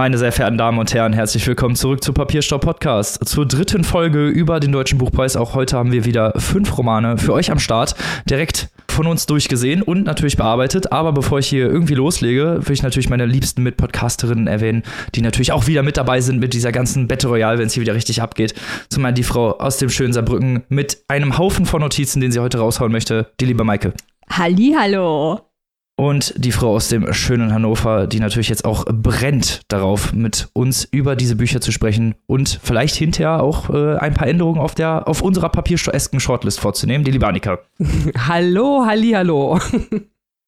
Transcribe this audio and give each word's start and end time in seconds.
Meine 0.00 0.16
sehr 0.16 0.32
verehrten 0.32 0.56
Damen 0.56 0.78
und 0.78 0.94
Herren, 0.94 1.12
herzlich 1.12 1.46
willkommen 1.46 1.76
zurück 1.76 2.02
zu 2.02 2.14
Papierstau 2.14 2.56
Podcast. 2.56 3.22
Zur 3.28 3.44
dritten 3.44 3.84
Folge 3.84 4.28
über 4.28 4.58
den 4.58 4.72
Deutschen 4.72 4.96
Buchpreis. 4.96 5.36
Auch 5.36 5.52
heute 5.54 5.76
haben 5.76 5.92
wir 5.92 6.06
wieder 6.06 6.32
fünf 6.38 6.78
Romane 6.78 7.18
für 7.18 7.34
euch 7.34 7.50
am 7.50 7.58
Start. 7.58 7.94
Direkt 8.24 8.70
von 8.88 9.06
uns 9.06 9.26
durchgesehen 9.26 9.82
und 9.82 10.04
natürlich 10.04 10.38
bearbeitet. 10.38 10.90
Aber 10.90 11.12
bevor 11.12 11.40
ich 11.40 11.48
hier 11.48 11.66
irgendwie 11.66 11.96
loslege, 11.96 12.60
will 12.62 12.72
ich 12.72 12.82
natürlich 12.82 13.10
meine 13.10 13.26
liebsten 13.26 13.62
Mitpodcasterinnen 13.62 14.46
erwähnen, 14.46 14.84
die 15.14 15.20
natürlich 15.20 15.52
auch 15.52 15.66
wieder 15.66 15.82
mit 15.82 15.98
dabei 15.98 16.22
sind 16.22 16.40
mit 16.40 16.54
dieser 16.54 16.72
ganzen 16.72 17.06
Battle 17.06 17.28
Royale, 17.28 17.58
wenn 17.58 17.66
es 17.66 17.74
hier 17.74 17.82
wieder 17.82 17.94
richtig 17.94 18.22
abgeht. 18.22 18.54
Zum 18.88 19.04
einen 19.04 19.16
die 19.16 19.22
Frau 19.22 19.58
aus 19.58 19.76
dem 19.76 19.90
schönen 19.90 20.14
Saarbrücken 20.14 20.62
mit 20.70 21.04
einem 21.08 21.36
Haufen 21.36 21.66
von 21.66 21.82
Notizen, 21.82 22.22
den 22.22 22.32
sie 22.32 22.40
heute 22.40 22.56
raushauen 22.56 22.90
möchte, 22.90 23.32
die 23.38 23.44
liebe 23.44 23.64
Maike. 23.64 23.92
Hallo. 24.30 25.49
Und 26.00 26.32
die 26.38 26.50
Frau 26.50 26.76
aus 26.76 26.88
dem 26.88 27.12
schönen 27.12 27.52
Hannover, 27.52 28.06
die 28.06 28.20
natürlich 28.20 28.48
jetzt 28.48 28.64
auch 28.64 28.86
brennt 28.86 29.60
darauf, 29.68 30.14
mit 30.14 30.48
uns 30.54 30.88
über 30.90 31.14
diese 31.14 31.36
Bücher 31.36 31.60
zu 31.60 31.72
sprechen 31.72 32.14
und 32.26 32.58
vielleicht 32.62 32.94
hinterher 32.94 33.42
auch 33.42 33.68
äh, 33.68 33.98
ein 33.98 34.14
paar 34.14 34.26
Änderungen 34.26 34.58
auf, 34.58 34.74
der, 34.74 35.06
auf 35.06 35.20
unserer 35.20 35.50
papierstoesken 35.50 36.18
Shortlist 36.18 36.58
vorzunehmen, 36.58 37.04
die 37.04 37.10
liebe 37.10 37.26
Annika. 37.26 37.58
hallo, 38.16 38.86
halli, 38.86 39.10
hallo. 39.10 39.60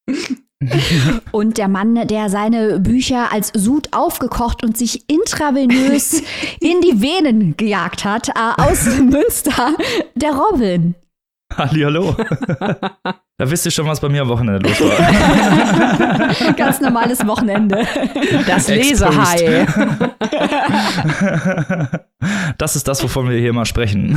Und 1.33 1.59
der 1.59 1.69
Mann, 1.69 2.07
der 2.07 2.31
seine 2.31 2.81
Bücher 2.81 3.31
als 3.31 3.53
Sud 3.53 3.89
aufgekocht 3.91 4.65
und 4.65 4.79
sich 4.79 5.11
intravenös 5.11 6.23
in 6.61 6.81
die 6.81 7.03
Venen 7.03 7.59
gejagt 7.59 8.07
hat, 8.07 8.29
äh, 8.31 8.33
aus 8.57 8.87
Münster, 9.01 9.75
der 10.15 10.33
Robin. 10.33 10.95
Hallihallo. 11.57 12.17
Da 13.39 13.51
wisst 13.51 13.65
ihr 13.65 13.73
schon, 13.73 13.87
was 13.87 13.99
bei 13.99 14.09
mir 14.09 14.23
am 14.23 14.29
Wochenende 14.29 14.69
los 14.69 14.81
war. 14.81 16.53
Ganz 16.57 16.81
normales 16.81 17.27
Wochenende. 17.27 17.85
Das 18.47 18.69
Lesehai. 18.69 19.67
Das 22.59 22.77
ist 22.77 22.87
das, 22.87 23.03
wovon 23.03 23.29
wir 23.29 23.37
hier 23.37 23.53
mal 23.53 23.65
sprechen. 23.65 24.17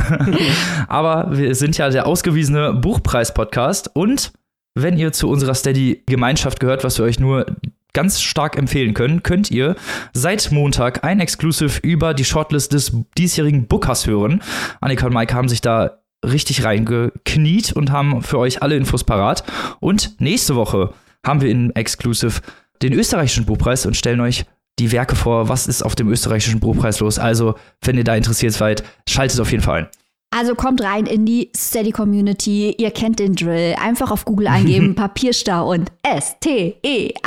Aber 0.86 1.36
wir 1.36 1.56
sind 1.56 1.76
ja 1.76 1.88
der 1.88 2.06
ausgewiesene 2.06 2.74
Buchpreis-Podcast 2.74 3.90
und 3.94 4.32
wenn 4.76 4.96
ihr 4.96 5.12
zu 5.12 5.28
unserer 5.28 5.54
Steady-Gemeinschaft 5.54 6.60
gehört, 6.60 6.84
was 6.84 6.98
wir 6.98 7.04
euch 7.04 7.18
nur 7.18 7.46
ganz 7.94 8.20
stark 8.20 8.56
empfehlen 8.56 8.94
können, 8.94 9.24
könnt 9.24 9.50
ihr 9.50 9.74
seit 10.12 10.52
Montag 10.52 11.02
ein 11.02 11.18
Exclusive 11.18 11.80
über 11.82 12.14
die 12.14 12.26
Shortlist 12.26 12.74
des 12.74 12.92
diesjährigen 13.16 13.66
Bookers 13.66 14.06
hören. 14.06 14.40
Annika 14.80 15.06
und 15.06 15.14
Mike 15.14 15.34
haben 15.34 15.48
sich 15.48 15.62
da 15.62 16.02
richtig 16.24 16.64
reingekniet 16.64 17.72
und 17.72 17.90
haben 17.90 18.22
für 18.22 18.38
euch 18.38 18.62
alle 18.62 18.76
Infos 18.76 19.04
parat. 19.04 19.44
Und 19.80 20.20
nächste 20.20 20.56
Woche 20.56 20.92
haben 21.24 21.40
wir 21.40 21.50
in 21.50 21.74
Exclusive 21.74 22.40
den 22.82 22.92
österreichischen 22.92 23.46
Buchpreis 23.46 23.86
und 23.86 23.96
stellen 23.96 24.20
euch 24.20 24.44
die 24.78 24.92
Werke 24.92 25.16
vor, 25.16 25.48
was 25.48 25.66
ist 25.66 25.82
auf 25.82 25.94
dem 25.94 26.08
österreichischen 26.10 26.60
Buchpreis 26.60 27.00
los. 27.00 27.18
Also, 27.18 27.54
wenn 27.82 27.96
ihr 27.96 28.04
da 28.04 28.14
interessiert 28.14 28.52
seid, 28.52 28.84
schaltet 29.08 29.40
auf 29.40 29.50
jeden 29.50 29.62
Fall 29.62 29.78
ein. 29.82 29.88
Also 30.30 30.54
kommt 30.54 30.82
rein 30.82 31.06
in 31.06 31.24
die 31.24 31.50
Steady 31.56 31.92
Community. 31.92 32.74
Ihr 32.76 32.90
kennt 32.90 33.20
den 33.20 33.34
Drill. 33.34 33.74
Einfach 33.80 34.10
auf 34.10 34.26
Google 34.26 34.48
eingeben: 34.48 34.94
Papierstau 34.96 35.70
und 35.72 35.90
S-T-E-A-D-Y. 36.02 37.24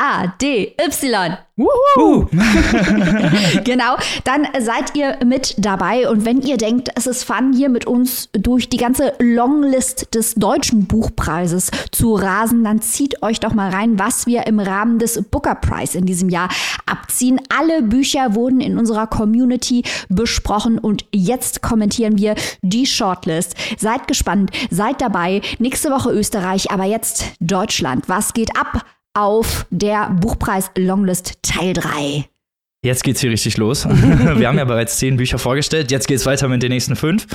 Wuhu. 1.60 2.28
genau, 3.64 3.98
dann 4.24 4.48
seid 4.60 4.96
ihr 4.96 5.18
mit 5.26 5.56
dabei. 5.58 6.10
Und 6.10 6.26
wenn 6.26 6.42
ihr 6.42 6.58
denkt, 6.58 6.90
es 6.96 7.06
ist 7.06 7.24
fun, 7.24 7.54
hier 7.54 7.70
mit 7.70 7.86
uns 7.86 8.30
durch 8.32 8.70
die 8.70 8.78
ganze 8.78 9.14
Longlist 9.20 10.16
des 10.16 10.36
Deutschen 10.36 10.86
Buchpreises 10.86 11.72
zu 11.92 12.16
rasen, 12.16 12.64
dann 12.64 12.82
zieht 12.82 13.22
euch 13.22 13.40
doch 13.40 13.54
mal 13.54 13.70
rein, 13.70 14.00
was 14.00 14.26
wir 14.26 14.48
im 14.48 14.60
Rahmen 14.60 15.00
des 15.00 15.22
Booker 15.30 15.56
Prize 15.56 15.98
in 15.98 16.06
diesem 16.06 16.30
Jahr 16.30 16.50
abziehen. 16.86 17.42
Alle 17.50 17.82
Bücher 17.82 18.36
wurden 18.36 18.62
in 18.62 18.78
unserer 18.78 19.08
Community 19.08 19.84
besprochen 20.08 20.80
und 20.80 21.06
jetzt 21.14 21.62
kommentieren 21.62 22.18
wir 22.18 22.36
die 22.62 22.86
Shortlist. 22.86 23.56
Seid 23.78 24.08
gespannt, 24.08 24.52
seid 24.70 25.02
dabei. 25.02 25.42
Nächste 25.60 25.90
Woche 25.90 26.12
Österreich, 26.12 26.72
aber 26.72 26.86
jetzt 26.86 27.26
Deutschland. 27.40 28.08
Was 28.08 28.34
geht 28.34 28.58
ab? 28.58 28.86
Auf 29.14 29.66
der 29.70 30.10
Buchpreis 30.12 30.72
Longlist 30.78 31.42
Teil 31.42 31.74
3. 31.74 32.26
Jetzt 32.82 33.04
geht's 33.04 33.20
hier 33.20 33.30
richtig 33.30 33.58
los. 33.58 33.86
Wir 33.90 34.48
haben 34.48 34.58
ja 34.58 34.64
bereits 34.64 34.98
zehn 34.98 35.18
Bücher 35.18 35.38
vorgestellt. 35.38 35.92
Jetzt 35.92 36.08
geht's 36.08 36.26
weiter 36.26 36.48
mit 36.48 36.64
den 36.64 36.72
nächsten 36.72 36.96
fünf. 36.96 37.28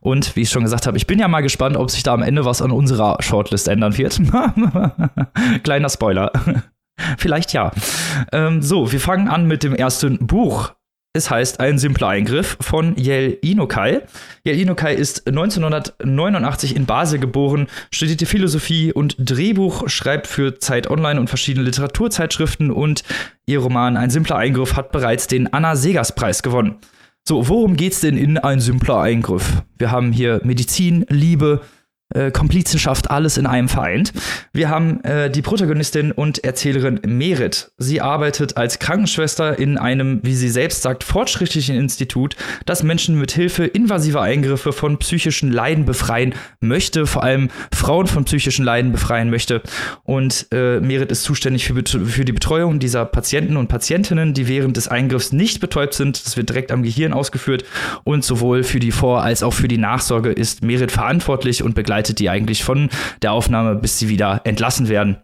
Und 0.00 0.36
wie 0.36 0.42
ich 0.42 0.50
schon 0.50 0.62
gesagt 0.62 0.86
habe, 0.86 0.96
ich 0.96 1.08
bin 1.08 1.18
ja 1.18 1.26
mal 1.26 1.40
gespannt, 1.40 1.76
ob 1.76 1.90
sich 1.90 2.04
da 2.04 2.14
am 2.14 2.22
Ende 2.22 2.44
was 2.44 2.62
an 2.62 2.70
unserer 2.70 3.16
Shortlist 3.20 3.66
ändern 3.66 3.98
wird. 3.98 4.20
Kleiner 5.64 5.88
Spoiler. 5.88 6.30
Vielleicht 7.18 7.52
ja. 7.52 7.72
Ähm, 8.30 8.62
so, 8.62 8.92
wir 8.92 9.00
fangen 9.00 9.26
an 9.26 9.46
mit 9.46 9.64
dem 9.64 9.74
ersten 9.74 10.24
Buch. 10.24 10.72
Es 11.14 11.28
heißt 11.28 11.60
Ein 11.60 11.78
simpler 11.78 12.08
Eingriff 12.08 12.56
von 12.62 12.96
Yel 12.96 13.36
Inokai. 13.42 14.00
Yel 14.46 14.58
Inokai 14.58 14.94
ist 14.94 15.26
1989 15.26 16.74
in 16.74 16.86
Basel 16.86 17.18
geboren, 17.18 17.66
studierte 17.90 18.24
Philosophie 18.24 18.94
und 18.94 19.16
Drehbuch, 19.18 19.90
schreibt 19.90 20.26
für 20.26 20.58
Zeit 20.58 20.88
Online 20.88 21.20
und 21.20 21.28
verschiedene 21.28 21.66
Literaturzeitschriften 21.66 22.70
und 22.70 23.04
ihr 23.44 23.58
Roman 23.58 23.98
Ein 23.98 24.08
simpler 24.08 24.36
Eingriff 24.36 24.74
hat 24.74 24.90
bereits 24.90 25.26
den 25.26 25.52
Anna 25.52 25.76
Segers 25.76 26.14
Preis 26.14 26.42
gewonnen. 26.42 26.78
So, 27.28 27.46
worum 27.46 27.76
geht's 27.76 28.00
denn 28.00 28.16
in 28.16 28.38
Ein 28.38 28.60
simpler 28.60 28.98
Eingriff? 29.00 29.62
Wir 29.76 29.90
haben 29.90 30.12
hier 30.12 30.40
Medizin, 30.44 31.04
Liebe, 31.10 31.60
äh, 32.14 32.30
Komplizenschaft, 32.30 33.10
alles 33.10 33.38
in 33.38 33.46
einem 33.46 33.68
vereint. 33.68 34.12
Wir 34.52 34.68
haben 34.68 35.02
äh, 35.04 35.30
die 35.30 35.42
Protagonistin 35.42 36.12
und 36.12 36.44
Erzählerin 36.44 37.00
Merit. 37.06 37.72
Sie 37.78 38.00
arbeitet 38.00 38.56
als 38.56 38.78
Krankenschwester 38.78 39.58
in 39.58 39.78
einem, 39.78 40.20
wie 40.22 40.34
sie 40.34 40.48
selbst 40.48 40.82
sagt, 40.82 41.04
fortschrittlichen 41.04 41.76
Institut, 41.76 42.36
das 42.66 42.82
Menschen 42.82 43.18
mit 43.18 43.32
Hilfe 43.32 43.64
invasiver 43.64 44.22
Eingriffe 44.22 44.72
von 44.72 44.98
psychischen 44.98 45.50
Leiden 45.50 45.84
befreien 45.84 46.34
möchte, 46.60 47.06
vor 47.06 47.22
allem 47.22 47.48
Frauen 47.74 48.06
von 48.06 48.24
psychischen 48.24 48.64
Leiden 48.64 48.92
befreien 48.92 49.30
möchte. 49.30 49.62
Und 50.04 50.46
äh, 50.52 50.80
Merit 50.80 51.10
ist 51.10 51.22
zuständig 51.22 51.66
für, 51.66 51.74
für 51.84 52.24
die 52.24 52.32
Betreuung 52.32 52.78
dieser 52.78 53.04
Patienten 53.04 53.56
und 53.56 53.68
Patientinnen, 53.68 54.34
die 54.34 54.48
während 54.48 54.76
des 54.76 54.88
Eingriffs 54.88 55.32
nicht 55.32 55.60
betäubt 55.60 55.94
sind. 55.94 56.24
Das 56.26 56.36
wird 56.36 56.50
direkt 56.50 56.72
am 56.72 56.82
Gehirn 56.82 57.12
ausgeführt. 57.12 57.64
Und 58.04 58.24
sowohl 58.24 58.62
für 58.62 58.80
die 58.80 58.92
Vor- 58.92 59.22
als 59.22 59.42
auch 59.42 59.54
für 59.54 59.68
die 59.68 59.78
Nachsorge 59.78 60.30
ist 60.30 60.62
Merit 60.62 60.92
verantwortlich 60.92 61.62
und 61.62 61.74
begleitet 61.74 62.01
begleitet 62.02 62.18
die 62.18 62.30
eigentlich 62.30 62.64
von 62.64 62.90
der 63.22 63.32
Aufnahme, 63.32 63.76
bis 63.76 63.98
sie 63.98 64.08
wieder 64.08 64.40
entlassen 64.44 64.88
werden. 64.88 65.18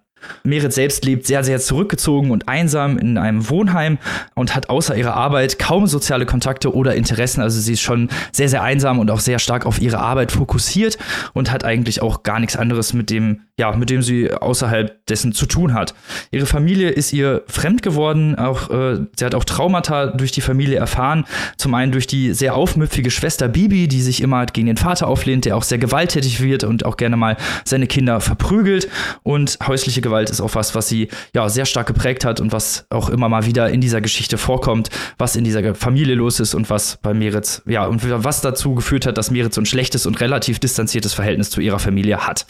Merit 0.45 0.73
selbst 0.73 1.05
lebt 1.05 1.27
sehr, 1.27 1.45
sehr 1.45 1.59
zurückgezogen 1.61 2.31
und 2.31 2.49
einsam 2.49 2.99
in 2.99 3.19
einem 3.19 3.49
Wohnheim 3.49 3.99
und 4.35 4.55
hat 4.55 4.71
außer 4.71 4.97
ihrer 4.97 5.15
Arbeit 5.15 5.59
kaum 5.59 5.87
soziale 5.87 6.27
Kontakte 6.27 6.75
oder 6.75 6.95
Interessen. 6.95 7.41
Also 7.41 7.61
sie 7.61 7.75
ist 7.75 7.81
schon 7.81 8.09
sehr, 8.33 8.49
sehr 8.49 8.63
einsam 8.63 8.99
und 8.99 9.11
auch 9.11 9.21
sehr 9.21 9.39
stark 9.39 9.67
auf 9.67 9.81
ihre 9.81 9.99
Arbeit 9.99 10.33
fokussiert 10.33 10.99
und 11.35 11.51
hat 11.51 11.65
eigentlich 11.65 12.03
auch 12.03 12.23
gar 12.23 12.41
nichts 12.41 12.57
anderes 12.57 12.93
mit 12.93 13.11
dem, 13.11 13.43
ja, 13.59 13.75
mit 13.77 13.91
dem 13.91 14.03
sie 14.03 14.33
außerhalb 14.33 15.07
dessen 15.07 15.33
zu 15.33 15.47
tun 15.47 15.75
hat. 15.75 15.95
Ihre 16.31 16.47
Familie 16.47 16.91
ist 16.91 17.13
ihr 17.13 17.43
fremd 17.47 17.83
geworden, 17.83 18.37
auch, 18.37 18.71
äh, 18.71 19.01
sie 19.17 19.25
hat 19.25 19.35
auch 19.35 19.45
Traumata 19.45 20.07
durch 20.07 20.33
die 20.33 20.41
Familie 20.41 20.79
erfahren. 20.79 21.25
Zum 21.57 21.75
einen 21.75 21.93
durch 21.93 22.07
die 22.07 22.33
sehr 22.33 22.55
aufmüpfige 22.55 23.11
Schwester 23.11 23.49
Bibi, 23.49 23.89
die 23.89 24.03
sich 24.03 24.23
immer 24.23 24.47
gegen 24.47 24.67
den 24.67 24.77
Vater 24.77 25.07
auflehnt, 25.07 25.45
der 25.45 25.57
auch 25.57 25.63
sehr 25.63 25.79
gewalttätig 25.79 26.43
wird 26.43 26.65
und 26.65 26.85
auch 26.85 26.97
gerne 26.97 27.17
mal 27.17 27.37
seine 27.65 27.87
Kinder 27.87 28.21
verprügelt 28.21 28.89
und 29.23 29.59
häusliche 29.67 30.01
Gewalt 30.09 30.31
ist 30.31 30.41
auch 30.41 30.55
was, 30.55 30.75
was 30.75 30.89
sie 30.89 31.09
ja 31.35 31.49
sehr 31.49 31.67
stark 31.67 31.87
geprägt 31.87 32.25
hat 32.25 32.41
und 32.41 32.53
was 32.53 32.87
auch 32.91 33.11
immer 33.11 33.29
mal 33.29 33.47
wieder 33.47 33.71
in 33.71 33.81
dieser 33.81 34.01
Geschichte 34.01 34.39
vorkommt, 34.39 34.91
was 35.19 35.37
in 35.37 35.45
dieser 35.45 35.75
Familie 35.75 36.15
los 36.15 36.41
ist 36.41 36.55
und 36.55 36.71
was 36.71 36.99
bei 37.03 37.15
Meritz, 37.15 37.63
ja, 37.67 37.87
und 37.87 38.03
was 38.25 38.41
dazu 38.41 38.75
geführt 38.75 39.07
hat, 39.07 39.19
dass 39.19 39.31
Meritz 39.31 39.55
so 39.55 39.61
ein 39.61 39.67
schlechtes 39.67 40.07
und 40.07 40.21
relativ 40.21 40.59
distanziertes 40.59 41.15
Verhältnis 41.15 41.51
zu 41.51 41.61
ihrer 41.61 41.79
Familie 41.79 42.27
hat. 42.27 42.47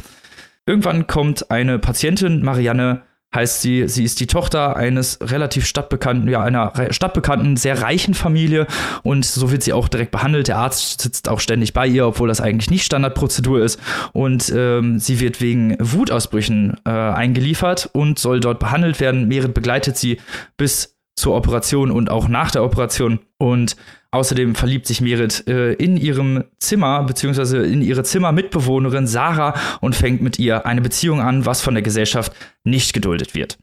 Irgendwann 0.66 1.06
kommt 1.06 1.50
eine 1.50 1.78
Patientin, 1.78 2.42
Marianne, 2.42 3.02
heißt 3.34 3.60
sie, 3.60 3.88
sie 3.88 4.04
ist 4.04 4.20
die 4.20 4.26
Tochter 4.26 4.76
eines 4.76 5.18
relativ 5.20 5.66
stadtbekannten, 5.66 6.28
ja, 6.28 6.42
einer 6.42 6.72
stadtbekannten, 6.90 7.56
sehr 7.56 7.82
reichen 7.82 8.14
Familie 8.14 8.66
und 9.02 9.24
so 9.24 9.50
wird 9.50 9.62
sie 9.62 9.72
auch 9.72 9.88
direkt 9.88 10.12
behandelt. 10.12 10.48
Der 10.48 10.56
Arzt 10.56 11.02
sitzt 11.02 11.28
auch 11.28 11.40
ständig 11.40 11.74
bei 11.74 11.86
ihr, 11.86 12.06
obwohl 12.06 12.28
das 12.28 12.40
eigentlich 12.40 12.70
nicht 12.70 12.84
Standardprozedur 12.84 13.62
ist 13.62 13.78
und 14.12 14.50
ähm, 14.54 14.98
sie 14.98 15.20
wird 15.20 15.40
wegen 15.40 15.76
Wutausbrüchen 15.78 16.78
äh, 16.86 16.90
eingeliefert 16.90 17.90
und 17.92 18.18
soll 18.18 18.40
dort 18.40 18.60
behandelt 18.60 18.98
werden. 19.00 19.28
Merit 19.28 19.52
begleitet 19.52 19.98
sie 19.98 20.20
bis 20.56 20.96
zur 21.18 21.34
Operation 21.34 21.90
und 21.90 22.10
auch 22.10 22.28
nach 22.28 22.50
der 22.50 22.64
Operation 22.64 23.18
und 23.38 23.76
Außerdem 24.10 24.54
verliebt 24.54 24.86
sich 24.86 25.02
Merit 25.02 25.46
äh, 25.48 25.74
in 25.74 25.98
ihrem 25.98 26.44
Zimmer, 26.58 27.02
beziehungsweise 27.02 27.58
in 27.58 27.82
ihre 27.82 28.04
Zimmermitbewohnerin 28.04 29.06
Sarah 29.06 29.54
und 29.80 29.94
fängt 29.94 30.22
mit 30.22 30.38
ihr 30.38 30.64
eine 30.64 30.80
Beziehung 30.80 31.20
an, 31.20 31.44
was 31.44 31.60
von 31.60 31.74
der 31.74 31.82
Gesellschaft 31.82 32.32
nicht 32.64 32.94
geduldet 32.94 33.34
wird. 33.34 33.58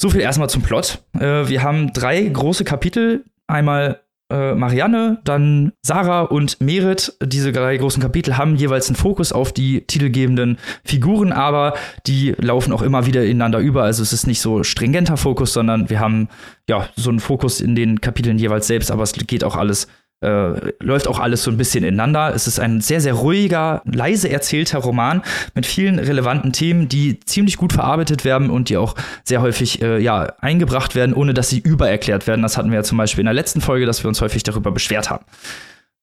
So 0.00 0.08
viel 0.08 0.20
erstmal 0.20 0.48
zum 0.48 0.62
Plot. 0.62 1.02
Äh, 1.18 1.48
wir 1.48 1.62
haben 1.62 1.92
drei 1.92 2.22
große 2.22 2.64
Kapitel. 2.64 3.24
Einmal 3.48 4.00
äh, 4.30 4.54
Marianne, 4.54 5.20
dann 5.24 5.72
Sarah 5.82 6.22
und 6.22 6.60
Merit. 6.60 7.16
Diese 7.22 7.52
drei 7.52 7.76
großen 7.76 8.02
Kapitel 8.02 8.36
haben 8.36 8.56
jeweils 8.56 8.88
einen 8.88 8.96
Fokus 8.96 9.32
auf 9.32 9.52
die 9.52 9.82
titelgebenden 9.82 10.58
Figuren, 10.84 11.32
aber 11.32 11.74
die 12.06 12.34
laufen 12.38 12.72
auch 12.72 12.82
immer 12.82 13.06
wieder 13.06 13.24
ineinander 13.24 13.58
über. 13.58 13.82
Also 13.82 14.02
es 14.02 14.12
ist 14.12 14.26
nicht 14.26 14.40
so 14.40 14.62
stringenter 14.62 15.16
Fokus, 15.16 15.52
sondern 15.52 15.90
wir 15.90 16.00
haben 16.00 16.28
ja 16.68 16.88
so 16.96 17.10
einen 17.10 17.20
Fokus 17.20 17.60
in 17.60 17.74
den 17.74 18.00
Kapiteln 18.00 18.38
jeweils 18.38 18.66
selbst, 18.66 18.90
aber 18.90 19.02
es 19.02 19.12
geht 19.12 19.44
auch 19.44 19.56
alles 19.56 19.88
äh, 20.22 20.72
läuft 20.80 21.08
auch 21.08 21.18
alles 21.18 21.42
so 21.42 21.50
ein 21.50 21.56
bisschen 21.56 21.84
ineinander. 21.84 22.34
Es 22.34 22.46
ist 22.46 22.60
ein 22.60 22.80
sehr, 22.80 23.00
sehr 23.00 23.14
ruhiger, 23.14 23.82
leise 23.84 24.28
erzählter 24.28 24.78
Roman 24.78 25.22
mit 25.54 25.66
vielen 25.66 25.98
relevanten 25.98 26.52
Themen, 26.52 26.88
die 26.88 27.20
ziemlich 27.20 27.56
gut 27.56 27.72
verarbeitet 27.72 28.24
werden 28.24 28.50
und 28.50 28.68
die 28.68 28.76
auch 28.76 28.94
sehr 29.24 29.40
häufig 29.40 29.80
äh, 29.82 29.98
ja, 29.98 30.34
eingebracht 30.40 30.94
werden, 30.94 31.14
ohne 31.14 31.34
dass 31.34 31.48
sie 31.48 31.58
übererklärt 31.58 32.26
werden. 32.26 32.42
Das 32.42 32.56
hatten 32.56 32.70
wir 32.70 32.76
ja 32.76 32.82
zum 32.82 32.98
Beispiel 32.98 33.22
in 33.22 33.26
der 33.26 33.34
letzten 33.34 33.60
Folge, 33.60 33.86
dass 33.86 34.04
wir 34.04 34.08
uns 34.08 34.20
häufig 34.20 34.42
darüber 34.42 34.70
beschwert 34.72 35.10
haben. 35.10 35.24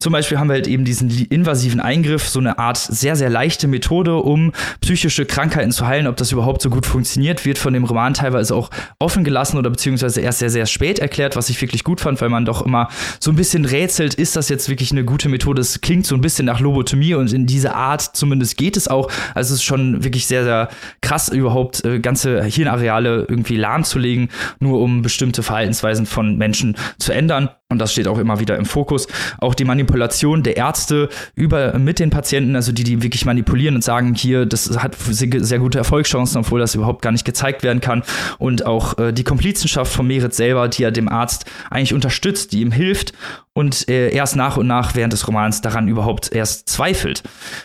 Zum 0.00 0.12
Beispiel 0.12 0.38
haben 0.38 0.46
wir 0.46 0.54
halt 0.54 0.68
eben 0.68 0.84
diesen 0.84 1.10
invasiven 1.10 1.80
Eingriff, 1.80 2.28
so 2.28 2.38
eine 2.38 2.60
Art 2.60 2.76
sehr, 2.76 3.16
sehr 3.16 3.30
leichte 3.30 3.66
Methode, 3.66 4.14
um 4.14 4.52
psychische 4.80 5.26
Krankheiten 5.26 5.72
zu 5.72 5.88
heilen. 5.88 6.06
Ob 6.06 6.16
das 6.16 6.30
überhaupt 6.30 6.62
so 6.62 6.70
gut 6.70 6.86
funktioniert, 6.86 7.44
wird 7.44 7.58
von 7.58 7.72
dem 7.72 7.82
Roman 7.82 8.14
teilweise 8.14 8.54
auch 8.54 8.70
offen 9.00 9.24
gelassen 9.24 9.58
oder 9.58 9.70
beziehungsweise 9.70 10.20
erst 10.20 10.38
sehr, 10.38 10.50
sehr 10.50 10.66
spät 10.66 11.00
erklärt, 11.00 11.34
was 11.34 11.50
ich 11.50 11.60
wirklich 11.60 11.82
gut 11.82 12.00
fand, 12.00 12.20
weil 12.20 12.28
man 12.28 12.44
doch 12.44 12.64
immer 12.64 12.90
so 13.18 13.32
ein 13.32 13.34
bisschen 13.34 13.64
rätselt, 13.64 14.14
ist 14.14 14.36
das 14.36 14.48
jetzt 14.48 14.68
wirklich 14.68 14.92
eine 14.92 15.04
gute 15.04 15.28
Methode? 15.28 15.62
Es 15.62 15.80
klingt 15.80 16.06
so 16.06 16.14
ein 16.14 16.20
bisschen 16.20 16.46
nach 16.46 16.60
Lobotomie 16.60 17.14
und 17.14 17.32
in 17.32 17.46
diese 17.46 17.74
Art 17.74 18.02
zumindest 18.02 18.56
geht 18.56 18.76
es 18.76 18.86
auch. 18.86 19.10
Also 19.34 19.54
es 19.54 19.62
ist 19.62 19.64
schon 19.64 20.04
wirklich 20.04 20.28
sehr, 20.28 20.44
sehr 20.44 20.68
krass, 21.00 21.28
überhaupt 21.28 21.84
äh, 21.84 21.98
ganze 21.98 22.44
Hirnareale 22.44 23.26
irgendwie 23.28 23.56
lahmzulegen, 23.56 24.28
nur 24.60 24.80
um 24.80 25.02
bestimmte 25.02 25.42
Verhaltensweisen 25.42 26.06
von 26.06 26.36
Menschen 26.36 26.76
zu 27.00 27.10
ändern. 27.10 27.48
Und 27.70 27.80
das 27.80 27.92
steht 27.92 28.08
auch 28.08 28.16
immer 28.16 28.40
wieder 28.40 28.56
im 28.56 28.64
Fokus. 28.64 29.08
Auch 29.40 29.54
die 29.54 29.66
Manipulation 29.66 29.87
der 29.88 30.56
Ärzte 30.56 31.08
über 31.34 31.78
mit 31.78 31.98
den 31.98 32.10
Patienten, 32.10 32.56
also 32.56 32.72
die, 32.72 32.84
die 32.84 33.02
wirklich 33.02 33.24
manipulieren 33.24 33.74
und 33.74 33.82
sagen, 33.82 34.14
hier, 34.14 34.46
das 34.46 34.78
hat 34.78 34.96
sehr 34.98 35.58
gute 35.58 35.78
Erfolgschancen, 35.78 36.40
obwohl 36.40 36.60
das 36.60 36.74
überhaupt 36.74 37.02
gar 37.02 37.12
nicht 37.12 37.24
gezeigt 37.24 37.62
werden 37.62 37.80
kann. 37.80 38.02
Und 38.38 38.66
auch 38.66 38.98
äh, 38.98 39.12
die 39.12 39.24
Komplizenschaft 39.24 39.92
von 39.92 40.06
Merit 40.06 40.34
selber, 40.34 40.68
die 40.68 40.82
ja 40.82 40.90
dem 40.90 41.08
Arzt 41.08 41.44
eigentlich 41.70 41.94
unterstützt, 41.94 42.52
die 42.52 42.60
ihm 42.60 42.72
hilft 42.72 43.12
und 43.58 43.88
äh, 43.88 44.10
erst 44.10 44.36
nach 44.36 44.56
und 44.56 44.68
nach 44.68 44.94
während 44.94 45.12
des 45.12 45.26
Romans 45.26 45.60
daran 45.62 45.88
überhaupt 45.88 46.32
erst 46.32 46.68
zweifelt. 46.68 47.24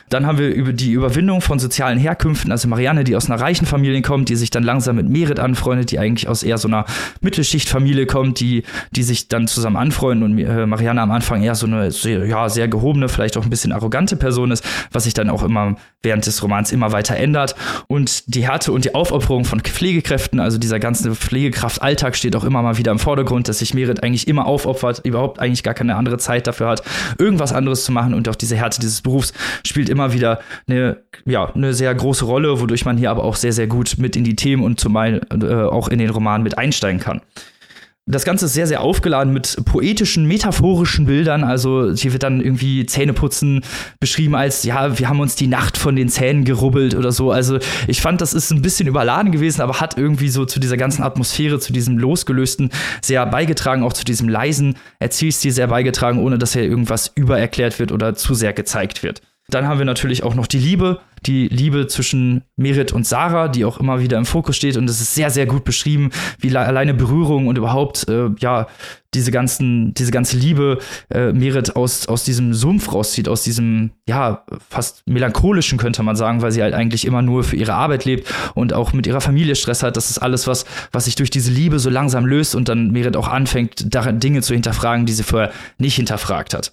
Dann 0.09 0.25
haben 0.25 0.39
wir 0.39 0.49
über 0.49 0.73
die 0.73 0.91
Überwindung 0.91 1.39
von 1.39 1.59
sozialen 1.59 1.99
Herkünften, 1.99 2.51
also 2.51 2.67
Marianne, 2.67 3.03
die 3.03 3.15
aus 3.15 3.29
einer 3.29 3.39
reichen 3.39 3.67
Familie 3.67 4.01
kommt, 4.01 4.29
die 4.29 4.35
sich 4.35 4.49
dann 4.49 4.63
langsam 4.63 4.95
mit 4.95 5.07
Merit 5.07 5.39
anfreundet, 5.39 5.91
die 5.91 5.99
eigentlich 5.99 6.27
aus 6.27 6.41
eher 6.41 6.57
so 6.57 6.67
einer 6.67 6.85
Mittelschichtfamilie 7.21 8.07
kommt, 8.07 8.39
die, 8.39 8.63
die 8.89 9.03
sich 9.03 9.27
dann 9.27 9.45
zusammen 9.45 9.75
anfreunden 9.75 10.23
und 10.31 10.39
äh, 10.39 10.65
Marianne 10.65 10.99
am 10.99 11.11
Anfang 11.11 11.43
eher 11.43 11.53
so 11.53 11.67
eine 11.67 11.91
sehr, 11.91 12.25
ja, 12.25 12.49
sehr 12.49 12.67
gehobene, 12.67 13.07
vielleicht 13.07 13.37
auch 13.37 13.43
ein 13.43 13.51
bisschen 13.51 13.71
arrogante 13.71 14.15
Person 14.15 14.49
ist, 14.49 14.65
was 14.91 15.03
sich 15.03 15.13
dann 15.13 15.29
auch 15.29 15.43
immer 15.43 15.75
während 16.01 16.25
des 16.25 16.41
Romans 16.41 16.71
immer 16.71 16.91
weiter 16.91 17.15
ändert. 17.17 17.53
Und 17.87 18.33
die 18.33 18.47
Härte 18.47 18.71
und 18.71 18.83
die 18.83 18.95
Aufopferung 18.95 19.45
von 19.45 19.59
Pflegekräften, 19.59 20.39
also 20.39 20.57
dieser 20.57 20.79
ganze 20.79 21.13
Pflegekraft-Alltag 21.13 22.15
steht 22.15 22.35
auch 22.35 22.45
immer 22.45 22.63
mal 22.63 22.79
wieder 22.79 22.91
im 22.91 22.99
Vordergrund, 22.99 23.47
dass 23.47 23.59
sich 23.59 23.75
Merit 23.75 24.01
eigentlich 24.01 24.27
immer 24.27 24.47
aufopfert, 24.47 25.01
überhaupt 25.05 25.39
eigentlich 25.39 25.61
gar 25.61 25.75
keine 25.75 25.82
keine 25.83 25.97
andere 25.97 26.17
Zeit 26.17 26.47
dafür 26.47 26.67
hat, 26.67 26.83
irgendwas 27.17 27.53
anderes 27.53 27.83
zu 27.85 27.91
machen. 27.91 28.13
Und 28.13 28.27
auch 28.29 28.35
diese 28.35 28.55
Härte 28.55 28.79
dieses 28.79 29.01
Berufs 29.01 29.33
spielt 29.65 29.89
immer 29.89 30.13
wieder 30.13 30.39
eine, 30.67 30.97
ja, 31.25 31.53
eine 31.53 31.73
sehr 31.73 31.93
große 31.93 32.25
Rolle, 32.25 32.59
wodurch 32.59 32.85
man 32.85 32.97
hier 32.97 33.11
aber 33.11 33.23
auch 33.23 33.35
sehr, 33.35 33.53
sehr 33.53 33.67
gut 33.67 33.95
mit 33.97 34.15
in 34.15 34.23
die 34.23 34.35
Themen 34.35 34.63
und 34.63 34.79
zumal 34.79 35.21
äh, 35.31 35.53
auch 35.53 35.87
in 35.87 35.99
den 35.99 36.09
Roman 36.09 36.43
mit 36.43 36.57
einsteigen 36.57 36.99
kann. 36.99 37.21
Das 38.05 38.25
Ganze 38.25 38.47
ist 38.47 38.53
sehr, 38.53 38.67
sehr 38.67 38.81
aufgeladen 38.81 39.31
mit 39.31 39.55
poetischen, 39.63 40.25
metaphorischen 40.25 41.05
Bildern. 41.05 41.45
Also 41.45 41.93
hier 41.93 42.11
wird 42.11 42.23
dann 42.23 42.41
irgendwie 42.41 42.85
Zähneputzen 42.85 43.61
beschrieben 44.01 44.35
als, 44.35 44.63
ja, 44.63 44.99
wir 44.99 45.07
haben 45.07 45.21
uns 45.21 45.35
die 45.35 45.47
Nacht 45.47 45.77
von 45.77 45.95
den 45.95 46.09
Zähnen 46.09 46.43
gerubbelt 46.43 46.95
oder 46.95 47.13
so. 47.13 47.31
Also 47.31 47.59
ich 47.87 48.01
fand, 48.01 48.19
das 48.19 48.33
ist 48.33 48.51
ein 48.51 48.61
bisschen 48.61 48.89
überladen 48.89 49.31
gewesen, 49.31 49.61
aber 49.61 49.79
hat 49.79 49.97
irgendwie 49.97 50.27
so 50.27 50.43
zu 50.43 50.59
dieser 50.59 50.75
ganzen 50.75 51.01
Atmosphäre, 51.01 51.59
zu 51.59 51.71
diesem 51.71 51.97
Losgelösten 51.97 52.71
sehr 53.01 53.25
beigetragen, 53.25 53.83
auch 53.83 53.93
zu 53.93 54.03
diesem 54.03 54.27
leisen 54.27 54.75
Erzählstil 54.99 55.53
sehr 55.53 55.67
beigetragen, 55.67 56.19
ohne 56.19 56.37
dass 56.37 56.51
hier 56.51 56.63
irgendwas 56.63 57.09
übererklärt 57.15 57.79
wird 57.79 57.93
oder 57.93 58.15
zu 58.15 58.33
sehr 58.33 58.51
gezeigt 58.51 59.03
wird. 59.03 59.21
Dann 59.47 59.67
haben 59.67 59.77
wir 59.77 59.85
natürlich 59.85 60.23
auch 60.23 60.35
noch 60.35 60.47
die 60.47 60.59
Liebe, 60.59 60.99
die 61.25 61.47
Liebe 61.47 61.87
zwischen 61.87 62.43
Merit 62.55 62.91
und 62.91 63.07
Sarah, 63.07 63.47
die 63.47 63.65
auch 63.65 63.79
immer 63.79 63.99
wieder 63.99 64.17
im 64.17 64.25
Fokus 64.25 64.55
steht 64.55 64.77
und 64.77 64.89
es 64.89 65.01
ist 65.01 65.15
sehr, 65.15 65.29
sehr 65.29 65.45
gut 65.45 65.63
beschrieben, 65.63 66.11
wie 66.39 66.55
alleine 66.55 66.93
Berührung 66.93 67.47
und 67.47 67.57
überhaupt, 67.57 68.07
äh, 68.07 68.29
ja, 68.39 68.67
diese 69.13 69.31
ganzen, 69.31 69.93
diese 69.93 70.11
ganze 70.11 70.37
Liebe 70.37 70.79
äh, 71.09 71.31
Merit 71.31 71.75
aus, 71.75 72.07
aus 72.07 72.23
diesem 72.23 72.53
Sumpf 72.53 72.91
rauszieht, 72.91 73.27
aus 73.27 73.43
diesem, 73.43 73.91
ja, 74.07 74.43
fast 74.69 75.07
melancholischen 75.07 75.77
könnte 75.77 76.03
man 76.03 76.15
sagen, 76.15 76.41
weil 76.41 76.51
sie 76.51 76.61
halt 76.63 76.73
eigentlich 76.73 77.05
immer 77.05 77.21
nur 77.21 77.43
für 77.43 77.55
ihre 77.55 77.73
Arbeit 77.73 78.05
lebt 78.05 78.27
und 78.55 78.73
auch 78.73 78.93
mit 78.93 79.07
ihrer 79.07 79.21
Familie 79.21 79.55
Stress 79.55 79.83
hat. 79.83 79.97
Das 79.97 80.09
ist 80.09 80.17
alles 80.17 80.47
was, 80.47 80.65
was 80.91 81.05
sich 81.05 81.15
durch 81.15 81.29
diese 81.29 81.51
Liebe 81.51 81.79
so 81.79 81.89
langsam 81.89 82.25
löst 82.25 82.55
und 82.55 82.69
dann 82.69 82.91
Merit 82.91 83.15
auch 83.15 83.27
anfängt, 83.27 83.93
daran 83.93 84.19
Dinge 84.19 84.41
zu 84.41 84.53
hinterfragen, 84.53 85.05
die 85.05 85.13
sie 85.13 85.23
vorher 85.23 85.51
nicht 85.77 85.95
hinterfragt 85.95 86.53
hat. 86.53 86.71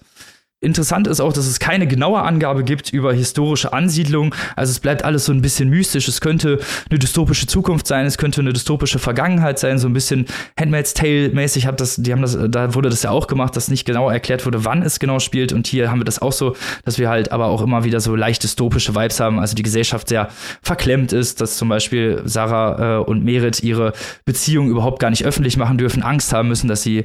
Interessant 0.63 1.07
ist 1.07 1.19
auch, 1.19 1.33
dass 1.33 1.47
es 1.47 1.59
keine 1.59 1.87
genaue 1.87 2.21
Angabe 2.21 2.63
gibt 2.63 2.93
über 2.93 3.13
historische 3.13 3.73
Ansiedlung. 3.73 4.35
Also 4.55 4.69
es 4.69 4.79
bleibt 4.79 5.03
alles 5.03 5.25
so 5.25 5.33
ein 5.33 5.41
bisschen 5.41 5.69
mystisch. 5.69 6.07
Es 6.07 6.21
könnte 6.21 6.59
eine 6.87 6.99
dystopische 6.99 7.47
Zukunft 7.47 7.87
sein, 7.87 8.05
es 8.05 8.19
könnte 8.19 8.41
eine 8.41 8.53
dystopische 8.53 8.99
Vergangenheit 8.99 9.57
sein, 9.57 9.79
so 9.79 9.87
ein 9.87 9.93
bisschen 9.93 10.27
Handmaid's 10.59 10.93
Tale 10.93 11.29
mäßig 11.29 11.65
hat 11.65 11.81
das, 11.81 11.95
die 11.95 12.11
haben 12.11 12.21
das, 12.21 12.37
da 12.49 12.75
wurde 12.75 12.89
das 12.91 13.01
ja 13.01 13.09
auch 13.09 13.25
gemacht, 13.25 13.55
dass 13.55 13.69
nicht 13.69 13.85
genau 13.85 14.07
erklärt 14.11 14.45
wurde, 14.45 14.63
wann 14.63 14.83
es 14.83 14.99
genau 14.99 15.17
spielt. 15.17 15.51
Und 15.51 15.65
hier 15.65 15.89
haben 15.89 15.99
wir 15.99 16.05
das 16.05 16.21
auch 16.21 16.31
so, 16.31 16.55
dass 16.85 16.99
wir 16.99 17.09
halt 17.09 17.31
aber 17.31 17.47
auch 17.47 17.63
immer 17.63 17.83
wieder 17.83 17.99
so 17.99 18.15
leicht 18.15 18.43
dystopische 18.43 18.93
Vibes 18.93 19.19
haben. 19.19 19.39
Also 19.39 19.55
die 19.55 19.63
Gesellschaft 19.63 20.09
sehr 20.09 20.27
verklemmt 20.61 21.11
ist, 21.11 21.41
dass 21.41 21.57
zum 21.57 21.69
Beispiel 21.69 22.21
Sarah 22.25 22.99
äh, 22.99 23.03
und 23.03 23.23
Merit 23.23 23.63
ihre 23.63 23.93
Beziehung 24.25 24.69
überhaupt 24.69 24.99
gar 24.99 25.09
nicht 25.09 25.25
öffentlich 25.25 25.57
machen 25.57 25.79
dürfen, 25.79 26.03
Angst 26.03 26.31
haben 26.33 26.49
müssen, 26.49 26.67
dass 26.67 26.83
sie 26.83 26.99
äh, 26.99 27.03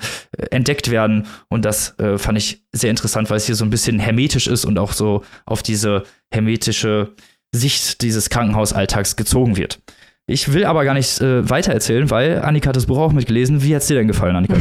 entdeckt 0.50 0.90
werden. 0.90 1.26
Und 1.48 1.64
das 1.64 1.98
äh, 1.98 2.18
fand 2.18 2.36
ich 2.36 2.66
sehr 2.72 2.90
interessant, 2.90 3.30
weil 3.30 3.38
es 3.38 3.45
hier 3.46 3.54
so 3.54 3.64
ein 3.64 3.70
bisschen 3.70 3.98
hermetisch 3.98 4.46
ist 4.46 4.64
und 4.64 4.78
auch 4.78 4.92
so 4.92 5.24
auf 5.44 5.62
diese 5.62 6.04
hermetische 6.30 7.14
Sicht 7.52 8.02
dieses 8.02 8.30
Krankenhausalltags 8.30 9.16
gezogen 9.16 9.56
wird. 9.56 9.80
Ich 10.28 10.52
will 10.52 10.64
aber 10.64 10.84
gar 10.84 10.94
nicht 10.94 11.20
äh, 11.20 11.48
weiter 11.48 11.72
erzählen, 11.72 12.10
weil 12.10 12.42
Annika 12.42 12.70
hat 12.70 12.76
das 12.76 12.86
Buch 12.86 12.98
auch 12.98 13.12
mitgelesen. 13.12 13.62
Wie 13.62 13.72
hat 13.72 13.82
es 13.82 13.86
dir 13.86 13.94
denn 13.94 14.08
gefallen, 14.08 14.34
Annika? 14.34 14.56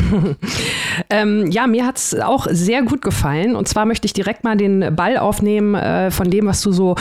ähm, 1.10 1.50
ja, 1.50 1.66
mir 1.66 1.88
hat 1.88 1.98
es 1.98 2.14
auch 2.20 2.46
sehr 2.48 2.84
gut 2.84 3.02
gefallen. 3.02 3.56
Und 3.56 3.68
zwar 3.68 3.88
möchte 3.88 4.06
ich 4.06 4.14
direkt 4.14 4.44
mal 4.44 4.56
den 4.56 4.96
Ball 4.96 5.18
aufnehmen 5.18 5.74
äh, 5.74 6.12
von 6.12 6.30
dem, 6.30 6.46
was 6.46 6.62
du 6.62 6.72
so 6.72 6.94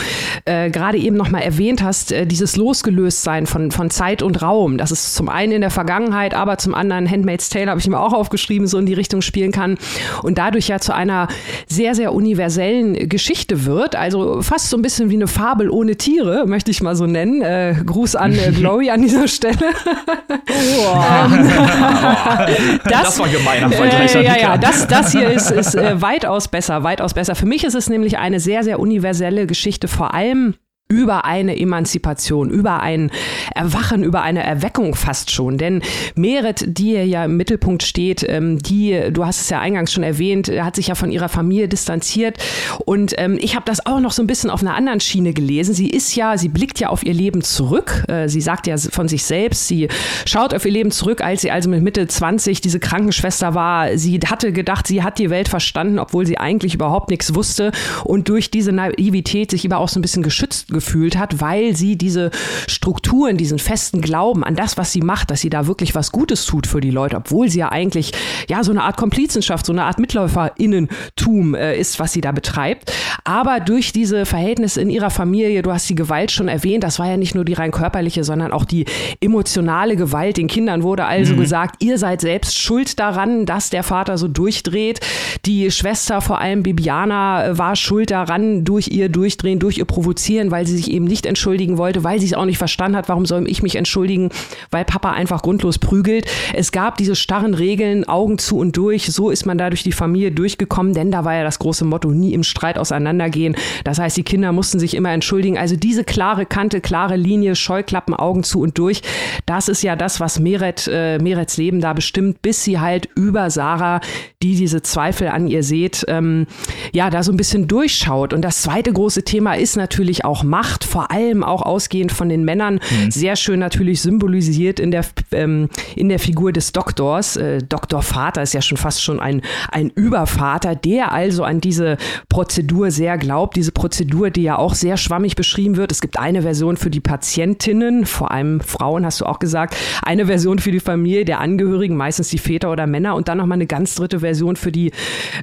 äh, 0.45 0.71
gerade 0.71 0.97
eben 0.97 1.15
noch 1.15 1.29
mal 1.29 1.41
erwähnt 1.41 1.83
hast, 1.83 2.11
äh, 2.11 2.25
dieses 2.25 2.55
Losgelöstsein 2.55 3.45
von, 3.45 3.69
von 3.69 3.91
Zeit 3.91 4.23
und 4.23 4.41
Raum. 4.41 4.79
Das 4.79 4.91
ist 4.91 5.13
zum 5.13 5.29
einen 5.29 5.51
in 5.51 5.61
der 5.61 5.69
Vergangenheit, 5.69 6.33
aber 6.33 6.57
zum 6.57 6.73
anderen 6.73 7.07
Handmaid's 7.07 7.49
Tale 7.49 7.69
habe 7.69 7.79
ich 7.79 7.87
mir 7.87 7.99
auch 7.99 8.13
aufgeschrieben, 8.13 8.65
so 8.65 8.79
in 8.79 8.87
die 8.87 8.95
Richtung 8.95 9.21
spielen 9.21 9.51
kann. 9.51 9.77
Und 10.23 10.39
dadurch 10.39 10.69
ja 10.69 10.79
zu 10.79 10.95
einer 10.95 11.27
sehr, 11.67 11.93
sehr 11.93 12.15
universellen 12.15 13.09
Geschichte 13.09 13.65
wird. 13.65 13.95
Also 13.95 14.41
fast 14.41 14.71
so 14.71 14.77
ein 14.77 14.81
bisschen 14.81 15.11
wie 15.11 15.17
eine 15.17 15.27
Fabel 15.27 15.69
ohne 15.69 15.97
Tiere, 15.97 16.47
möchte 16.47 16.71
ich 16.71 16.81
mal 16.81 16.95
so 16.95 17.05
nennen. 17.05 17.43
Äh, 17.43 17.75
Gruß 17.85 18.15
an 18.15 18.33
äh, 18.33 18.54
Glory 18.59 18.89
an 18.89 19.01
dieser 19.01 19.27
Stelle. 19.27 19.57
Oh. 19.57 20.95
das, 22.83 23.03
das, 23.03 23.19
war 23.19 23.27
gemeiner 23.27 23.69
Vergleich. 23.69 24.15
Äh, 24.15 24.23
ja, 24.23 24.37
ja, 24.37 24.57
das, 24.57 24.87
das 24.87 25.11
hier 25.11 25.29
ist, 25.29 25.51
ist 25.51 25.75
äh, 25.75 26.01
weitaus 26.01 26.47
besser, 26.47 26.83
weitaus 26.83 27.13
besser. 27.13 27.35
Für 27.35 27.45
mich 27.45 27.63
ist 27.63 27.75
es 27.75 27.89
nämlich 27.89 28.17
eine 28.17 28.39
sehr, 28.39 28.63
sehr 28.63 28.79
universelle 28.79 29.47
Geschichte, 29.47 29.87
vor 29.87 30.13
allem 30.13 30.55
über 30.87 31.25
eine 31.25 31.57
Emanzipation, 31.57 32.51
über 32.51 32.81
ein 32.81 33.09
Erwachen, 33.55 34.03
über 34.03 34.21
eine 34.21 34.43
Erweckung 34.43 34.93
fast 34.93 35.31
schon. 35.31 35.57
Denn 35.57 35.81
Merit, 36.13 36.63
die 36.67 36.91
ja 36.93 37.25
im 37.25 37.37
Mittelpunkt 37.37 37.81
steht, 37.81 38.23
ähm, 38.29 38.59
die, 38.59 39.09
du 39.11 39.25
hast 39.25 39.41
es 39.41 39.49
ja 39.49 39.59
eingangs 39.59 39.91
schon 39.91 40.03
erwähnt, 40.03 40.47
hat 40.47 40.75
sich 40.75 40.87
ja 40.87 40.95
von 40.95 41.11
ihrer 41.11 41.27
Familie 41.27 41.67
distanziert. 41.67 42.37
Und 42.85 43.15
ähm, 43.17 43.39
ich 43.41 43.55
habe 43.55 43.65
das 43.65 43.83
auch 43.87 43.99
noch 43.99 44.11
so 44.11 44.21
ein 44.21 44.27
bisschen 44.27 44.51
auf 44.51 44.61
einer 44.61 44.75
anderen 44.75 44.99
Schiene 44.99 45.33
gelesen. 45.33 45.73
Sie 45.73 45.89
ist 45.89 46.15
ja, 46.15 46.37
sie 46.37 46.49
blickt 46.49 46.79
ja 46.79 46.89
auf 46.89 47.03
ihr 47.03 47.15
Leben 47.15 47.41
zurück. 47.41 48.03
Äh, 48.07 48.29
sie 48.29 48.41
sagt 48.41 48.67
ja 48.67 48.77
von 48.77 49.07
sich 49.07 49.23
selbst, 49.23 49.67
sie 49.67 49.87
schaut 50.27 50.53
auf 50.53 50.65
ihr 50.65 50.71
Leben 50.71 50.91
zurück, 50.91 51.21
als 51.21 51.41
sie 51.41 51.49
also 51.49 51.67
mit 51.67 51.81
Mitte 51.81 52.05
20 52.05 52.61
diese 52.61 52.79
Krankenschwester 52.79 53.55
war. 53.55 53.97
Sie 53.97 54.19
hatte 54.19 54.53
gedacht, 54.53 54.85
sie 54.85 55.01
hat 55.01 55.17
die 55.17 55.31
Welt 55.31 55.49
verstanden, 55.49 55.97
obwohl 55.97 56.27
sie 56.27 56.37
eigentlich 56.37 56.75
überhaupt 56.75 57.09
nichts 57.09 57.33
wusste 57.33 57.71
und 58.03 58.29
durch 58.29 58.51
diese 58.51 58.71
Naivität 58.71 59.49
sich 59.49 59.65
aber 59.65 59.79
auch 59.79 59.89
so 59.89 59.97
ein 59.97 60.03
bisschen 60.03 60.21
geschützt 60.21 60.74
gefühlt 60.75 61.17
hat, 61.17 61.41
weil 61.41 61.75
sie 61.75 61.97
diese 61.97 62.29
Strukturen, 62.67 63.37
diesen 63.37 63.57
festen 63.57 64.01
Glauben 64.01 64.43
an 64.43 64.55
das, 64.55 64.77
was 64.77 64.91
sie 64.91 65.01
macht, 65.01 65.31
dass 65.31 65.41
sie 65.41 65.49
da 65.49 65.65
wirklich 65.65 65.95
was 65.95 66.11
Gutes 66.11 66.45
tut 66.45 66.67
für 66.67 66.81
die 66.81 66.91
Leute, 66.91 67.17
obwohl 67.17 67.49
sie 67.49 67.59
ja 67.59 67.71
eigentlich 67.71 68.11
ja 68.47 68.63
so 68.63 68.71
eine 68.71 68.83
Art 68.83 68.97
Komplizenschaft, 68.97 69.65
so 69.65 69.73
eine 69.73 69.85
Art 69.85 69.97
Mitläuferinnentum 69.97 71.55
äh, 71.55 71.79
ist, 71.79 71.99
was 71.99 72.13
sie 72.13 72.21
da 72.21 72.31
betreibt. 72.31 72.91
Aber 73.23 73.59
durch 73.59 73.91
diese 73.91 74.25
Verhältnisse 74.25 74.81
in 74.81 74.91
ihrer 74.91 75.09
Familie, 75.09 75.63
du 75.63 75.71
hast 75.71 75.89
die 75.89 75.95
Gewalt 75.95 76.31
schon 76.31 76.47
erwähnt, 76.47 76.83
das 76.83 76.99
war 76.99 77.07
ja 77.07 77.17
nicht 77.17 77.33
nur 77.33 77.45
die 77.45 77.53
rein 77.53 77.71
körperliche, 77.71 78.23
sondern 78.23 78.51
auch 78.51 78.65
die 78.65 78.85
emotionale 79.21 79.95
Gewalt. 79.95 80.37
Den 80.37 80.47
Kindern 80.47 80.83
wurde 80.83 81.05
also 81.05 81.33
mhm. 81.33 81.39
gesagt, 81.39 81.81
ihr 81.81 81.97
seid 81.97 82.21
selbst 82.21 82.59
schuld 82.59 82.99
daran, 82.99 83.45
dass 83.45 83.69
der 83.69 83.83
Vater 83.83 84.17
so 84.17 84.27
durchdreht. 84.27 84.99
Die 85.45 85.71
Schwester, 85.71 86.21
vor 86.21 86.39
allem 86.39 86.63
Bibiana, 86.63 87.57
war 87.57 87.75
schuld 87.75 88.11
daran, 88.11 88.63
durch 88.63 88.89
ihr 88.89 89.09
Durchdrehen, 89.09 89.59
durch 89.59 89.77
ihr 89.77 89.85
Provozieren, 89.85 90.51
weil 90.51 90.64
sie 90.65 90.77
sich 90.77 90.91
eben 90.91 91.05
nicht 91.05 91.25
entschuldigen 91.25 91.77
wollte, 91.77 92.03
weil 92.03 92.19
sie 92.19 92.27
es 92.27 92.33
auch 92.33 92.45
nicht 92.45 92.57
verstanden 92.57 92.97
hat, 92.97 93.09
warum 93.09 93.25
soll 93.25 93.49
ich 93.49 93.63
mich 93.63 93.75
entschuldigen, 93.75 94.29
weil 94.71 94.85
Papa 94.85 95.11
einfach 95.11 95.41
grundlos 95.41 95.79
prügelt. 95.79 96.25
Es 96.53 96.71
gab 96.71 96.97
diese 96.97 97.15
starren 97.15 97.53
Regeln, 97.53 98.07
Augen 98.07 98.37
zu 98.37 98.57
und 98.57 98.77
durch. 98.77 99.11
So 99.11 99.29
ist 99.29 99.45
man 99.45 99.57
da 99.57 99.69
durch 99.69 99.83
die 99.83 99.91
Familie 99.91 100.31
durchgekommen, 100.31 100.93
denn 100.93 101.11
da 101.11 101.25
war 101.25 101.35
ja 101.35 101.43
das 101.43 101.59
große 101.59 101.85
Motto, 101.85 102.09
nie 102.09 102.33
im 102.33 102.43
Streit 102.43 102.77
auseinandergehen. 102.77 103.55
Das 103.83 103.99
heißt, 103.99 104.17
die 104.17 104.23
Kinder 104.23 104.51
mussten 104.51 104.79
sich 104.79 104.95
immer 104.95 105.11
entschuldigen. 105.11 105.57
Also 105.57 105.75
diese 105.75 106.03
klare 106.03 106.45
Kante, 106.45 106.81
klare 106.81 107.15
Linie, 107.15 107.55
Scheuklappen, 107.55 108.13
Augen 108.13 108.43
zu 108.43 108.61
und 108.61 108.77
durch, 108.77 109.01
das 109.45 109.67
ist 109.67 109.83
ja 109.83 109.95
das, 109.95 110.19
was 110.19 110.39
Meret, 110.39 110.89
äh, 110.91 111.19
Merets 111.19 111.57
Leben 111.57 111.81
da 111.81 111.93
bestimmt, 111.93 112.41
bis 112.41 112.63
sie 112.63 112.79
halt 112.79 113.09
über 113.15 113.49
Sarah, 113.49 114.01
die 114.41 114.55
diese 114.55 114.81
Zweifel 114.81 115.27
an 115.27 115.47
ihr 115.47 115.63
seht, 115.63 116.05
ähm, 116.07 116.47
ja, 116.93 117.09
da 117.09 117.23
so 117.23 117.31
ein 117.31 117.37
bisschen 117.37 117.67
durchschaut. 117.67 118.33
Und 118.33 118.41
das 118.41 118.61
zweite 118.61 118.93
große 118.93 119.23
Thema 119.23 119.55
ist 119.55 119.75
natürlich 119.75 120.25
auch 120.25 120.43
Macht, 120.55 120.85
vor 120.85 121.11
allem 121.11 121.43
auch 121.43 121.63
ausgehend 121.63 122.13
von 122.13 122.29
den 122.29 122.45
Männern. 122.45 122.75
Mhm. 122.75 123.11
Sehr 123.11 123.35
schön 123.35 123.59
natürlich 123.59 124.01
symbolisiert 124.01 124.79
in 124.79 124.89
der, 124.89 125.03
ähm, 125.33 125.67
in 125.97 126.07
der 126.07 126.17
Figur 126.17 126.53
des 126.53 126.71
Doktors. 126.71 127.35
Äh, 127.35 127.61
Doktor 127.61 128.01
Vater 128.01 128.41
ist 128.41 128.53
ja 128.53 128.61
schon 128.61 128.77
fast 128.77 129.03
schon 129.03 129.19
ein, 129.19 129.41
ein 129.69 129.89
Übervater, 129.89 130.73
der 130.73 131.11
also 131.11 131.43
an 131.43 131.59
diese 131.59 131.97
Prozedur 132.29 132.89
sehr 132.89 133.17
glaubt. 133.17 133.57
Diese 133.57 133.73
Prozedur, 133.73 134.29
die 134.29 134.43
ja 134.43 134.57
auch 134.57 134.75
sehr 134.75 134.95
schwammig 134.95 135.35
beschrieben 135.35 135.75
wird. 135.75 135.91
Es 135.91 135.99
gibt 135.99 136.17
eine 136.17 136.43
Version 136.43 136.77
für 136.77 136.89
die 136.89 137.01
Patientinnen, 137.01 138.05
vor 138.05 138.31
allem 138.31 138.61
Frauen, 138.61 139.05
hast 139.05 139.19
du 139.19 139.25
auch 139.25 139.39
gesagt. 139.39 139.75
Eine 140.03 140.27
Version 140.27 140.59
für 140.59 140.71
die 140.71 140.79
Familie 140.79 141.25
der 141.25 141.41
Angehörigen, 141.41 141.97
meistens 141.97 142.29
die 142.29 142.37
Väter 142.37 142.71
oder 142.71 142.87
Männer. 142.87 143.15
Und 143.15 143.27
dann 143.27 143.39
nochmal 143.39 143.57
eine 143.57 143.67
ganz 143.67 143.95
dritte 143.95 144.21
Version 144.21 144.55
für 144.55 144.71
die, 144.71 144.93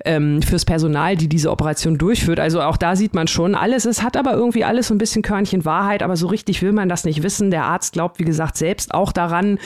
ähm, 0.07 0.41
fürs 0.41 0.65
Personal, 0.65 1.17
die 1.17 1.29
diese 1.29 1.51
Operation 1.51 1.99
durchführt. 1.99 2.41
Also 2.41 2.63
auch 2.63 2.79
da 2.79 2.97
sieht 2.97 3.13
man 3.13 3.29
schon, 3.29 3.55
alles, 3.55 3.85
es 3.85 4.03
hat 4.03 4.17
aber 4.17 4.33
irgendwie 4.33 4.65
alles 4.65 4.91
ein 4.91 5.02
bisschen 5.03 5.23
Körnchen 5.23 5.65
Wahrheit, 5.65 6.03
aber 6.03 6.17
so 6.17 6.29
richtig 6.29 6.63
will 6.63 6.73
man 6.73 6.89
das 6.89 7.05
nicht 7.05 7.25
wissen. 7.25 7.51
Der 7.51 7.65
Arzt 7.65 7.93
glaubt, 7.93 8.21
wie 8.21 8.25
gesagt, 8.25 8.57
selbst 8.57 8.95
auch 8.95 9.11
daran, 9.11 9.59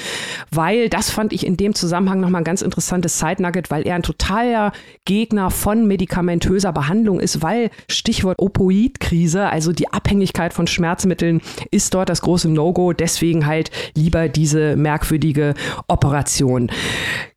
weil 0.50 0.88
das 0.88 1.10
fand 1.10 1.32
ich 1.34 1.46
in 1.46 1.58
dem 1.58 1.74
Zusammenhang 1.74 2.20
nochmal 2.20 2.40
ein 2.40 2.44
ganz 2.44 2.62
interessantes 2.62 3.18
Side-Nugget, 3.18 3.70
weil 3.70 3.86
er 3.86 3.96
ein 3.96 4.02
totaler 4.02 4.72
Gegner 5.04 5.50
von 5.50 5.86
medikamentöser 5.86 6.72
Behandlung 6.72 7.20
ist, 7.20 7.42
weil 7.42 7.70
Stichwort 7.88 8.38
Opoidkrise, 8.38 9.48
also 9.48 9.72
die 9.72 9.92
Abhängigkeit 9.92 10.54
von 10.54 10.66
Schmerzmitteln, 10.66 11.42
ist 11.70 11.92
dort 11.92 12.08
das 12.08 12.22
große 12.22 12.48
No-Go. 12.48 12.94
Deswegen 12.94 13.46
halt 13.46 13.70
lieber 13.94 14.28
diese 14.28 14.74
merkwürdige 14.76 15.54
Operation. 15.88 16.70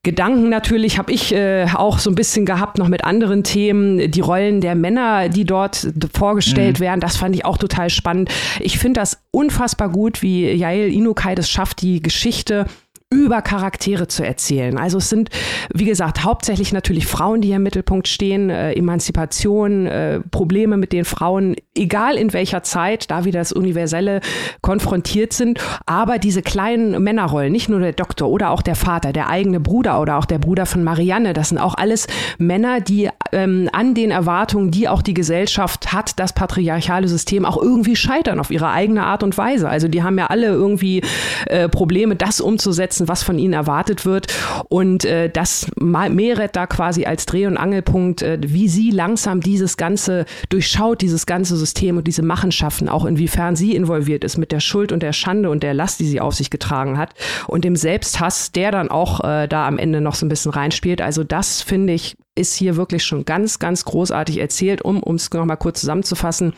Gedanken 0.04 0.48
natürlich 0.48 0.98
habe 0.98 1.12
ich 1.12 1.34
äh, 1.36 1.68
auch 1.74 2.00
so 2.00 2.10
ein 2.10 2.16
bisschen 2.16 2.46
gehabt, 2.46 2.78
noch 2.78 2.88
mit 2.88 3.04
anderen 3.04 3.44
Themen. 3.44 4.10
Die 4.10 4.22
Rollen 4.22 4.62
der 4.62 4.74
Männer, 4.74 5.28
die 5.28 5.44
dort 5.44 5.92
vorgestellt 6.14 6.80
mhm. 6.80 6.84
werden, 6.84 7.02
das 7.02 7.18
fand 7.18 7.36
ich 7.36 7.44
auch 7.44 7.58
total 7.58 7.90
spannend. 7.90 8.30
Ich 8.62 8.80
finde 8.80 9.02
das 9.02 9.22
unfassbar 9.32 9.90
gut, 9.90 10.22
wie 10.22 10.50
Yael 10.52 10.94
Inukai 10.94 11.36
das 11.36 11.50
schafft, 11.50 11.82
die 11.82 12.02
Geschichte 12.02 12.66
über 13.12 13.42
Charaktere 13.42 14.08
zu 14.08 14.24
erzählen. 14.24 14.78
Also 14.78 15.00
es 15.00 15.10
sind, 15.10 15.32
wie 15.74 15.86
gesagt, 15.86 16.24
hauptsächlich 16.24 16.72
natürlich 16.74 17.08
Frauen, 17.08 17.42
die 17.42 17.48
hier 17.48 17.56
im 17.56 17.64
Mittelpunkt 17.64 18.08
stehen, 18.08 18.52
äh, 18.52 18.74
Emanzipation, 18.74 19.88
äh, 19.88 20.20
Probleme 20.20 20.78
mit 20.78 20.94
den 20.94 21.06
Frauen, 21.06 21.56
egal 21.76 22.18
in 22.18 22.34
welcher 22.34 22.62
Zeit, 22.62 23.10
da 23.10 23.26
wieder 23.26 23.40
das 23.40 23.52
Universelle 23.52 24.22
konfrontiert 24.62 25.34
sind, 25.34 25.60
aber 25.88 26.20
diese 26.20 26.44
kleinen 26.44 27.02
Männerrollen, 27.02 27.52
nicht 27.52 27.68
nur 27.68 27.80
der 27.80 27.94
Doktor 27.94 28.30
oder 28.30 28.52
auch 28.52 28.62
der 28.62 28.76
Vater, 28.76 29.12
der 29.12 29.28
eigene 29.28 29.60
Bruder 29.60 30.00
oder 30.00 30.18
auch 30.18 30.26
der 30.26 30.38
Bruder 30.38 30.68
von 30.68 30.84
Marianne, 30.84 31.34
das 31.34 31.50
sind 31.50 31.58
auch 31.58 31.74
alles 31.74 32.06
Männer, 32.38 32.80
die 32.80 33.10
ähm, 33.32 33.70
an 33.74 33.96
den 33.96 34.12
Erwartungen, 34.12 34.70
die 34.70 34.88
auch 34.88 35.02
die 35.02 35.16
Gesellschaft 35.16 35.94
hat, 35.94 36.20
das 36.20 36.34
patriarchale 36.34 37.08
System 37.08 37.44
auch 37.44 37.58
irgendwie 37.58 37.96
scheitern 37.96 38.40
auf 38.40 38.52
ihre 38.52 38.70
eigene 38.70 39.04
Art 39.04 39.24
und 39.24 39.36
Weise. 39.36 39.68
Also 39.68 39.88
die 39.88 40.04
haben 40.04 40.20
ja 40.20 40.28
alle 40.28 40.48
irgendwie 40.48 41.02
äh, 41.48 41.68
Probleme, 41.70 42.16
das 42.16 42.40
umzusetzen, 42.40 42.99
umsetzen, 43.00 43.08
was 43.08 43.24
von 43.24 43.40
ihnen 43.40 43.54
erwartet 43.54 44.06
wird. 44.06 44.28
Und 44.70 45.06
äh, 45.06 45.30
das 45.30 45.68
Meret 45.78 46.56
da 46.56 46.68
quasi 46.68 47.06
als 47.06 47.26
Dreh- 47.26 47.48
und 47.48 47.58
Angelpunkt, 47.58 48.22
äh, 48.22 48.38
wie 48.42 48.68
sie 48.68 48.92
langsam 48.92 49.42
dieses 49.42 49.78
Ganze 49.78 50.26
durchschaut, 50.50 51.02
dieses 51.02 51.26
ganze 51.26 51.56
System 51.56 51.98
und 51.98 52.08
diese 52.08 52.24
Machenschaften, 52.24 52.90
auch 52.90 53.06
inwiefern 53.06 53.56
sie 53.56 53.76
involviert 53.76 54.24
ist 54.24 54.38
mit 54.38 54.52
der 54.52 54.60
Schuld 54.60 54.92
und 54.92 55.04
der 55.04 55.14
Schande 55.14 55.50
und 55.50 55.64
der 55.64 55.74
Last, 55.74 56.00
die 56.00 56.08
sie 56.08 56.22
auf 56.22 56.36
sich 56.36 56.50
getragen 56.50 56.98
hat 56.98 57.14
und 57.48 57.64
dem 57.64 57.76
Selbsthass, 57.76 58.52
der 58.52 58.72
dann 58.72 58.90
auch 58.90 59.24
äh, 59.24 59.48
da 59.48 59.68
am 59.68 59.78
Ende 59.78 60.02
noch 60.02 60.16
so 60.16 60.26
ein 60.26 60.30
bisschen 60.30 60.52
reinspielt. 60.52 61.02
Also 61.02 61.24
das 61.24 61.62
finde 61.62 61.94
ich 61.94 62.16
ist 62.36 62.56
hier 62.56 62.76
wirklich 62.78 63.04
schon 63.04 63.26
ganz, 63.26 63.60
ganz 63.60 63.86
großartig 63.86 64.40
erzählt, 64.40 64.82
um 64.82 65.04
es 65.16 65.32
nochmal 65.32 65.58
kurz 65.58 65.82
zusammenzufassen. 65.82 66.54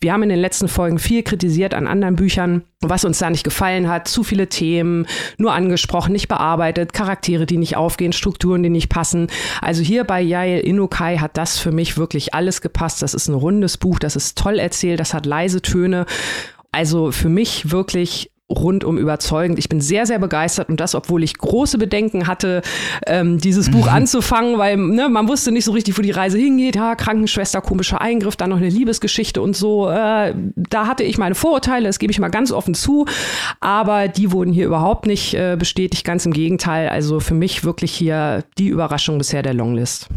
Wir 0.00 0.12
haben 0.12 0.22
in 0.22 0.28
den 0.28 0.38
letzten 0.38 0.68
Folgen 0.68 0.98
viel 0.98 1.22
kritisiert 1.22 1.74
an 1.74 1.86
anderen 1.86 2.16
Büchern, 2.16 2.64
was 2.80 3.04
uns 3.04 3.18
da 3.18 3.30
nicht 3.30 3.44
gefallen 3.44 3.88
hat. 3.88 4.08
Zu 4.08 4.24
viele 4.24 4.48
Themen, 4.48 5.06
nur 5.38 5.52
angesprochen, 5.52 6.12
nicht 6.12 6.28
bearbeitet, 6.28 6.92
Charaktere, 6.92 7.46
die 7.46 7.56
nicht 7.56 7.76
aufgehen, 7.76 8.12
Strukturen, 8.12 8.62
die 8.62 8.68
nicht 8.68 8.88
passen. 8.88 9.28
Also 9.60 9.82
hier 9.82 10.04
bei 10.04 10.20
Yael 10.20 10.60
Inukai 10.60 11.16
hat 11.18 11.36
das 11.36 11.58
für 11.58 11.72
mich 11.72 11.96
wirklich 11.96 12.34
alles 12.34 12.60
gepasst. 12.60 13.00
Das 13.00 13.14
ist 13.14 13.28
ein 13.28 13.34
rundes 13.34 13.78
Buch, 13.78 13.98
das 13.98 14.16
ist 14.16 14.36
toll 14.36 14.58
erzählt, 14.58 15.00
das 15.00 15.14
hat 15.14 15.24
leise 15.24 15.62
Töne. 15.62 16.04
Also 16.72 17.10
für 17.10 17.28
mich 17.28 17.70
wirklich 17.70 18.30
rundum 18.52 18.98
überzeugend. 18.98 19.58
Ich 19.58 19.68
bin 19.68 19.80
sehr, 19.80 20.06
sehr 20.06 20.18
begeistert 20.18 20.68
und 20.68 20.80
das, 20.80 20.94
obwohl 20.94 21.22
ich 21.22 21.38
große 21.38 21.78
Bedenken 21.78 22.26
hatte, 22.26 22.62
ähm, 23.06 23.38
dieses 23.38 23.70
Buch 23.70 23.86
mhm. 23.86 23.92
anzufangen, 23.92 24.58
weil 24.58 24.76
ne, 24.76 25.08
man 25.08 25.28
wusste 25.28 25.52
nicht 25.52 25.64
so 25.64 25.72
richtig, 25.72 25.98
wo 25.98 26.02
die 26.02 26.10
Reise 26.10 26.38
hingeht. 26.38 26.76
Ja, 26.76 26.94
Krankenschwester, 26.94 27.60
komischer 27.60 28.00
Eingriff, 28.00 28.36
dann 28.36 28.50
noch 28.50 28.58
eine 28.58 28.68
Liebesgeschichte 28.68 29.40
und 29.40 29.56
so. 29.56 29.88
Äh, 29.88 30.34
da 30.56 30.86
hatte 30.86 31.04
ich 31.04 31.18
meine 31.18 31.34
Vorurteile, 31.34 31.86
das 31.86 31.98
gebe 31.98 32.10
ich 32.10 32.18
mal 32.18 32.28
ganz 32.28 32.52
offen 32.52 32.74
zu, 32.74 33.06
aber 33.60 34.08
die 34.08 34.32
wurden 34.32 34.52
hier 34.52 34.66
überhaupt 34.66 35.06
nicht 35.06 35.34
äh, 35.34 35.56
bestätigt, 35.58 36.04
ganz 36.04 36.26
im 36.26 36.32
Gegenteil. 36.32 36.88
Also 36.88 37.20
für 37.20 37.34
mich 37.34 37.64
wirklich 37.64 37.92
hier 37.92 38.44
die 38.58 38.68
Überraschung 38.68 39.18
bisher 39.18 39.42
der 39.42 39.54
Longlist. 39.54 40.08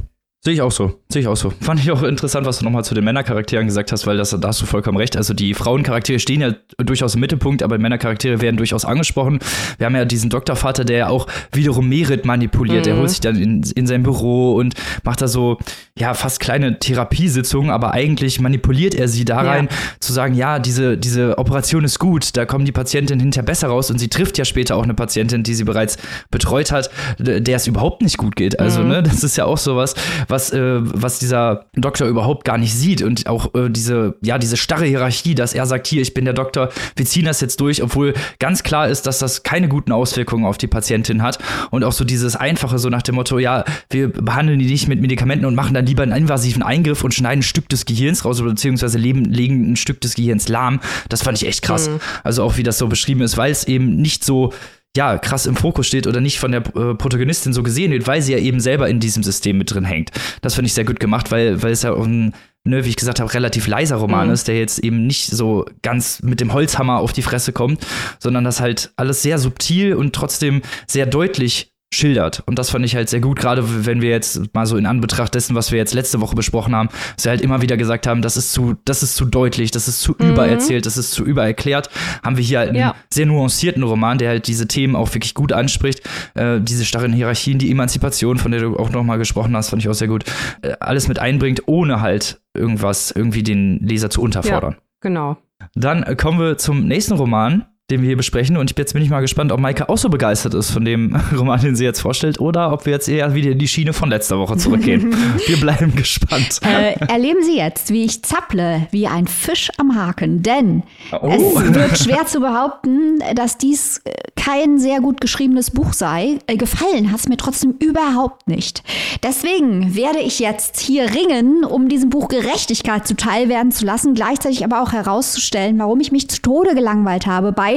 Sehe 0.45 0.53
ich 0.53 0.61
auch 0.61 0.71
so, 0.71 0.99
sehe 1.09 1.23
ich 1.23 1.27
auch 1.27 1.35
so. 1.35 1.51
Fand 1.59 1.79
ich 1.79 1.89
auch 1.89 2.03
interessant, 2.03 2.45
was 2.45 2.59
du 2.59 2.65
nochmal 2.65 2.85
zu 2.85 2.93
den 2.93 3.03
Männercharakteren 3.03 3.65
gesagt 3.65 3.91
hast, 3.91 4.05
weil 4.05 4.15
das, 4.15 4.29
da 4.29 4.47
hast 4.47 4.61
du 4.61 4.67
vollkommen 4.67 4.95
recht. 4.95 5.17
Also 5.17 5.33
die 5.33 5.55
Frauencharaktere 5.55 6.19
stehen 6.19 6.41
ja 6.41 6.53
durchaus 6.77 7.15
im 7.15 7.21
Mittelpunkt, 7.21 7.63
aber 7.63 7.79
Männercharaktere 7.79 8.41
werden 8.41 8.57
durchaus 8.57 8.85
angesprochen. 8.85 9.39
Wir 9.79 9.87
haben 9.87 9.95
ja 9.95 10.05
diesen 10.05 10.29
Doktorvater, 10.29 10.85
der 10.85 10.97
ja 10.97 11.07
auch 11.07 11.25
wiederum 11.51 11.89
Merit 11.89 12.25
manipuliert. 12.25 12.85
Mhm. 12.85 12.91
Er 12.91 12.97
holt 12.99 13.09
sich 13.09 13.21
dann 13.21 13.37
in, 13.37 13.63
in 13.63 13.87
sein 13.87 14.03
Büro 14.03 14.53
und 14.53 14.75
macht 15.03 15.23
da 15.23 15.27
so, 15.27 15.57
ja, 15.97 16.13
fast 16.13 16.39
kleine 16.39 16.77
Therapiesitzungen, 16.77 17.71
aber 17.71 17.93
eigentlich 17.95 18.39
manipuliert 18.39 18.93
er 18.93 19.07
sie 19.07 19.25
da 19.25 19.41
rein, 19.41 19.69
ja. 19.71 19.77
zu 19.99 20.13
sagen, 20.13 20.35
ja, 20.35 20.59
diese, 20.59 20.95
diese 20.95 21.39
Operation 21.39 21.83
ist 21.85 21.97
gut, 21.97 22.37
da 22.37 22.45
kommen 22.45 22.65
die 22.65 22.71
Patientinnen 22.71 23.19
hinterher 23.19 23.45
besser 23.45 23.69
raus 23.69 23.89
und 23.89 23.97
sie 23.97 24.09
trifft 24.09 24.37
ja 24.37 24.45
später 24.45 24.75
auch 24.75 24.83
eine 24.83 24.93
Patientin, 24.93 25.41
die 25.41 25.55
sie 25.55 25.63
bereits 25.63 25.97
betreut 26.29 26.71
hat, 26.71 26.91
der 27.17 27.55
es 27.55 27.65
überhaupt 27.65 28.03
nicht 28.03 28.17
gut 28.17 28.35
geht. 28.35 28.59
Also, 28.59 28.81
mhm. 28.81 28.89
ne, 28.89 29.01
das 29.01 29.23
ist 29.23 29.37
ja 29.37 29.45
auch 29.45 29.57
sowas, 29.57 29.95
was 30.27 30.34
was, 30.35 30.51
äh, 30.51 30.79
was 30.81 31.19
dieser 31.19 31.65
Doktor 31.75 32.07
überhaupt 32.07 32.43
gar 32.43 32.57
nicht 32.57 32.73
sieht 32.73 33.01
und 33.01 33.27
auch 33.27 33.55
äh, 33.55 33.69
diese, 33.69 34.15
ja, 34.21 34.37
diese 34.37 34.57
starre 34.57 34.85
Hierarchie, 34.85 35.33
dass 35.33 35.53
er 35.53 35.65
sagt, 35.65 35.87
hier, 35.87 36.01
ich 36.01 36.13
bin 36.13 36.25
der 36.25 36.33
Doktor, 36.33 36.69
wir 36.95 37.05
ziehen 37.05 37.25
das 37.25 37.39
jetzt 37.39 37.61
durch, 37.61 37.81
obwohl 37.81 38.13
ganz 38.39 38.63
klar 38.63 38.89
ist, 38.89 39.07
dass 39.07 39.19
das 39.19 39.43
keine 39.43 39.69
guten 39.69 39.91
Auswirkungen 39.93 40.45
auf 40.45 40.57
die 40.57 40.67
Patientin 40.67 41.23
hat 41.23 41.39
und 41.71 41.83
auch 41.83 41.93
so 41.93 42.03
dieses 42.03 42.35
Einfache, 42.35 42.77
so 42.79 42.89
nach 42.89 43.01
dem 43.01 43.15
Motto, 43.15 43.39
ja, 43.39 43.63
wir 43.89 44.11
behandeln 44.11 44.59
die 44.59 44.65
nicht 44.65 44.87
mit 44.87 45.01
Medikamenten 45.01 45.45
und 45.45 45.55
machen 45.55 45.73
dann 45.73 45.85
lieber 45.85 46.03
einen 46.03 46.11
invasiven 46.11 46.63
Eingriff 46.63 47.03
und 47.03 47.13
schneiden 47.13 47.39
ein 47.39 47.43
Stück 47.43 47.69
des 47.69 47.85
Gehirns 47.85 48.25
raus 48.25 48.41
oder 48.41 48.49
beziehungsweise 48.49 48.97
leben, 48.97 49.25
legen 49.25 49.71
ein 49.71 49.75
Stück 49.77 50.01
des 50.01 50.15
Gehirns 50.15 50.49
lahm. 50.49 50.79
Das 51.09 51.21
fand 51.21 51.41
ich 51.41 51.47
echt 51.47 51.61
krass. 51.61 51.89
Mhm. 51.89 51.99
Also 52.23 52.43
auch 52.43 52.57
wie 52.57 52.63
das 52.63 52.77
so 52.77 52.87
beschrieben 52.87 53.21
ist, 53.21 53.37
weil 53.37 53.51
es 53.51 53.65
eben 53.65 53.95
nicht 53.95 54.23
so 54.23 54.51
ja, 54.95 55.17
krass 55.17 55.45
im 55.45 55.55
Fokus 55.55 55.87
steht 55.87 56.07
oder 56.07 56.21
nicht 56.21 56.39
von 56.39 56.51
der 56.51 56.61
äh, 56.75 56.95
Protagonistin 56.95 57.53
so 57.53 57.63
gesehen 57.63 57.91
wird, 57.91 58.07
weil 58.07 58.21
sie 58.21 58.33
ja 58.33 58.39
eben 58.39 58.59
selber 58.59 58.89
in 58.89 58.99
diesem 58.99 59.23
System 59.23 59.57
mit 59.57 59.73
drin 59.73 59.85
hängt. 59.85 60.11
Das 60.41 60.55
finde 60.55 60.67
ich 60.67 60.73
sehr 60.73 60.85
gut 60.85 60.99
gemacht, 60.99 61.31
weil, 61.31 61.61
weil 61.61 61.71
es 61.71 61.83
ja 61.83 61.93
auch 61.93 62.05
ein, 62.05 62.33
ne, 62.63 62.85
wie 62.85 62.89
ich 62.89 62.95
gesagt 62.95 63.19
habe, 63.19 63.33
relativ 63.33 63.67
leiser 63.67 63.97
Roman 63.97 64.27
mhm. 64.27 64.33
ist, 64.33 64.47
der 64.47 64.57
jetzt 64.57 64.79
eben 64.79 65.05
nicht 65.05 65.27
so 65.27 65.65
ganz 65.81 66.23
mit 66.23 66.39
dem 66.39 66.53
Holzhammer 66.53 66.99
auf 66.99 67.13
die 67.13 67.21
Fresse 67.21 67.51
kommt, 67.51 67.85
sondern 68.19 68.43
das 68.43 68.61
halt 68.61 68.91
alles 68.95 69.21
sehr 69.21 69.37
subtil 69.37 69.95
und 69.95 70.13
trotzdem 70.13 70.61
sehr 70.87 71.05
deutlich 71.05 71.74
schildert. 71.95 72.43
Und 72.45 72.59
das 72.59 72.69
fand 72.69 72.85
ich 72.85 72.95
halt 72.95 73.09
sehr 73.09 73.19
gut, 73.19 73.39
gerade 73.39 73.85
wenn 73.85 74.01
wir 74.01 74.09
jetzt 74.09 74.53
mal 74.53 74.65
so 74.65 74.77
in 74.77 74.85
Anbetracht 74.85 75.33
dessen, 75.35 75.55
was 75.55 75.71
wir 75.71 75.77
jetzt 75.77 75.93
letzte 75.93 76.21
Woche 76.21 76.35
besprochen 76.35 76.75
haben, 76.75 76.89
dass 77.15 77.25
wir 77.25 77.31
halt 77.31 77.41
immer 77.41 77.61
wieder 77.61 77.77
gesagt 77.77 78.07
haben, 78.07 78.21
das 78.21 78.37
ist 78.37 78.53
zu, 78.53 78.75
das 78.85 79.03
ist 79.03 79.15
zu 79.15 79.25
deutlich, 79.25 79.71
das 79.71 79.87
ist 79.87 80.01
zu 80.01 80.15
mhm. 80.17 80.31
übererzählt, 80.31 80.85
das 80.85 80.97
ist 80.97 81.11
zu 81.11 81.23
übererklärt, 81.23 81.89
haben 82.23 82.37
wir 82.37 82.43
hier 82.43 82.59
halt 82.59 82.69
einen 82.69 82.79
ja. 82.79 82.95
sehr 83.09 83.25
nuancierten 83.25 83.83
Roman, 83.83 84.17
der 84.17 84.29
halt 84.29 84.47
diese 84.47 84.67
Themen 84.67 84.95
auch 84.95 85.13
wirklich 85.13 85.33
gut 85.33 85.53
anspricht. 85.53 86.01
Äh, 86.33 86.59
diese 86.61 86.85
starren 86.85 87.13
Hierarchien, 87.13 87.57
die 87.57 87.71
Emanzipation, 87.71 88.37
von 88.37 88.51
der 88.51 88.61
du 88.61 88.77
auch 88.77 88.89
nochmal 88.89 89.17
gesprochen 89.17 89.55
hast, 89.55 89.69
fand 89.69 89.81
ich 89.81 89.89
auch 89.89 89.93
sehr 89.93 90.07
gut. 90.07 90.25
Äh, 90.61 90.73
alles 90.79 91.07
mit 91.07 91.19
einbringt, 91.19 91.63
ohne 91.67 92.01
halt 92.01 92.41
irgendwas, 92.53 93.11
irgendwie 93.11 93.43
den 93.43 93.79
Leser 93.79 94.09
zu 94.09 94.21
unterfordern. 94.21 94.73
Ja, 94.73 94.79
genau. 95.01 95.37
Dann 95.73 96.17
kommen 96.17 96.39
wir 96.39 96.57
zum 96.57 96.87
nächsten 96.87 97.13
Roman, 97.13 97.65
den 97.91 98.01
wir 98.01 98.07
hier 98.07 98.17
besprechen. 98.17 98.57
Und 98.57 98.75
jetzt 98.77 98.93
bin 98.93 99.03
ich 99.03 99.11
mal 99.11 99.21
gespannt, 99.21 99.51
ob 99.51 99.59
Maike 99.59 99.89
auch 99.89 99.97
so 99.97 100.09
begeistert 100.09 100.55
ist 100.55 100.71
von 100.71 100.83
dem 100.85 101.15
Roman, 101.37 101.61
den 101.61 101.75
sie 101.75 101.83
jetzt 101.83 101.99
vorstellt, 101.99 102.39
oder 102.39 102.73
ob 102.73 102.87
wir 102.87 102.93
jetzt 102.93 103.07
eher 103.07 103.35
wieder 103.35 103.51
in 103.51 103.59
die 103.59 103.67
Schiene 103.67 103.93
von 103.93 104.09
letzter 104.09 104.39
Woche 104.39 104.57
zurückgehen. 104.57 105.15
wir 105.47 105.57
bleiben 105.57 105.95
gespannt. 105.95 106.61
Äh, 106.63 106.93
erleben 107.07 107.43
Sie 107.43 107.57
jetzt, 107.57 107.91
wie 107.91 108.05
ich 108.05 108.23
zapple, 108.23 108.87
wie 108.89 109.05
ein 109.05 109.27
Fisch 109.27 109.69
am 109.77 109.95
Haken. 109.95 110.41
Denn 110.41 110.81
oh. 111.11 111.29
es 111.29 111.73
wird 111.73 111.97
schwer 111.99 112.25
zu 112.25 112.39
behaupten, 112.39 113.19
dass 113.35 113.59
dies 113.59 114.01
äh, 114.05 114.13
kein 114.35 114.79
sehr 114.79 114.99
gut 114.99 115.21
geschriebenes 115.21 115.69
Buch 115.69 115.93
sei. 115.93 116.39
Äh, 116.47 116.57
gefallen 116.57 117.11
hat 117.11 117.19
es 117.19 117.27
mir 117.27 117.37
trotzdem 117.37 117.75
überhaupt 117.79 118.47
nicht. 118.47 118.81
Deswegen 119.21 119.95
werde 119.95 120.19
ich 120.19 120.39
jetzt 120.39 120.79
hier 120.79 121.13
ringen, 121.13 121.63
um 121.63 121.87
diesem 121.87 122.09
Buch 122.09 122.29
Gerechtigkeit 122.29 123.05
zuteilwerden 123.07 123.71
zu 123.71 123.85
lassen, 123.85 124.15
gleichzeitig 124.15 124.63
aber 124.63 124.81
auch 124.81 124.91
herauszustellen, 124.91 125.77
warum 125.77 125.99
ich 125.99 126.11
mich 126.11 126.27
zu 126.29 126.41
Tode 126.41 126.73
gelangweilt 126.73 127.27
habe 127.27 127.51
bei 127.51 127.74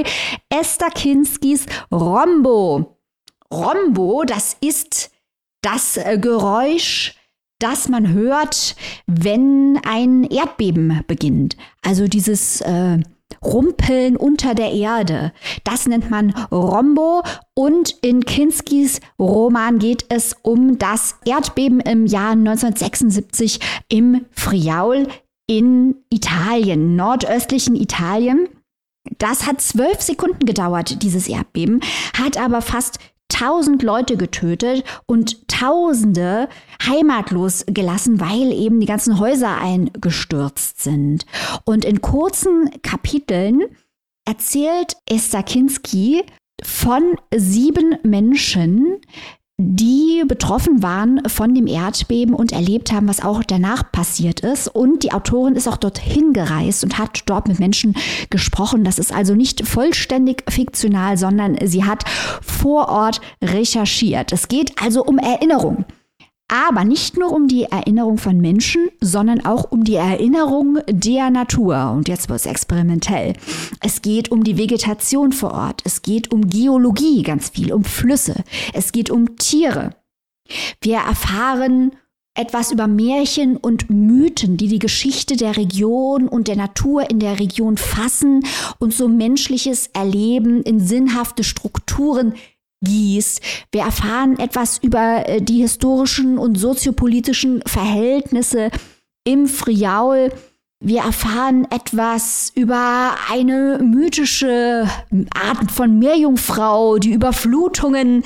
Esther 0.48 0.90
Kinskis 0.90 1.66
Rombo. 1.90 2.98
Rombo, 3.52 4.24
das 4.24 4.56
ist 4.60 5.10
das 5.62 5.96
äh, 5.96 6.18
Geräusch, 6.18 7.14
das 7.58 7.88
man 7.88 8.12
hört, 8.12 8.76
wenn 9.06 9.80
ein 9.84 10.24
Erdbeben 10.24 11.02
beginnt. 11.06 11.56
Also 11.82 12.06
dieses 12.06 12.60
äh, 12.60 12.98
Rumpeln 13.44 14.16
unter 14.16 14.54
der 14.54 14.72
Erde. 14.72 15.32
Das 15.64 15.86
nennt 15.86 16.10
man 16.10 16.30
Rombo. 16.50 17.22
Und 17.54 17.90
in 18.02 18.24
Kinskis 18.24 19.00
Roman 19.18 19.78
geht 19.78 20.06
es 20.08 20.36
um 20.42 20.78
das 20.78 21.16
Erdbeben 21.24 21.80
im 21.80 22.06
Jahr 22.06 22.32
1976 22.32 23.60
im 23.88 24.26
Friaul 24.30 25.08
in 25.46 25.96
Italien, 26.10 26.96
nordöstlichen 26.96 27.74
Italien. 27.74 28.48
Das 29.16 29.46
hat 29.46 29.60
zwölf 29.60 30.00
Sekunden 30.02 30.44
gedauert, 30.44 31.02
dieses 31.02 31.28
Erdbeben, 31.28 31.80
hat 32.16 32.36
aber 32.36 32.60
fast 32.60 32.98
1000 33.32 33.82
Leute 33.82 34.16
getötet 34.16 34.84
und 35.06 35.46
Tausende 35.48 36.48
heimatlos 36.86 37.64
gelassen, 37.66 38.20
weil 38.20 38.52
eben 38.52 38.78
die 38.80 38.86
ganzen 38.86 39.18
Häuser 39.18 39.58
eingestürzt 39.60 40.80
sind. 40.80 41.26
Und 41.64 41.84
in 41.84 42.00
kurzen 42.00 42.70
Kapiteln 42.82 43.64
erzählt 44.24 44.96
Esther 45.08 45.42
Kinski 45.42 46.22
von 46.62 47.16
sieben 47.34 47.96
Menschen, 48.02 48.98
die 49.60 50.22
betroffen 50.24 50.84
waren 50.84 51.20
von 51.26 51.52
dem 51.52 51.66
Erdbeben 51.66 52.32
und 52.32 52.52
erlebt 52.52 52.92
haben, 52.92 53.08
was 53.08 53.24
auch 53.24 53.42
danach 53.42 53.90
passiert 53.90 54.40
ist. 54.40 54.68
Und 54.68 55.02
die 55.02 55.12
Autorin 55.12 55.56
ist 55.56 55.66
auch 55.66 55.76
dorthin 55.76 56.32
gereist 56.32 56.84
und 56.84 56.96
hat 56.96 57.22
dort 57.26 57.48
mit 57.48 57.58
Menschen 57.58 57.96
gesprochen. 58.30 58.84
Das 58.84 59.00
ist 59.00 59.12
also 59.12 59.34
nicht 59.34 59.66
vollständig 59.66 60.44
fiktional, 60.48 61.16
sondern 61.16 61.58
sie 61.66 61.82
hat 61.82 62.04
vor 62.40 62.88
Ort 62.88 63.20
recherchiert. 63.42 64.32
Es 64.32 64.46
geht 64.46 64.80
also 64.80 65.02
um 65.04 65.18
Erinnerung. 65.18 65.84
Aber 66.48 66.84
nicht 66.84 67.18
nur 67.18 67.30
um 67.30 67.46
die 67.46 67.64
Erinnerung 67.64 68.16
von 68.16 68.38
Menschen, 68.38 68.88
sondern 69.02 69.44
auch 69.44 69.70
um 69.70 69.84
die 69.84 69.96
Erinnerung 69.96 70.78
der 70.88 71.28
Natur. 71.30 71.90
Und 71.90 72.08
jetzt 72.08 72.30
wird 72.30 72.40
es 72.40 72.46
experimentell. 72.46 73.34
Es 73.80 74.00
geht 74.00 74.30
um 74.30 74.42
die 74.42 74.56
Vegetation 74.56 75.32
vor 75.32 75.52
Ort. 75.52 75.82
Es 75.84 76.00
geht 76.00 76.32
um 76.32 76.48
Geologie 76.48 77.22
ganz 77.22 77.50
viel, 77.50 77.72
um 77.72 77.84
Flüsse. 77.84 78.44
Es 78.72 78.92
geht 78.92 79.10
um 79.10 79.36
Tiere. 79.36 79.94
Wir 80.80 80.98
erfahren 80.98 81.92
etwas 82.38 82.70
über 82.70 82.86
Märchen 82.86 83.56
und 83.56 83.90
Mythen, 83.90 84.56
die 84.56 84.68
die 84.68 84.78
Geschichte 84.78 85.36
der 85.36 85.56
Region 85.56 86.28
und 86.28 86.46
der 86.48 86.56
Natur 86.56 87.10
in 87.10 87.18
der 87.18 87.40
Region 87.40 87.76
fassen 87.76 88.44
und 88.78 88.94
so 88.94 89.08
menschliches 89.08 89.88
Erleben 89.88 90.62
in 90.62 90.78
sinnhafte 90.78 91.42
Strukturen 91.42 92.34
gießt. 92.82 93.40
Wir 93.72 93.82
erfahren 93.82 94.38
etwas 94.38 94.78
über 94.78 95.28
äh, 95.28 95.40
die 95.42 95.60
historischen 95.60 96.38
und 96.38 96.56
soziopolitischen 96.56 97.62
Verhältnisse 97.66 98.70
im 99.24 99.46
Friaul. 99.46 100.30
Wir 100.80 101.02
erfahren 101.02 101.66
etwas 101.72 102.52
über 102.54 103.16
eine 103.28 103.80
mythische 103.82 104.88
Art 105.34 105.72
von 105.72 105.98
Meerjungfrau, 105.98 106.98
die 106.98 107.10
Überflutungen 107.10 108.22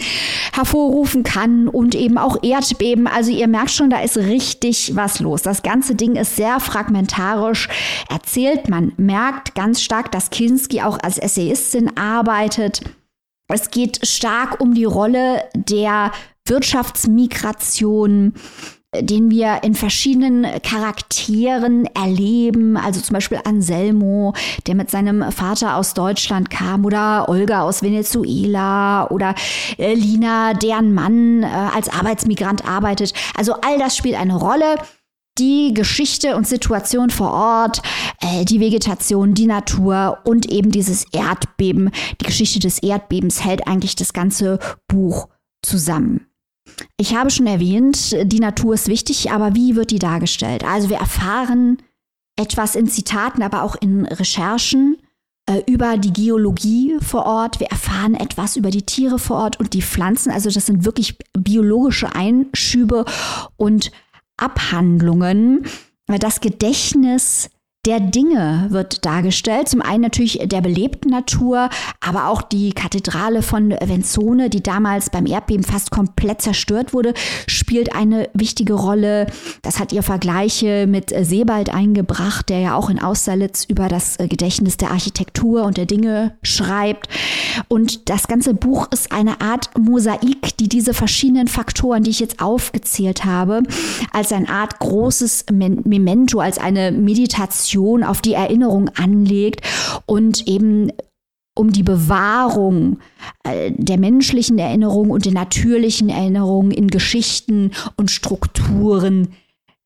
hervorrufen 0.53 1.23
kann 1.23 1.67
und 1.67 1.95
eben 1.95 2.19
auch 2.19 2.43
Erdbeben. 2.43 3.07
Also 3.07 3.31
ihr 3.31 3.49
merkt 3.49 3.71
schon, 3.71 3.89
da 3.89 4.03
ist 4.03 4.19
richtig 4.19 4.95
was 4.95 5.21
los. 5.21 5.41
Das 5.41 5.63
ganze 5.63 5.95
Ding 5.95 6.15
ist 6.15 6.37
sehr 6.37 6.61
fragmentarisch 6.61 7.71
erzählt. 8.11 8.69
Man 8.69 8.93
merkt 8.99 9.55
ganz 9.55 9.81
stark, 9.81 10.13
dass 10.13 10.29
Kinski 10.29 10.83
auch 10.83 10.99
als 11.03 11.17
Essayistin 11.17 11.97
arbeitet. 11.97 12.83
Es 13.49 13.71
geht 13.71 14.07
stark 14.07 14.61
um 14.61 14.75
die 14.75 14.85
Rolle 14.85 15.43
der 15.55 16.13
Wirtschaftsmigration, 16.47 18.35
den 18.95 19.31
wir 19.31 19.61
in 19.63 19.75
verschiedenen 19.75 20.47
Charakteren 20.63 21.87
erleben, 21.95 22.77
also 22.77 23.01
zum 23.01 23.15
Beispiel 23.15 23.41
Anselmo, 23.45 24.35
der 24.67 24.75
mit 24.75 24.91
seinem 24.91 25.33
Vater 25.33 25.77
aus 25.77 25.95
Deutschland 25.95 26.51
kam, 26.51 26.85
oder 26.85 27.29
Olga 27.29 27.63
aus 27.63 27.83
Venezuela, 27.83 29.11
oder 29.11 29.35
äh, 29.79 29.95
Lina, 29.95 30.53
deren 30.53 30.93
Mann 30.93 31.43
äh, 31.43 31.47
als 31.47 31.89
Arbeitsmigrant 31.89 32.69
arbeitet. 32.69 33.15
Also 33.35 33.55
all 33.55 33.79
das 33.79 33.97
spielt 33.97 34.17
eine 34.17 34.37
Rolle 34.37 34.77
die 35.39 35.73
Geschichte 35.75 36.37
und 36.37 36.47
Situation 36.47 37.11
vor 37.11 37.33
Ort, 37.33 37.83
äh, 38.21 38.45
die 38.45 38.61
Vegetation, 38.61 39.35
die 39.35 39.47
Natur 39.47 40.19
und 40.25 40.51
eben 40.51 40.71
dieses 40.71 41.07
Erdbeben, 41.13 41.91
die 42.21 42.27
Geschichte 42.27 42.59
des 42.59 42.79
Erdbebens 42.81 43.45
hält 43.45 43.67
eigentlich 43.67 43.97
das 43.97 44.13
ganze 44.13 44.59
Buch 44.89 45.29
zusammen. 45.63 46.27
Ich 46.97 47.15
habe 47.15 47.31
schon 47.31 47.47
erwähnt, 47.47 48.17
die 48.25 48.41
Natur 48.41 48.75
ist 48.75 48.89
wichtig, 48.89 49.31
aber 49.31 49.55
wie 49.55 49.77
wird 49.77 49.91
die 49.91 49.99
dargestellt? 49.99 50.65
Also 50.65 50.89
wir 50.89 50.99
erfahren 50.99 51.79
etwas 52.37 52.77
in 52.77 52.89
Zitaten, 52.89 53.43
aber 53.43 53.63
auch 53.63 53.77
in 53.77 54.07
Recherchen 54.07 54.97
äh, 55.47 55.63
über 55.67 55.97
die 55.99 56.13
Geologie 56.13 56.97
vor 57.01 57.27
Ort. 57.27 57.61
Wir 57.61 57.67
erfahren 57.69 58.15
etwas 58.15 58.57
über 58.57 58.71
die 58.71 58.83
Tiere 58.83 59.19
vor 59.19 59.39
Ort 59.39 59.61
und 59.61 59.75
die 59.75 59.83
Pflanzen. 59.83 60.31
Also 60.31 60.51
das 60.51 60.67
sind 60.67 60.85
wirklich 60.85 61.19
biologische 61.33 62.15
Einschübe 62.15 63.05
und 63.57 63.91
Abhandlungen 64.43 65.65
das 66.19 66.41
Gedächtnis 66.41 67.49
der 67.85 67.99
Dinge 67.99 68.67
wird 68.69 69.05
dargestellt. 69.05 69.69
Zum 69.69 69.83
einen 69.83 70.03
natürlich 70.03 70.39
der 70.45 70.61
belebten 70.61 71.11
Natur, 71.11 71.69
aber 71.99 72.29
auch 72.29 72.41
die 72.41 72.73
Kathedrale 72.73 73.43
von 73.43 73.71
Venzone, 73.71 74.51
die 74.51 74.63
damals 74.63 75.11
beim 75.11 75.27
Erdbeben 75.27 75.65
fast 75.65 75.91
komplett 75.91 76.43
zerstört 76.43 76.95
wurde, 76.95 77.13
spielt 77.49 77.93
eine 77.93 78.29
wichtige 78.35 78.75
Rolle. 78.75 79.27
Das 79.63 79.81
hat 79.81 79.93
ihr 79.93 80.05
Vergleiche 80.05 80.87
mit 80.87 81.13
Sebald 81.23 81.75
eingebracht, 81.75 82.51
der 82.51 82.61
ja 82.61 82.77
auch 82.77 82.89
in 82.89 83.03
Austerlitz 83.03 83.65
über 83.65 83.89
das 83.89 84.17
Gedächtnis 84.17 84.77
der 84.77 84.93
Architektur 84.93 85.65
und 85.65 85.77
der 85.77 85.87
Dinge 85.87 86.37
schreibt. 86.45 87.09
Und 87.67 88.09
das 88.09 88.29
ganze 88.29 88.55
Buch 88.55 88.87
ist 88.93 89.11
eine 89.11 89.41
Art 89.41 89.71
Mosaik, 89.77 90.57
die 90.57 90.69
diese 90.69 90.95
verschiedenen 90.95 91.49
Faktoren, 91.49 92.05
die 92.05 92.11
ich 92.11 92.21
jetzt 92.21 92.41
aufgezählt 92.41 93.25
habe, 93.25 93.65
als 94.13 94.31
eine 94.31 94.49
Art 94.49 94.79
großes 94.79 95.47
Memento, 95.51 96.39
als 96.39 96.59
eine 96.59 96.93
Meditation 96.93 97.72
Meditation 97.73 98.05
auf 98.05 98.21
die 98.21 98.35
Erinnerung 98.35 98.91
anlegt 98.91 99.63
und 100.07 100.47
eben 100.47 100.93
um 101.55 101.73
die 101.73 101.83
Bewahrung 101.83 102.99
äh, 103.45 103.73
der 103.73 103.99
menschlichen 103.99 104.59
Erinnerung 104.59 105.11
und 105.11 105.25
der 105.27 105.33
natürlichen 105.33 106.09
Erinnerung 106.09 106.71
in 106.71 106.89
Geschichten 106.89 107.73
und 107.97 108.11
Strukturen 108.11 109.35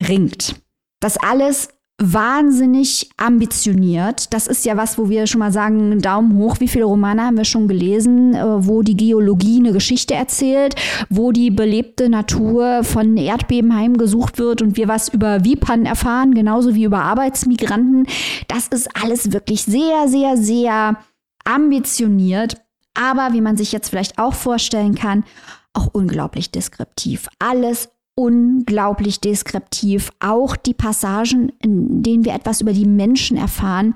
ringt. 0.06 0.56
Das 1.00 1.16
alles 1.16 1.68
wahnsinnig 1.98 3.08
ambitioniert. 3.16 4.32
Das 4.34 4.46
ist 4.46 4.66
ja 4.66 4.76
was, 4.76 4.98
wo 4.98 5.08
wir 5.08 5.26
schon 5.26 5.38
mal 5.38 5.52
sagen, 5.52 5.98
Daumen 6.00 6.36
hoch, 6.36 6.56
wie 6.60 6.68
viele 6.68 6.84
Romane 6.84 7.22
haben 7.22 7.38
wir 7.38 7.46
schon 7.46 7.68
gelesen, 7.68 8.34
äh, 8.34 8.66
wo 8.66 8.82
die 8.82 8.96
Geologie 8.96 9.60
eine 9.60 9.72
Geschichte 9.72 10.14
erzählt, 10.14 10.74
wo 11.08 11.32
die 11.32 11.50
belebte 11.50 12.10
Natur 12.10 12.84
von 12.84 13.16
Erdbeben 13.16 13.74
heimgesucht 13.74 14.38
wird 14.38 14.60
und 14.60 14.76
wir 14.76 14.88
was 14.88 15.08
über 15.08 15.44
Vipan 15.44 15.86
erfahren, 15.86 16.34
genauso 16.34 16.74
wie 16.74 16.84
über 16.84 17.02
Arbeitsmigranten. 17.02 18.06
Das 18.48 18.68
ist 18.68 18.88
alles 19.02 19.32
wirklich 19.32 19.62
sehr, 19.62 20.06
sehr, 20.08 20.36
sehr 20.36 20.98
ambitioniert. 21.44 22.62
Aber 22.92 23.32
wie 23.32 23.40
man 23.40 23.56
sich 23.56 23.72
jetzt 23.72 23.88
vielleicht 23.90 24.18
auch 24.18 24.34
vorstellen 24.34 24.94
kann, 24.94 25.24
auch 25.72 25.88
unglaublich 25.92 26.50
deskriptiv. 26.50 27.28
Alles 27.38 27.90
unglaublich 28.16 29.20
deskriptiv. 29.20 30.10
Auch 30.18 30.56
die 30.56 30.74
Passagen, 30.74 31.52
in 31.62 32.02
denen 32.02 32.24
wir 32.24 32.34
etwas 32.34 32.60
über 32.60 32.72
die 32.72 32.86
Menschen 32.86 33.36
erfahren, 33.36 33.94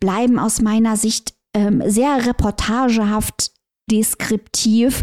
bleiben 0.00 0.38
aus 0.38 0.62
meiner 0.62 0.96
Sicht 0.96 1.34
ähm, 1.54 1.82
sehr 1.86 2.26
reportagehaft 2.26 3.52
deskriptiv, 3.90 5.02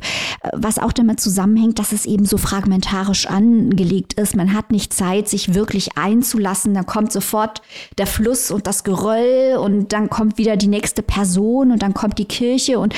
was 0.53 0.79
auch 0.79 0.93
damit 0.93 1.19
zusammenhängt, 1.19 1.79
dass 1.79 1.91
es 1.91 2.05
eben 2.05 2.25
so 2.25 2.37
fragmentarisch 2.37 3.25
angelegt 3.25 4.13
ist. 4.13 4.35
Man 4.35 4.53
hat 4.53 4.71
nicht 4.71 4.93
Zeit, 4.93 5.27
sich 5.27 5.53
wirklich 5.53 5.97
einzulassen. 5.97 6.73
Dann 6.73 6.85
kommt 6.85 7.11
sofort 7.11 7.61
der 7.97 8.07
Fluss 8.07 8.51
und 8.51 8.67
das 8.67 8.83
Geröll 8.83 9.57
und 9.57 9.91
dann 9.91 10.09
kommt 10.09 10.37
wieder 10.37 10.55
die 10.55 10.67
nächste 10.67 11.01
Person 11.01 11.71
und 11.71 11.81
dann 11.81 11.93
kommt 11.93 12.19
die 12.19 12.25
Kirche 12.25 12.79
und 12.79 12.93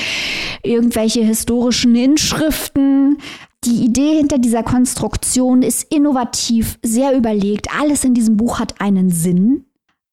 irgendwelche 0.62 1.20
historischen 1.20 1.94
Inschriften. 1.96 3.18
Die 3.64 3.84
Idee 3.84 4.16
hinter 4.16 4.38
dieser 4.38 4.62
Konstruktion 4.62 5.62
ist 5.62 5.92
innovativ, 5.92 6.78
sehr 6.82 7.16
überlegt. 7.16 7.68
Alles 7.78 8.04
in 8.04 8.14
diesem 8.14 8.36
Buch 8.36 8.60
hat 8.60 8.80
einen 8.80 9.10
Sinn. 9.10 9.64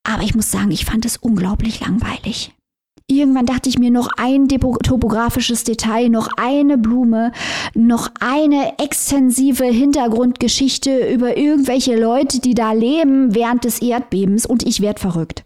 Aber 0.04 0.24
ich 0.24 0.36
muss 0.36 0.52
sagen, 0.52 0.72
ich 0.72 0.86
fand 0.86 1.06
es 1.06 1.18
unglaublich 1.18 1.80
langweilig. 1.80 2.56
Irgendwann 3.08 3.46
dachte 3.46 3.70
ich 3.70 3.78
mir 3.78 3.92
noch 3.92 4.10
ein 4.18 4.48
topografisches 4.48 5.64
Detail, 5.64 6.10
noch 6.10 6.28
eine 6.38 6.80
Blume, 6.80 7.32
noch 7.76 8.10
eine 8.20 8.80
extensive 8.80 9.66
Hintergrundgeschichte 9.66 11.14
über 11.14 11.38
irgendwelche 11.38 12.00
Leute, 12.00 12.40
die 12.40 12.56
da 12.56 12.72
leben 12.72 13.36
während 13.36 13.64
des 13.64 13.80
Erdbebens 13.80 14.48
und 14.48 14.66
ich 14.66 14.82
werde 14.82 15.00
verrückt. 15.00 15.46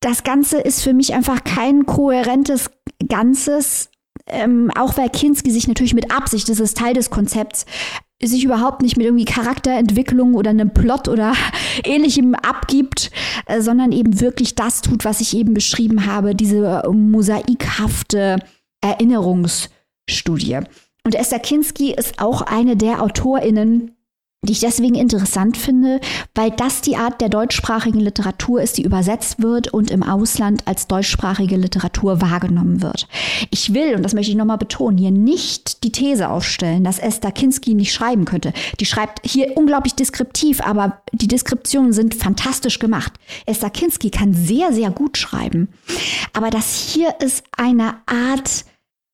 Das 0.00 0.24
Ganze 0.24 0.58
ist 0.58 0.82
für 0.82 0.94
mich 0.94 1.12
einfach 1.12 1.44
kein 1.44 1.84
kohärentes 1.84 2.70
Ganzes, 3.06 3.89
ähm, 4.30 4.70
auch 4.76 4.96
weil 4.96 5.10
Kinski 5.10 5.50
sich 5.50 5.68
natürlich 5.68 5.94
mit 5.94 6.10
Absicht, 6.10 6.48
das 6.48 6.60
ist 6.60 6.76
Teil 6.76 6.94
des 6.94 7.10
Konzepts, 7.10 7.66
sich 8.22 8.44
überhaupt 8.44 8.82
nicht 8.82 8.96
mit 8.96 9.06
irgendwie 9.06 9.24
Charakterentwicklung 9.24 10.34
oder 10.34 10.50
einem 10.50 10.74
Plot 10.74 11.08
oder 11.08 11.32
ähnlichem 11.84 12.34
abgibt, 12.34 13.10
äh, 13.46 13.60
sondern 13.60 13.92
eben 13.92 14.20
wirklich 14.20 14.54
das 14.54 14.82
tut, 14.82 15.04
was 15.04 15.20
ich 15.20 15.36
eben 15.36 15.54
beschrieben 15.54 16.06
habe, 16.06 16.34
diese 16.34 16.82
mosaikhafte 16.92 18.38
Erinnerungsstudie. 18.80 20.60
Und 21.04 21.14
Esther 21.14 21.38
Kinski 21.38 21.92
ist 21.92 22.20
auch 22.20 22.42
eine 22.42 22.76
der 22.76 23.02
AutorInnen, 23.02 23.96
die 24.42 24.52
ich 24.52 24.60
deswegen 24.60 24.94
interessant 24.94 25.58
finde, 25.58 26.00
weil 26.34 26.50
das 26.50 26.80
die 26.80 26.96
Art 26.96 27.20
der 27.20 27.28
deutschsprachigen 27.28 28.00
Literatur 28.00 28.62
ist, 28.62 28.78
die 28.78 28.82
übersetzt 28.82 29.42
wird 29.42 29.68
und 29.68 29.90
im 29.90 30.02
Ausland 30.02 30.66
als 30.66 30.86
deutschsprachige 30.86 31.56
Literatur 31.56 32.22
wahrgenommen 32.22 32.80
wird. 32.80 33.06
Ich 33.50 33.74
will, 33.74 33.94
und 33.94 34.02
das 34.02 34.14
möchte 34.14 34.30
ich 34.30 34.38
nochmal 34.38 34.56
betonen, 34.56 34.96
hier 34.96 35.10
nicht 35.10 35.84
die 35.84 35.92
These 35.92 36.30
aufstellen, 36.30 36.84
dass 36.84 36.98
Esther 36.98 37.32
Kinski 37.32 37.74
nicht 37.74 37.92
schreiben 37.92 38.24
könnte. 38.24 38.54
Die 38.80 38.86
schreibt 38.86 39.20
hier 39.28 39.58
unglaublich 39.58 39.94
deskriptiv, 39.94 40.62
aber 40.62 41.02
die 41.12 41.28
Deskriptionen 41.28 41.92
sind 41.92 42.14
fantastisch 42.14 42.78
gemacht. 42.78 43.12
Esther 43.44 43.68
Kinski 43.68 44.08
kann 44.08 44.32
sehr, 44.32 44.72
sehr 44.72 44.90
gut 44.90 45.18
schreiben. 45.18 45.68
Aber 46.32 46.48
das 46.48 46.74
hier 46.78 47.14
ist 47.20 47.44
eine 47.58 47.96
Art 48.06 48.64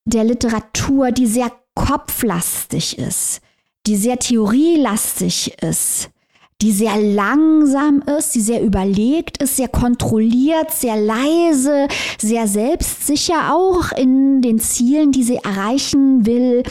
der 0.05 0.23
Literatur, 0.23 1.11
die 1.11 1.27
sehr 1.27 1.51
kopflastig 1.75 2.97
ist 2.99 3.41
die 3.87 3.97
sehr 3.97 4.19
theorielastig 4.19 5.63
ist, 5.63 6.11
die 6.63 6.73
sehr 6.73 6.97
langsam 6.97 8.03
ist, 8.19 8.35
die 8.35 8.41
sehr 8.41 8.63
überlegt 8.63 9.43
ist, 9.43 9.57
sehr 9.57 9.69
kontrolliert, 9.69 10.73
sehr 10.73 10.97
leise, 10.97 11.87
sehr 12.19 12.49
selbstsicher 12.49 13.55
auch 13.55 13.93
in 13.93 14.41
den 14.43 14.59
Zielen, 14.59 15.13
die 15.13 15.23
sie 15.23 15.37
erreichen 15.37 16.25
will 16.25 16.63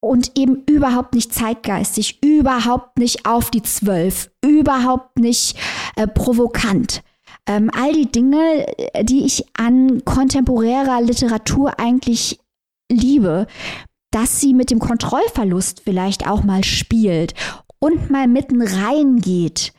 und 0.00 0.32
eben 0.38 0.62
überhaupt 0.66 1.14
nicht 1.14 1.32
zeitgeistig, 1.32 2.22
überhaupt 2.22 2.98
nicht 2.98 3.26
auf 3.26 3.50
die 3.50 3.62
Zwölf, 3.62 4.30
überhaupt 4.42 5.18
nicht 5.18 5.56
äh, 5.96 6.06
provokant. 6.06 7.02
Ähm, 7.46 7.70
all 7.74 7.92
die 7.92 8.10
Dinge, 8.10 8.66
die 9.02 9.24
ich 9.24 9.44
an 9.54 10.02
kontemporärer 10.04 11.02
Literatur 11.02 11.78
eigentlich 11.78 12.38
liebe, 12.90 13.46
dass 14.14 14.40
sie 14.40 14.54
mit 14.54 14.70
dem 14.70 14.78
Kontrollverlust 14.78 15.82
vielleicht 15.84 16.28
auch 16.28 16.44
mal 16.44 16.62
spielt 16.62 17.34
und 17.80 18.10
mal 18.10 18.28
mitten 18.28 18.62
reingeht 18.62 19.72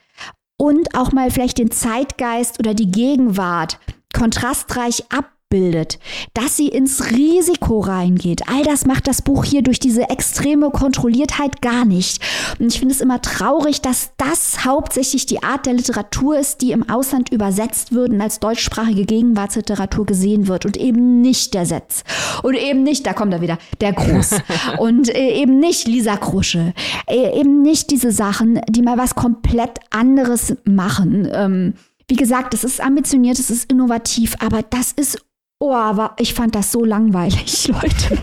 und 0.58 0.94
auch 0.94 1.14
mal 1.14 1.32
vielleicht 1.32 1.58
den 1.58 1.72
Zeitgeist 1.72 2.60
oder 2.60 2.74
die 2.74 2.92
Gegenwart 2.92 3.80
kontrastreich 4.14 5.06
ab 5.10 5.32
bildet, 5.50 6.00
dass 6.34 6.58
sie 6.58 6.68
ins 6.68 7.12
Risiko 7.12 7.80
reingeht. 7.80 8.48
All 8.50 8.64
das 8.64 8.86
macht 8.86 9.08
das 9.08 9.22
Buch 9.22 9.46
hier 9.46 9.62
durch 9.62 9.80
diese 9.80 10.10
extreme 10.10 10.70
Kontrolliertheit 10.70 11.62
gar 11.62 11.86
nicht. 11.86 12.20
Und 12.60 12.68
ich 12.68 12.80
finde 12.80 12.94
es 12.94 13.02
immer 13.02 13.22
traurig, 13.22 13.82
dass 13.82 14.12
das 14.18 14.66
hauptsächlich 14.66 15.26
die 15.26 15.44
Art 15.44 15.66
der 15.66 15.74
Literatur 15.74 16.38
ist, 16.38 16.62
die 16.62 16.72
im 16.72 16.90
Ausland 16.90 17.32
übersetzt 17.32 17.94
wird 17.94 18.10
und 18.10 18.22
als 18.22 18.40
deutschsprachige 18.40 19.06
Gegenwartsliteratur 19.06 20.06
gesehen 20.06 20.48
wird 20.48 20.66
und 20.66 20.78
eben 20.78 21.22
nicht 21.22 21.54
der 21.54 21.66
Setz. 21.66 22.04
Und 22.44 22.56
eben 22.56 22.84
nicht, 22.84 23.06
da 23.06 23.14
kommt 23.14 23.34
er 23.34 23.42
wieder, 23.42 23.58
der 23.82 23.94
Groß. 23.94 24.42
und 24.80 25.10
äh, 25.10 25.42
eben 25.42 25.60
nicht 25.60 25.88
Lisa 25.88 26.18
Krusche. 26.18 26.74
Äh, 27.08 27.40
eben 27.40 27.62
nicht 27.62 27.92
diese 27.92 28.12
Sachen, 28.12 28.60
die 28.70 28.82
mal 28.82 28.98
was 28.98 29.16
komplett 29.16 29.80
anderes 29.92 30.56
machen. 30.66 31.30
Ähm, 31.32 31.74
wie 32.08 32.16
gesagt, 32.16 32.54
es 32.54 32.64
ist 32.64 32.82
ambitioniert, 32.82 33.40
es 33.40 33.50
ist 33.50 33.72
innovativ, 33.72 34.36
aber 34.40 34.62
das 34.62 34.92
ist 34.92 35.20
Oh, 35.66 35.74
aber 35.74 36.14
ich 36.20 36.36
fand 36.36 36.54
das 36.54 36.72
so 36.72 36.86
langweilig, 36.86 37.68
Leute. 37.70 38.20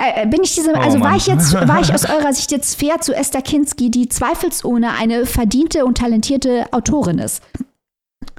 Äh, 0.00 0.22
äh, 0.22 0.26
bin 0.26 0.42
ich 0.42 0.54
diese, 0.54 0.70
oh, 0.70 0.78
also 0.78 0.98
war 1.00 1.16
ich 1.16 1.26
jetzt, 1.26 1.52
war 1.68 1.82
ich 1.82 1.92
aus 1.92 2.06
eurer 2.06 2.32
Sicht 2.32 2.50
jetzt 2.50 2.80
fair 2.80 3.02
zu 3.02 3.14
Esther 3.14 3.42
Kinski, 3.42 3.90
die 3.90 4.08
zweifelsohne 4.08 4.92
eine 4.98 5.26
verdiente 5.26 5.84
und 5.84 5.98
talentierte 5.98 6.64
Autorin 6.72 7.18
ist? 7.18 7.42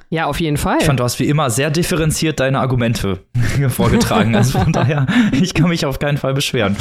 Ja, 0.10 0.26
auf 0.26 0.40
jeden 0.40 0.58
Fall. 0.58 0.78
Ich 0.80 0.86
fand, 0.86 1.00
du 1.00 1.04
hast 1.04 1.20
wie 1.20 1.28
immer 1.28 1.52
sehr 1.52 1.70
differenziert 1.70 2.40
deine 2.40 2.60
Argumente 2.60 3.20
vorgetragen. 3.70 4.36
Also 4.36 4.58
von 4.58 4.74
daher, 4.74 5.06
ich 5.32 5.54
kann 5.54 5.70
mich 5.70 5.86
auf 5.86 6.00
keinen 6.00 6.18
Fall 6.18 6.34
beschweren. 6.34 6.76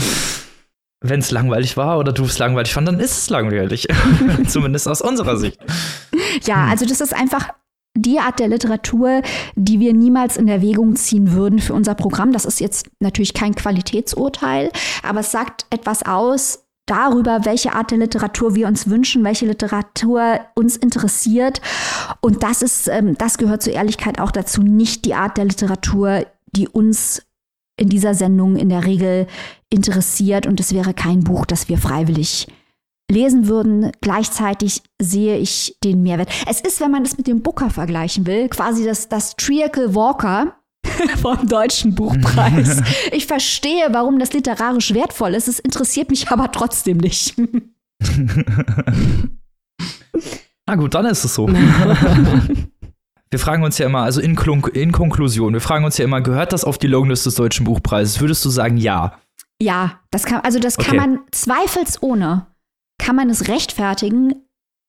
Wenn 1.02 1.20
es 1.20 1.32
langweilig 1.32 1.76
war 1.76 1.98
oder 1.98 2.12
du 2.12 2.24
es 2.24 2.38
langweilig 2.38 2.72
fand, 2.72 2.88
dann 2.88 2.98
ist 2.98 3.18
es 3.18 3.28
langweilig. 3.28 3.88
Zumindest 4.46 4.88
aus 4.88 5.02
unserer 5.02 5.36
Sicht. 5.36 5.58
Ja, 6.44 6.64
also 6.64 6.86
das 6.86 7.02
ist 7.02 7.12
einfach 7.12 7.50
die 7.96 8.18
Art 8.18 8.38
der 8.38 8.48
Literatur, 8.48 9.22
die 9.54 9.80
wir 9.80 9.92
niemals 9.92 10.36
in 10.36 10.48
Erwägung 10.48 10.96
ziehen 10.96 11.32
würden 11.32 11.58
für 11.58 11.74
unser 11.74 11.94
Programm. 11.94 12.32
Das 12.32 12.44
ist 12.44 12.60
jetzt 12.60 12.88
natürlich 13.00 13.34
kein 13.34 13.54
Qualitätsurteil, 13.54 14.70
aber 15.02 15.20
es 15.20 15.32
sagt 15.32 15.66
etwas 15.70 16.04
aus 16.04 16.66
darüber, 16.86 17.44
welche 17.44 17.74
Art 17.74 17.90
der 17.90 17.98
Literatur 17.98 18.54
wir 18.54 18.68
uns 18.68 18.88
wünschen, 18.88 19.24
welche 19.24 19.46
Literatur 19.46 20.40
uns 20.54 20.76
interessiert. 20.76 21.60
Und 22.20 22.42
das 22.42 22.62
ist, 22.62 22.88
ähm, 22.88 23.18
das 23.18 23.38
gehört 23.38 23.62
zur 23.62 23.72
Ehrlichkeit 23.72 24.20
auch 24.20 24.30
dazu, 24.30 24.62
nicht 24.62 25.04
die 25.04 25.14
Art 25.14 25.36
der 25.36 25.46
Literatur, 25.46 26.26
die 26.52 26.68
uns 26.68 27.22
in 27.78 27.88
dieser 27.88 28.14
Sendung 28.14 28.56
in 28.56 28.68
der 28.68 28.84
Regel 28.84 29.26
interessiert. 29.68 30.46
Und 30.46 30.60
es 30.60 30.72
wäre 30.72 30.94
kein 30.94 31.24
Buch, 31.24 31.44
das 31.44 31.68
wir 31.68 31.76
freiwillig 31.76 32.46
lesen 33.10 33.48
würden. 33.48 33.92
Gleichzeitig 34.00 34.82
sehe 35.00 35.38
ich 35.38 35.76
den 35.82 36.02
Mehrwert. 36.02 36.28
Es 36.48 36.60
ist, 36.60 36.80
wenn 36.80 36.90
man 36.90 37.04
das 37.04 37.16
mit 37.16 37.26
dem 37.26 37.42
Booker 37.42 37.70
vergleichen 37.70 38.26
will, 38.26 38.48
quasi 38.48 38.84
das, 38.84 39.08
das 39.08 39.36
Triacle 39.36 39.94
Walker 39.94 40.56
vom 41.22 41.46
Deutschen 41.46 41.94
Buchpreis. 41.94 42.82
Ich 43.12 43.26
verstehe, 43.26 43.88
warum 43.92 44.18
das 44.18 44.32
literarisch 44.32 44.92
wertvoll 44.94 45.34
ist. 45.34 45.48
Es 45.48 45.58
interessiert 45.58 46.10
mich 46.10 46.30
aber 46.30 46.50
trotzdem 46.52 46.98
nicht. 46.98 47.34
Na 50.68 50.74
gut, 50.74 50.94
dann 50.94 51.06
ist 51.06 51.24
es 51.24 51.34
so. 51.34 51.48
Wir 51.48 53.38
fragen 53.38 53.62
uns 53.62 53.78
ja 53.78 53.86
immer, 53.86 54.00
also 54.00 54.20
in, 54.20 54.36
in, 54.74 54.92
Konklusion, 54.92 55.52
wir 55.52 55.60
fragen 55.60 55.84
uns 55.84 55.96
ja 55.98 56.04
immer, 56.04 56.20
gehört 56.20 56.52
das 56.52 56.64
auf 56.64 56.78
die 56.78 56.88
Longlist 56.88 57.26
des 57.26 57.36
Deutschen 57.36 57.64
Buchpreises? 57.64 58.20
Würdest 58.20 58.44
du 58.44 58.50
sagen, 58.50 58.76
ja? 58.76 59.18
Ja, 59.60 60.00
das 60.10 60.24
kann, 60.24 60.40
also 60.42 60.58
das 60.58 60.78
okay. 60.78 60.88
kann 60.88 60.96
man 60.96 61.20
zweifelsohne 61.30 62.46
kann 63.06 63.14
man 63.14 63.30
es 63.30 63.46
rechtfertigen, 63.46 64.34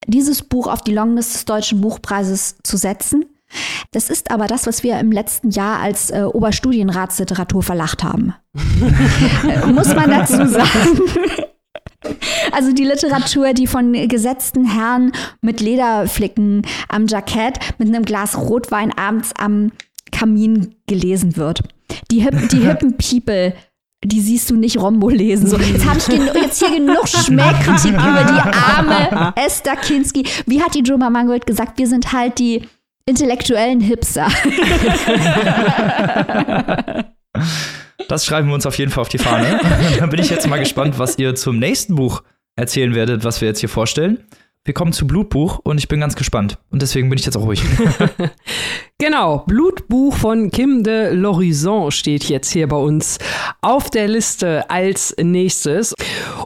dieses 0.08 0.42
Buch 0.42 0.66
auf 0.66 0.82
die 0.82 0.92
Longlist 0.92 1.36
des 1.36 1.46
Deutschen 1.46 1.82
Buchpreises 1.82 2.58
zu 2.64 2.76
setzen. 2.76 3.26
Das 3.92 4.10
ist 4.10 4.32
aber 4.32 4.48
das, 4.48 4.66
was 4.66 4.82
wir 4.82 5.00
im 5.00 5.12
letzten 5.12 5.52
Jahr 5.52 5.80
als 5.80 6.10
äh, 6.10 6.24
Oberstudienratsliteratur 6.24 7.62
verlacht 7.62 8.04
haben. 8.04 8.34
Muss 9.72 9.94
man 9.94 10.10
dazu 10.10 10.48
sagen. 10.48 11.02
Also 12.54 12.72
die 12.74 12.86
Literatur, 12.86 13.54
die 13.54 13.68
von 13.68 13.92
gesetzten 14.08 14.66
Herren 14.66 15.12
mit 15.42 15.60
Lederflicken 15.60 16.66
am 16.88 17.08
Jackett 17.08 17.60
mit 17.80 17.90
einem 17.90 18.06
Glas 18.06 18.38
Rotwein 18.38 18.98
abends 18.98 19.34
am 19.38 19.72
Kamin 20.12 20.76
gelesen 20.86 21.36
wird. 21.36 21.64
Die, 22.12 22.22
hip, 22.22 22.50
die 22.50 22.60
hippen 22.60 22.96
People 22.98 23.54
die 24.04 24.22
siehst 24.22 24.50
du 24.50 24.56
nicht 24.56 24.78
Rombo 24.78 25.10
lesen. 25.10 25.48
So, 25.48 25.58
jetzt 25.60 25.86
habe 25.86 25.98
ich 25.98 26.08
jetzt 26.08 26.60
hier 26.60 26.78
genug 26.78 27.08
Schmähkritik 27.08 27.94
über 27.94 28.24
die 28.24 28.40
arme 28.40 29.34
Esther 29.36 29.76
Kinski. 29.76 30.26
Wie 30.46 30.62
hat 30.62 30.76
die 30.76 30.82
Joma 30.82 31.10
Mangold 31.10 31.46
gesagt? 31.46 31.78
Wir 31.78 31.88
sind 31.88 32.14
halt 32.14 32.40
die 32.40 32.62
intellektuellen 33.06 33.80
Hipster. 33.82 34.28
Das 38.08 38.26
schreiben 38.26 38.48
wir 38.48 38.56
uns 38.56 38.66
auf 38.66 38.78
jeden 38.78 38.92
Fall 38.92 39.02
auf 39.02 39.10
die 39.10 39.18
Fahne. 39.18 39.60
Dann 40.00 40.10
bin 40.10 40.20
ich 40.20 40.30
jetzt 40.30 40.48
mal 40.48 40.60
gespannt, 40.60 40.98
was 40.98 41.18
ihr 41.18 41.36
zum 41.36 41.60
nächsten 41.60 41.96
Buch 41.96 42.24
erzählen 42.56 42.96
werdet, 42.96 43.24
was 43.24 43.42
wir 43.42 43.48
jetzt 43.48 43.60
hier 43.60 43.70
vorstellen. 43.70 44.24
Wir 44.68 44.74
kommen 44.74 44.92
zu 44.92 45.08
Blutbuch 45.08 45.60
und 45.64 45.78
ich 45.78 45.88
bin 45.88 46.02
ganz 46.02 46.18
gespannt. 46.18 46.58
Und 46.72 46.82
deswegen 46.82 47.08
bin 47.08 47.18
ich 47.18 47.24
jetzt 47.24 47.38
auch 47.38 47.44
ruhig. 47.44 47.64
Genau, 49.00 49.44
Blutbuch 49.46 50.12
von 50.16 50.50
Kim 50.50 50.82
de 50.82 51.14
l'Horizon 51.14 51.92
steht 51.92 52.24
jetzt 52.30 52.52
hier 52.52 52.68
bei 52.68 52.78
uns 52.78 53.20
auf 53.62 53.92
der 53.92 54.08
Liste 54.08 54.68
als 54.72 55.16
nächstes. 55.22 55.94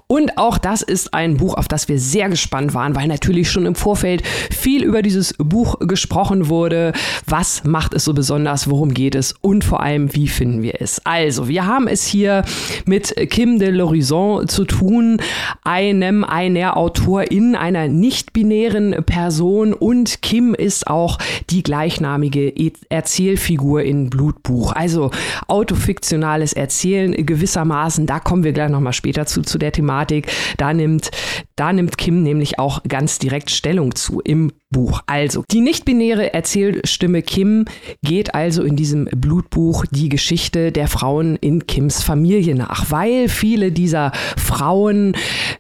Und 0.08 0.38
auch 0.38 0.58
das 0.58 0.82
ist 0.82 1.14
ein 1.14 1.38
Buch, 1.38 1.54
auf 1.54 1.70
das 1.70 1.88
wir 1.88 1.98
sehr 1.98 2.28
gespannt 2.28 2.74
waren, 2.74 2.94
weil 2.94 3.08
natürlich 3.08 3.50
schon 3.50 3.66
im 3.66 3.76
Vorfeld 3.76 4.24
viel 4.52 4.84
über 4.84 5.02
dieses 5.02 5.34
Buch 5.38 5.80
gesprochen 5.80 6.50
wurde. 6.50 6.92
Was 7.26 7.64
macht 7.64 7.94
es 7.94 8.04
so 8.04 8.14
besonders? 8.14 8.70
Worum 8.70 8.94
geht 8.94 9.16
es? 9.16 9.34
Und 9.40 9.64
vor 9.64 9.82
allem, 9.82 10.14
wie 10.14 10.28
finden 10.28 10.62
wir 10.62 10.82
es? 10.82 11.00
Also, 11.06 11.48
wir 11.48 11.66
haben 11.66 11.88
es 11.88 12.06
hier 12.06 12.44
mit 12.86 13.16
Kim 13.30 13.60
de 13.60 13.70
l'Horizon 13.72 14.50
zu 14.50 14.66
tun, 14.66 15.22
einem, 15.64 16.26
einer 16.26 16.76
Autorin, 16.76 17.56
einer 17.56 17.88
nicht-binären 18.12 19.06
Person. 19.06 19.74
Und 19.74 20.22
Kim 20.22 20.54
ist 20.54 20.88
auch 20.88 21.18
die 21.50 21.64
gleichnamige 21.64 22.50
E- 22.50 22.74
Erzählfigur 22.90 23.84
in 23.84 24.10
Blutbuch. 24.10 24.74
Also 24.74 25.12
autofiktionales 25.48 26.52
Erzählen 26.52 27.14
gewissermaßen, 27.26 28.06
da 28.08 28.20
kommen 28.20 28.44
wir 28.44 28.52
gleich 28.52 28.70
nochmal 28.70 28.92
später 28.92 29.26
zu, 29.26 29.44
zu 29.44 29.58
der 29.58 29.72
Thematik. 29.72 30.28
Da 30.58 30.74
nimmt, 30.74 31.12
da 31.56 31.72
nimmt 31.72 31.98
Kim 31.98 32.22
nämlich 32.22 32.60
auch 32.60 32.84
ganz 32.84 33.18
direkt 33.18 33.50
Stellung 33.50 33.96
zu 33.96 34.20
im 34.20 34.52
Buch. 34.72 35.02
Also, 35.06 35.44
die 35.52 35.60
nicht-binäre 35.60 36.34
Erzählstimme 36.34 37.22
Kim 37.22 37.66
geht 38.04 38.34
also 38.34 38.64
in 38.64 38.78
diesem 38.78 39.06
Blutbuch 39.06 39.86
die 39.92 40.08
Geschichte 40.08 40.72
der 40.72 40.88
Frauen 40.88 41.36
in 41.36 41.68
Kims 41.68 42.02
Familie 42.02 42.56
nach, 42.56 42.90
weil 42.90 43.28
viele 43.28 43.72
dieser 43.72 44.14
Frauen 44.38 45.14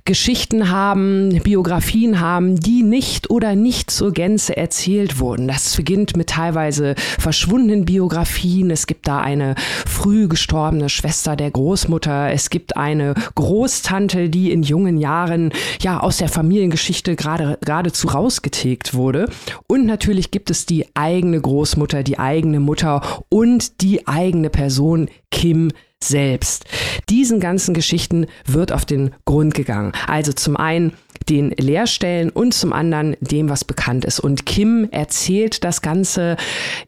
Geschichten 0.05 0.71
haben, 0.71 1.41
Biografien 1.43 2.21
haben, 2.21 2.40
die 2.41 2.83
nicht 2.83 3.29
oder 3.29 3.55
nicht 3.55 3.91
zur 3.91 4.11
Gänze 4.11 4.57
erzählt 4.57 5.19
wurden. 5.19 5.47
Das 5.47 5.75
beginnt 5.75 6.17
mit 6.17 6.29
teilweise 6.29 6.95
verschwundenen 7.19 7.85
Biografien. 7.85 8.71
Es 8.71 8.87
gibt 8.87 9.07
da 9.07 9.19
eine 9.19 9.55
früh 9.85 10.27
gestorbene 10.27 10.89
Schwester 10.89 11.35
der 11.35 11.51
Großmutter. 11.51 12.31
Es 12.31 12.49
gibt 12.49 12.77
eine 12.77 13.13
Großtante, 13.35 14.29
die 14.29 14.51
in 14.51 14.63
jungen 14.63 14.97
Jahren 14.97 15.51
ja 15.81 15.99
aus 15.99 16.17
der 16.17 16.29
Familiengeschichte 16.29 17.15
gerade 17.15 17.57
geradezu 17.63 18.07
rausgetilgt 18.07 18.93
wurde. 18.93 19.29
Und 19.67 19.85
natürlich 19.85 20.31
gibt 20.31 20.49
es 20.49 20.65
die 20.65 20.85
eigene 20.93 21.39
Großmutter, 21.39 22.03
die 22.03 22.19
eigene 22.19 22.59
Mutter 22.59 23.23
und 23.29 23.81
die 23.81 24.07
eigene 24.07 24.49
Person 24.49 25.09
Kim 25.29 25.71
selbst. 26.03 26.65
Diesen 27.09 27.39
ganzen 27.39 27.73
Geschichten 27.73 28.25
wird 28.45 28.71
auf 28.71 28.85
den 28.85 29.11
Grund 29.25 29.53
gegangen. 29.53 29.91
Also 30.07 30.33
zum 30.33 30.57
einen 30.57 30.93
den 31.31 31.51
Leerstellen 31.51 32.29
und 32.29 32.53
zum 32.53 32.73
anderen 32.73 33.15
dem, 33.21 33.49
was 33.49 33.63
bekannt 33.63 34.03
ist. 34.03 34.19
Und 34.19 34.45
Kim 34.45 34.89
erzählt 34.91 35.63
das 35.63 35.81
Ganze 35.81 36.35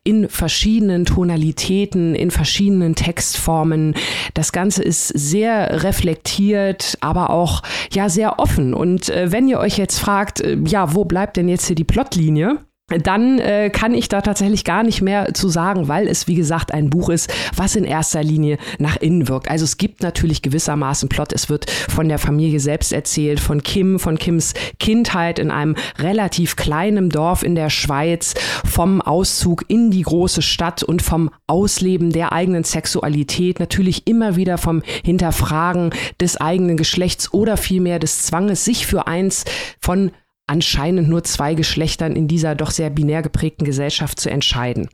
in 0.04 0.28
verschiedenen 0.28 1.06
Tonalitäten, 1.06 2.14
in 2.14 2.30
verschiedenen 2.30 2.94
Textformen. 2.96 3.96
Das 4.34 4.52
Ganze 4.52 4.84
ist 4.84 5.08
sehr 5.08 5.84
reflektiert, 5.84 6.98
aber 7.00 7.30
auch 7.30 7.64
ja 7.94 8.10
sehr 8.10 8.40
offen. 8.40 8.74
Und 8.74 9.10
äh, 9.10 9.32
wenn 9.32 9.48
ihr 9.48 9.60
euch 9.60 9.78
jetzt 9.78 10.00
fragt, 10.00 10.42
äh, 10.42 10.58
ja, 10.66 10.94
wo 10.94 11.06
bleibt 11.06 11.38
denn 11.38 11.48
jetzt 11.48 11.68
hier 11.68 11.78
die 11.78 11.86
Plotlinie? 11.86 12.60
Dann 13.02 13.40
äh, 13.40 13.70
kann 13.70 13.94
ich 13.94 14.10
da 14.10 14.22
tatsächlich 14.22 14.64
gar 14.64 14.84
nicht 14.84 15.02
mehr 15.02 15.34
zu 15.34 15.50
sagen, 15.50 15.88
weil 15.88 16.08
es, 16.08 16.28
wie 16.28 16.36
gesagt, 16.36 16.74
ein 16.74 16.90
Buch 16.90 17.10
ist, 17.10 17.34
was 17.56 17.76
in 17.76 17.84
erster 17.84 18.24
Linie 18.24 18.58
nach 18.80 18.98
innen 18.98 19.28
wirkt. 19.28 19.50
Also 19.50 19.64
es 19.66 19.78
gibt 19.78 20.04
natürlich 20.04 20.42
gewissermaßen 20.42 21.10
Plot. 21.10 21.34
Es 21.34 21.50
wird 21.50 21.70
von 21.70 22.10
der 22.10 22.20
Familie 22.20 22.60
selbst 22.60 22.94
erzählt, 22.94 23.40
von 23.40 23.64
Kim, 23.64 24.00
von 24.00 24.18
Kims 24.18 24.54
Kindheit 24.80 25.40
in 25.40 25.52
einem 25.52 25.76
relativ 26.00 26.56
kleinen 26.56 27.10
Dorf 27.10 27.44
in 27.44 27.56
der 27.56 27.70
Schweiz, 27.70 28.34
vom 28.66 29.02
Auszug 29.02 29.66
in 29.68 29.92
die 29.92 30.04
große 30.04 30.42
Stadt 30.42 30.84
und 30.84 31.02
vom 31.02 31.30
Ausleben 31.48 32.12
der 32.12 32.34
eigenen 32.34 32.64
Sexualität, 32.64 33.60
natürlich 33.60 34.08
immer 34.08 34.36
wieder 34.36 34.58
vom 34.58 34.82
Hinterfragen 35.04 35.92
des 36.20 36.38
eigenen 36.38 36.78
Geschlechts 36.78 37.34
oder 37.34 37.58
vielmehr 37.58 38.00
des 38.00 38.24
Zwanges, 38.24 38.66
sich 38.66 38.86
für 38.86 39.08
eins 39.08 39.46
von 39.80 40.12
anscheinend 40.48 41.10
nur 41.10 41.24
zwei 41.24 41.54
Geschlechtern 41.54 42.16
in 42.16 42.28
dieser 42.28 42.56
doch 42.56 42.72
sehr 42.72 42.90
binär 42.90 43.22
geprägten 43.22 43.66
Gesellschaft 43.66 44.20
zu 44.20 44.30
entscheiden. 44.30 44.90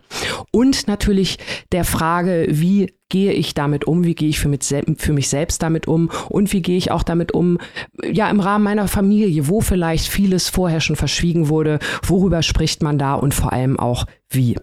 Und 0.52 0.88
natürlich 0.88 1.38
der 1.72 1.86
Frage, 1.86 2.48
wie 2.50 2.94
gehe 3.10 3.34
ich 3.34 3.56
damit 3.56 3.86
um, 3.86 4.04
wie 4.04 4.14
gehe 4.14 4.30
ich 4.30 4.40
für 4.40 4.50
mich, 4.50 4.64
für 4.98 5.14
mich 5.14 5.30
selbst 5.30 5.64
damit 5.64 5.88
um 5.88 6.12
und 6.30 6.54
wie 6.54 6.62
gehe 6.62 6.78
ich 6.78 6.92
auch 6.92 7.04
damit 7.04 7.32
um, 7.32 7.58
ja, 8.04 8.30
im 8.30 8.40
Rahmen 8.40 8.64
meiner 8.64 8.88
Familie, 8.88 9.48
wo 9.48 9.62
vielleicht 9.62 10.08
vieles 10.08 10.50
vorher 10.50 10.82
schon 10.82 10.96
verschwiegen 10.96 11.50
wurde, 11.50 11.80
worüber 12.04 12.44
spricht 12.44 12.84
man 12.84 13.00
da 13.00 13.16
und 13.16 13.34
vor 13.34 13.52
allem 13.52 13.80
auch 13.80 14.06
wie. 14.30 14.56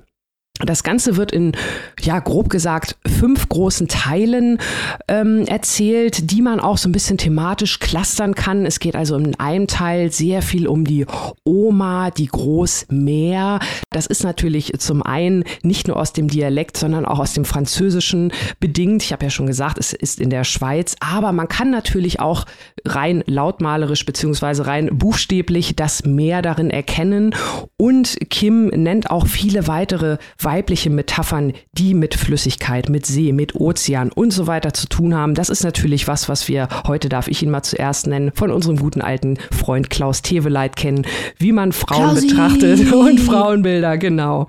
Das 0.64 0.82
Ganze 0.82 1.16
wird 1.16 1.32
in, 1.32 1.52
ja, 2.00 2.18
grob 2.18 2.48
gesagt, 2.48 2.96
fünf 3.06 3.48
großen 3.48 3.88
Teilen 3.88 4.58
ähm, 5.06 5.44
erzählt, 5.46 6.30
die 6.30 6.40
man 6.40 6.60
auch 6.60 6.78
so 6.78 6.88
ein 6.88 6.92
bisschen 6.92 7.18
thematisch 7.18 7.78
clustern 7.78 8.34
kann. 8.34 8.64
Es 8.64 8.80
geht 8.80 8.96
also 8.96 9.16
in 9.16 9.38
einem 9.38 9.66
Teil 9.66 10.10
sehr 10.12 10.40
viel 10.40 10.66
um 10.66 10.84
die 10.84 11.04
Oma, 11.44 12.10
die 12.10 12.28
Großmeer. 12.28 13.58
Das 13.90 14.06
ist 14.06 14.24
natürlich 14.24 14.72
zum 14.78 15.02
einen 15.02 15.44
nicht 15.62 15.88
nur 15.88 15.98
aus 15.98 16.14
dem 16.14 16.28
Dialekt, 16.28 16.78
sondern 16.78 17.04
auch 17.04 17.18
aus 17.18 17.34
dem 17.34 17.44
Französischen 17.44 18.32
bedingt. 18.58 19.02
Ich 19.02 19.12
habe 19.12 19.24
ja 19.24 19.30
schon 19.30 19.46
gesagt, 19.46 19.76
es 19.76 19.92
ist 19.92 20.20
in 20.20 20.30
der 20.30 20.44
Schweiz, 20.44 20.96
aber 21.00 21.32
man 21.32 21.48
kann 21.48 21.70
natürlich 21.70 22.20
auch 22.20 22.46
rein 22.86 23.22
lautmalerisch 23.26 24.06
beziehungsweise 24.06 24.66
rein 24.66 24.88
buchstäblich 24.90 25.76
das 25.76 26.04
Meer 26.04 26.40
darin 26.40 26.70
erkennen. 26.70 27.34
Und 27.76 28.16
Kim 28.30 28.68
nennt 28.68 29.10
auch 29.10 29.26
viele 29.26 29.68
weitere 29.68 30.16
weibliche 30.46 30.90
Metaphern, 30.90 31.54
die 31.72 31.92
mit 31.92 32.14
Flüssigkeit, 32.14 32.88
mit 32.88 33.04
See, 33.04 33.32
mit 33.32 33.56
Ozean 33.56 34.12
und 34.12 34.30
so 34.30 34.46
weiter 34.46 34.72
zu 34.72 34.86
tun 34.88 35.12
haben. 35.12 35.34
Das 35.34 35.48
ist 35.48 35.64
natürlich 35.64 36.06
was, 36.06 36.28
was 36.28 36.46
wir 36.46 36.68
heute, 36.86 37.08
darf 37.08 37.26
ich 37.26 37.42
ihn 37.42 37.50
mal 37.50 37.64
zuerst 37.64 38.06
nennen, 38.06 38.30
von 38.32 38.52
unserem 38.52 38.76
guten 38.76 39.00
alten 39.00 39.38
Freund 39.50 39.90
Klaus 39.90 40.22
Teveleit 40.22 40.76
kennen, 40.76 41.04
wie 41.38 41.50
man 41.50 41.72
Frauen 41.72 42.12
Klausi. 42.12 42.28
betrachtet 42.28 42.92
und 42.94 43.18
Frauenbilder, 43.18 43.98
genau. 43.98 44.48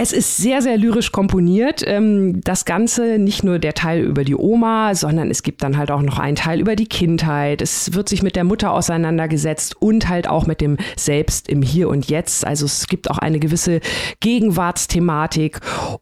Es 0.00 0.12
ist 0.12 0.36
sehr, 0.36 0.62
sehr 0.62 0.76
lyrisch 0.76 1.10
komponiert. 1.10 1.82
Ähm, 1.84 2.40
das 2.42 2.64
Ganze, 2.64 3.18
nicht 3.18 3.42
nur 3.42 3.58
der 3.58 3.74
Teil 3.74 4.04
über 4.04 4.22
die 4.22 4.36
Oma, 4.36 4.94
sondern 4.94 5.28
es 5.28 5.42
gibt 5.42 5.64
dann 5.64 5.76
halt 5.76 5.90
auch 5.90 6.02
noch 6.02 6.20
einen 6.20 6.36
Teil 6.36 6.60
über 6.60 6.76
die 6.76 6.86
Kindheit. 6.86 7.60
Es 7.60 7.94
wird 7.94 8.08
sich 8.08 8.22
mit 8.22 8.36
der 8.36 8.44
Mutter 8.44 8.70
auseinandergesetzt 8.70 9.74
und 9.82 10.08
halt 10.08 10.28
auch 10.28 10.46
mit 10.46 10.60
dem 10.60 10.76
Selbst 10.96 11.48
im 11.48 11.62
Hier 11.62 11.88
und 11.88 12.08
Jetzt. 12.08 12.46
Also 12.46 12.64
es 12.64 12.86
gibt 12.86 13.10
auch 13.10 13.18
eine 13.18 13.40
gewisse 13.40 13.80
Gegenwartsthematik 14.20 15.58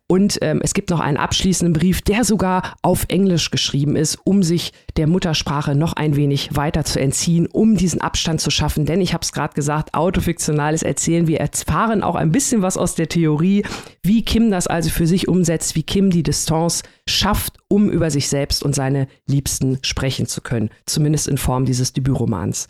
und 0.09 0.41
ähm, 0.43 0.61
es 0.63 0.75
gibt 0.75 0.91
noch 0.91 1.01
einen 1.01 1.17
abschließenden 1.17 1.73
Brief, 1.73 2.03
der 2.03 2.25
sogar 2.25 2.75
auf 2.83 3.07
Englisch 3.09 3.51
geschrieben 3.51 3.97
ist, 3.97 4.19
um 4.25 4.43
sich 4.43 4.73
der 4.97 5.07
Muttersprache 5.07 5.75
noch 5.75 5.93
ein 5.93 6.17
wenig 6.17 6.57
weiter 6.57 6.85
zu 6.85 7.01
entziehen, 7.01 7.47
um 7.47 7.77
diesen 7.77 8.01
Abstand 8.01 8.41
zu 8.41 8.51
schaffen. 8.51 8.87
Denn 8.87 9.01
ich 9.01 9.15
habe 9.15 9.23
es 9.23 9.33
gerade 9.33 9.55
gesagt, 9.55 9.95
autofiktionales 9.95 10.83
Erzählen. 10.83 11.27
Wir 11.27 11.41
erfahren 11.41 12.03
auch 12.03 12.15
ein 12.15 12.33
bisschen 12.33 12.63
was 12.63 12.77
aus 12.77 12.95
der 12.95 13.09
Theorie 13.09 13.65
wie 14.07 14.23
Kim 14.23 14.51
das 14.51 14.67
also 14.67 14.91
für 14.91 15.07
sich 15.07 15.29
umsetzt, 15.29 15.75
wie 15.75 15.83
Kim 15.83 16.11
die 16.11 16.23
Distanz 16.23 16.83
schafft, 17.09 17.59
um 17.69 17.91
über 17.91 18.11
sich 18.11 18.29
selbst 18.29 18.63
und 18.63 18.75
seine 18.75 19.09
Liebsten 19.27 19.79
sprechen 19.83 20.27
zu 20.27 20.41
können, 20.41 20.71
zumindest 20.87 21.29
in 21.29 21.39
Form 21.39 21.65
dieses 21.65 21.93
Debütromans. 21.93 22.69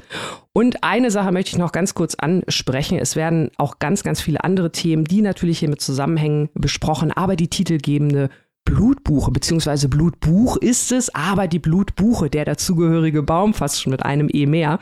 Und 0.53 0.83
eine 0.83 1.11
Sache 1.11 1.33
möchte 1.33 1.51
ich 1.51 1.59
noch 1.59 1.73
ganz 1.73 1.95
kurz 1.95 2.15
ansprechen. 2.15 2.99
Es 2.99 3.17
werden 3.17 3.51
auch 3.59 3.79
ganz, 3.79 4.03
ganz 4.03 4.21
viele 4.21 4.43
andere 4.43 4.73
Themen, 4.73 5.05
die 5.05 5.21
natürlich 5.21 5.59
hiermit 5.59 5.83
zusammenhängen, 5.83 6.49
besprochen, 6.55 7.13
aber 7.13 7.37
die 7.37 7.49
titelgebende 7.49 8.31
Blutbuche, 8.67 9.31
beziehungsweise 9.31 9.89
Blutbuch 9.89 10.57
ist 10.57 10.93
es, 10.93 11.15
aber 11.15 11.47
die 11.47 11.61
Blutbuche, 11.61 12.29
der 12.29 12.45
dazugehörige 12.45 13.23
Baum, 13.23 13.55
fast 13.55 13.81
schon 13.81 13.93
mit 13.93 14.05
einem 14.05 14.29
E 14.31 14.45
mehr, 14.45 14.81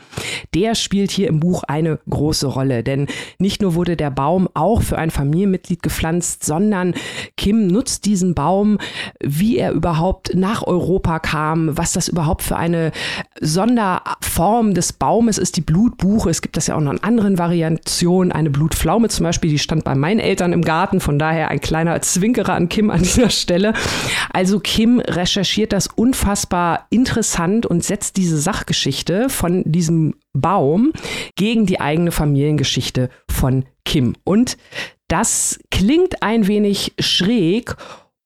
der 0.53 0.75
spielt 0.75 1.11
hier 1.11 1.29
im 1.29 1.39
Buch 1.39 1.63
eine 1.63 1.99
große 2.09 2.47
Rolle. 2.47 2.83
Denn 2.83 3.07
nicht 3.39 3.61
nur 3.61 3.75
wurde 3.75 3.95
der 3.95 4.09
Baum 4.09 4.49
auch 4.55 4.81
für 4.81 4.97
ein 4.97 5.11
Familienmitglied 5.11 5.83
gepflanzt, 5.83 6.43
sondern 6.43 6.95
Kim 7.37 7.67
nutzt 7.67 8.05
diesen 8.05 8.33
Baum, 8.33 8.79
wie 9.23 9.57
er 9.57 9.71
überhaupt 9.71 10.33
nach 10.33 10.63
Europa 10.63 11.19
kam, 11.19 11.77
was 11.77 11.93
das 11.93 12.07
überhaupt 12.07 12.41
für 12.41 12.57
eine 12.57 12.91
Sonderform 13.39 14.73
des 14.73 14.93
Baumes 14.93 15.37
ist, 15.37 15.57
die 15.57 15.61
Blutbuche. 15.61 16.31
Es 16.31 16.41
gibt 16.41 16.57
das 16.57 16.67
ja 16.67 16.75
auch 16.75 16.81
noch 16.81 16.93
in 16.93 17.03
anderen 17.03 17.37
Variationen. 17.37 18.31
Eine 18.31 18.49
Blutpflaume 18.49 19.09
zum 19.09 19.25
Beispiel, 19.25 19.51
die 19.51 19.59
stand 19.59 19.83
bei 19.83 19.93
meinen 19.93 20.19
Eltern 20.19 20.53
im 20.53 20.63
Garten, 20.63 20.99
von 20.99 21.19
daher 21.19 21.49
ein 21.49 21.61
kleiner 21.61 22.01
Zwinkerer 22.01 22.53
an 22.53 22.67
Kim 22.67 22.89
an 22.89 23.03
dieser 23.03 23.29
Stelle. 23.29 23.74
Also 24.31 24.59
Kim 24.59 24.99
recherchiert 24.99 25.73
das 25.73 25.87
unfassbar 25.87 26.87
interessant 26.89 27.65
und 27.65 27.83
setzt 27.83 28.17
diese 28.17 28.37
Sachgeschichte 28.37 29.29
von 29.29 29.63
diesem 29.65 30.15
Baum 30.33 30.91
gegen 31.35 31.65
die 31.65 31.79
eigene 31.79 32.11
Familiengeschichte 32.11 33.09
von 33.29 33.65
Kim. 33.85 34.15
Und 34.23 34.57
das 35.07 35.59
klingt 35.71 36.23
ein 36.23 36.47
wenig 36.47 36.93
schräg 36.99 37.75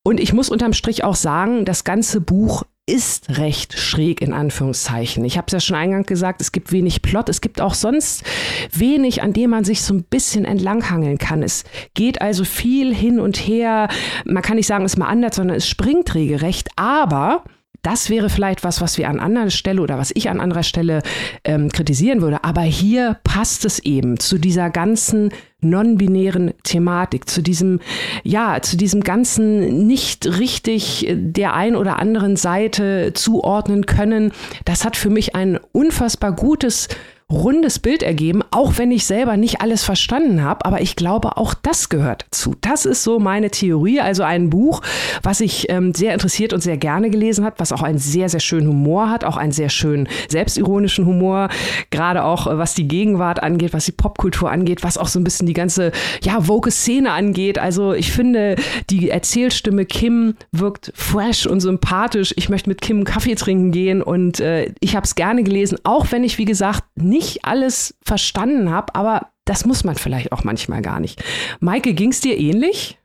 Und 0.03 0.19
ich 0.19 0.33
muss 0.33 0.49
unterm 0.49 0.73
Strich 0.73 1.03
auch 1.03 1.15
sagen, 1.15 1.65
das 1.65 1.83
ganze 1.83 2.21
Buch 2.21 2.63
ist 2.89 3.37
recht 3.37 3.77
schräg 3.77 4.21
in 4.21 4.33
Anführungszeichen. 4.33 5.23
Ich 5.23 5.37
habe 5.37 5.45
es 5.47 5.53
ja 5.53 5.59
schon 5.59 5.75
eingangs 5.75 6.07
gesagt, 6.07 6.41
es 6.41 6.51
gibt 6.51 6.71
wenig 6.71 7.01
Plot, 7.01 7.29
es 7.29 7.39
gibt 7.39 7.61
auch 7.61 7.75
sonst 7.75 8.23
wenig, 8.71 9.21
an 9.21 9.33
dem 9.33 9.51
man 9.51 9.63
sich 9.63 9.81
so 9.83 9.93
ein 9.93 10.03
bisschen 10.03 10.43
entlanghangeln 10.43 11.19
kann. 11.19 11.43
Es 11.43 11.63
geht 11.93 12.21
also 12.21 12.43
viel 12.43 12.93
hin 12.93 13.19
und 13.19 13.37
her. 13.37 13.89
Man 14.25 14.41
kann 14.41 14.55
nicht 14.55 14.67
sagen, 14.67 14.85
es 14.85 14.93
ist 14.93 14.97
mal 14.97 15.07
anders, 15.07 15.35
sondern 15.35 15.57
es 15.57 15.67
springt 15.67 16.15
regelrecht. 16.15 16.69
Aber 16.75 17.43
das 17.81 18.09
wäre 18.09 18.29
vielleicht 18.29 18.63
was, 18.63 18.81
was 18.81 18.97
wir 18.97 19.09
an 19.09 19.19
anderer 19.19 19.49
Stelle 19.49 19.81
oder 19.81 19.97
was 19.97 20.11
ich 20.13 20.29
an 20.29 20.39
anderer 20.39 20.63
Stelle 20.63 21.01
ähm, 21.43 21.69
kritisieren 21.71 22.21
würde. 22.21 22.43
Aber 22.43 22.61
hier 22.61 23.17
passt 23.23 23.65
es 23.65 23.79
eben 23.79 24.19
zu 24.19 24.37
dieser 24.37 24.69
ganzen 24.69 25.31
non-binären 25.61 26.53
Thematik, 26.63 27.29
zu 27.29 27.41
diesem, 27.41 27.79
ja, 28.23 28.61
zu 28.61 28.77
diesem 28.77 29.01
ganzen 29.01 29.87
nicht 29.87 30.25
richtig 30.39 31.07
der 31.09 31.53
ein 31.53 31.75
oder 31.75 31.99
anderen 31.99 32.35
Seite 32.35 33.11
zuordnen 33.13 33.85
können. 33.85 34.31
Das 34.65 34.85
hat 34.85 34.95
für 34.95 35.09
mich 35.09 35.35
ein 35.35 35.59
unfassbar 35.71 36.31
gutes 36.33 36.87
rundes 37.31 37.77
Bild 37.77 38.01
ergeben, 38.01 38.41
auch 38.49 38.77
wenn 38.77 38.89
ich 38.89 39.05
selber 39.05 39.37
nicht 39.37 39.61
alles 39.61 39.83
verstanden 39.83 40.43
habe. 40.43 40.65
Aber 40.65 40.81
ich 40.81 40.95
glaube, 40.95 41.37
auch 41.37 41.53
das 41.53 41.89
gehört 41.89 42.25
dazu. 42.25 42.55
Das 42.61 42.85
ist 42.85 43.03
so 43.03 43.19
meine 43.19 43.51
Theorie. 43.51 43.99
Also 43.99 44.23
ein 44.23 44.49
Buch, 44.49 44.81
was 45.21 45.39
ich 45.39 45.69
ähm, 45.69 45.93
sehr 45.93 46.13
interessiert 46.13 46.53
und 46.53 46.61
sehr 46.61 46.77
gerne 46.77 47.11
gelesen 47.11 47.45
habe, 47.45 47.59
was 47.59 47.71
auch 47.71 47.83
einen 47.83 47.99
sehr, 47.99 48.29
sehr 48.29 48.39
schönen 48.39 48.67
Humor 48.67 49.09
hat, 49.09 49.23
auch 49.23 49.37
einen 49.37 49.51
sehr 49.51 49.69
schönen 49.69 50.09
selbstironischen 50.27 51.05
Humor, 51.05 51.49
gerade 51.91 52.23
auch 52.23 52.47
äh, 52.47 52.57
was 52.57 52.73
die 52.73 52.87
Gegenwart 52.87 53.43
angeht, 53.43 53.73
was 53.73 53.85
die 53.85 53.91
Popkultur 53.91 54.49
angeht, 54.49 54.83
was 54.83 54.97
auch 54.97 55.07
so 55.07 55.19
ein 55.19 55.23
bisschen 55.23 55.45
die 55.45 55.53
ganze, 55.53 55.91
ja, 56.23 56.47
woke 56.47 56.71
Szene 56.71 57.11
angeht. 57.11 57.59
Also 57.59 57.93
ich 57.93 58.11
finde, 58.11 58.55
die 58.89 59.11
Erzählstimme 59.11 59.85
Kim 59.85 60.33
wirkt 60.51 60.91
fresh 60.95 61.45
und 61.45 61.59
sympathisch. 61.59 62.33
Ich 62.37 62.49
möchte 62.49 62.69
mit 62.69 62.81
Kim 62.81 63.03
Kaffee 63.03 63.35
trinken 63.35 63.71
gehen 63.71 64.01
und 64.01 64.39
äh, 64.39 64.73
ich 64.79 64.95
habe 64.95 65.05
es 65.05 65.13
gerne 65.13 65.43
gelesen, 65.43 65.77
auch 65.83 66.07
wenn 66.11 66.23
ich, 66.23 66.39
wie 66.39 66.45
gesagt, 66.45 66.83
nicht 66.95 67.18
nicht 67.19 67.43
alles 67.45 67.95
verstanden 68.01 68.71
habe, 68.71 68.95
aber 68.95 69.31
das 69.45 69.65
muss 69.65 69.83
man 69.83 69.95
vielleicht 69.95 70.31
auch 70.31 70.43
manchmal 70.43 70.81
gar 70.81 70.99
nicht. 70.99 71.23
Maike, 71.59 71.93
ging 71.93 72.11
es 72.11 72.21
dir 72.21 72.37
ähnlich? 72.37 72.98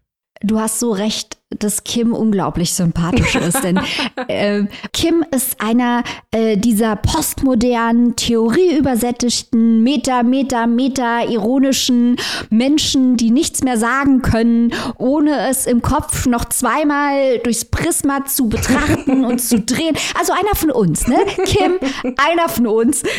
Du 0.45 0.61
hast 0.61 0.79
so 0.79 0.93
recht, 0.93 1.39
dass 1.59 1.85
Kim 1.85 2.13
unglaublich 2.13 2.75
sympathisch 2.75 3.35
ist. 3.35 3.65
Denn 3.65 3.81
äh, 4.29 4.65
Kim 4.93 5.25
ist 5.31 5.61
einer 5.61 6.05
äh, 6.33 6.59
dieser 6.59 6.97
postmodernen, 6.97 8.15
theorieübersättigten, 8.17 9.83
meta, 9.83 10.23
meta, 10.23 10.67
meta 10.67 11.25
ironischen 11.25 12.17
Menschen, 12.51 13.17
die 13.17 13.31
nichts 13.31 13.63
mehr 13.63 13.79
sagen 13.79 14.21
können, 14.21 14.75
ohne 14.99 15.49
es 15.49 15.65
im 15.67 15.81
Kopf 15.81 16.27
noch 16.27 16.45
zweimal 16.47 17.39
durchs 17.39 17.65
Prisma 17.65 18.27
zu 18.27 18.49
betrachten 18.49 19.25
und 19.25 19.41
zu 19.41 19.61
drehen. 19.61 19.97
Also 20.19 20.35
einer 20.35 20.55
von 20.55 20.71
uns, 20.71 21.07
ne? 21.07 21.17
Kim, 21.47 21.73
einer 22.19 22.49
von 22.49 22.67
uns. 22.67 23.03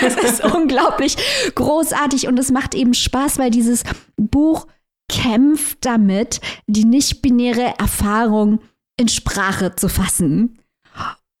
Das 0.00 0.14
ist 0.16 0.44
unglaublich 0.44 1.16
großartig 1.54 2.28
und 2.28 2.38
es 2.38 2.50
macht 2.50 2.74
eben 2.74 2.94
Spaß, 2.94 3.38
weil 3.38 3.50
dieses 3.50 3.82
Buch 4.16 4.66
kämpft 5.10 5.84
damit, 5.84 6.40
die 6.66 6.84
nicht-binäre 6.84 7.74
Erfahrung 7.78 8.60
in 8.96 9.08
Sprache 9.08 9.74
zu 9.74 9.88
fassen. 9.88 10.58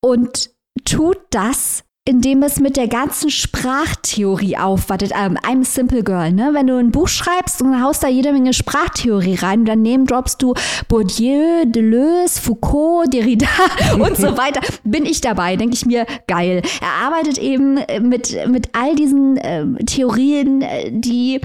Und 0.02 0.50
tut 0.84 1.18
das, 1.30 1.84
indem 2.06 2.42
es 2.42 2.58
mit 2.58 2.76
der 2.76 2.88
ganzen 2.88 3.30
Sprachtheorie 3.30 4.56
aufwartet. 4.56 5.12
Ähm, 5.14 5.36
I'm 5.38 5.60
a 5.60 5.64
Simple 5.64 6.02
Girl, 6.02 6.32
ne? 6.32 6.50
Wenn 6.52 6.66
du 6.66 6.76
ein 6.76 6.90
Buch 6.90 7.08
schreibst 7.08 7.60
und 7.62 7.80
haust 7.82 8.02
da 8.02 8.08
jede 8.08 8.32
Menge 8.32 8.54
Sprachtheorie 8.54 9.36
rein, 9.36 9.66
dann 9.66 9.82
neben 9.82 10.06
droppst 10.06 10.42
du 10.42 10.54
Bourdieu, 10.88 11.64
Deleuze, 11.66 12.40
Foucault, 12.40 13.12
Derrida 13.12 13.46
und 13.94 14.16
so 14.16 14.36
weiter. 14.36 14.60
Bin 14.82 15.04
ich 15.04 15.20
dabei, 15.20 15.56
denke 15.56 15.74
ich 15.74 15.86
mir, 15.86 16.06
geil. 16.26 16.62
Er 16.80 17.06
arbeitet 17.06 17.38
eben 17.38 17.74
mit, 18.00 18.36
mit 18.48 18.70
all 18.72 18.96
diesen 18.96 19.36
äh, 19.36 19.66
Theorien, 19.84 20.64
die 20.88 21.40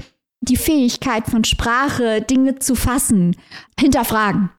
die 0.48 0.56
Fähigkeit 0.56 1.26
von 1.26 1.44
Sprache, 1.44 2.22
Dinge 2.22 2.58
zu 2.58 2.74
fassen, 2.74 3.36
hinterfragen. 3.78 4.50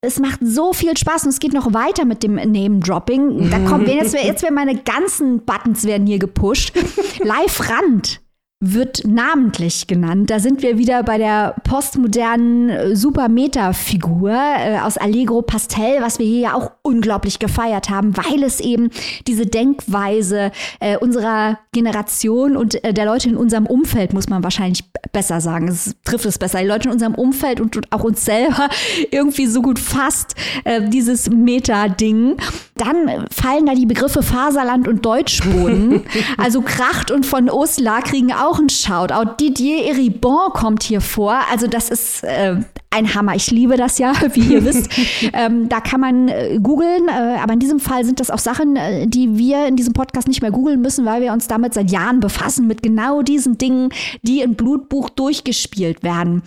Es 0.00 0.18
macht 0.18 0.40
so 0.42 0.72
viel 0.72 0.96
Spaß 0.96 1.24
und 1.24 1.30
es 1.30 1.40
geht 1.40 1.52
noch 1.52 1.72
weiter 1.72 2.04
mit 2.04 2.22
dem 2.22 2.34
Name-Dropping. 2.34 3.50
Da 3.50 3.58
kommen 3.60 3.86
jetzt, 3.86 4.14
jetzt 4.14 4.42
werden 4.42 4.54
meine 4.54 4.76
ganzen 4.76 5.44
Buttons 5.44 5.84
werden 5.84 6.06
hier 6.06 6.18
gepusht. 6.18 6.72
Live 7.22 7.68
Rand 7.68 8.20
wird 8.58 9.02
namentlich 9.06 9.86
genannt. 9.86 10.30
Da 10.30 10.38
sind 10.38 10.62
wir 10.62 10.78
wieder 10.78 11.02
bei 11.02 11.18
der 11.18 11.56
postmodernen 11.64 12.70
äh, 12.70 12.96
Super-Meta-Figur 12.96 14.30
äh, 14.30 14.78
aus 14.78 14.96
Allegro 14.96 15.42
Pastel, 15.42 16.00
was 16.00 16.18
wir 16.18 16.24
hier 16.24 16.40
ja 16.40 16.54
auch 16.54 16.70
unglaublich 16.80 17.38
gefeiert 17.38 17.90
haben, 17.90 18.16
weil 18.16 18.42
es 18.42 18.60
eben 18.60 18.88
diese 19.26 19.44
Denkweise 19.44 20.52
äh, 20.80 20.96
unserer 20.96 21.58
Generation 21.72 22.56
und 22.56 22.82
äh, 22.82 22.94
der 22.94 23.04
Leute 23.04 23.28
in 23.28 23.36
unserem 23.36 23.66
Umfeld, 23.66 24.14
muss 24.14 24.30
man 24.30 24.42
wahrscheinlich 24.42 24.84
besser 25.12 25.42
sagen, 25.42 25.68
es 25.68 25.94
trifft 26.04 26.24
es 26.24 26.38
besser, 26.38 26.60
die 26.60 26.66
Leute 26.66 26.88
in 26.88 26.94
unserem 26.94 27.14
Umfeld 27.14 27.60
und, 27.60 27.76
und 27.76 27.92
auch 27.92 28.04
uns 28.04 28.24
selber 28.24 28.70
irgendwie 29.10 29.48
so 29.48 29.60
gut 29.60 29.78
fasst, 29.78 30.34
äh, 30.64 30.88
dieses 30.88 31.28
Meta-Ding. 31.28 32.38
Dann 32.76 33.26
fallen 33.30 33.66
da 33.66 33.74
die 33.74 33.86
Begriffe 33.86 34.22
Faserland 34.22 34.88
und 34.88 35.04
Deutschboden. 35.04 36.04
also 36.38 36.62
Kracht 36.62 37.10
und 37.10 37.26
von 37.26 37.50
Osla 37.50 38.00
kriegen 38.00 38.32
auch 38.32 38.45
auch 38.46 38.58
ein 38.58 38.68
Shoutout. 38.68 39.36
Didier 39.40 39.84
Eribon 39.84 40.52
kommt 40.52 40.82
hier 40.82 41.00
vor. 41.00 41.38
Also 41.50 41.66
das 41.66 41.90
ist 41.90 42.22
äh, 42.24 42.56
ein 42.90 43.14
Hammer. 43.14 43.34
Ich 43.34 43.50
liebe 43.50 43.76
das 43.76 43.98
ja, 43.98 44.12
wie 44.34 44.54
ihr 44.54 44.64
wisst. 44.64 44.88
ähm, 45.32 45.68
da 45.68 45.80
kann 45.80 46.00
man 46.00 46.28
äh, 46.28 46.58
googeln, 46.62 47.08
äh, 47.08 47.38
aber 47.42 47.52
in 47.52 47.60
diesem 47.60 47.80
Fall 47.80 48.04
sind 48.04 48.20
das 48.20 48.30
auch 48.30 48.38
Sachen, 48.38 48.76
äh, 48.76 49.06
die 49.06 49.36
wir 49.36 49.66
in 49.66 49.76
diesem 49.76 49.92
Podcast 49.92 50.28
nicht 50.28 50.42
mehr 50.42 50.50
googeln 50.50 50.80
müssen, 50.80 51.04
weil 51.04 51.22
wir 51.22 51.32
uns 51.32 51.48
damit 51.48 51.74
seit 51.74 51.90
Jahren 51.90 52.20
befassen, 52.20 52.66
mit 52.66 52.82
genau 52.82 53.22
diesen 53.22 53.58
Dingen, 53.58 53.90
die 54.22 54.40
im 54.40 54.54
Blutbuch 54.54 55.10
durchgespielt 55.10 56.02
werden. 56.02 56.42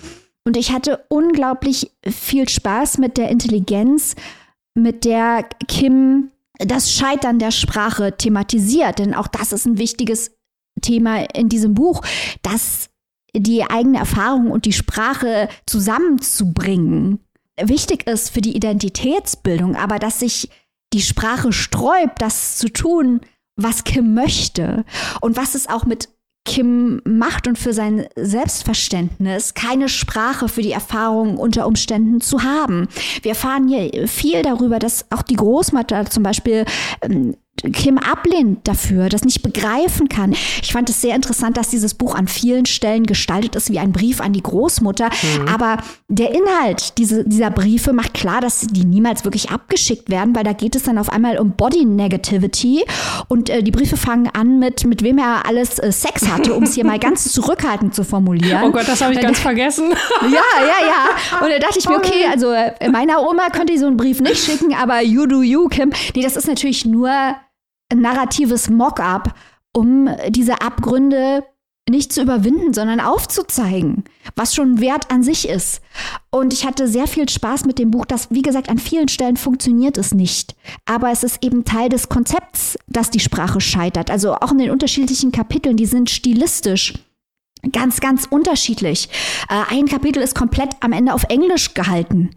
Und 0.46 0.58
ich 0.58 0.72
hatte 0.72 1.04
unglaublich 1.10 1.92
viel 2.08 2.48
Spaß 2.50 2.98
mit 2.98 3.18
der 3.18 3.30
Intelligenz, 3.30 4.16
mit 4.74 5.06
der 5.06 5.46
Kim 5.68 6.32
das 6.60 6.92
Scheitern 6.92 7.40
der 7.40 7.52
Sprache 7.52 8.18
thematisiert, 8.18 9.00
denn 9.00 9.14
auch 9.14 9.28
das 9.28 9.54
ist 9.54 9.66
ein 9.66 9.78
wichtiges 9.78 10.32
Thema 10.82 11.24
in 11.34 11.50
diesem 11.50 11.74
Buch, 11.74 12.02
dass 12.42 12.90
die 13.36 13.64
eigene 13.64 14.00
Erfahrung 14.00 14.52
und 14.52 14.66
die 14.66 14.74
Sprache 14.74 15.50
zusammenzubringen 15.66 17.20
wichtig 17.62 18.08
ist 18.08 18.30
für 18.30 18.42
die 18.42 18.56
Identitätsbildung, 18.56 19.76
aber 19.76 20.00
dass 20.00 20.20
sich 20.20 20.50
die 20.94 21.02
Sprache 21.02 21.52
sträubt, 21.52 22.22
das 22.22 22.58
zu 22.58 22.70
tun, 22.70 23.22
was 23.56 23.84
Kim 23.84 24.14
möchte 24.14 24.86
und 25.22 25.38
was 25.38 25.56
es 25.56 25.68
auch 25.68 25.86
mit 25.86 26.10
Kim 26.46 27.02
macht 27.06 27.48
und 27.48 27.60
für 27.60 27.74
sein 27.74 28.08
Selbstverständnis, 28.16 29.54
keine 29.54 29.88
Sprache 29.88 30.48
für 30.48 30.62
die 30.62 30.72
Erfahrung 30.72 31.38
unter 31.38 31.68
Umständen 31.68 32.22
zu 32.22 32.42
haben. 32.44 32.88
Wir 33.22 33.32
erfahren 33.32 33.68
hier 33.68 34.08
viel 34.08 34.42
darüber, 34.42 34.80
dass 34.80 35.12
auch 35.12 35.22
die 35.22 35.36
Großmutter 35.36 36.06
zum 36.08 36.24
Beispiel 36.24 36.66
ähm, 37.02 37.36
Kim 37.74 37.98
ablehnt 37.98 38.68
dafür, 38.68 39.10
das 39.10 39.24
nicht 39.24 39.42
begreifen 39.42 40.10
kann. 40.10 40.34
Ich 40.62 40.72
fand 40.72 40.90
es 40.90 41.02
sehr 41.02 41.16
interessant, 41.16 41.58
dass 41.58 41.70
dieses 41.70 41.94
Buch 41.94 42.16
an 42.16 42.28
vielen 42.28 42.66
Stellen 42.66 43.06
gestaltet 43.06 43.56
ist 43.56 43.72
wie 43.72 43.80
ein 43.80 43.92
Brief 43.92 44.22
an 44.22 44.34
die 44.34 44.44
Großmutter. 44.44 45.10
Mhm. 45.10 45.48
Aber 45.48 45.78
der 46.08 46.32
Inhalt 46.32 46.98
diese, 46.98 47.24
dieser 47.24 47.52
Briefe 47.52 47.94
macht 47.94 48.14
klar, 48.14 48.42
dass 48.42 48.62
die 48.62 48.86
niemals 48.86 49.24
wirklich 49.24 49.50
abgeschickt 49.50 50.10
werden, 50.10 50.36
weil 50.36 50.44
da 50.44 50.54
geht 50.54 50.76
es 50.76 50.84
dann 50.84 50.98
auf 50.98 51.12
einmal 51.12 51.38
um 51.38 51.52
Body 51.52 51.86
Negativity. 51.86 52.84
Und 53.28 53.50
äh, 53.50 53.64
die 53.64 53.72
Briefe 53.72 53.98
fangen 53.98 54.30
an 54.34 54.60
mit, 54.60 54.86
mit 54.86 55.04
wem 55.04 55.18
er 55.18 55.46
alles 55.46 55.80
äh, 55.80 55.92
Sex 55.92 56.28
hatte, 56.30 56.54
um 56.54 56.64
es 56.64 56.76
hier 56.76 56.86
mal 56.86 57.00
ganz 57.10 57.32
zurückhaltend 57.32 57.96
zu 57.96 58.04
formulieren. 58.04 58.64
Oh 58.64 58.72
Gott, 58.72 58.88
das 58.88 59.02
habe 59.02 59.14
ich 59.14 59.22
ganz 59.22 59.40
vergessen. 59.50 59.92
Ja, 60.22 60.30
ja, 60.30 60.88
ja. 60.88 61.40
Und 61.42 61.50
da 61.50 61.60
dachte 61.60 61.80
ich 61.80 61.88
mir, 61.88 61.96
okay, 61.96 62.26
also 62.32 62.52
äh, 62.52 62.90
meiner 62.90 63.22
Oma 63.22 63.50
könnte 63.50 63.74
ich 63.74 63.80
so 63.80 63.88
einen 63.88 63.98
Brief 63.98 64.22
nicht 64.22 64.44
schicken, 64.44 64.74
aber 64.74 65.02
you 65.02 65.26
do 65.26 65.42
you, 65.42 65.68
Kim. 65.68 65.92
Nee, 66.16 66.24
das 66.24 66.36
ist 66.36 66.48
natürlich 66.48 66.86
nur 66.86 67.12
narratives 67.94 68.70
Mock-up, 68.70 69.34
um 69.74 70.10
diese 70.30 70.62
Abgründe 70.62 71.44
nicht 71.90 72.14
zu 72.14 72.22
überwinden, 72.22 72.74
sondern 72.74 73.00
aufzuzeigen, 73.00 74.04
was 74.36 74.54
schon 74.54 74.80
Wert 74.80 75.12
an 75.12 75.24
sich 75.24 75.50
ist. 75.50 75.82
Und 76.30 76.54
ich 76.54 76.66
hatte 76.66 76.88
sehr 76.88 77.08
viel 77.08 77.28
Spaß 77.28 77.66
mit 77.66 77.80
dem 77.80 77.92
Buch, 77.92 78.06
das, 78.06 78.30
wie 78.30 78.44
gesagt, 78.44 78.70
an 78.70 78.78
vielen 78.78 79.08
Stellen 79.08 79.38
funktioniert 79.38 79.98
es 79.98 80.14
nicht. 80.14 80.56
Aber 80.86 81.12
es 81.12 81.24
ist 81.24 81.44
eben 81.44 81.66
Teil 81.66 81.90
des 81.90 82.10
Konzepts, 82.10 82.78
dass 82.88 83.10
die 83.10 83.20
Sprache 83.20 83.60
scheitert. 83.60 84.12
Also 84.12 84.36
auch 84.36 84.52
in 84.52 84.60
den 84.60 84.72
unterschiedlichen 84.72 85.32
Kapiteln, 85.32 85.78
die 85.78 85.88
sind 85.88 86.10
stilistisch 86.10 86.94
ganz, 87.72 88.00
ganz 88.00 88.26
unterschiedlich. 88.30 89.10
Äh, 89.50 89.76
ein 89.76 89.88
Kapitel 89.88 90.22
ist 90.22 90.36
komplett 90.36 90.70
am 90.80 90.94
Ende 90.94 91.14
auf 91.14 91.24
Englisch 91.26 91.74
gehalten. 91.74 92.32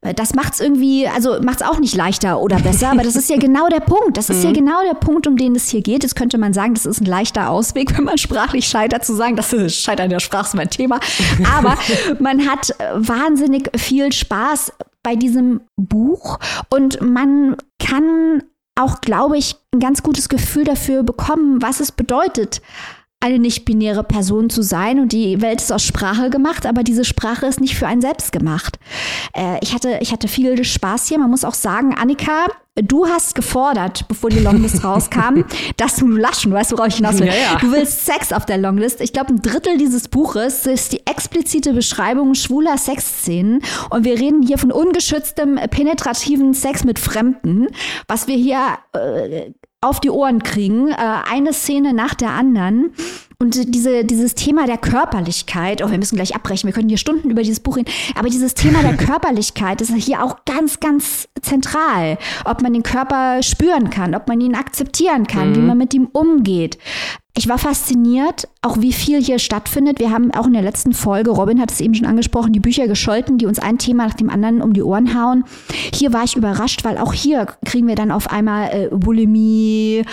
Äh, 0.00 0.14
das 0.14 0.34
macht 0.34 0.54
es 0.54 0.60
irgendwie, 0.60 1.08
also 1.08 1.40
macht 1.42 1.60
es 1.60 1.66
auch 1.66 1.78
nicht 1.78 1.94
leichter 1.94 2.40
oder 2.40 2.58
besser, 2.60 2.90
aber 2.90 3.02
das 3.02 3.16
ist 3.16 3.28
ja 3.30 3.36
genau 3.36 3.68
der 3.68 3.80
Punkt. 3.80 4.16
Das 4.16 4.30
ist 4.30 4.38
mhm. 4.38 4.44
ja 4.44 4.52
genau 4.52 4.82
der 4.84 4.94
Punkt, 4.94 5.26
um 5.26 5.36
den 5.36 5.54
es 5.56 5.68
hier 5.68 5.82
geht. 5.82 6.02
Jetzt 6.02 6.16
könnte 6.16 6.38
man 6.38 6.52
sagen, 6.52 6.74
das 6.74 6.86
ist 6.86 7.00
ein 7.00 7.06
leichter 7.06 7.50
Ausweg, 7.50 7.94
wenn 7.96 8.04
man 8.04 8.18
sprachlich 8.18 8.66
scheitert, 8.66 9.04
zu 9.04 9.14
sagen, 9.14 9.36
das 9.36 9.52
ist 9.52 9.82
Scheitern 9.82 10.10
der 10.10 10.20
Sprache 10.20 10.46
ist 10.46 10.54
mein 10.54 10.70
Thema. 10.70 11.00
Aber 11.56 11.76
man 12.18 12.48
hat 12.48 12.74
wahnsinnig 12.94 13.70
viel 13.76 14.12
Spaß 14.12 14.72
bei 15.02 15.16
diesem 15.16 15.62
Buch 15.76 16.38
und 16.68 17.00
man 17.00 17.56
kann 17.78 18.42
auch, 18.78 19.00
glaube 19.00 19.36
ich, 19.36 19.56
ein 19.74 19.80
ganz 19.80 20.02
gutes 20.02 20.28
Gefühl 20.28 20.64
dafür 20.64 21.02
bekommen, 21.02 21.60
was 21.60 21.80
es 21.80 21.92
bedeutet, 21.92 22.62
eine 23.22 23.38
nicht-binäre 23.38 24.02
Person 24.02 24.48
zu 24.48 24.62
sein 24.62 24.98
und 24.98 25.12
die 25.12 25.42
Welt 25.42 25.60
ist 25.60 25.72
aus 25.72 25.84
Sprache 25.84 26.30
gemacht, 26.30 26.64
aber 26.64 26.82
diese 26.82 27.04
Sprache 27.04 27.46
ist 27.46 27.60
nicht 27.60 27.76
für 27.76 27.86
einen 27.86 28.00
selbst 28.00 28.32
gemacht. 28.32 28.78
Äh, 29.34 29.58
ich, 29.60 29.74
hatte, 29.74 29.98
ich 30.00 30.10
hatte 30.10 30.26
viel 30.26 30.64
Spaß 30.64 31.06
hier. 31.06 31.18
Man 31.18 31.30
muss 31.30 31.44
auch 31.44 31.54
sagen, 31.54 31.94
Annika, 31.94 32.46
du 32.76 33.06
hast 33.06 33.34
gefordert, 33.34 34.08
bevor 34.08 34.30
die 34.30 34.38
Longlist 34.38 34.82
rauskam, 34.84 35.44
dass 35.76 35.96
du 35.96 36.08
laschen, 36.08 36.50
weißt 36.50 36.72
du, 36.72 36.78
worauf 36.78 36.88
ich 36.88 36.96
hinaus 36.96 37.18
will? 37.18 37.26
Ja, 37.26 37.34
ja. 37.34 37.58
Du 37.58 37.70
willst 37.72 38.06
Sex 38.06 38.32
auf 38.32 38.46
der 38.46 38.56
Longlist. 38.56 39.02
Ich 39.02 39.12
glaube, 39.12 39.34
ein 39.34 39.42
Drittel 39.42 39.76
dieses 39.76 40.08
Buches 40.08 40.64
ist 40.64 40.92
die 40.92 41.06
explizite 41.06 41.74
Beschreibung 41.74 42.34
schwuler 42.34 42.78
Sexszenen 42.78 43.62
und 43.90 44.04
wir 44.04 44.18
reden 44.18 44.42
hier 44.42 44.56
von 44.56 44.72
ungeschütztem, 44.72 45.56
penetrativen 45.70 46.54
Sex 46.54 46.84
mit 46.84 46.98
Fremden, 46.98 47.66
was 48.08 48.28
wir 48.28 48.36
hier 48.36 48.78
äh, 48.94 49.52
auf 49.82 50.00
die 50.00 50.10
Ohren 50.10 50.42
kriegen, 50.42 50.90
äh, 50.90 50.96
eine 50.96 51.52
Szene 51.52 51.94
nach 51.94 52.14
der 52.14 52.30
anderen. 52.30 52.92
Und 53.38 53.74
diese, 53.74 54.04
dieses 54.04 54.34
Thema 54.34 54.66
der 54.66 54.76
Körperlichkeit, 54.76 55.82
oh, 55.82 55.90
wir 55.90 55.96
müssen 55.96 56.16
gleich 56.16 56.34
abbrechen, 56.34 56.66
wir 56.66 56.74
können 56.74 56.90
hier 56.90 56.98
Stunden 56.98 57.30
über 57.30 57.42
dieses 57.42 57.60
Buch 57.60 57.78
reden, 57.78 57.90
aber 58.14 58.28
dieses 58.28 58.52
Thema 58.52 58.82
der 58.82 58.96
Körperlichkeit 58.98 59.80
ist 59.80 59.94
hier 59.94 60.22
auch 60.22 60.44
ganz, 60.44 60.80
ganz 60.80 61.26
zentral. 61.40 62.18
Ob 62.44 62.60
man 62.60 62.74
den 62.74 62.82
Körper 62.82 63.42
spüren 63.42 63.88
kann, 63.88 64.14
ob 64.14 64.28
man 64.28 64.42
ihn 64.42 64.54
akzeptieren 64.54 65.26
kann, 65.26 65.50
mhm. 65.50 65.54
wie 65.54 65.60
man 65.60 65.78
mit 65.78 65.94
ihm 65.94 66.08
umgeht. 66.12 66.76
Ich 67.36 67.48
war 67.48 67.58
fasziniert, 67.58 68.48
auch 68.60 68.80
wie 68.80 68.92
viel 68.92 69.22
hier 69.22 69.38
stattfindet. 69.38 70.00
Wir 70.00 70.10
haben 70.10 70.32
auch 70.32 70.46
in 70.46 70.52
der 70.52 70.62
letzten 70.62 70.92
Folge, 70.92 71.30
Robin 71.30 71.60
hat 71.60 71.70
es 71.70 71.80
eben 71.80 71.94
schon 71.94 72.06
angesprochen, 72.06 72.52
die 72.52 72.60
Bücher 72.60 72.88
gescholten, 72.88 73.38
die 73.38 73.46
uns 73.46 73.58
ein 73.58 73.78
Thema 73.78 74.06
nach 74.06 74.14
dem 74.14 74.30
anderen 74.30 74.60
um 74.60 74.72
die 74.72 74.82
Ohren 74.82 75.14
hauen. 75.14 75.44
Hier 75.94 76.12
war 76.12 76.24
ich 76.24 76.36
überrascht, 76.36 76.84
weil 76.84 76.98
auch 76.98 77.12
hier 77.12 77.46
kriegen 77.64 77.86
wir 77.86 77.94
dann 77.94 78.10
auf 78.10 78.30
einmal 78.30 78.70
äh, 78.72 78.88
Bulimie 78.90 80.04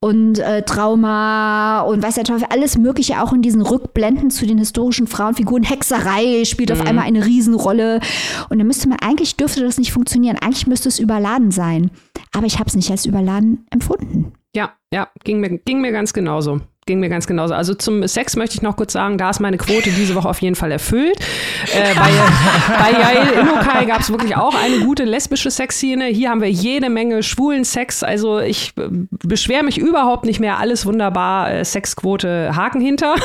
und 0.00 0.38
äh, 0.38 0.62
Trauma 0.62 1.82
und 1.82 2.02
weiß 2.02 2.14
der 2.14 2.24
Teufel, 2.24 2.46
alles 2.50 2.78
Mögliche 2.78 3.22
auch 3.22 3.32
in 3.32 3.42
diesen 3.42 3.60
Rückblenden 3.60 4.30
zu 4.30 4.46
den 4.46 4.56
historischen 4.56 5.06
Frauenfiguren. 5.06 5.64
Hexerei 5.64 6.44
spielt 6.44 6.70
mhm. 6.70 6.80
auf 6.80 6.86
einmal 6.86 7.04
eine 7.04 7.26
Riesenrolle. 7.26 8.00
Und 8.48 8.58
da 8.58 8.64
müsste 8.64 8.88
man, 8.88 8.98
eigentlich 9.00 9.36
dürfte 9.36 9.62
das 9.62 9.76
nicht 9.76 9.92
funktionieren. 9.92 10.38
Eigentlich 10.40 10.66
müsste 10.66 10.88
es 10.88 10.98
überladen 10.98 11.50
sein. 11.50 11.90
Aber 12.32 12.46
ich 12.46 12.58
habe 12.58 12.68
es 12.68 12.76
nicht 12.76 12.90
als 12.90 13.04
überladen 13.04 13.66
empfunden. 13.70 14.32
Ja, 14.54 14.76
ja, 14.92 15.10
ging 15.24 15.40
mir, 15.40 15.58
ging 15.58 15.80
mir 15.80 15.92
ganz 15.92 16.12
genauso 16.12 16.60
ging 16.90 16.98
mir 16.98 17.08
ganz 17.08 17.28
genauso. 17.28 17.54
Also 17.54 17.74
zum 17.74 18.04
Sex 18.08 18.34
möchte 18.34 18.56
ich 18.56 18.62
noch 18.62 18.74
kurz 18.74 18.94
sagen, 18.94 19.16
da 19.16 19.30
ist 19.30 19.38
meine 19.38 19.58
Quote 19.58 19.90
diese 19.90 20.16
Woche 20.16 20.28
auf 20.28 20.42
jeden 20.42 20.56
Fall 20.56 20.72
erfüllt. 20.72 21.16
Äh, 21.72 21.94
bei, 21.94 22.10
bei 22.78 22.90
Yael 22.98 23.28
Inokai 23.40 23.84
gab 23.84 24.00
es 24.00 24.10
wirklich 24.10 24.34
auch 24.36 24.56
eine 24.60 24.80
gute 24.80 25.04
lesbische 25.04 25.52
Sexszene. 25.52 26.06
Hier 26.06 26.30
haben 26.30 26.40
wir 26.40 26.50
jede 26.50 26.90
Menge 26.90 27.22
schwulen 27.22 27.62
Sex. 27.64 28.02
Also 28.02 28.40
ich 28.40 28.72
äh, 28.76 28.88
beschwere 29.24 29.62
mich 29.62 29.78
überhaupt 29.78 30.24
nicht 30.24 30.40
mehr. 30.40 30.58
Alles 30.58 30.84
wunderbar. 30.84 31.52
Äh, 31.52 31.64
Sexquote 31.64 32.56
Haken 32.56 32.80
hinter. 32.80 33.14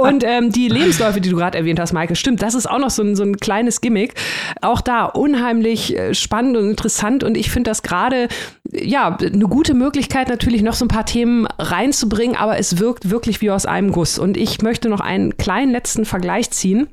Und 0.00 0.24
ähm, 0.24 0.50
die 0.50 0.68
Lebensläufe, 0.68 1.20
die 1.20 1.28
du 1.28 1.36
gerade 1.36 1.58
erwähnt 1.58 1.78
hast, 1.78 1.92
Maike, 1.92 2.16
stimmt. 2.16 2.40
Das 2.40 2.54
ist 2.54 2.64
auch 2.64 2.78
noch 2.78 2.88
so 2.88 3.02
ein, 3.02 3.16
so 3.16 3.22
ein 3.22 3.36
kleines 3.36 3.82
Gimmick. 3.82 4.14
Auch 4.62 4.80
da 4.80 5.04
unheimlich 5.04 5.94
äh, 5.94 6.14
spannend 6.14 6.56
und 6.56 6.70
interessant. 6.70 7.22
Und 7.22 7.36
ich 7.36 7.50
finde 7.50 7.68
das 7.70 7.82
gerade 7.82 8.28
ja 8.72 9.16
eine 9.16 9.46
gute 9.46 9.74
Möglichkeit, 9.74 10.30
natürlich 10.38 10.62
noch 10.62 10.74
so 10.74 10.84
ein 10.84 10.88
paar 10.88 11.04
Themen 11.04 11.46
reinzubringen, 11.58 12.36
aber 12.36 12.58
es 12.58 12.78
wirkt 12.78 13.10
wirklich 13.10 13.40
wie 13.40 13.50
aus 13.50 13.66
einem 13.66 13.90
Guss. 13.90 14.18
Und 14.18 14.36
ich 14.36 14.62
möchte 14.62 14.88
noch 14.88 15.00
einen 15.00 15.36
kleinen 15.36 15.72
letzten 15.72 16.04
Vergleich 16.04 16.50
ziehen 16.50 16.88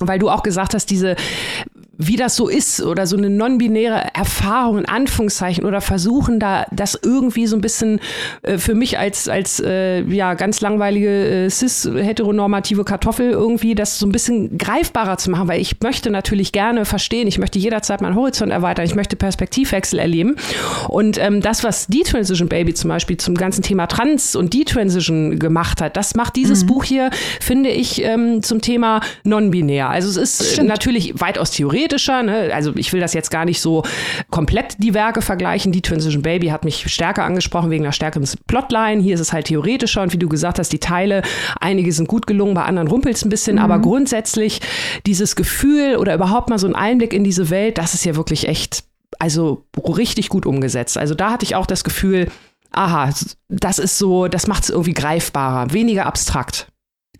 weil 0.00 0.18
du 0.18 0.30
auch 0.30 0.42
gesagt 0.42 0.74
hast, 0.74 0.90
diese 0.90 1.16
wie 1.98 2.14
das 2.14 2.36
so 2.36 2.48
ist 2.48 2.80
oder 2.80 3.08
so 3.08 3.16
eine 3.16 3.28
non-binäre 3.28 4.14
Erfahrung 4.14 4.78
in 4.78 4.86
Anführungszeichen 4.86 5.64
oder 5.64 5.80
versuchen 5.80 6.38
da 6.38 6.64
das 6.70 6.98
irgendwie 7.02 7.48
so 7.48 7.56
ein 7.56 7.60
bisschen 7.60 8.00
äh, 8.42 8.56
für 8.56 8.76
mich 8.76 8.98
als 8.98 9.28
als 9.28 9.58
äh, 9.58 10.02
ja 10.02 10.34
ganz 10.34 10.60
langweilige 10.60 11.46
äh, 11.46 11.50
cis 11.50 11.90
heteronormative 11.92 12.84
Kartoffel 12.84 13.30
irgendwie 13.32 13.74
das 13.74 13.98
so 13.98 14.06
ein 14.06 14.12
bisschen 14.12 14.56
greifbarer 14.58 15.18
zu 15.18 15.30
machen, 15.30 15.48
weil 15.48 15.60
ich 15.60 15.80
möchte 15.80 16.10
natürlich 16.10 16.52
gerne 16.52 16.84
verstehen, 16.84 17.26
ich 17.26 17.38
möchte 17.38 17.58
jederzeit 17.58 18.00
meinen 18.00 18.14
Horizont 18.14 18.52
erweitern, 18.52 18.84
ich 18.84 18.94
möchte 18.94 19.16
Perspektivwechsel 19.16 19.98
erleben 19.98 20.36
und 20.88 21.18
ähm, 21.18 21.40
das 21.40 21.64
was 21.64 21.88
die 21.88 22.04
Transition 22.04 22.48
Baby 22.48 22.74
zum 22.74 22.90
Beispiel 22.90 23.16
zum 23.16 23.34
ganzen 23.34 23.62
Thema 23.62 23.88
Trans 23.88 24.36
und 24.36 24.52
die 24.52 24.64
Transition 24.64 25.40
gemacht 25.40 25.80
hat, 25.80 25.96
das 25.96 26.14
macht 26.14 26.36
dieses 26.36 26.62
mhm. 26.62 26.68
Buch 26.68 26.84
hier 26.84 27.10
finde 27.40 27.70
ich 27.70 28.04
ähm, 28.04 28.44
zum 28.44 28.60
Thema 28.60 29.00
non-binär. 29.24 29.90
Also 29.90 30.08
es 30.08 30.16
ist 30.16 30.62
natürlich 30.62 31.20
weitaus 31.20 31.50
theoretisch 31.50 31.87
theoretischer. 31.88 32.22
Ne? 32.22 32.50
Also 32.52 32.72
ich 32.76 32.92
will 32.92 33.00
das 33.00 33.14
jetzt 33.14 33.30
gar 33.30 33.44
nicht 33.44 33.60
so 33.60 33.82
komplett 34.30 34.76
die 34.78 34.94
Werke 34.94 35.22
vergleichen. 35.22 35.72
Die 35.72 35.82
Transition 35.82 36.22
Baby 36.22 36.48
hat 36.48 36.64
mich 36.64 36.92
stärker 36.92 37.24
angesprochen 37.24 37.70
wegen 37.70 37.84
einer 37.84 37.92
stärkeren 37.92 38.28
Plotline. 38.46 39.02
Hier 39.02 39.14
ist 39.14 39.20
es 39.20 39.32
halt 39.32 39.46
theoretischer 39.46 40.02
und 40.02 40.12
wie 40.12 40.18
du 40.18 40.28
gesagt 40.28 40.58
hast, 40.58 40.72
die 40.72 40.78
Teile, 40.78 41.22
einige 41.60 41.92
sind 41.92 42.08
gut 42.08 42.26
gelungen, 42.26 42.54
bei 42.54 42.64
anderen 42.64 42.88
rumpelt 42.88 43.16
es 43.16 43.24
ein 43.24 43.30
bisschen, 43.30 43.56
mhm. 43.56 43.62
aber 43.62 43.78
grundsätzlich 43.80 44.60
dieses 45.06 45.36
Gefühl 45.36 45.96
oder 45.96 46.14
überhaupt 46.14 46.50
mal 46.50 46.58
so 46.58 46.66
ein 46.66 46.74
Einblick 46.74 47.12
in 47.12 47.24
diese 47.24 47.50
Welt, 47.50 47.78
das 47.78 47.94
ist 47.94 48.04
ja 48.04 48.16
wirklich 48.16 48.48
echt, 48.48 48.84
also 49.18 49.64
richtig 49.76 50.28
gut 50.28 50.46
umgesetzt. 50.46 50.98
Also 50.98 51.14
da 51.14 51.30
hatte 51.30 51.44
ich 51.44 51.56
auch 51.56 51.66
das 51.66 51.84
Gefühl, 51.84 52.28
aha, 52.70 53.10
das 53.48 53.78
ist 53.78 53.98
so, 53.98 54.28
das 54.28 54.46
macht 54.46 54.64
es 54.64 54.70
irgendwie 54.70 54.94
greifbarer, 54.94 55.72
weniger 55.72 56.06
abstrakt. 56.06 56.68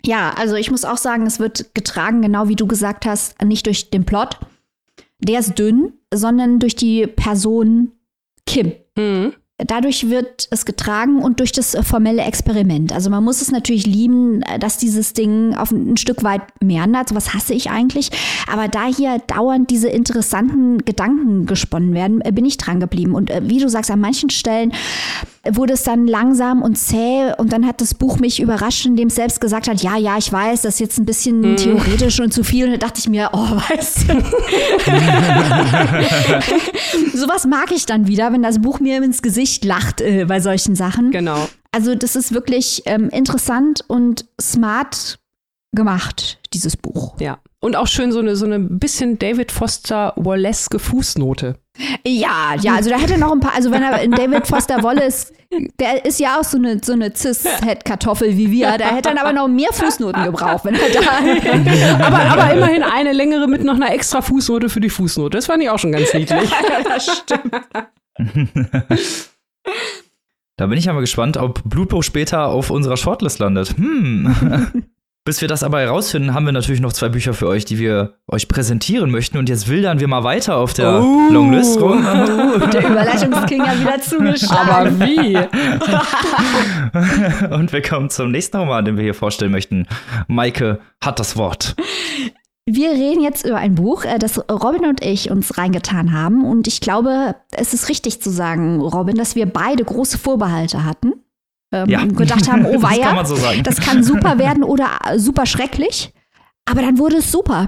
Ja, 0.05 0.31
also 0.37 0.55
ich 0.55 0.71
muss 0.71 0.85
auch 0.85 0.97
sagen, 0.97 1.25
es 1.25 1.39
wird 1.39 1.75
getragen, 1.75 2.21
genau 2.21 2.47
wie 2.47 2.55
du 2.55 2.67
gesagt 2.67 3.05
hast, 3.05 3.41
nicht 3.43 3.65
durch 3.65 3.89
den 3.89 4.05
Plot, 4.05 4.39
der 5.19 5.39
ist 5.39 5.57
dünn, 5.59 5.93
sondern 6.13 6.59
durch 6.59 6.75
die 6.75 7.07
Person 7.07 7.91
Kim. 8.45 8.73
Mhm. 8.97 9.33
Dadurch 9.65 10.09
wird 10.09 10.47
es 10.51 10.65
getragen 10.65 11.21
und 11.21 11.41
durch 11.41 11.51
das 11.51 11.75
formelle 11.81 12.21
Experiment. 12.21 12.93
Also 12.93 13.09
man 13.09 13.25
muss 13.25 13.41
es 13.41 13.51
natürlich 13.51 13.85
lieben, 13.85 14.41
dass 14.59 14.77
dieses 14.77 15.11
Ding 15.11 15.53
auf 15.53 15.71
ein 15.71 15.97
Stück 15.97 16.23
weit 16.23 16.41
meandert. 16.61 17.13
Was 17.13 17.33
hasse 17.33 17.53
ich 17.53 17.69
eigentlich? 17.69 18.09
Aber 18.49 18.69
da 18.69 18.85
hier 18.85 19.19
dauernd 19.27 19.69
diese 19.69 19.89
interessanten 19.89 20.85
Gedanken 20.85 21.45
gesponnen 21.45 21.93
werden, 21.93 22.19
bin 22.33 22.45
ich 22.45 22.55
dran 22.55 22.79
geblieben. 22.79 23.15
Und 23.15 23.29
äh, 23.29 23.41
wie 23.43 23.59
du 23.59 23.67
sagst, 23.67 23.91
an 23.91 23.99
manchen 23.99 24.29
Stellen 24.29 24.71
wurde 25.49 25.73
es 25.73 25.83
dann 25.83 26.07
langsam 26.07 26.61
und 26.61 26.77
zäh 26.77 27.33
und 27.37 27.51
dann 27.51 27.65
hat 27.65 27.81
das 27.81 27.93
Buch 27.93 28.19
mich 28.19 28.41
überrascht, 28.41 28.85
indem 28.85 29.07
es 29.09 29.15
selbst 29.15 29.41
gesagt 29.41 29.67
hat, 29.67 29.81
ja, 29.81 29.97
ja, 29.97 30.17
ich 30.17 30.31
weiß, 30.31 30.61
das 30.61 30.75
ist 30.75 30.79
jetzt 30.79 30.99
ein 30.99 31.05
bisschen 31.05 31.41
mhm. 31.41 31.57
theoretisch 31.57 32.19
und 32.21 32.33
zu 32.33 32.45
viel. 32.45 32.65
Und 32.65 32.71
da 32.71 32.77
dachte 32.77 32.99
ich 32.99 33.09
mir, 33.09 33.29
oh, 33.33 33.37
weißt 33.37 34.05
du. 34.07 34.13
Sowas 37.17 37.45
mag 37.45 37.71
ich 37.71 37.85
dann 37.85 38.07
wieder, 38.07 38.31
wenn 38.31 38.43
das 38.43 38.61
Buch 38.61 38.79
mir 38.79 39.03
ins 39.03 39.21
Gesicht 39.21 39.48
lacht 39.63 40.01
äh, 40.01 40.25
bei 40.25 40.39
solchen 40.39 40.75
Sachen. 40.75 41.11
Genau. 41.11 41.47
Also 41.71 41.95
das 41.95 42.15
ist 42.15 42.33
wirklich 42.33 42.83
ähm, 42.85 43.09
interessant 43.09 43.83
und 43.87 44.25
smart 44.41 45.19
gemacht, 45.75 46.39
dieses 46.53 46.75
Buch. 46.77 47.15
Ja. 47.19 47.39
Und 47.61 47.75
auch 47.75 47.87
schön 47.87 48.11
so 48.11 48.19
eine, 48.19 48.35
so 48.35 48.45
eine 48.45 48.59
bisschen 48.59 49.19
David 49.19 49.51
Foster 49.51 50.13
Wallace 50.15 50.69
Fußnote. 50.75 51.55
Ja, 52.05 52.55
ja, 52.59 52.75
also 52.75 52.89
da 52.89 52.97
hätte 52.97 53.17
noch 53.17 53.31
ein 53.31 53.39
paar, 53.39 53.53
also 53.53 53.71
wenn 53.71 53.83
er 53.83 54.01
in 54.01 54.11
David 54.11 54.47
Foster 54.47 54.81
Wallace, 54.83 55.31
der 55.79 56.05
ist 56.05 56.19
ja 56.19 56.39
auch 56.39 56.43
so 56.43 56.57
eine, 56.57 56.81
so 56.83 56.93
eine 56.93 57.13
Cis-Head-Kartoffel 57.15 58.37
wie 58.37 58.51
wir, 58.51 58.77
da 58.77 58.95
hätte 58.95 59.09
er 59.09 59.15
dann 59.15 59.17
aber 59.17 59.33
noch 59.33 59.47
mehr 59.47 59.71
Fußnoten 59.71 60.23
gebraucht, 60.23 60.65
wenn 60.65 60.75
er 60.75 60.89
da. 60.89 62.05
aber, 62.05 62.19
aber 62.19 62.53
immerhin 62.53 62.83
eine 62.83 63.13
längere 63.13 63.47
mit 63.47 63.63
noch 63.63 63.75
einer 63.75 63.93
extra 63.93 64.21
Fußnote 64.21 64.69
für 64.69 64.81
die 64.81 64.89
Fußnote. 64.89 65.37
Das 65.37 65.45
fand 65.45 65.63
ich 65.63 65.69
auch 65.69 65.79
schon 65.79 65.91
ganz 65.91 66.13
niedlich. 66.13 66.49
ja, 66.69 66.83
das 66.83 67.05
stimmt. 67.05 67.53
Da 70.59 70.67
bin 70.67 70.77
ich 70.77 70.83
ja 70.83 70.91
mal 70.91 70.99
gespannt, 70.99 71.37
ob 71.37 71.63
Blutbuch 71.63 72.03
später 72.03 72.47
auf 72.47 72.69
unserer 72.69 72.97
Shortlist 72.97 73.39
landet. 73.39 73.77
Hm. 73.77 74.83
Bis 75.23 75.39
wir 75.39 75.47
das 75.47 75.63
aber 75.63 75.79
herausfinden, 75.79 76.33
haben 76.33 76.45
wir 76.45 76.51
natürlich 76.51 76.81
noch 76.81 76.91
zwei 76.91 77.07
Bücher 77.07 77.33
für 77.33 77.47
euch, 77.47 77.63
die 77.63 77.79
wir 77.79 78.15
euch 78.27 78.49
präsentieren 78.49 79.09
möchten. 79.09 79.37
Und 79.37 79.47
jetzt 79.47 79.69
wildern 79.69 80.01
wir 80.01 80.09
mal 80.09 80.25
weiter 80.25 80.57
auf 80.57 80.73
der 80.73 81.01
uh, 81.01 81.31
Longlist 81.31 81.79
rum. 81.79 82.05
Uh, 82.05 82.67
der 82.73 82.89
Überleitungsking 82.89 83.63
ja 83.63 83.79
wieder 83.79 84.01
zugeschlagen. 84.01 84.69
Aber 84.69 84.99
wie? 84.99 85.37
und 87.53 87.71
wir 87.71 87.81
kommen 87.81 88.09
zum 88.09 88.31
nächsten 88.31 88.57
Roman, 88.57 88.83
den 88.83 88.97
wir 88.97 89.03
hier 89.03 89.13
vorstellen 89.13 89.51
möchten. 89.51 89.87
Maike 90.27 90.79
hat 91.01 91.21
das 91.21 91.37
Wort. 91.37 91.77
Wir 92.71 92.91
reden 92.91 93.21
jetzt 93.23 93.45
über 93.45 93.57
ein 93.57 93.75
Buch, 93.75 94.05
äh, 94.05 94.19
das 94.19 94.37
Robin 94.49 94.85
und 94.85 95.03
ich 95.03 95.31
uns 95.31 95.57
reingetan 95.57 96.13
haben. 96.13 96.45
Und 96.45 96.67
ich 96.67 96.81
glaube, 96.81 97.35
es 97.51 97.73
ist 97.73 97.89
richtig 97.89 98.21
zu 98.21 98.29
sagen, 98.29 98.79
Robin, 98.79 99.15
dass 99.15 99.35
wir 99.35 99.47
beide 99.47 99.83
große 99.83 100.19
Vorbehalte 100.19 100.85
hatten 100.85 101.13
ähm, 101.71 101.89
ja. 101.89 102.05
gedacht 102.05 102.51
haben, 102.51 102.65
oh 102.67 102.81
weia, 102.81 103.15
das 103.23 103.33
kann, 103.33 103.55
so 103.55 103.61
das 103.63 103.81
kann 103.81 104.03
super 104.03 104.37
werden 104.37 104.63
oder 104.63 104.87
super 105.17 105.45
schrecklich. 105.45 106.13
Aber 106.65 106.81
dann 106.81 106.99
wurde 106.99 107.17
es 107.17 107.31
super. 107.31 107.65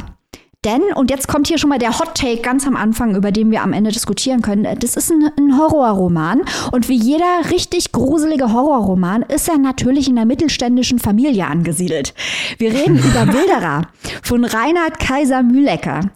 Denn, 0.63 0.93
und 0.93 1.09
jetzt 1.09 1.27
kommt 1.27 1.47
hier 1.47 1.57
schon 1.57 1.71
mal 1.71 1.79
der 1.79 1.97
Hot 1.97 2.13
Take 2.13 2.41
ganz 2.41 2.67
am 2.67 2.75
Anfang, 2.75 3.15
über 3.15 3.31
den 3.31 3.49
wir 3.49 3.63
am 3.63 3.73
Ende 3.73 3.91
diskutieren 3.91 4.43
können. 4.43 4.67
Das 4.79 4.95
ist 4.95 5.11
ein, 5.11 5.31
ein 5.35 5.57
Horrorroman. 5.57 6.43
Und 6.71 6.87
wie 6.87 6.97
jeder 6.97 7.49
richtig 7.49 7.91
gruselige 7.91 8.53
Horrorroman 8.53 9.23
ist 9.23 9.49
er 9.49 9.57
natürlich 9.57 10.07
in 10.07 10.17
der 10.17 10.25
mittelständischen 10.25 10.99
Familie 10.99 11.47
angesiedelt. 11.47 12.13
Wir 12.59 12.73
reden 12.73 12.97
über 13.03 13.33
Wilderer 13.33 13.87
von 14.21 14.45
Reinhard 14.45 14.99
Kaiser 14.99 15.41
Mühlecker. 15.41 16.11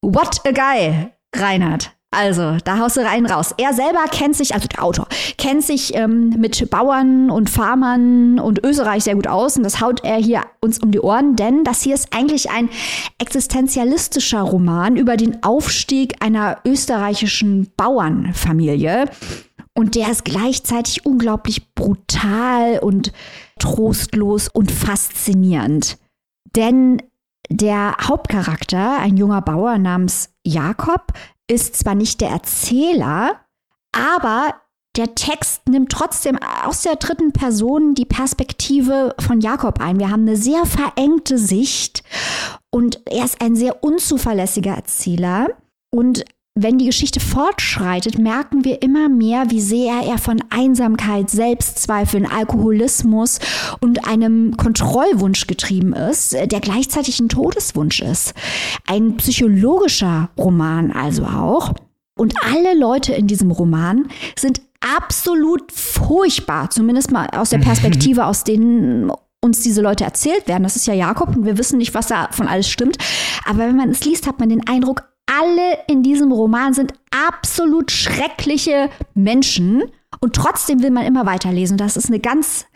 What 0.00 0.40
a 0.46 0.52
guy, 0.52 1.10
Reinhard. 1.36 1.90
Also, 2.16 2.56
da 2.64 2.78
haust 2.78 2.96
du 2.96 3.00
rein 3.00 3.26
raus. 3.26 3.54
Er 3.58 3.72
selber 3.72 4.04
kennt 4.10 4.36
sich, 4.36 4.54
also 4.54 4.68
der 4.68 4.82
Autor, 4.82 5.06
kennt 5.36 5.62
sich 5.64 5.94
ähm, 5.94 6.30
mit 6.38 6.70
Bauern 6.70 7.30
und 7.30 7.50
Farmern 7.50 8.38
und 8.38 8.64
Österreich 8.64 9.04
sehr 9.04 9.14
gut 9.14 9.26
aus. 9.26 9.56
Und 9.56 9.62
das 9.64 9.80
haut 9.80 10.04
er 10.04 10.16
hier 10.16 10.42
uns 10.60 10.78
um 10.78 10.90
die 10.90 11.00
Ohren, 11.00 11.36
denn 11.36 11.64
das 11.64 11.82
hier 11.82 11.94
ist 11.94 12.14
eigentlich 12.14 12.50
ein 12.50 12.68
existenzialistischer 13.18 14.42
Roman 14.42 14.96
über 14.96 15.16
den 15.16 15.42
Aufstieg 15.42 16.22
einer 16.22 16.58
österreichischen 16.64 17.70
Bauernfamilie. 17.76 19.06
Und 19.76 19.96
der 19.96 20.10
ist 20.10 20.24
gleichzeitig 20.24 21.04
unglaublich 21.04 21.74
brutal 21.74 22.78
und 22.78 23.12
trostlos 23.58 24.48
und 24.48 24.70
faszinierend. 24.70 25.98
Denn 26.54 27.02
der 27.50 27.96
Hauptcharakter, 28.00 28.98
ein 28.98 29.16
junger 29.16 29.42
Bauer 29.42 29.78
namens 29.78 30.30
Jakob, 30.44 31.12
ist 31.48 31.76
zwar 31.76 31.94
nicht 31.94 32.20
der 32.20 32.30
Erzähler, 32.30 33.40
aber 33.92 34.54
der 34.96 35.14
Text 35.14 35.68
nimmt 35.68 35.90
trotzdem 35.90 36.38
aus 36.64 36.82
der 36.82 36.96
dritten 36.96 37.32
Person 37.32 37.94
die 37.94 38.04
Perspektive 38.04 39.14
von 39.18 39.40
Jakob 39.40 39.80
ein. 39.80 39.98
Wir 39.98 40.10
haben 40.10 40.22
eine 40.22 40.36
sehr 40.36 40.64
verengte 40.66 41.36
Sicht 41.36 42.04
und 42.70 43.00
er 43.06 43.24
ist 43.24 43.40
ein 43.40 43.56
sehr 43.56 43.82
unzuverlässiger 43.82 44.72
Erzähler. 44.74 45.48
Und 45.90 46.24
wenn 46.56 46.78
die 46.78 46.86
Geschichte 46.86 47.18
fortschreitet, 47.18 48.16
merken 48.16 48.64
wir 48.64 48.80
immer 48.80 49.08
mehr, 49.08 49.50
wie 49.50 49.60
sehr 49.60 50.02
er 50.06 50.18
von 50.18 50.40
Einsamkeit, 50.50 51.28
Selbstzweifeln, 51.28 52.26
Alkoholismus 52.26 53.40
und 53.80 54.06
einem 54.06 54.56
Kontrollwunsch 54.56 55.48
getrieben 55.48 55.92
ist, 55.94 56.32
der 56.32 56.60
gleichzeitig 56.60 57.18
ein 57.18 57.28
Todeswunsch 57.28 58.00
ist. 58.00 58.34
Ein 58.86 59.16
psychologischer 59.16 60.30
Roman 60.38 60.92
also 60.92 61.24
auch. 61.24 61.74
Und 62.16 62.34
alle 62.44 62.78
Leute 62.78 63.14
in 63.14 63.26
diesem 63.26 63.50
Roman 63.50 64.06
sind 64.38 64.60
absolut 64.80 65.72
furchtbar, 65.72 66.70
zumindest 66.70 67.10
mal 67.10 67.26
aus 67.30 67.50
der 67.50 67.58
Perspektive, 67.68 68.26
aus 68.26 68.44
denen 68.44 69.10
uns 69.40 69.60
diese 69.60 69.82
Leute 69.82 70.04
erzählt 70.04 70.46
werden. 70.46 70.62
Das 70.62 70.76
ist 70.76 70.86
ja 70.86 70.94
Jakob 70.94 71.36
und 71.36 71.44
wir 71.44 71.58
wissen 71.58 71.78
nicht, 71.78 71.94
was 71.94 72.06
da 72.06 72.28
von 72.30 72.46
alles 72.46 72.68
stimmt. 72.68 72.96
Aber 73.44 73.58
wenn 73.58 73.76
man 73.76 73.90
es 73.90 74.04
liest, 74.04 74.28
hat 74.28 74.38
man 74.38 74.48
den 74.48 74.66
Eindruck, 74.68 75.13
alle 75.38 75.78
in 75.88 76.02
diesem 76.02 76.32
Roman 76.32 76.74
sind 76.74 76.94
absolut 77.10 77.90
schreckliche 77.90 78.90
Menschen 79.14 79.84
und 80.20 80.34
trotzdem 80.34 80.82
will 80.82 80.90
man 80.90 81.06
immer 81.06 81.26
weiterlesen. 81.26 81.76
Das 81.76 81.96
ist 81.96 82.08
eine 82.08 82.20
ganz 82.20 82.66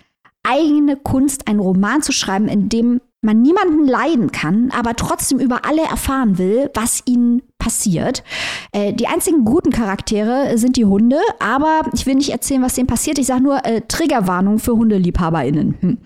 eigene 0.43 0.97
Kunst, 0.97 1.49
einen 1.49 1.61
Roman 1.61 2.03
zu 2.03 2.13
schreiben, 2.13 2.49
in 2.49 2.69
dem 2.69 3.01
man 3.21 3.43
niemanden 3.43 3.85
leiden 3.85 4.31
kann, 4.31 4.71
aber 4.71 4.95
trotzdem 4.95 5.41
über 5.41 5.65
alle 5.65 5.83
erfahren 5.83 6.39
will, 6.39 6.71
was 6.75 7.03
ihnen 7.05 7.43
passiert. 7.59 8.23
Äh, 8.71 8.93
die 8.93 9.09
einzigen 9.09 9.45
guten 9.45 9.71
Charaktere 9.71 10.57
sind 10.57 10.77
die 10.77 10.85
Hunde, 10.85 11.19
aber 11.41 11.81
ich 11.95 12.07
will 12.07 12.15
nicht 12.15 12.31
erzählen, 12.31 12.63
was 12.63 12.75
denen 12.75 12.87
passiert. 12.87 13.19
Ich 13.19 13.27
sage 13.27 13.43
nur 13.43 13.65
äh, 13.67 13.83
Triggerwarnung 13.89 14.61
für 14.61 14.73
HundeliebhaberInnen. 14.73 15.75
Hm. 15.81 15.99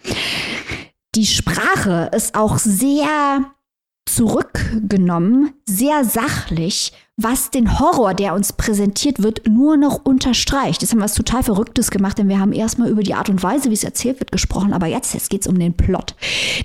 Die 1.14 1.26
Sprache 1.26 2.11
ist 2.14 2.34
auch 2.34 2.57
sehr 2.57 3.44
zurückgenommen, 4.14 5.52
sehr 5.66 6.04
sachlich, 6.04 6.92
was 7.16 7.50
den 7.50 7.78
Horror, 7.78 8.14
der 8.14 8.34
uns 8.34 8.52
präsentiert 8.52 9.22
wird, 9.22 9.46
nur 9.48 9.76
noch 9.76 10.04
unterstreicht. 10.04 10.82
Jetzt 10.82 10.92
haben 10.92 10.98
wir 10.98 11.04
was 11.04 11.14
total 11.14 11.42
Verrücktes 11.42 11.90
gemacht, 11.90 12.18
denn 12.18 12.28
wir 12.28 12.40
haben 12.40 12.52
erstmal 12.52 12.88
über 12.88 13.02
die 13.02 13.14
Art 13.14 13.28
und 13.28 13.42
Weise, 13.42 13.70
wie 13.70 13.74
es 13.74 13.84
erzählt 13.84 14.20
wird, 14.20 14.32
gesprochen, 14.32 14.72
aber 14.72 14.86
jetzt, 14.86 15.14
jetzt 15.14 15.30
geht 15.30 15.42
es 15.42 15.46
um 15.46 15.58
den 15.58 15.76
Plot. 15.76 16.14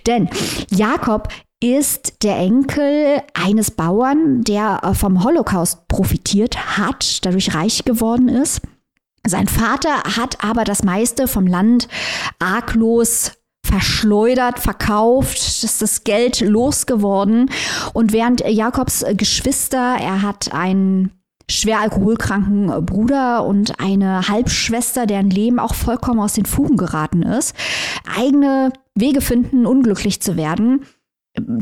Denn 0.06 0.30
Jakob 0.70 1.30
ist 1.62 2.24
der 2.24 2.38
Enkel 2.38 3.22
eines 3.34 3.72
Bauern, 3.72 4.44
der 4.44 4.82
äh, 4.84 4.94
vom 4.94 5.24
Holocaust 5.24 5.88
profitiert 5.88 6.78
hat, 6.78 7.26
dadurch 7.26 7.56
reich 7.56 7.84
geworden 7.84 8.30
ist. 8.30 8.62
Sein 9.26 9.48
Vater 9.48 10.04
hat 10.16 10.44
aber 10.44 10.64
das 10.64 10.84
meiste 10.84 11.28
vom 11.28 11.48
Land 11.48 11.88
arglos 12.40 13.34
verschleudert, 13.68 14.60
verkauft, 14.60 15.38
ist 15.38 15.82
das 15.82 16.04
Geld 16.04 16.40
losgeworden. 16.40 17.52
Und 17.94 18.14
während 18.14 18.42
Jakobs 18.48 19.06
Geschwister, 19.16 19.98
er 20.00 20.22
hat 20.22 20.54
einen 20.54 21.12
schwer 21.50 21.80
alkoholkranken 21.80 22.86
Bruder 22.86 23.46
und 23.46 23.80
eine 23.80 24.28
Halbschwester, 24.28 25.06
deren 25.06 25.30
Leben 25.30 25.60
auch 25.60 25.74
vollkommen 25.74 26.20
aus 26.20 26.34
den 26.34 26.46
Fugen 26.46 26.78
geraten 26.78 27.24
ist, 27.24 27.56
eigene 28.18 28.74
Wege 28.96 29.22
finden, 29.22 29.66
unglücklich 29.66 30.22
zu 30.22 30.36
werden, 30.36 30.86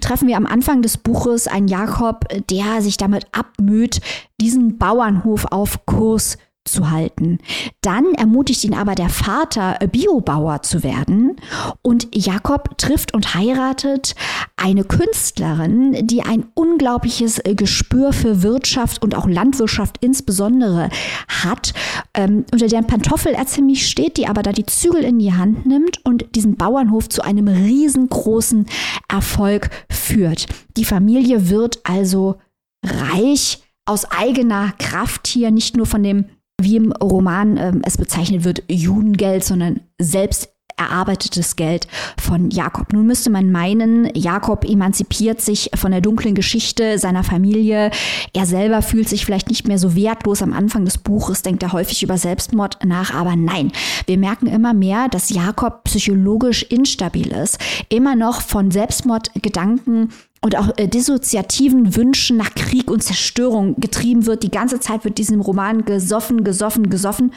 treffen 0.01 0.27
wir 0.27 0.37
am 0.37 0.45
Anfang 0.45 0.81
des 0.81 0.97
Buches 0.97 1.47
einen 1.47 1.67
Jakob, 1.67 2.25
der 2.49 2.81
sich 2.81 2.97
damit 2.97 3.27
abmüht, 3.31 4.01
diesen 4.39 4.77
Bauernhof 4.77 5.45
auf 5.51 5.85
Kurs 5.85 6.37
zu 6.65 6.89
halten. 6.89 7.37
Dann 7.81 8.13
ermutigt 8.15 8.63
ihn 8.63 8.73
aber 8.73 8.95
der 8.95 9.09
Vater, 9.09 9.77
Biobauer 9.91 10.63
zu 10.63 10.83
werden. 10.83 11.37
Und 11.81 12.07
Jakob 12.13 12.77
trifft 12.77 13.13
und 13.13 13.35
heiratet 13.35 14.15
eine 14.57 14.83
Künstlerin, 14.83 16.07
die 16.07 16.23
ein 16.23 16.45
unglaubliches 16.55 17.41
Gespür 17.55 18.13
für 18.13 18.41
Wirtschaft 18.41 19.03
und 19.03 19.15
auch 19.15 19.27
Landwirtschaft 19.27 19.97
insbesondere 20.01 20.89
hat, 21.27 21.73
ähm, 22.13 22.45
unter 22.51 22.67
deren 22.67 22.87
Pantoffel 22.87 23.33
er 23.33 23.45
ziemlich 23.45 23.87
steht, 23.87 24.17
die 24.17 24.27
aber 24.27 24.41
da 24.41 24.51
die 24.51 24.65
Zügel 24.65 25.03
in 25.03 25.19
die 25.19 25.33
Hand 25.33 25.65
nimmt 25.65 26.03
und 26.03 26.35
diesen 26.35 26.55
Bauernhof 26.55 27.09
zu 27.09 27.21
einem 27.21 27.47
riesengroßen 27.47 28.65
Erfolg 29.07 29.69
führt. 29.89 30.47
Die 30.77 30.85
Familie 30.85 31.49
wird 31.49 31.79
also 31.83 32.35
reich 32.83 33.61
aus 33.85 34.05
eigener 34.05 34.73
Kraft 34.79 35.27
hier, 35.27 35.51
nicht 35.51 35.77
nur 35.77 35.85
von 35.85 36.01
dem 36.01 36.25
wie 36.61 36.77
im 36.77 36.91
Roman 36.91 37.57
ähm, 37.57 37.81
es 37.85 37.97
bezeichnet 37.97 38.43
wird, 38.43 38.63
Judengeld, 38.69 39.43
sondern 39.43 39.81
selbst 39.99 40.49
erarbeitetes 40.77 41.55
Geld 41.55 41.87
von 42.19 42.49
Jakob. 42.49 42.91
Nun 42.93 43.07
müsste 43.07 43.29
man 43.29 43.51
meinen, 43.51 44.09
Jakob 44.13 44.65
emanzipiert 44.65 45.41
sich 45.41 45.71
von 45.75 45.91
der 45.91 46.01
dunklen 46.01 46.35
Geschichte 46.35 46.99
seiner 46.99 47.23
Familie. 47.23 47.91
Er 48.33 48.45
selber 48.45 48.81
fühlt 48.81 49.07
sich 49.07 49.25
vielleicht 49.25 49.49
nicht 49.49 49.67
mehr 49.67 49.79
so 49.79 49.95
wertlos. 49.95 50.41
Am 50.41 50.53
Anfang 50.53 50.85
des 50.85 50.97
Buches 50.97 51.41
denkt 51.41 51.63
er 51.63 51.71
häufig 51.71 52.03
über 52.03 52.17
Selbstmord 52.17 52.83
nach, 52.83 53.13
aber 53.13 53.35
nein, 53.35 53.71
wir 54.05 54.17
merken 54.17 54.47
immer 54.47 54.73
mehr, 54.73 55.07
dass 55.09 55.29
Jakob 55.29 55.85
psychologisch 55.85 56.63
instabil 56.63 57.31
ist, 57.31 57.57
immer 57.89 58.15
noch 58.15 58.41
von 58.41 58.71
Selbstmordgedanken 58.71 60.09
und 60.45 60.55
auch 60.55 60.69
äh, 60.77 60.87
dissoziativen 60.87 61.95
Wünschen 61.95 62.37
nach 62.37 62.53
Krieg 62.53 62.91
und 62.91 63.01
Zerstörung 63.01 63.77
getrieben 63.79 64.27
wird. 64.27 64.43
Die 64.43 64.51
ganze 64.51 64.79
Zeit 64.79 65.03
wird 65.03 65.17
diesem 65.17 65.41
Roman 65.41 65.85
gesoffen, 65.85 66.43
gesoffen, 66.43 66.91
gesoffen. 66.91 67.33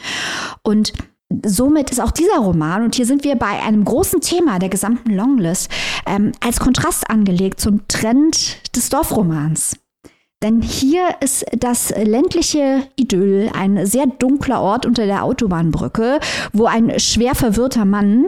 Und 0.61 0.93
somit 1.43 1.89
ist 1.89 2.01
auch 2.01 2.11
dieser 2.11 2.37
Roman, 2.37 2.83
und 2.83 2.93
hier 2.93 3.07
sind 3.07 3.23
wir 3.23 3.35
bei 3.35 3.63
einem 3.63 3.83
großen 3.83 4.21
Thema 4.21 4.59
der 4.59 4.69
gesamten 4.69 5.15
Longlist, 5.15 5.71
ähm, 6.05 6.33
als 6.39 6.59
Kontrast 6.59 7.09
angelegt 7.09 7.59
zum 7.59 7.87
Trend 7.87 8.75
des 8.75 8.89
Dorfromans. 8.89 9.75
Denn 10.43 10.61
hier 10.61 11.15
ist 11.19 11.47
das 11.57 11.89
ländliche 11.89 12.83
Idyll 12.95 13.49
ein 13.55 13.87
sehr 13.87 14.05
dunkler 14.05 14.61
Ort 14.61 14.85
unter 14.85 15.07
der 15.07 15.23
Autobahnbrücke, 15.23 16.19
wo 16.53 16.65
ein 16.65 16.99
schwer 16.99 17.33
verwirrter 17.33 17.85
Mann 17.85 18.27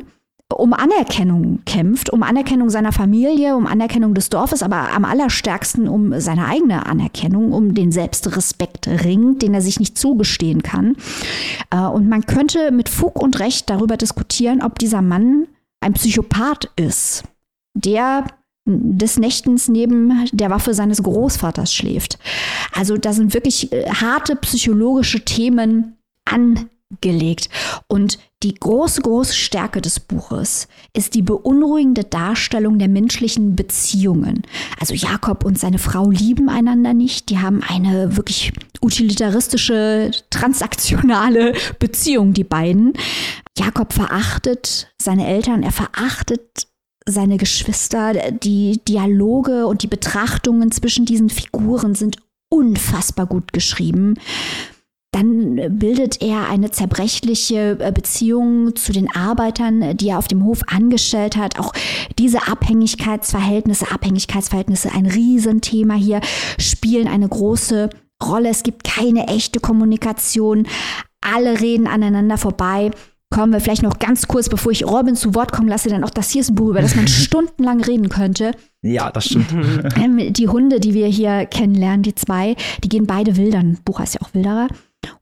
um 0.57 0.73
Anerkennung 0.73 1.59
kämpft, 1.65 2.11
um 2.11 2.23
Anerkennung 2.23 2.69
seiner 2.69 2.91
Familie, 2.91 3.55
um 3.55 3.67
Anerkennung 3.67 4.13
des 4.13 4.29
Dorfes, 4.29 4.63
aber 4.63 4.93
am 4.93 5.05
allerstärksten 5.05 5.87
um 5.87 6.19
seine 6.19 6.47
eigene 6.47 6.85
Anerkennung, 6.85 7.51
um 7.51 7.73
den 7.73 7.91
Selbstrespekt 7.91 8.87
ringt, 8.87 9.41
den 9.41 9.53
er 9.53 9.61
sich 9.61 9.79
nicht 9.79 9.97
zugestehen 9.97 10.63
kann. 10.63 10.95
Äh, 11.69 11.77
und 11.79 12.09
man 12.09 12.25
könnte 12.25 12.71
mit 12.71 12.89
Fug 12.89 13.21
und 13.21 13.39
Recht 13.39 13.69
darüber 13.69 13.97
diskutieren, 13.97 14.61
ob 14.61 14.79
dieser 14.79 15.01
Mann 15.01 15.47
ein 15.81 15.93
Psychopath 15.93 16.69
ist, 16.75 17.23
der 17.73 18.25
des 18.65 19.17
Nächtens 19.17 19.67
neben 19.67 20.27
der 20.31 20.51
Waffe 20.51 20.73
seines 20.73 21.01
Großvaters 21.01 21.73
schläft. 21.73 22.19
Also 22.73 22.97
da 22.97 23.11
sind 23.11 23.33
wirklich 23.33 23.71
äh, 23.71 23.89
harte 23.89 24.35
psychologische 24.35 25.25
Themen 25.25 25.97
an 26.25 26.69
gelegt. 26.99 27.49
Und 27.87 28.19
die 28.43 28.55
große, 28.55 29.01
große 29.01 29.33
Stärke 29.33 29.81
des 29.81 29.99
Buches 29.99 30.67
ist 30.93 31.13
die 31.13 31.21
beunruhigende 31.21 32.03
Darstellung 32.03 32.79
der 32.79 32.87
menschlichen 32.87 33.55
Beziehungen. 33.55 34.43
Also 34.79 34.93
Jakob 34.95 35.45
und 35.45 35.59
seine 35.59 35.77
Frau 35.77 36.09
lieben 36.09 36.49
einander 36.49 36.93
nicht. 36.93 37.29
Die 37.29 37.39
haben 37.39 37.61
eine 37.61 38.17
wirklich 38.17 38.51
utilitaristische, 38.81 40.11
transaktionale 40.31 41.53
Beziehung, 41.79 42.33
die 42.33 42.43
beiden. 42.43 42.93
Jakob 43.57 43.93
verachtet 43.93 44.91
seine 44.99 45.27
Eltern, 45.27 45.61
er 45.61 45.71
verachtet 45.71 46.67
seine 47.07 47.37
Geschwister, 47.37 48.13
die 48.31 48.79
Dialoge 48.87 49.67
und 49.67 49.83
die 49.83 49.87
Betrachtungen 49.87 50.71
zwischen 50.71 51.05
diesen 51.05 51.29
Figuren 51.29 51.95
sind 51.95 52.17
unfassbar 52.49 53.25
gut 53.27 53.53
geschrieben. 53.53 54.15
Dann 55.13 55.77
bildet 55.77 56.21
er 56.21 56.47
eine 56.49 56.71
zerbrechliche 56.71 57.77
äh, 57.79 57.91
Beziehung 57.91 58.75
zu 58.77 58.93
den 58.93 59.13
Arbeitern, 59.13 59.97
die 59.97 60.09
er 60.09 60.17
auf 60.17 60.29
dem 60.29 60.45
Hof 60.45 60.61
angestellt 60.67 61.35
hat. 61.35 61.59
Auch 61.59 61.73
diese 62.17 62.47
Abhängigkeitsverhältnisse, 62.47 63.91
Abhängigkeitsverhältnisse, 63.91 64.91
ein 64.93 65.05
Riesenthema 65.05 65.95
hier, 65.95 66.21
spielen 66.57 67.09
eine 67.09 67.27
große 67.27 67.89
Rolle. 68.23 68.49
Es 68.49 68.63
gibt 68.63 68.85
keine 68.85 69.27
echte 69.27 69.59
Kommunikation. 69.59 70.65
Alle 71.19 71.59
reden 71.59 71.87
aneinander 71.87 72.37
vorbei 72.37 72.91
kommen 73.31 73.53
wir 73.53 73.61
vielleicht 73.61 73.81
noch 73.81 73.97
ganz 73.97 74.27
kurz, 74.27 74.49
bevor 74.49 74.71
ich 74.71 74.85
Robin 74.85 75.15
zu 75.15 75.33
Wort 75.33 75.51
kommen 75.51 75.69
lasse, 75.69 75.89
denn 75.89 76.03
auch 76.03 76.09
das 76.09 76.29
hier 76.29 76.41
ist 76.41 76.49
ein 76.49 76.55
Buch, 76.55 76.69
über 76.69 76.81
das 76.81 76.95
man 76.95 77.07
stundenlang 77.07 77.81
reden 77.81 78.09
könnte. 78.09 78.51
Ja, 78.83 79.09
das 79.09 79.25
stimmt. 79.25 79.47
Ähm, 79.95 80.33
die 80.33 80.47
Hunde, 80.47 80.79
die 80.79 80.93
wir 80.93 81.07
hier 81.07 81.45
kennenlernen, 81.45 82.03
die 82.03 82.13
zwei, 82.13 82.55
die 82.83 82.89
gehen 82.89 83.07
beide 83.07 83.37
wildern. 83.37 83.79
Buch 83.85 83.99
heißt 83.99 84.15
ja 84.15 84.21
auch 84.21 84.33
Wilderer. 84.33 84.67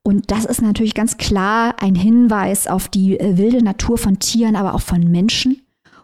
Und 0.03 0.31
das 0.31 0.45
ist 0.45 0.61
natürlich 0.61 0.93
ganz 0.93 1.17
klar 1.17 1.75
ein 1.79 1.95
Hinweis 1.95 2.67
auf 2.67 2.87
die 2.87 3.19
äh, 3.19 3.37
wilde 3.37 3.63
Natur 3.63 3.97
von 3.97 4.19
Tieren, 4.19 4.55
aber 4.55 4.73
auch 4.73 4.81
von 4.81 5.09
Menschen. 5.09 5.61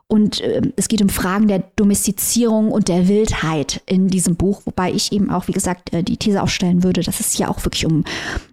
Und 0.07 0.39
äh, 0.41 0.61
es 0.75 0.87
geht 0.87 1.01
um 1.01 1.09
Fragen 1.09 1.47
der 1.47 1.63
Domestizierung 1.75 2.71
und 2.71 2.87
der 2.87 3.07
Wildheit 3.07 3.81
in 3.87 4.07
diesem 4.07 4.35
Buch, 4.35 4.61
wobei 4.65 4.91
ich 4.91 5.11
eben 5.11 5.31
auch, 5.31 5.47
wie 5.47 5.53
gesagt, 5.53 5.93
äh, 5.93 6.03
die 6.03 6.17
These 6.17 6.43
aufstellen 6.43 6.83
würde, 6.83 7.01
dass 7.01 7.19
es 7.19 7.31
hier 7.31 7.49
auch 7.49 7.63
wirklich 7.65 7.85
um 7.85 8.03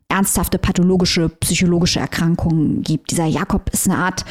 ernsthafte 0.08 0.58
pathologische, 0.58 1.28
psychologische 1.28 2.00
Erkrankungen 2.00 2.82
gibt. 2.82 3.10
Dieser 3.10 3.26
Jakob 3.26 3.70
ist 3.70 3.88
eine 3.88 3.98
Art, 3.98 4.24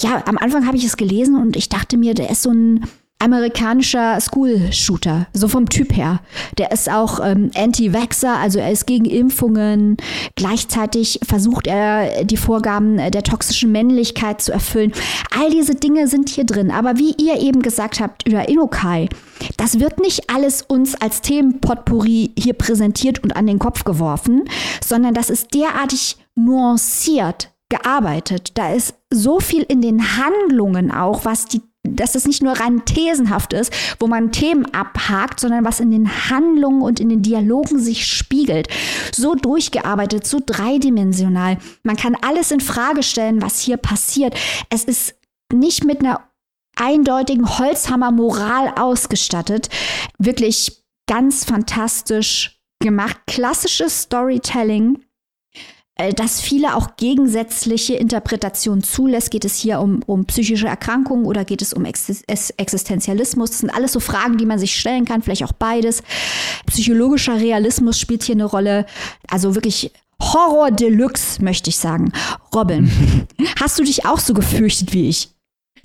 ja, 0.00 0.22
am 0.26 0.38
Anfang 0.38 0.66
habe 0.66 0.76
ich 0.76 0.84
es 0.84 0.96
gelesen 0.96 1.36
und 1.40 1.56
ich 1.56 1.68
dachte 1.68 1.96
mir, 1.96 2.14
der 2.14 2.30
ist 2.30 2.42
so 2.42 2.50
ein 2.50 2.84
amerikanischer 3.18 4.20
School-Shooter, 4.20 5.26
so 5.32 5.48
vom 5.48 5.68
Typ 5.68 5.96
her. 5.96 6.20
Der 6.58 6.70
ist 6.70 6.90
auch 6.90 7.18
ähm, 7.24 7.50
Anti-Vaxxer, 7.54 8.36
also 8.36 8.58
er 8.58 8.70
ist 8.70 8.86
gegen 8.86 9.06
Impfungen. 9.06 9.96
Gleichzeitig 10.34 11.20
versucht 11.26 11.66
er, 11.66 12.24
die 12.24 12.36
Vorgaben 12.36 12.96
der 12.96 13.22
toxischen 13.22 13.72
Männlichkeit 13.72 14.42
zu 14.42 14.52
erfüllen. 14.52 14.92
All 15.38 15.50
diese 15.50 15.74
Dinge 15.74 16.08
sind 16.08 16.28
hier 16.28 16.44
drin. 16.44 16.70
Aber 16.70 16.98
wie 16.98 17.14
ihr 17.18 17.40
eben 17.40 17.62
gesagt 17.62 18.00
habt 18.00 18.28
über 18.28 18.48
Inokai, 18.48 19.08
das 19.56 19.80
wird 19.80 19.98
nicht 19.98 20.30
alles 20.30 20.62
uns 20.62 20.94
als 20.94 21.22
Themenpotpourri 21.22 22.32
hier 22.38 22.54
präsentiert 22.54 23.22
und 23.22 23.34
an 23.34 23.46
den 23.46 23.58
Kopf 23.58 23.84
geworfen, 23.84 24.44
sondern 24.84 25.14
das 25.14 25.30
ist 25.30 25.54
derartig 25.54 26.16
nuanciert 26.34 27.50
gearbeitet. 27.68 28.52
Da 28.54 28.72
ist 28.72 28.94
so 29.10 29.40
viel 29.40 29.62
in 29.62 29.80
den 29.80 30.16
Handlungen 30.16 30.90
auch, 30.90 31.24
was 31.24 31.46
die 31.46 31.62
dass 31.96 32.14
es 32.14 32.26
nicht 32.26 32.42
nur 32.42 32.52
rein 32.52 32.84
thesenhaft 32.84 33.52
ist, 33.52 33.72
wo 33.98 34.06
man 34.06 34.32
Themen 34.32 34.66
abhakt, 34.74 35.40
sondern 35.40 35.64
was 35.64 35.80
in 35.80 35.90
den 35.90 36.30
Handlungen 36.30 36.82
und 36.82 37.00
in 37.00 37.08
den 37.08 37.22
Dialogen 37.22 37.78
sich 37.78 38.06
spiegelt. 38.06 38.68
So 39.12 39.34
durchgearbeitet, 39.34 40.26
so 40.26 40.40
dreidimensional. 40.44 41.58
Man 41.82 41.96
kann 41.96 42.16
alles 42.20 42.50
in 42.50 42.60
Frage 42.60 43.02
stellen, 43.02 43.42
was 43.42 43.60
hier 43.60 43.76
passiert. 43.76 44.34
Es 44.70 44.84
ist 44.84 45.14
nicht 45.52 45.84
mit 45.84 46.00
einer 46.00 46.20
eindeutigen 46.76 47.58
Holzhammer-Moral 47.58 48.74
ausgestattet. 48.76 49.68
Wirklich 50.18 50.84
ganz 51.08 51.44
fantastisch 51.44 52.60
gemacht. 52.80 53.16
Klassisches 53.26 54.02
Storytelling 54.02 55.05
äh, 55.96 56.12
das 56.12 56.40
viele 56.40 56.76
auch 56.76 56.96
gegensätzliche 56.96 57.94
Interpretationen 57.94 58.82
zulässt. 58.82 59.30
Geht 59.30 59.44
es 59.44 59.56
hier 59.56 59.80
um, 59.80 60.02
um 60.06 60.26
psychische 60.26 60.68
Erkrankungen 60.68 61.26
oder 61.26 61.44
geht 61.44 61.62
es 61.62 61.72
um 61.72 61.84
Existenzialismus? 61.84 63.50
Das 63.50 63.58
sind 63.60 63.70
alles 63.70 63.92
so 63.92 64.00
Fragen, 64.00 64.36
die 64.36 64.46
man 64.46 64.58
sich 64.58 64.78
stellen 64.78 65.04
kann, 65.04 65.22
vielleicht 65.22 65.44
auch 65.44 65.52
beides. 65.52 66.02
Psychologischer 66.66 67.40
Realismus 67.40 67.98
spielt 67.98 68.22
hier 68.22 68.34
eine 68.34 68.44
Rolle. 68.44 68.86
Also 69.28 69.54
wirklich 69.54 69.90
Horror 70.20 70.70
Deluxe, 70.70 71.42
möchte 71.42 71.70
ich 71.70 71.76
sagen. 71.76 72.12
Robin, 72.54 72.90
hast 73.60 73.78
du 73.78 73.84
dich 73.84 74.06
auch 74.06 74.18
so 74.18 74.34
gefürchtet 74.34 74.92
wie 74.92 75.08
ich? 75.08 75.35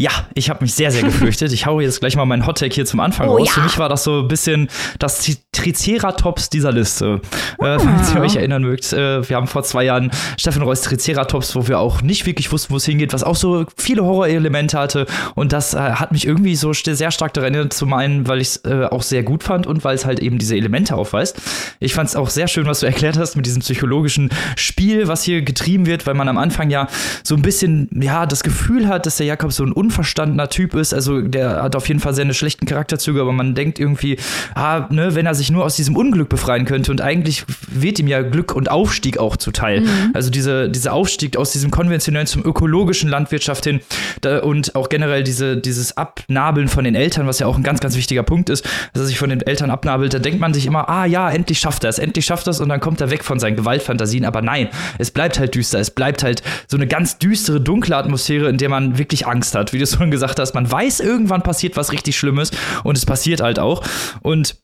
Ja, 0.01 0.09
ich 0.33 0.49
habe 0.49 0.63
mich 0.63 0.73
sehr, 0.73 0.89
sehr 0.89 1.03
gefürchtet. 1.03 1.53
Ich 1.53 1.67
haue 1.67 1.83
jetzt 1.83 1.99
gleich 1.99 2.15
mal 2.15 2.25
meinen 2.25 2.47
Hottake 2.47 2.73
hier 2.73 2.87
zum 2.87 2.99
Anfang 2.99 3.29
oh, 3.29 3.37
raus. 3.37 3.49
Ja. 3.49 3.53
Für 3.53 3.61
mich 3.61 3.77
war 3.77 3.87
das 3.87 4.03
so 4.03 4.21
ein 4.21 4.27
bisschen 4.27 4.67
das 4.97 5.23
Triceratops 5.51 6.49
dieser 6.49 6.71
Liste. 6.71 7.21
Oh. 7.59 7.65
Äh, 7.65 7.67
ah. 7.67 7.79
falls 7.79 8.15
ihr 8.15 8.21
euch 8.21 8.35
erinnern 8.35 8.63
mögt, 8.63 8.93
äh, 8.93 9.29
wir 9.29 9.35
haben 9.35 9.45
vor 9.45 9.61
zwei 9.61 9.83
Jahren 9.83 10.09
Steffen 10.39 10.63
Reus 10.63 10.81
Triceratops, 10.81 11.55
wo 11.55 11.67
wir 11.67 11.77
auch 11.77 12.01
nicht 12.01 12.25
wirklich 12.25 12.51
wussten, 12.51 12.73
wo 12.73 12.77
es 12.77 12.85
hingeht, 12.85 13.13
was 13.13 13.23
auch 13.23 13.35
so 13.35 13.67
viele 13.77 14.03
Horrorelemente 14.03 14.79
hatte. 14.79 15.05
Und 15.35 15.53
das 15.53 15.75
äh, 15.75 15.77
hat 15.77 16.11
mich 16.11 16.25
irgendwie 16.25 16.55
so 16.55 16.73
sehr 16.73 17.11
stark 17.11 17.35
daran 17.35 17.53
erinnert, 17.53 17.73
zum 17.73 17.93
einen, 17.93 18.27
weil 18.27 18.41
ich 18.41 18.47
es 18.47 18.57
äh, 18.65 18.85
auch 18.85 19.03
sehr 19.03 19.21
gut 19.21 19.43
fand 19.43 19.67
und 19.67 19.83
weil 19.83 19.93
es 19.93 20.03
halt 20.03 20.19
eben 20.19 20.39
diese 20.39 20.55
Elemente 20.55 20.95
aufweist. 20.95 21.39
Ich 21.79 21.93
fand 21.93 22.09
es 22.09 22.15
auch 22.15 22.31
sehr 22.31 22.47
schön, 22.47 22.65
was 22.65 22.79
du 22.79 22.85
erklärt 22.87 23.19
hast 23.19 23.35
mit 23.35 23.45
diesem 23.45 23.61
psychologischen 23.61 24.31
Spiel, 24.55 25.07
was 25.07 25.21
hier 25.21 25.43
getrieben 25.43 25.85
wird, 25.85 26.07
weil 26.07 26.15
man 26.15 26.27
am 26.27 26.39
Anfang 26.39 26.71
ja 26.71 26.87
so 27.23 27.35
ein 27.35 27.43
bisschen, 27.43 27.87
ja, 27.93 28.25
das 28.25 28.41
Gefühl 28.41 28.87
hat, 28.87 29.05
dass 29.05 29.17
der 29.17 29.27
Jakob 29.27 29.53
so 29.53 29.63
ein 29.63 29.71
unverstandener 29.91 30.49
Typ 30.49 30.73
ist. 30.73 30.93
Also 30.93 31.21
der 31.21 31.61
hat 31.61 31.75
auf 31.75 31.87
jeden 31.87 31.99
Fall 31.99 32.13
seine 32.13 32.33
schlechten 32.33 32.65
Charakterzüge, 32.65 33.21
aber 33.21 33.33
man 33.33 33.55
denkt 33.55 33.77
irgendwie, 33.77 34.17
ah, 34.55 34.87
ne, 34.89 35.15
wenn 35.15 35.25
er 35.25 35.35
sich 35.35 35.51
nur 35.51 35.65
aus 35.65 35.75
diesem 35.75 35.97
Unglück 35.97 36.29
befreien 36.29 36.65
könnte 36.65 36.91
und 36.91 37.01
eigentlich 37.01 37.43
wird 37.69 37.99
ihm 37.99 38.07
ja 38.07 38.21
Glück 38.21 38.55
und 38.55 38.71
Aufstieg 38.71 39.17
auch 39.17 39.35
zuteil. 39.35 39.81
Mhm. 39.81 40.11
Also 40.13 40.29
diese, 40.29 40.69
dieser 40.69 40.93
Aufstieg 40.93 41.35
aus 41.35 41.51
diesem 41.51 41.71
konventionellen 41.71 42.27
zum 42.27 42.45
ökologischen 42.45 43.09
Landwirtschaft 43.09 43.65
hin 43.65 43.81
da, 44.21 44.39
und 44.39 44.75
auch 44.75 44.87
generell 44.87 45.23
diese, 45.23 45.57
dieses 45.57 45.97
Abnabeln 45.97 46.69
von 46.69 46.85
den 46.85 46.95
Eltern, 46.95 47.27
was 47.27 47.39
ja 47.39 47.47
auch 47.47 47.57
ein 47.57 47.63
ganz, 47.63 47.81
ganz 47.81 47.97
wichtiger 47.97 48.23
Punkt 48.23 48.49
ist, 48.49 48.65
dass 48.93 49.03
er 49.03 49.07
sich 49.07 49.19
von 49.19 49.29
den 49.29 49.41
Eltern 49.41 49.69
abnabelt, 49.69 50.13
da 50.13 50.19
denkt 50.19 50.39
man 50.39 50.53
sich 50.53 50.65
immer, 50.65 50.89
ah 50.89 51.05
ja, 51.05 51.29
endlich 51.29 51.59
schafft 51.59 51.83
er 51.83 51.89
es, 51.89 51.99
endlich 51.99 52.25
schafft 52.25 52.47
er 52.47 52.51
es 52.51 52.61
und 52.61 52.69
dann 52.69 52.79
kommt 52.79 53.01
er 53.01 53.11
weg 53.11 53.25
von 53.25 53.39
seinen 53.39 53.57
Gewaltfantasien. 53.57 54.23
Aber 54.23 54.41
nein, 54.41 54.69
es 54.97 55.11
bleibt 55.11 55.37
halt 55.37 55.53
düster, 55.53 55.79
es 55.79 55.91
bleibt 55.91 56.23
halt 56.23 56.43
so 56.67 56.77
eine 56.77 56.87
ganz 56.87 57.17
düstere, 57.17 57.59
dunkle 57.59 57.97
Atmosphäre, 57.97 58.47
in 58.47 58.57
der 58.57 58.69
man 58.69 58.97
wirklich 58.97 59.27
Angst 59.27 59.55
hat, 59.55 59.70
wie 59.73 59.79
du 59.79 59.87
schon 59.87 60.11
gesagt 60.11 60.39
hast, 60.39 60.53
man 60.53 60.69
weiß, 60.69 60.99
irgendwann 60.99 61.41
passiert 61.41 61.77
was 61.77 61.91
richtig 61.91 62.17
Schlimmes 62.17 62.51
und 62.83 62.97
es 62.97 63.05
passiert 63.05 63.41
halt 63.41 63.59
auch. 63.59 63.83
Und 64.21 64.55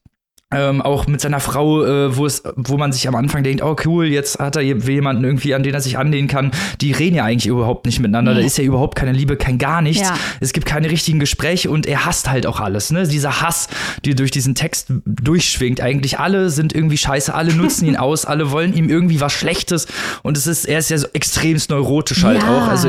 ähm, 0.53 0.81
auch 0.81 1.07
mit 1.07 1.19
seiner 1.19 1.41
Frau, 1.41 1.83
äh, 1.83 2.15
wo 2.15 2.25
es, 2.25 2.41
wo 2.55 2.77
man 2.77 2.93
sich 2.93 3.05
am 3.09 3.15
Anfang 3.15 3.43
denkt, 3.43 3.61
oh 3.61 3.75
cool, 3.83 4.05
jetzt 4.05 4.39
hat 4.39 4.55
er 4.55 4.61
jemanden 4.61 5.25
irgendwie, 5.25 5.53
an 5.53 5.61
den 5.61 5.73
er 5.73 5.81
sich 5.81 5.97
anlehnen 5.97 6.29
kann. 6.29 6.51
Die 6.79 6.93
reden 6.93 7.17
ja 7.17 7.25
eigentlich 7.25 7.47
überhaupt 7.47 7.85
nicht 7.85 7.99
miteinander. 7.99 8.33
Nee. 8.33 8.39
Da 8.39 8.45
ist 8.45 8.57
ja 8.57 8.63
überhaupt 8.63 8.95
keine 8.95 9.11
Liebe, 9.11 9.35
kein 9.35 9.57
gar 9.57 9.81
nichts. 9.81 10.07
Ja. 10.07 10.15
Es 10.39 10.53
gibt 10.53 10.65
keine 10.65 10.89
richtigen 10.89 11.19
Gespräche 11.19 11.69
und 11.69 11.85
er 11.85 12.05
hasst 12.05 12.29
halt 12.29 12.47
auch 12.47 12.61
alles. 12.61 12.91
Ne? 12.91 13.05
Dieser 13.05 13.41
Hass, 13.41 13.67
der 14.05 14.15
durch 14.15 14.31
diesen 14.31 14.55
Text 14.55 14.87
durchschwingt. 15.05 15.81
Eigentlich 15.81 16.17
alle 16.17 16.49
sind 16.49 16.73
irgendwie 16.73 16.97
scheiße, 16.97 17.33
alle 17.33 17.53
nutzen 17.53 17.85
ihn 17.85 17.97
aus, 17.97 18.23
alle 18.23 18.49
wollen 18.49 18.73
ihm 18.73 18.89
irgendwie 18.89 19.19
was 19.19 19.33
Schlechtes. 19.33 19.85
Und 20.23 20.37
es 20.37 20.47
ist, 20.47 20.63
er 20.63 20.79
ist 20.79 20.89
ja 20.89 20.97
so 20.97 21.07
extremst 21.11 21.71
neurotisch 21.71 22.23
halt 22.23 22.41
ja. 22.43 22.57
auch. 22.57 22.69
Also 22.69 22.87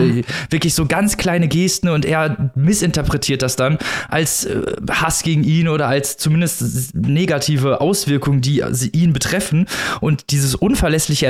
wirklich 0.51 0.75
so 0.75 0.87
ganz 0.87 1.17
kleine 1.17 1.49
Gesten 1.49 1.89
und 1.89 2.05
er 2.05 2.53
missinterpretiert 2.55 3.43
das 3.43 3.57
dann 3.57 3.79
als 4.09 4.45
äh, 4.45 4.63
Hass 4.89 5.25
gegen 5.25 5.43
ihn 5.43 5.67
oder 5.67 5.89
als 5.89 6.19
zumindest 6.19 6.95
negativ 6.95 7.48
negative 7.49 7.81
Auswirkungen, 7.81 8.41
die 8.41 8.63
ihn 8.93 9.13
betreffen. 9.13 9.67
Und 10.01 10.31
dieses 10.31 10.55
unverlässliche 10.55 11.27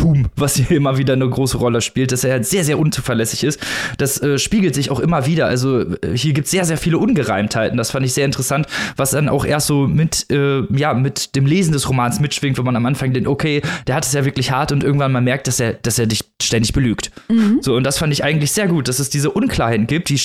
Erzählertum, 0.00 0.26
was 0.36 0.56
hier 0.56 0.76
immer 0.76 0.98
wieder 0.98 1.12
eine 1.12 1.28
große 1.28 1.58
Rolle 1.58 1.80
spielt, 1.80 2.12
dass 2.12 2.24
er 2.24 2.32
halt 2.32 2.46
sehr, 2.46 2.64
sehr 2.64 2.78
unzuverlässig 2.78 3.44
ist, 3.44 3.60
das 3.98 4.20
äh, 4.20 4.38
spiegelt 4.38 4.74
sich 4.74 4.90
auch 4.90 5.00
immer 5.00 5.26
wieder. 5.26 5.46
Also 5.46 5.80
äh, 5.80 6.16
hier 6.16 6.32
gibt 6.32 6.46
es 6.46 6.50
sehr, 6.50 6.64
sehr 6.64 6.78
viele 6.78 6.98
Ungereimtheiten. 6.98 7.76
Das 7.76 7.90
fand 7.90 8.06
ich 8.06 8.12
sehr 8.12 8.24
interessant, 8.24 8.66
was 8.96 9.10
dann 9.10 9.28
auch 9.28 9.44
erst 9.44 9.66
so 9.66 9.86
mit, 9.86 10.26
äh, 10.30 10.62
ja, 10.74 10.94
mit 10.94 11.36
dem 11.36 11.46
Lesen 11.46 11.72
des 11.72 11.88
Romans 11.88 12.20
mitschwingt, 12.20 12.58
wo 12.58 12.62
man 12.62 12.76
am 12.76 12.86
Anfang 12.86 13.12
denkt, 13.12 13.28
okay, 13.28 13.62
der 13.86 13.94
hat 13.94 14.04
es 14.04 14.12
ja 14.12 14.24
wirklich 14.24 14.50
hart 14.50 14.72
und 14.72 14.84
irgendwann 14.84 15.12
man 15.12 15.24
merkt, 15.24 15.46
dass 15.46 15.60
er, 15.60 15.74
dass 15.74 15.98
er 15.98 16.06
dich 16.06 16.24
ständig 16.42 16.72
belügt. 16.72 17.10
Mhm. 17.28 17.58
So, 17.60 17.74
und 17.76 17.84
das 17.84 17.98
fand 17.98 18.12
ich 18.12 18.24
eigentlich 18.24 18.52
sehr 18.52 18.68
gut, 18.68 18.88
dass 18.88 18.98
es 18.98 19.10
diese 19.10 19.30
Unklarheiten 19.30 19.86
gibt. 19.86 20.08
Die, 20.08 20.18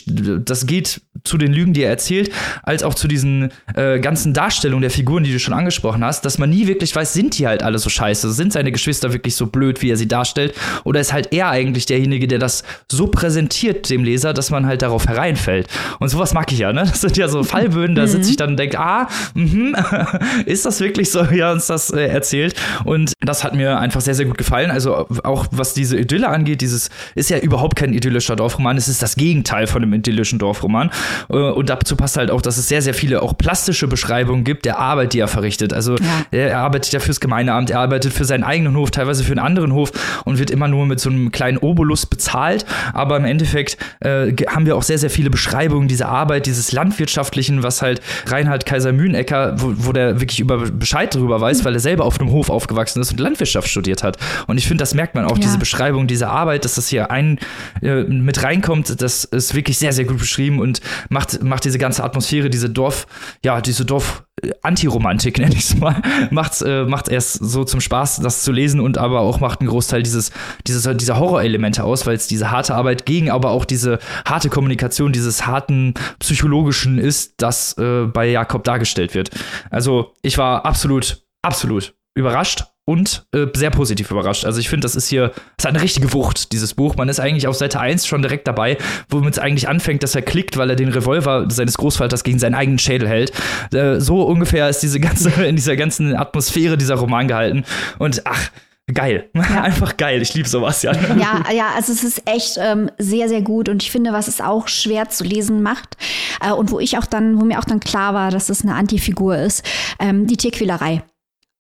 das 0.44 0.66
geht 0.66 1.02
zu 1.24 1.38
den 1.38 1.54
Lügen, 1.54 1.74
die 1.74 1.84
er 1.84 1.90
erzählt, 1.90 2.32
als 2.64 2.84
auch 2.84 2.94
zu 2.94 3.08
diesen 3.08 3.52
äh, 3.76 4.00
ganzen 4.00 4.34
Darstellungen 4.34 4.82
der 4.82 4.92
Figuren, 4.92 5.24
die 5.24 5.32
du 5.32 5.40
schon 5.40 5.54
angesprochen 5.54 6.04
hast, 6.04 6.26
dass 6.26 6.38
man 6.38 6.50
nie 6.50 6.68
wirklich 6.68 6.96
weiß, 6.96 7.14
sind 7.14 7.38
die 7.38 7.48
halt 7.48 7.64
alle 7.64 7.80
so 7.80 7.90
scheiße? 7.90 8.32
Sind 8.32 8.54
seine 8.54 8.72
Geschwister 8.72 9.14
wirklich 9.14 9.36
so 9.36 9.48
blöd, 9.48 9.65
wie 9.82 9.92
er 9.92 9.98
sie 9.98 10.08
darstellt? 10.08 10.54
Oder 10.84 11.00
ist 11.00 11.14
halt 11.14 11.34
er 11.34 11.50
eigentlich 11.50 11.86
derjenige, 11.86 12.28
der 12.28 12.40
das 12.40 12.64
so 12.92 13.08
präsentiert 13.08 13.90
dem 13.90 14.04
Leser, 14.04 14.34
dass 14.34 14.50
man 14.52 14.66
halt 14.66 14.82
darauf 14.82 15.08
hereinfällt? 15.08 15.68
Und 16.00 16.10
sowas 16.10 16.34
mag 16.34 16.52
ich 16.52 16.60
ja, 16.60 16.74
ne? 16.74 16.84
Das 16.96 17.02
sind 17.02 17.18
ja 17.18 17.28
so 17.28 17.44
Fallböden, 17.44 17.96
da 17.96 18.08
sitze 18.08 18.30
ich 18.30 18.38
dann 18.38 18.52
und 18.52 18.58
denke, 18.58 18.80
ah, 18.80 19.10
mh, 19.34 20.20
ist 20.46 20.66
das 20.66 20.80
wirklich 20.80 21.12
so, 21.12 21.30
wie 21.30 21.40
er 21.40 21.52
uns 21.52 21.68
das 21.68 21.90
äh, 21.92 22.08
erzählt? 22.08 22.56
Und 22.86 23.14
das 23.20 23.44
hat 23.44 23.54
mir 23.54 23.78
einfach 23.80 24.02
sehr, 24.02 24.16
sehr 24.16 24.26
gut 24.26 24.38
gefallen. 24.38 24.72
Also 24.72 25.08
auch 25.24 25.48
was 25.52 25.74
diese 25.74 25.98
Idylle 25.98 26.30
angeht, 26.30 26.62
dieses 26.62 26.90
ist 27.16 27.30
ja 27.30 27.38
überhaupt 27.40 27.76
kein 27.76 27.94
idyllischer 27.94 28.36
Dorfroman, 28.36 28.78
es 28.78 28.88
ist 28.88 29.02
das 29.02 29.16
Gegenteil 29.16 29.68
von 29.68 29.84
einem 29.84 29.94
idyllischen 29.94 30.40
Dorfroman. 30.40 30.90
Äh, 31.30 31.36
und 31.36 31.70
dazu 31.70 31.96
passt 31.96 32.18
halt 32.18 32.32
auch, 32.32 32.42
dass 32.42 32.58
es 32.58 32.68
sehr, 32.68 32.82
sehr 32.82 32.94
viele 32.94 33.22
auch 33.22 33.38
plastische 33.38 33.88
Beschreibungen 33.88 34.44
gibt 34.44 34.66
der 34.66 34.80
Arbeit, 34.80 35.14
die 35.14 35.20
er 35.20 35.28
verrichtet. 35.28 35.74
Also 35.74 35.96
ja. 35.96 36.26
er 36.32 36.60
arbeitet 36.60 36.94
ja 36.94 37.00
fürs 37.00 37.20
Gemeindeamt, 37.20 37.70
er 37.70 37.80
arbeitet 37.80 38.14
für 38.14 38.26
seinen 38.26 38.44
eigenen 38.44 38.76
Hof, 38.76 38.92
teilweise 38.92 39.24
für 39.24 39.32
einen 39.32 39.40
anderen 39.40 39.55
Hof 39.74 39.92
und 40.26 40.40
wird 40.40 40.52
immer 40.52 40.68
nur 40.68 40.86
mit 40.86 41.00
so 41.00 41.10
einem 41.10 41.32
kleinen 41.32 41.58
Obolus 41.58 42.06
bezahlt. 42.06 42.66
Aber 42.94 43.18
im 43.18 43.26
Endeffekt 43.26 43.78
äh, 44.02 44.32
haben 44.48 44.66
wir 44.66 44.76
auch 44.76 44.84
sehr, 44.84 44.98
sehr 44.98 45.10
viele 45.10 45.30
Beschreibungen 45.30 45.88
dieser 45.88 46.10
Arbeit, 46.10 46.46
dieses 46.46 46.72
Landwirtschaftlichen, 46.72 47.64
was 47.64 47.82
halt 47.82 48.02
Reinhard 48.28 48.66
Kaiser 48.66 48.92
Mühnecker, 48.92 49.56
wo, 49.58 49.74
wo 49.76 49.92
der 49.92 50.20
wirklich 50.20 50.40
über 50.40 50.58
Bescheid 50.58 51.14
darüber 51.16 51.42
weiß, 51.42 51.60
mhm. 51.60 51.66
weil 51.66 51.74
er 51.76 51.80
selber 51.80 52.06
auf 52.06 52.20
einem 52.20 52.32
Hof 52.32 52.50
aufgewachsen 52.50 53.02
ist 53.02 53.12
und 53.12 53.20
Landwirtschaft 53.20 53.68
studiert 53.68 54.04
hat. 54.04 54.18
Und 54.48 54.58
ich 54.58 54.68
finde, 54.68 54.82
das 54.82 54.94
merkt 54.94 55.16
man 55.16 55.26
auch, 55.26 55.38
ja. 55.38 55.44
diese 55.44 55.58
Beschreibung 55.58 56.08
dieser 56.08 56.30
Arbeit, 56.30 56.66
dass 56.66 56.76
das 56.76 56.88
hier 56.88 57.12
ein 57.12 57.40
äh, 57.82 58.04
mit 58.04 58.44
reinkommt, 58.44 59.02
das 59.02 59.24
ist 59.24 59.56
wirklich 59.56 59.78
sehr, 59.78 59.94
sehr 59.94 60.06
gut 60.06 60.20
beschrieben 60.20 60.60
und 60.60 60.82
macht, 61.10 61.42
macht 61.44 61.66
diese 61.66 61.78
ganze 61.78 62.04
Atmosphäre, 62.04 62.50
diese 62.50 62.70
Dorf, 62.70 63.08
ja, 63.44 63.62
diese 63.62 63.86
Dorf, 63.86 64.25
Antiromantik, 64.62 65.38
nenne 65.40 65.54
ich 65.54 65.62
es 65.62 65.78
mal, 65.78 66.02
macht 66.32 66.62
äh, 66.62 66.86
erst 67.14 67.34
so 67.34 67.64
zum 67.64 67.82
Spaß, 67.82 68.20
das 68.22 68.44
zu 68.44 68.52
lesen 68.52 68.80
und 68.80 68.98
aber 68.98 69.22
auch 69.22 69.40
macht 69.40 69.62
einen 69.62 69.70
Großteil 69.70 70.04
dieses, 70.04 70.32
dieses 70.68 70.90
dieser 70.98 71.20
Horrorelemente 71.20 71.84
aus, 71.84 72.06
weil 72.06 72.16
es 72.16 72.28
diese 72.28 72.52
harte 72.52 72.76
Arbeit 72.76 73.06
gegen 73.06 73.30
aber 73.30 73.52
auch 73.52 73.66
diese 73.66 74.00
harte 74.26 74.50
Kommunikation, 74.50 75.14
dieses 75.14 75.46
harten 75.46 75.94
psychologischen 76.20 76.98
ist, 76.98 77.36
das 77.38 77.78
äh, 77.78 78.06
bei 78.06 78.28
Jakob 78.28 78.64
dargestellt 78.64 79.14
wird. 79.14 79.32
Also 79.70 80.14
ich 80.22 80.38
war 80.38 80.66
absolut, 80.66 81.24
absolut 81.42 81.96
überrascht 82.14 82.66
und 82.86 83.26
äh, 83.34 83.48
sehr 83.54 83.72
positiv 83.72 84.12
überrascht. 84.12 84.46
Also 84.46 84.60
ich 84.60 84.70
finde, 84.70 84.86
das 84.86 84.96
ist 84.96 85.08
hier, 85.08 85.32
es 85.58 85.66
hat 85.66 85.74
eine 85.74 85.82
richtige 85.82 86.14
Wucht, 86.14 86.52
dieses 86.52 86.76
Buch. 86.76 86.96
Man 86.96 87.10
ist 87.10 87.20
eigentlich 87.20 87.48
auf 87.48 87.56
Seite 87.56 87.80
1 87.80 88.06
schon 88.06 88.22
direkt 88.22 88.48
dabei, 88.48 88.78
womit 89.10 89.34
es 89.34 89.40
eigentlich 89.40 89.68
anfängt, 89.68 90.04
dass 90.04 90.14
er 90.14 90.22
klickt, 90.22 90.56
weil 90.58 90.70
er 90.70 90.76
den 90.76 90.90
Revolver 90.90 91.48
seines 91.50 91.78
Großvaters 91.78 92.24
gegen 92.24 92.38
seinen 92.38 92.54
eigenen 92.54 92.78
Schädel 92.80 93.08
hält. 93.08 93.34
Äh, 93.74 94.00
so 94.00 94.22
ungefähr 94.24 94.70
ist 94.70 94.84
diese 94.84 95.00
ganze, 95.00 95.30
in 95.46 95.56
dieser 95.56 95.76
ganzen 95.76 96.16
Atmosphäre 96.16 96.78
dieser 96.78 96.96
Roman 96.96 97.28
gehalten. 97.28 97.66
Und 97.98 98.22
ach, 98.26 98.52
geil. 98.94 99.30
Ja. 99.36 99.64
Einfach 99.64 99.98
geil. 99.98 100.22
Ich 100.22 100.34
liebe 100.36 100.48
sowas, 100.48 100.84
ja. 100.84 100.92
Ja, 101.18 101.44
ja, 101.52 101.70
also 101.76 101.92
es 101.92 102.04
ist 102.04 102.22
echt 102.28 102.58
ähm, 102.60 102.92
sehr, 103.00 103.30
sehr 103.30 103.42
gut. 103.42 103.68
Und 103.68 103.82
ich 103.82 103.92
finde, 103.92 104.14
was 104.14 104.28
es 104.28 104.42
auch 104.42 104.68
schwer 104.68 105.10
zu 105.10 105.24
lesen 105.24 105.64
macht, 105.64 105.98
äh, 106.40 106.52
und 106.52 106.72
wo 106.72 106.80
ich 106.80 106.98
auch 106.98 107.06
dann, 107.06 107.40
wo 107.40 107.46
mir 107.46 107.58
auch 107.58 107.66
dann 107.66 107.80
klar 107.80 108.14
war, 108.14 108.30
dass 108.30 108.50
es 108.50 108.62
eine 108.62 108.76
Antifigur 108.76 109.38
ist, 109.38 109.64
ähm, 110.00 110.28
die 110.28 110.38
Tierquälerei. 110.38 111.04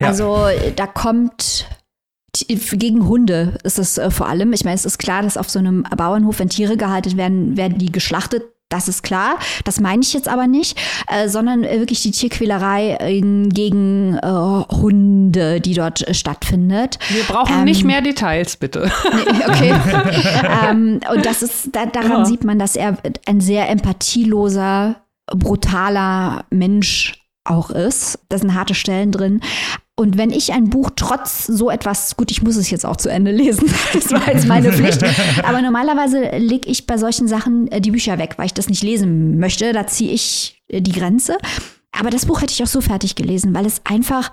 Ja. 0.01 0.09
Also 0.09 0.47
da 0.75 0.87
kommt 0.87 1.67
gegen 2.47 3.07
Hunde 3.07 3.57
ist 3.63 3.79
es 3.79 3.97
äh, 3.97 4.11
vor 4.11 4.27
allem. 4.27 4.53
Ich 4.53 4.65
meine, 4.65 4.75
es 4.75 4.85
ist 4.85 4.97
klar, 4.97 5.21
dass 5.21 5.37
auf 5.37 5.49
so 5.49 5.59
einem 5.59 5.83
Bauernhof, 5.83 6.39
wenn 6.39 6.49
Tiere 6.49 6.77
gehalten 6.77 7.17
werden, 7.17 7.57
werden 7.57 7.77
die 7.77 7.91
geschlachtet. 7.91 8.43
Das 8.69 8.87
ist 8.87 9.03
klar. 9.03 9.37
Das 9.63 9.79
meine 9.79 10.01
ich 10.01 10.11
jetzt 10.13 10.27
aber 10.27 10.47
nicht, 10.47 10.77
äh, 11.07 11.29
sondern 11.29 11.61
wirklich 11.61 12.01
die 12.01 12.09
Tierquälerei 12.09 12.97
gegen 13.49 14.17
äh, 14.17 14.27
Hunde, 14.27 15.61
die 15.61 15.75
dort 15.75 16.05
äh, 16.07 16.15
stattfindet. 16.15 16.97
Wir 17.09 17.23
brauchen 17.23 17.59
ähm, 17.59 17.63
nicht 17.65 17.83
mehr 17.83 18.01
Details, 18.01 18.57
bitte. 18.57 18.91
okay. 19.47 19.71
ähm, 20.69 20.99
und 21.13 21.25
das 21.25 21.43
ist, 21.43 21.69
da, 21.73 21.85
daran 21.85 22.19
ja. 22.19 22.25
sieht 22.25 22.43
man, 22.43 22.57
dass 22.57 22.75
er 22.75 22.97
ein 23.27 23.39
sehr 23.39 23.69
empathieloser, 23.69 24.95
brutaler 25.27 26.45
Mensch 26.49 27.21
auch 27.43 27.69
ist. 27.69 28.19
Da 28.29 28.39
sind 28.39 28.55
harte 28.55 28.73
Stellen 28.73 29.11
drin. 29.11 29.41
Und 29.97 30.17
wenn 30.17 30.31
ich 30.31 30.51
ein 30.51 30.69
Buch 30.69 30.91
trotz 30.95 31.45
so 31.45 31.69
etwas, 31.69 32.17
gut, 32.17 32.29
ich 32.29 32.41
muss 32.41 32.57
es 32.57 32.69
jetzt 32.69 32.85
auch 32.85 32.97
zu 32.97 33.09
Ende 33.09 33.31
lesen, 33.31 33.71
das 33.93 34.11
war 34.11 34.27
jetzt 34.27 34.45
meine 34.45 34.73
Pflicht, 34.73 35.01
aber 35.43 35.61
normalerweise 35.61 36.37
lege 36.37 36.69
ich 36.69 36.85
bei 36.85 36.97
solchen 36.97 37.29
Sachen 37.29 37.71
äh, 37.71 37.79
die 37.79 37.91
Bücher 37.91 38.17
weg, 38.17 38.33
weil 38.37 38.47
ich 38.47 38.53
das 38.53 38.67
nicht 38.67 38.83
lesen 38.83 39.39
möchte. 39.39 39.71
Da 39.71 39.87
ziehe 39.87 40.11
ich 40.11 40.61
äh, 40.67 40.81
die 40.81 40.91
Grenze. 40.91 41.37
Aber 41.97 42.09
das 42.09 42.25
Buch 42.25 42.41
hätte 42.41 42.51
ich 42.51 42.61
auch 42.61 42.67
so 42.67 42.81
fertig 42.81 43.15
gelesen, 43.15 43.53
weil 43.53 43.65
es 43.65 43.81
einfach 43.85 44.31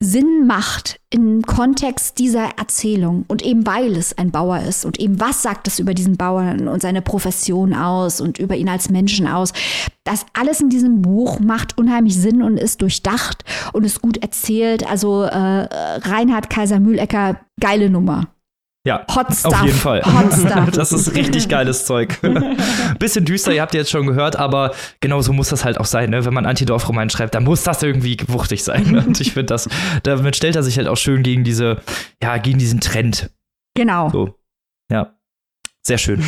Sinn 0.00 0.46
macht 0.46 1.00
im 1.10 1.42
Kontext 1.42 2.20
dieser 2.20 2.50
Erzählung 2.56 3.24
und 3.26 3.42
eben 3.42 3.66
weil 3.66 3.96
es 3.96 4.16
ein 4.16 4.30
Bauer 4.30 4.60
ist 4.60 4.84
und 4.84 5.00
eben 5.00 5.18
was 5.18 5.42
sagt 5.42 5.66
es 5.66 5.80
über 5.80 5.92
diesen 5.92 6.16
Bauern 6.16 6.68
und 6.68 6.82
seine 6.82 7.02
Profession 7.02 7.74
aus 7.74 8.20
und 8.20 8.38
über 8.38 8.54
ihn 8.54 8.68
als 8.68 8.90
Menschen 8.90 9.26
aus. 9.26 9.52
Das 10.04 10.24
alles 10.34 10.60
in 10.60 10.70
diesem 10.70 11.02
Buch 11.02 11.40
macht 11.40 11.78
unheimlich 11.78 12.16
Sinn 12.16 12.42
und 12.42 12.58
ist 12.58 12.80
durchdacht 12.80 13.44
und 13.72 13.82
ist 13.82 14.00
gut 14.00 14.18
erzählt. 14.18 14.88
Also 14.88 15.22
äh, 15.22 15.36
Reinhard 15.36 16.48
Kaiser 16.48 16.78
Mühlecker, 16.78 17.40
geile 17.58 17.90
Nummer. 17.90 18.28
Ja, 18.88 19.04
Hot 19.14 19.26
Stuff. 19.34 19.52
auf 19.52 19.62
jeden 19.66 19.76
Fall. 19.76 20.02
Hot 20.02 20.32
Stuff. 20.40 20.70
das 20.70 20.92
ist 20.92 21.14
richtig 21.14 21.50
geiles 21.50 21.84
Zeug. 21.84 22.18
Bisschen 22.98 23.26
düster, 23.26 23.52
ihr 23.52 23.60
habt 23.60 23.74
jetzt 23.74 23.90
schon 23.90 24.06
gehört, 24.06 24.36
aber 24.36 24.74
genauso 25.00 25.34
muss 25.34 25.50
das 25.50 25.62
halt 25.66 25.76
auch 25.78 25.84
sein. 25.84 26.08
Ne? 26.08 26.24
Wenn 26.24 26.32
man 26.32 26.46
Antidorf-Roman 26.46 27.10
schreibt, 27.10 27.34
dann 27.34 27.44
muss 27.44 27.62
das 27.64 27.82
irgendwie 27.82 28.16
wuchtig 28.28 28.64
sein. 28.64 28.96
Und 29.06 29.20
ich 29.20 29.34
finde 29.34 29.48
das, 29.48 29.68
damit 30.04 30.36
stellt 30.36 30.56
er 30.56 30.62
sich 30.62 30.78
halt 30.78 30.88
auch 30.88 30.96
schön 30.96 31.22
gegen 31.22 31.44
diese, 31.44 31.82
ja, 32.22 32.38
gegen 32.38 32.58
diesen 32.58 32.80
Trend. 32.80 33.28
Genau. 33.74 34.08
So. 34.08 34.38
Ja. 34.90 35.12
Sehr 35.82 35.98
schön. 35.98 36.24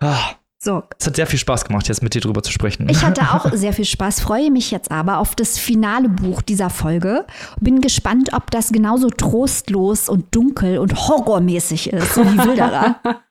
ah. 0.00 0.30
So. 0.66 0.82
Es 0.98 1.06
hat 1.06 1.14
sehr 1.14 1.28
viel 1.28 1.38
Spaß 1.38 1.64
gemacht, 1.64 1.86
jetzt 1.86 2.02
mit 2.02 2.12
dir 2.12 2.20
drüber 2.20 2.42
zu 2.42 2.50
sprechen. 2.50 2.88
Ich 2.88 3.04
hatte 3.04 3.20
auch 3.32 3.52
sehr 3.52 3.72
viel 3.72 3.84
Spaß, 3.84 4.18
freue 4.18 4.50
mich 4.50 4.72
jetzt 4.72 4.90
aber 4.90 5.18
auf 5.18 5.36
das 5.36 5.58
finale 5.58 6.08
Buch 6.08 6.42
dieser 6.42 6.70
Folge. 6.70 7.24
Bin 7.60 7.80
gespannt, 7.80 8.30
ob 8.32 8.50
das 8.50 8.72
genauso 8.72 9.08
trostlos 9.08 10.08
und 10.08 10.34
dunkel 10.34 10.78
und 10.78 10.92
horrormäßig 11.06 11.92
ist, 11.92 12.14
so 12.14 12.24
wie 12.24 12.36
Wilderer. 12.36 12.96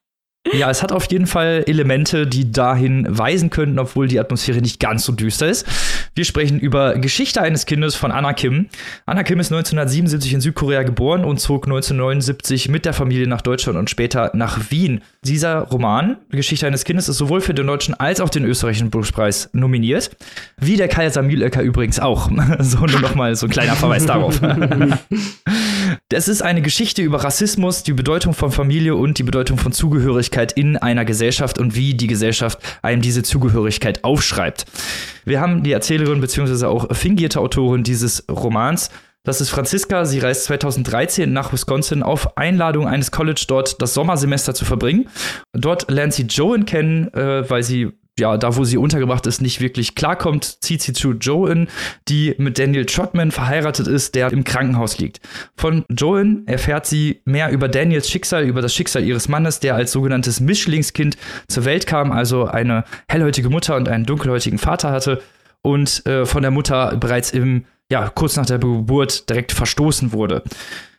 Ja, 0.53 0.69
es 0.69 0.83
hat 0.83 0.91
auf 0.91 1.11
jeden 1.11 1.25
Fall 1.25 1.63
Elemente, 1.65 2.27
die 2.27 2.51
dahin 2.51 3.05
weisen 3.09 3.49
könnten, 3.49 3.79
obwohl 3.79 4.07
die 4.07 4.19
Atmosphäre 4.19 4.61
nicht 4.61 4.79
ganz 4.79 5.03
so 5.03 5.11
düster 5.11 5.47
ist. 5.47 5.65
Wir 6.13 6.23
sprechen 6.23 6.59
über 6.59 6.99
Geschichte 6.99 7.41
eines 7.41 7.65
Kindes 7.65 7.95
von 7.95 8.11
Anna 8.11 8.33
Kim. 8.33 8.67
Anna 9.07 9.23
Kim 9.23 9.39
ist 9.39 9.51
1977 9.51 10.33
in 10.33 10.41
Südkorea 10.41 10.83
geboren 10.83 11.25
und 11.25 11.39
zog 11.39 11.65
1979 11.65 12.69
mit 12.69 12.85
der 12.85 12.93
Familie 12.93 13.27
nach 13.27 13.41
Deutschland 13.41 13.77
und 13.79 13.89
später 13.89 14.31
nach 14.35 14.69
Wien. 14.69 15.01
Dieser 15.23 15.61
Roman, 15.61 16.17
Geschichte 16.29 16.67
eines 16.67 16.83
Kindes, 16.83 17.09
ist 17.09 17.17
sowohl 17.17 17.41
für 17.41 17.55
den 17.55 17.65
deutschen 17.65 17.95
als 17.95 18.21
auch 18.21 18.29
den 18.29 18.45
österreichischen 18.45 18.91
Buchpreis 18.91 19.49
nominiert. 19.51 20.15
Wie 20.57 20.77
der 20.77 20.87
Kaiser 20.87 21.23
Mühlecker 21.23 21.63
übrigens 21.63 21.99
auch. 21.99 22.29
so 22.59 22.85
nur 22.85 22.99
nochmal 22.99 23.35
so 23.35 23.47
ein 23.47 23.51
kleiner 23.51 23.75
Verweis 23.75 24.05
darauf. 24.05 24.39
Es 26.09 26.27
ist 26.27 26.43
eine 26.43 26.61
Geschichte 26.61 27.01
über 27.01 27.23
Rassismus, 27.23 27.83
die 27.83 27.93
Bedeutung 27.93 28.33
von 28.33 28.51
Familie 28.51 28.95
und 28.95 29.17
die 29.17 29.23
Bedeutung 29.23 29.57
von 29.57 29.71
Zugehörigkeit 29.71 30.34
in 30.35 30.77
einer 30.77 31.05
Gesellschaft 31.05 31.57
und 31.57 31.75
wie 31.75 31.93
die 31.93 32.07
Gesellschaft 32.07 32.59
einem 32.81 33.01
diese 33.01 33.23
Zugehörigkeit 33.23 34.03
aufschreibt. 34.03 34.65
Wir 35.25 35.41
haben 35.41 35.63
die 35.63 35.71
Erzählerin 35.71 36.21
bzw. 36.21 36.65
auch 36.65 36.95
fingierte 36.95 37.39
Autorin 37.39 37.83
dieses 37.83 38.25
Romans. 38.29 38.89
Das 39.23 39.41
ist 39.41 39.49
Franziska. 39.49 40.05
Sie 40.05 40.19
reist 40.19 40.45
2013 40.45 41.33
nach 41.33 41.51
Wisconsin 41.51 42.03
auf 42.03 42.37
Einladung 42.37 42.87
eines 42.87 43.11
College 43.11 43.43
dort 43.47 43.81
das 43.81 43.95
Sommersemester 43.95 44.53
zu 44.53 44.65
verbringen. 44.65 45.09
Dort 45.51 45.89
lernt 45.89 46.13
sie 46.13 46.23
Joan 46.23 46.65
kennen, 46.65 47.11
äh, 47.13 47.49
weil 47.49 47.63
sie 47.63 47.91
ja, 48.17 48.37
da 48.37 48.55
wo 48.55 48.63
sie 48.63 48.77
untergebracht 48.77 49.27
ist, 49.27 49.41
nicht 49.41 49.59
wirklich 49.59 49.95
klarkommt, 49.95 50.63
zieht 50.63 50.81
sie 50.81 50.93
zu 50.93 51.13
Joan, 51.13 51.67
die 52.07 52.33
mit 52.37 52.57
Daniel 52.57 52.85
Trotman 52.85 53.31
verheiratet 53.31 53.87
ist, 53.87 54.15
der 54.15 54.31
im 54.31 54.43
Krankenhaus 54.43 54.97
liegt. 54.99 55.19
Von 55.57 55.83
Joan 55.89 56.43
erfährt 56.45 56.85
sie 56.85 57.21
mehr 57.25 57.51
über 57.51 57.67
Daniels 57.67 58.09
Schicksal, 58.09 58.45
über 58.45 58.61
das 58.61 58.73
Schicksal 58.73 59.03
ihres 59.03 59.27
Mannes, 59.27 59.59
der 59.59 59.75
als 59.75 59.91
sogenanntes 59.91 60.39
Mischlingskind 60.39 61.17
zur 61.47 61.65
Welt 61.65 61.87
kam, 61.87 62.11
also 62.11 62.45
eine 62.45 62.85
hellhäutige 63.09 63.49
Mutter 63.49 63.75
und 63.75 63.89
einen 63.89 64.05
dunkelhäutigen 64.05 64.59
Vater 64.59 64.91
hatte 64.91 65.21
und 65.61 66.05
äh, 66.05 66.25
von 66.25 66.41
der 66.41 66.51
Mutter 66.51 66.95
bereits 66.97 67.31
im 67.31 67.65
ja, 67.91 68.09
kurz 68.09 68.35
nach 68.35 68.45
der 68.45 68.57
Geburt 68.57 69.29
direkt 69.29 69.51
verstoßen 69.51 70.11
wurde. 70.11 70.43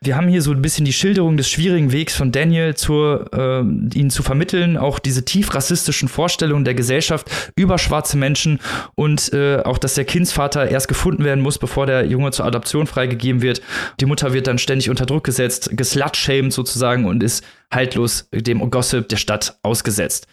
Wir 0.06 0.16
haben 0.16 0.28
hier 0.28 0.40
so 0.40 0.52
ein 0.52 0.62
bisschen 0.62 0.84
die 0.84 0.92
Schilderung 0.92 1.36
des 1.36 1.50
schwierigen 1.50 1.90
Wegs 1.90 2.14
von 2.14 2.30
Daniel 2.30 2.76
zur, 2.76 3.28
äh, 3.32 3.98
ihn 3.98 4.08
zu 4.08 4.22
vermitteln, 4.22 4.76
auch 4.76 5.00
diese 5.00 5.24
tief 5.24 5.52
rassistischen 5.52 6.08
Vorstellungen 6.08 6.64
der 6.64 6.74
Gesellschaft 6.74 7.28
über 7.56 7.76
schwarze 7.76 8.16
Menschen 8.16 8.60
und 8.94 9.32
äh, 9.32 9.58
auch, 9.64 9.78
dass 9.78 9.94
der 9.94 10.04
Kindsvater 10.04 10.68
erst 10.68 10.86
gefunden 10.86 11.24
werden 11.24 11.42
muss, 11.42 11.58
bevor 11.58 11.86
der 11.86 12.06
Junge 12.06 12.30
zur 12.30 12.46
Adoption 12.46 12.86
freigegeben 12.86 13.42
wird. 13.42 13.60
Die 13.98 14.06
Mutter 14.06 14.32
wird 14.32 14.46
dann 14.46 14.58
ständig 14.58 14.90
unter 14.90 15.06
Druck 15.06 15.24
gesetzt, 15.24 15.70
geslutshamed 15.72 16.52
sozusagen 16.52 17.04
und 17.04 17.24
ist 17.24 17.44
haltlos 17.72 18.28
dem 18.32 18.70
Gossip 18.70 19.08
der 19.08 19.16
Stadt 19.16 19.58
ausgesetzt. 19.64 20.28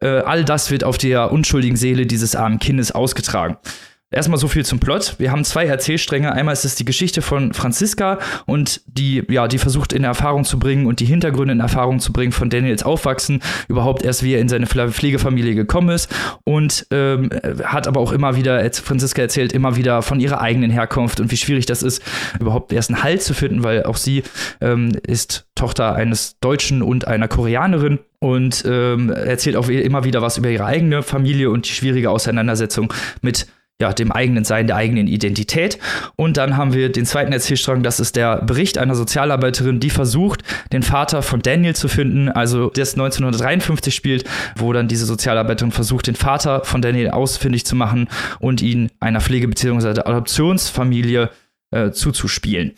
Äh, 0.00 0.08
all 0.08 0.44
das 0.44 0.70
wird 0.70 0.84
auf 0.84 0.98
der 0.98 1.32
unschuldigen 1.32 1.76
Seele 1.76 2.04
dieses 2.04 2.36
armen 2.36 2.58
Kindes 2.58 2.92
ausgetragen. 2.92 3.56
Erstmal 4.14 4.38
so 4.38 4.46
viel 4.46 4.64
zum 4.64 4.78
Plot. 4.78 5.16
Wir 5.18 5.32
haben 5.32 5.44
zwei 5.44 5.66
Erzählstränge. 5.66 6.32
Einmal 6.32 6.52
ist 6.52 6.64
es 6.64 6.76
die 6.76 6.84
Geschichte 6.84 7.20
von 7.20 7.52
Franziska 7.52 8.20
und 8.46 8.80
die, 8.86 9.24
ja, 9.28 9.48
die 9.48 9.58
versucht 9.58 9.92
in 9.92 10.04
Erfahrung 10.04 10.44
zu 10.44 10.60
bringen 10.60 10.86
und 10.86 11.00
die 11.00 11.04
Hintergründe 11.04 11.52
in 11.52 11.58
Erfahrung 11.58 11.98
zu 11.98 12.12
bringen 12.12 12.30
von 12.30 12.48
Daniels 12.48 12.84
Aufwachsen, 12.84 13.42
überhaupt 13.66 14.04
erst 14.04 14.22
wie 14.22 14.34
er 14.34 14.40
in 14.40 14.48
seine 14.48 14.66
Pflegefamilie 14.66 15.56
gekommen 15.56 15.88
ist 15.88 16.14
und 16.44 16.86
ähm, 16.92 17.28
hat 17.64 17.88
aber 17.88 18.00
auch 18.00 18.12
immer 18.12 18.36
wieder, 18.36 18.64
Franziska 18.72 19.20
erzählt 19.20 19.52
immer 19.52 19.74
wieder 19.74 20.02
von 20.02 20.20
ihrer 20.20 20.40
eigenen 20.40 20.70
Herkunft 20.70 21.18
und 21.18 21.32
wie 21.32 21.36
schwierig 21.36 21.66
das 21.66 21.82
ist, 21.82 22.00
überhaupt 22.38 22.72
erst 22.72 22.90
einen 22.90 23.02
Halt 23.02 23.20
zu 23.20 23.34
finden, 23.34 23.64
weil 23.64 23.82
auch 23.82 23.96
sie 23.96 24.22
ähm, 24.60 24.92
ist 25.04 25.48
Tochter 25.56 25.96
eines 25.96 26.38
Deutschen 26.38 26.82
und 26.82 27.08
einer 27.08 27.26
Koreanerin 27.26 27.98
und 28.20 28.64
ähm, 28.66 29.10
erzählt 29.10 29.56
auch 29.56 29.68
immer 29.68 30.04
wieder 30.04 30.22
was 30.22 30.38
über 30.38 30.50
ihre 30.50 30.66
eigene 30.66 31.02
Familie 31.02 31.50
und 31.50 31.68
die 31.68 31.72
schwierige 31.72 32.10
Auseinandersetzung 32.10 32.92
mit 33.22 33.46
ja, 33.80 33.92
dem 33.92 34.12
eigenen 34.12 34.44
Sein, 34.44 34.66
der 34.66 34.76
eigenen 34.76 35.08
Identität. 35.08 35.78
Und 36.16 36.36
dann 36.36 36.56
haben 36.56 36.74
wir 36.74 36.92
den 36.92 37.06
zweiten 37.06 37.32
Erzählstrang, 37.32 37.82
das 37.82 37.98
ist 37.98 38.14
der 38.14 38.42
Bericht 38.42 38.78
einer 38.78 38.94
Sozialarbeiterin, 38.94 39.80
die 39.80 39.90
versucht, 39.90 40.42
den 40.72 40.82
Vater 40.82 41.22
von 41.22 41.42
Daniel 41.42 41.74
zu 41.74 41.88
finden, 41.88 42.28
also 42.28 42.70
das 42.70 42.94
1953 42.94 43.94
spielt, 43.94 44.24
wo 44.56 44.72
dann 44.72 44.86
diese 44.86 45.06
Sozialarbeiterin 45.06 45.72
versucht, 45.72 46.06
den 46.06 46.14
Vater 46.14 46.64
von 46.64 46.82
Daniel 46.82 47.10
ausfindig 47.10 47.66
zu 47.66 47.74
machen 47.74 48.08
und 48.38 48.62
ihn 48.62 48.90
einer 49.00 49.20
Pflege- 49.20 49.48
bzw. 49.48 49.88
Adoptionsfamilie 49.88 51.30
äh, 51.72 51.90
zuzuspielen. 51.90 52.74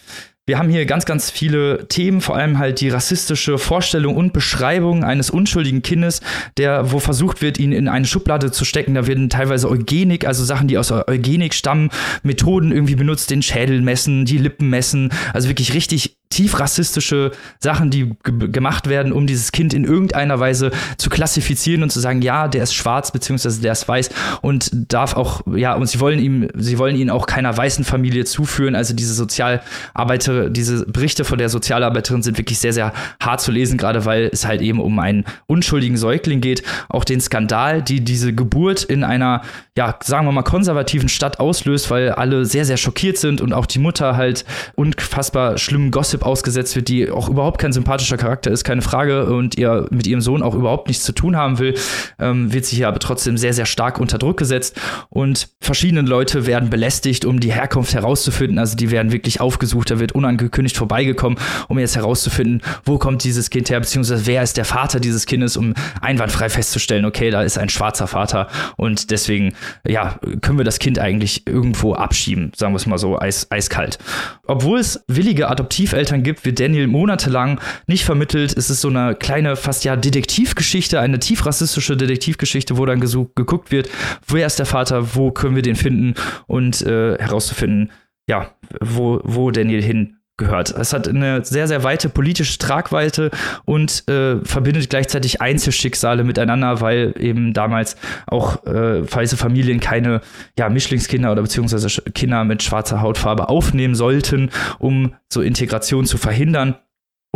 Wir 0.49 0.61
haben 0.61 0.68
hier 0.68 0.86
ganz, 0.86 1.07
ganz 1.07 1.28
viele 1.28 1.88
Themen, 1.88 2.20
vor 2.20 2.36
allem 2.36 2.59
halt 2.59 2.80
die 2.80 2.88
rassistische 2.88 3.59
Vorstellung 3.59 4.14
und 4.14 4.32
Beschreibung 4.32 5.03
eines 5.03 5.28
unschuldigen 5.28 5.82
Kindes, 5.82 6.20
der, 6.57 6.92
wo 6.92 7.01
versucht 7.01 7.42
wird, 7.42 7.59
ihn 7.59 7.72
in 7.72 7.88
eine 7.88 8.07
Schublade 8.07 8.53
zu 8.53 8.64
stecken. 8.64 8.94
Da 8.94 9.09
werden 9.09 9.28
teilweise 9.28 9.68
Eugenik, 9.68 10.24
also 10.24 10.44
Sachen, 10.44 10.68
die 10.68 10.78
aus 10.78 10.92
Eugenik 10.92 11.53
stammen, 11.53 11.90
Methoden 12.22 12.70
irgendwie 12.70 12.94
benutzt, 12.94 13.30
den 13.30 13.42
Schädel 13.42 13.82
messen, 13.82 14.24
die 14.24 14.38
Lippen 14.38 14.70
messen, 14.70 15.11
also 15.32 15.49
wirklich 15.49 15.74
richtig 15.74 16.16
tief 16.29 16.59
rassistische 16.59 17.31
Sachen, 17.59 17.91
die 17.91 18.14
gemacht 18.22 18.89
werden, 18.89 19.12
um 19.12 19.27
dieses 19.27 19.53
Kind 19.53 19.72
in 19.74 19.85
irgendeiner 19.85 20.41
Weise 20.41 20.70
zu 20.99 21.09
klassifizieren 21.09 21.83
und 21.83 21.91
zu 21.91 22.01
sagen, 22.01 22.22
ja, 22.22 22.49
der 22.49 22.62
ist 22.62 22.74
schwarz 22.74 23.12
beziehungsweise 23.12 23.61
der 23.61 23.72
ist 23.72 23.89
weiß 23.89 24.11
und 24.43 24.70
darf 24.93 25.14
auch, 25.14 25.43
ja, 25.55 25.74
und 25.74 25.87
sie 25.87 26.01
wollen 26.01 26.18
ihm, 26.18 26.49
sie 26.57 26.79
wollen 26.79 26.97
ihn 26.97 27.11
auch 27.11 27.27
keiner 27.27 27.57
weißen 27.57 27.85
Familie 27.85 28.24
zuführen. 28.24 28.74
Also 28.74 28.95
diese 28.95 29.14
Sozialarbeiter, 29.14 30.51
diese 30.51 30.85
Berichte 30.87 31.24
von 31.24 31.39
der 31.39 31.49
Sozialarbeiterin 31.49 32.22
sind 32.22 32.39
wirklich 32.39 32.59
sehr, 32.59 32.72
sehr 32.72 32.93
hart 33.20 33.41
zu 33.41 33.53
lesen, 33.53 33.79
gerade 33.79 34.05
weil 34.05 34.29
es 34.33 34.47
halt 34.47 34.61
eben 34.61 34.81
um 34.81 34.99
einen 34.99 35.24
unschuldigen 35.47 35.97
Säugling 35.97 36.41
geht. 36.41 36.62
Auch 36.89 37.05
den 37.05 37.20
Skandal, 37.20 37.83
die 37.83 38.01
diese 38.01 38.33
Geburt 38.33 38.85
in 38.85 39.05
einer, 39.05 39.43
ja, 39.77 39.97
sagen 40.03 40.27
wir 40.27 40.33
mal, 40.33 40.43
konservativen 40.43 41.11
Stadt 41.11 41.39
auslöst, 41.39 41.91
weil 41.91 42.11
alle 42.11 42.47
sehr, 42.47 42.64
sehr 42.64 42.79
schockiert 42.79 43.18
sind 43.18 43.43
und 43.43 43.53
auch 43.53 43.66
die 43.66 43.79
Mutter 43.79 44.16
halt 44.16 44.47
unfassbar 44.74 45.59
schlimmen 45.59 45.91
Gossip 45.91 46.24
ausgesetzt 46.24 46.74
wird, 46.77 46.89
die 46.89 47.11
auch 47.11 47.29
überhaupt 47.29 47.61
kein 47.61 47.74
sympathischer 47.74 48.16
Charakter 48.16 48.51
ist, 48.51 48.64
keine 48.64 48.81
Frage, 48.81 49.27
und 49.27 49.59
ihr 49.59 49.87
mit 49.91 50.07
ihrem 50.07 50.22
Sohn 50.22 50.43
auch 50.43 50.55
überhaupt 50.55 50.89
nichts 50.89 51.05
zu 51.05 51.12
tun 51.12 51.37
haben 51.37 51.59
will, 51.59 51.74
ähm, 52.18 52.55
wird 52.55 52.64
sie 52.64 52.77
hier 52.77 52.89
aber 52.89 53.01
trotzdem 53.01 53.37
sehr, 53.37 53.53
sehr 53.53 53.66
stark 53.66 54.01
unter 54.01 54.16
Druck 54.16 54.39
gesetzt. 54.39 54.81
Und 55.11 55.49
verschiedene 55.61 56.01
Leute 56.01 56.47
werden 56.47 56.70
belästigt, 56.70 57.27
um 57.27 57.39
die 57.39 57.53
Herkunft 57.53 57.93
herauszufinden. 57.93 58.59
Also 58.59 58.77
die 58.77 58.91
werden 58.91 59.12
wirklich 59.12 59.43
aufgesucht, 59.43 59.91
da 59.91 59.99
wird 59.99 60.12
unangekündigt 60.12 60.77
vorbeigekommen, 60.79 61.39
um 61.68 61.79
jetzt 61.79 61.97
herauszufinden, 61.97 62.62
wo 62.85 62.97
kommt 62.97 63.24
dieses 63.24 63.51
Kind 63.51 63.68
her, 63.68 63.81
beziehungsweise 63.81 64.27
wer 64.27 64.43
ist 64.43 64.57
der 64.57 64.64
Vater 64.64 65.01
dieses 65.01 65.27
Kindes, 65.27 65.59
um 65.59 65.74
einwandfrei 66.01 66.49
festzustellen, 66.49 67.05
okay, 67.05 67.31
da 67.31 67.43
ist 67.43 67.59
ein 67.59 67.68
schwarzer 67.68 68.07
Vater 68.07 68.49
und 68.77 69.11
deswegen, 69.11 69.55
ja, 69.87 70.19
können 70.41 70.59
wir 70.59 70.64
das 70.64 70.79
Kind 70.79 70.99
eigentlich 70.99 71.47
irgendwo 71.47 71.95
abschieben, 71.95 72.53
sagen 72.57 72.73
wir 72.73 72.79
es 72.79 72.87
mal 72.87 72.99
so, 72.99 73.19
eis, 73.19 73.51
eiskalt. 73.51 73.99
Obwohl 74.47 74.79
es 74.79 75.05
willige 75.09 75.49
Adoptiveltern 75.49 76.07
Eltern 76.07 76.23
gibt, 76.23 76.45
wird 76.45 76.61
Daniel 76.61 76.87
monatelang 76.87 77.61
nicht 77.87 78.05
vermittelt. 78.05 78.57
Es 78.57 78.71
ist 78.71 78.81
so 78.81 78.89
eine 78.89 79.14
kleine, 79.17 79.57
fast 79.57 79.85
ja 79.85 79.97
Detektivgeschichte, 79.97 81.01
eine 81.01 81.19
tief 81.19 81.45
rassistische 81.45 81.97
Detektivgeschichte, 81.97 82.79
wo 82.79 82.87
dann 82.87 83.01
geguckt 83.01 83.73
wird, 83.73 83.89
wer 84.29 84.47
ist 84.47 84.59
der 84.59 84.67
Vater, 84.67 85.14
wo 85.17 85.33
können 85.33 85.57
wir 85.57 85.62
den 85.62 85.77
finden 85.77 86.14
und 86.47 86.83
äh, 86.83 87.19
herauszufinden, 87.19 87.91
ja, 88.29 88.51
wo, 88.81 89.21
wo 89.25 89.51
Daniel 89.51 89.83
hin 89.83 90.16
gehört. 90.37 90.70
Es 90.70 90.93
hat 90.93 91.09
eine 91.09 91.45
sehr, 91.45 91.66
sehr 91.66 91.82
weite 91.82 92.09
politische 92.09 92.59
Tragweite 92.59 93.30
und 93.64 94.07
äh, 94.09 94.45
verbindet 94.45 94.91
gleichzeitig 94.91 95.41
Einzelschicksale 95.41 96.24
miteinander, 96.24 96.80
weil 96.80 97.14
eben 97.18 97.55
damals 97.55 97.97
auch 98.26 98.64
äh, 98.66 99.11
weiße 99.11 99.37
Familien 99.37 99.80
keine 99.80 100.20
ja, 100.59 100.68
Mischlingskinder 100.68 101.32
oder 101.32 101.43
beziehungsweise 101.43 102.03
Kinder 102.12 102.45
mit 102.45 102.62
schwarzer 102.62 103.01
Hautfarbe 103.01 103.49
aufnehmen 103.49 103.95
sollten, 103.95 104.51
um 104.78 105.14
so 105.28 105.41
Integration 105.41 106.05
zu 106.05 106.18
verhindern. 106.18 106.76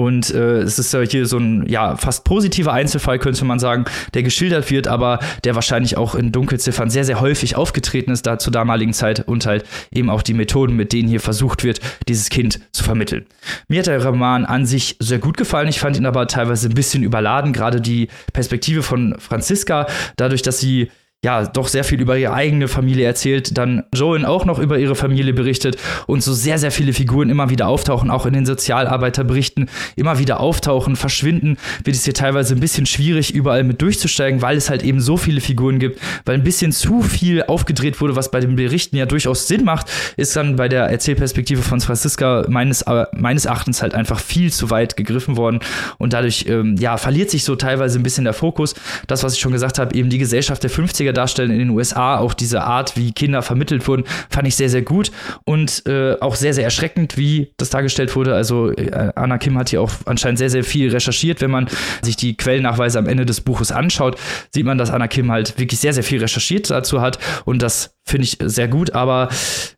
Und 0.00 0.30
äh, 0.30 0.60
es 0.60 0.78
ist 0.78 0.94
ja 0.94 1.02
hier 1.02 1.26
so 1.26 1.36
ein 1.36 1.66
ja 1.68 1.94
fast 1.94 2.24
positiver 2.24 2.72
Einzelfall, 2.72 3.18
könnte 3.18 3.44
man 3.44 3.58
sagen, 3.58 3.84
der 4.14 4.22
geschildert 4.22 4.70
wird, 4.70 4.88
aber 4.88 5.18
der 5.44 5.54
wahrscheinlich 5.54 5.98
auch 5.98 6.14
in 6.14 6.32
Dunkelziffern 6.32 6.88
sehr, 6.88 7.04
sehr 7.04 7.20
häufig 7.20 7.54
aufgetreten 7.56 8.10
ist, 8.10 8.26
da 8.26 8.38
zur 8.38 8.50
damaligen 8.50 8.94
Zeit 8.94 9.28
und 9.28 9.44
halt 9.44 9.66
eben 9.92 10.08
auch 10.08 10.22
die 10.22 10.32
Methoden, 10.32 10.74
mit 10.74 10.94
denen 10.94 11.06
hier 11.06 11.20
versucht 11.20 11.64
wird, 11.64 11.80
dieses 12.08 12.30
Kind 12.30 12.60
zu 12.72 12.82
vermitteln. 12.82 13.26
Mir 13.68 13.80
hat 13.80 13.88
der 13.88 14.02
Roman 14.02 14.46
an 14.46 14.64
sich 14.64 14.96
sehr 15.00 15.18
gut 15.18 15.36
gefallen. 15.36 15.68
Ich 15.68 15.80
fand 15.80 15.98
ihn 15.98 16.06
aber 16.06 16.26
teilweise 16.28 16.70
ein 16.70 16.74
bisschen 16.74 17.02
überladen, 17.02 17.52
gerade 17.52 17.82
die 17.82 18.08
Perspektive 18.32 18.82
von 18.82 19.16
Franziska, 19.18 19.86
dadurch, 20.16 20.40
dass 20.40 20.60
sie 20.60 20.90
ja, 21.22 21.44
doch 21.44 21.68
sehr 21.68 21.84
viel 21.84 22.00
über 22.00 22.16
ihre 22.16 22.32
eigene 22.32 22.66
Familie 22.66 23.04
erzählt, 23.04 23.58
dann 23.58 23.84
Joan 23.94 24.24
auch 24.24 24.46
noch 24.46 24.58
über 24.58 24.78
ihre 24.78 24.94
Familie 24.94 25.34
berichtet 25.34 25.76
und 26.06 26.22
so 26.22 26.32
sehr, 26.32 26.56
sehr 26.56 26.70
viele 26.70 26.94
Figuren 26.94 27.28
immer 27.28 27.50
wieder 27.50 27.68
auftauchen, 27.68 28.10
auch 28.10 28.24
in 28.24 28.32
den 28.32 28.46
Sozialarbeiterberichten 28.46 29.68
immer 29.96 30.18
wieder 30.18 30.40
auftauchen, 30.40 30.96
verschwinden, 30.96 31.58
wird 31.84 31.94
es 31.94 32.04
hier 32.04 32.14
teilweise 32.14 32.54
ein 32.54 32.60
bisschen 32.60 32.86
schwierig, 32.86 33.34
überall 33.34 33.64
mit 33.64 33.82
durchzusteigen, 33.82 34.40
weil 34.40 34.56
es 34.56 34.70
halt 34.70 34.82
eben 34.82 34.98
so 35.02 35.18
viele 35.18 35.42
Figuren 35.42 35.78
gibt, 35.78 36.00
weil 36.24 36.36
ein 36.36 36.42
bisschen 36.42 36.72
zu 36.72 37.02
viel 37.02 37.42
aufgedreht 37.42 38.00
wurde, 38.00 38.16
was 38.16 38.30
bei 38.30 38.40
den 38.40 38.56
Berichten 38.56 38.96
ja 38.96 39.04
durchaus 39.04 39.46
Sinn 39.46 39.64
macht, 39.64 39.90
ist 40.16 40.34
dann 40.36 40.56
bei 40.56 40.68
der 40.70 40.84
Erzählperspektive 40.86 41.60
von 41.60 41.82
Franziska 41.82 42.46
meines, 42.48 42.80
äh, 42.82 43.04
meines 43.12 43.44
Erachtens 43.44 43.82
halt 43.82 43.94
einfach 43.94 44.20
viel 44.20 44.50
zu 44.50 44.70
weit 44.70 44.96
gegriffen 44.96 45.36
worden 45.36 45.60
und 45.98 46.14
dadurch, 46.14 46.46
ähm, 46.48 46.76
ja, 46.78 46.96
verliert 46.96 47.28
sich 47.28 47.44
so 47.44 47.56
teilweise 47.56 47.98
ein 47.98 48.02
bisschen 48.02 48.24
der 48.24 48.32
Fokus. 48.32 48.74
Das, 49.06 49.22
was 49.22 49.34
ich 49.34 49.40
schon 49.40 49.52
gesagt 49.52 49.78
habe, 49.78 49.94
eben 49.94 50.08
die 50.08 50.16
Gesellschaft 50.16 50.62
der 50.62 50.70
50er 50.70 51.09
Teenager 51.10 51.12
darstellen 51.12 51.50
in 51.50 51.58
den 51.58 51.70
USA, 51.70 52.18
auch 52.18 52.34
diese 52.34 52.62
Art, 52.62 52.96
wie 52.96 53.12
Kinder 53.12 53.42
vermittelt 53.42 53.86
wurden, 53.86 54.04
fand 54.28 54.46
ich 54.46 54.56
sehr, 54.56 54.68
sehr 54.68 54.82
gut 54.82 55.10
und 55.44 55.86
äh, 55.86 56.16
auch 56.20 56.34
sehr, 56.34 56.54
sehr 56.54 56.64
erschreckend, 56.64 57.16
wie 57.16 57.52
das 57.56 57.70
dargestellt 57.70 58.14
wurde. 58.16 58.34
Also 58.34 58.70
äh, 58.70 59.12
Anna 59.14 59.38
Kim 59.38 59.58
hat 59.58 59.70
hier 59.70 59.82
auch 59.82 59.90
anscheinend 60.06 60.38
sehr, 60.38 60.50
sehr 60.50 60.64
viel 60.64 60.90
recherchiert. 60.90 61.40
Wenn 61.40 61.50
man 61.50 61.68
sich 62.02 62.16
die 62.16 62.36
Quellennachweise 62.36 62.98
am 62.98 63.06
Ende 63.06 63.26
des 63.26 63.40
Buches 63.40 63.72
anschaut, 63.72 64.18
sieht 64.52 64.64
man, 64.64 64.78
dass 64.78 64.90
Anna 64.90 65.08
Kim 65.08 65.30
halt 65.30 65.58
wirklich 65.58 65.80
sehr, 65.80 65.92
sehr 65.92 66.04
viel 66.04 66.20
recherchiert 66.20 66.70
dazu 66.70 67.00
hat 67.00 67.18
und 67.44 67.62
das 67.62 67.94
finde 68.10 68.24
ich 68.24 68.38
sehr 68.42 68.68
gut, 68.68 68.92
aber 68.92 69.28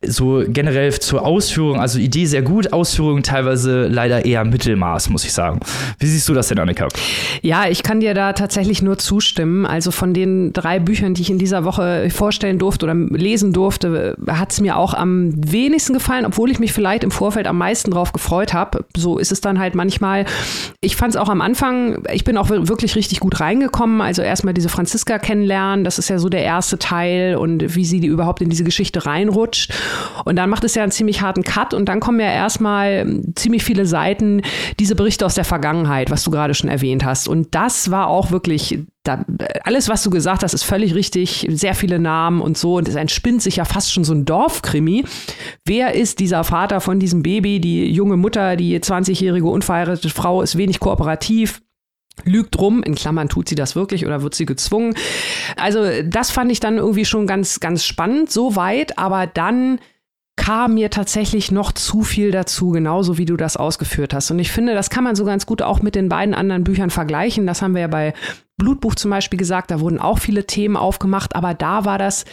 so 0.01 0.43
generell 0.47 0.91
zur 0.93 1.25
Ausführung, 1.25 1.79
also 1.79 1.99
Idee 1.99 2.25
sehr 2.25 2.41
gut, 2.41 2.73
Ausführung 2.73 3.21
teilweise 3.21 3.87
leider 3.87 4.25
eher 4.25 4.43
Mittelmaß, 4.43 5.09
muss 5.09 5.23
ich 5.23 5.33
sagen. 5.33 5.59
Wie 5.99 6.07
siehst 6.07 6.27
du 6.27 6.33
das 6.33 6.47
denn, 6.47 6.57
Annika? 6.57 6.87
Ja, 7.41 7.67
ich 7.69 7.83
kann 7.83 7.99
dir 7.99 8.13
da 8.13 8.33
tatsächlich 8.33 8.81
nur 8.81 8.97
zustimmen. 8.97 9.65
Also 9.65 9.91
von 9.91 10.13
den 10.13 10.51
drei 10.51 10.79
Büchern, 10.79 11.13
die 11.13 11.22
ich 11.23 11.31
in 11.31 11.39
dieser 11.39 11.65
Woche 11.65 12.09
vorstellen 12.09 12.59
durfte 12.59 12.85
oder 12.85 12.93
lesen 12.93 13.51
durfte, 13.51 14.15
hat 14.27 14.51
es 14.51 14.61
mir 14.61 14.77
auch 14.77 14.93
am 14.93 15.33
wenigsten 15.35 15.93
gefallen, 15.93 16.25
obwohl 16.25 16.51
ich 16.51 16.59
mich 16.59 16.71
vielleicht 16.71 17.03
im 17.03 17.11
Vorfeld 17.11 17.47
am 17.47 17.57
meisten 17.57 17.91
drauf 17.91 18.13
gefreut 18.13 18.53
habe. 18.53 18.85
So 18.95 19.17
ist 19.17 19.31
es 19.31 19.41
dann 19.41 19.59
halt 19.59 19.75
manchmal. 19.75 20.25
Ich 20.81 20.95
fand 20.95 21.15
es 21.15 21.17
auch 21.19 21.29
am 21.29 21.41
Anfang, 21.41 22.03
ich 22.13 22.23
bin 22.23 22.37
auch 22.37 22.49
wirklich 22.49 22.95
richtig 22.95 23.19
gut 23.19 23.39
reingekommen. 23.39 24.01
Also 24.01 24.21
erstmal 24.21 24.53
diese 24.53 24.69
Franziska 24.69 25.17
kennenlernen, 25.17 25.83
das 25.83 25.97
ist 25.97 26.09
ja 26.09 26.19
so 26.19 26.29
der 26.29 26.43
erste 26.43 26.77
Teil 26.77 27.35
und 27.35 27.75
wie 27.75 27.85
sie 27.85 27.99
die 27.99 28.07
überhaupt 28.07 28.41
in 28.41 28.49
diese 28.49 28.63
Geschichte 28.63 29.05
reinrutscht. 29.05 29.73
Und 30.25 30.35
dann 30.35 30.49
macht 30.49 30.63
es 30.63 30.75
ja 30.75 30.83
einen 30.83 30.91
ziemlich 30.91 31.21
harten 31.21 31.43
Cut 31.43 31.73
und 31.73 31.89
dann 31.89 31.99
kommen 31.99 32.19
ja 32.19 32.31
erstmal 32.31 33.21
ziemlich 33.35 33.63
viele 33.63 33.85
Seiten, 33.85 34.41
diese 34.79 34.95
Berichte 34.95 35.25
aus 35.25 35.35
der 35.35 35.45
Vergangenheit, 35.45 36.11
was 36.11 36.23
du 36.23 36.31
gerade 36.31 36.53
schon 36.53 36.69
erwähnt 36.69 37.03
hast. 37.05 37.27
Und 37.27 37.55
das 37.55 37.89
war 37.89 38.07
auch 38.07 38.31
wirklich 38.31 38.79
da, 39.03 39.25
alles, 39.63 39.89
was 39.89 40.01
du 40.03 40.09
gesagt 40.09 40.43
hast, 40.43 40.53
ist 40.53 40.63
völlig 40.63 40.95
richtig. 40.95 41.45
Sehr 41.49 41.75
viele 41.75 41.99
Namen 41.99 42.41
und 42.41 42.57
so. 42.57 42.77
Und 42.77 42.87
es 42.87 42.95
entspinnt 42.95 43.41
sich 43.41 43.57
ja 43.57 43.65
fast 43.65 43.91
schon 43.91 44.03
so 44.03 44.13
ein 44.13 44.25
Dorfkrimi. 44.25 45.03
Wer 45.65 45.93
ist 45.93 46.19
dieser 46.19 46.43
Vater 46.43 46.79
von 46.79 46.99
diesem 46.99 47.21
Baby? 47.21 47.59
Die 47.59 47.91
junge 47.91 48.17
Mutter, 48.17 48.55
die 48.55 48.79
20-jährige 48.79 49.47
unverheiratete 49.47 50.09
Frau 50.09 50.41
ist 50.41 50.57
wenig 50.57 50.79
kooperativ 50.79 51.61
lügt 52.25 52.59
rum, 52.59 52.83
in 52.83 52.93
Klammern 52.93 53.27
tut 53.27 53.49
sie 53.49 53.55
das 53.55 53.75
wirklich 53.75 54.05
oder 54.05 54.21
wird 54.21 54.35
sie 54.35 54.45
gezwungen. 54.45 54.95
Also 55.57 55.83
das 56.05 56.29
fand 56.29 56.51
ich 56.51 56.59
dann 56.59 56.77
irgendwie 56.77 57.05
schon 57.05 57.25
ganz, 57.25 57.59
ganz 57.59 57.83
spannend, 57.83 58.31
so 58.31 58.55
weit, 58.55 58.99
aber 58.99 59.25
dann 59.25 59.79
kam 60.35 60.73
mir 60.73 60.89
tatsächlich 60.89 61.51
noch 61.51 61.71
zu 61.71 62.01
viel 62.01 62.31
dazu, 62.31 62.71
genauso 62.71 63.17
wie 63.17 63.25
du 63.25 63.37
das 63.37 63.55
ausgeführt 63.55 64.13
hast. 64.13 64.31
Und 64.31 64.39
ich 64.39 64.51
finde, 64.51 64.73
das 64.73 64.89
kann 64.89 65.03
man 65.03 65.15
so 65.15 65.25
ganz 65.25 65.45
gut 65.45 65.61
auch 65.61 65.81
mit 65.81 65.95
den 65.95 66.09
beiden 66.09 66.33
anderen 66.33 66.63
Büchern 66.63 66.89
vergleichen. 66.89 67.45
Das 67.45 67.61
haben 67.61 67.75
wir 67.75 67.81
ja 67.81 67.87
bei 67.87 68.13
Blutbuch 68.57 68.95
zum 68.95 69.09
Beispiel 69.09 69.39
gesagt, 69.39 69.71
da 69.71 69.79
wurden 69.79 69.99
auch 69.99 70.19
viele 70.19 70.45
Themen 70.45 70.77
aufgemacht, 70.77 71.35
aber 71.35 71.53
da 71.53 71.85
war 71.85 71.97
das 71.97 72.25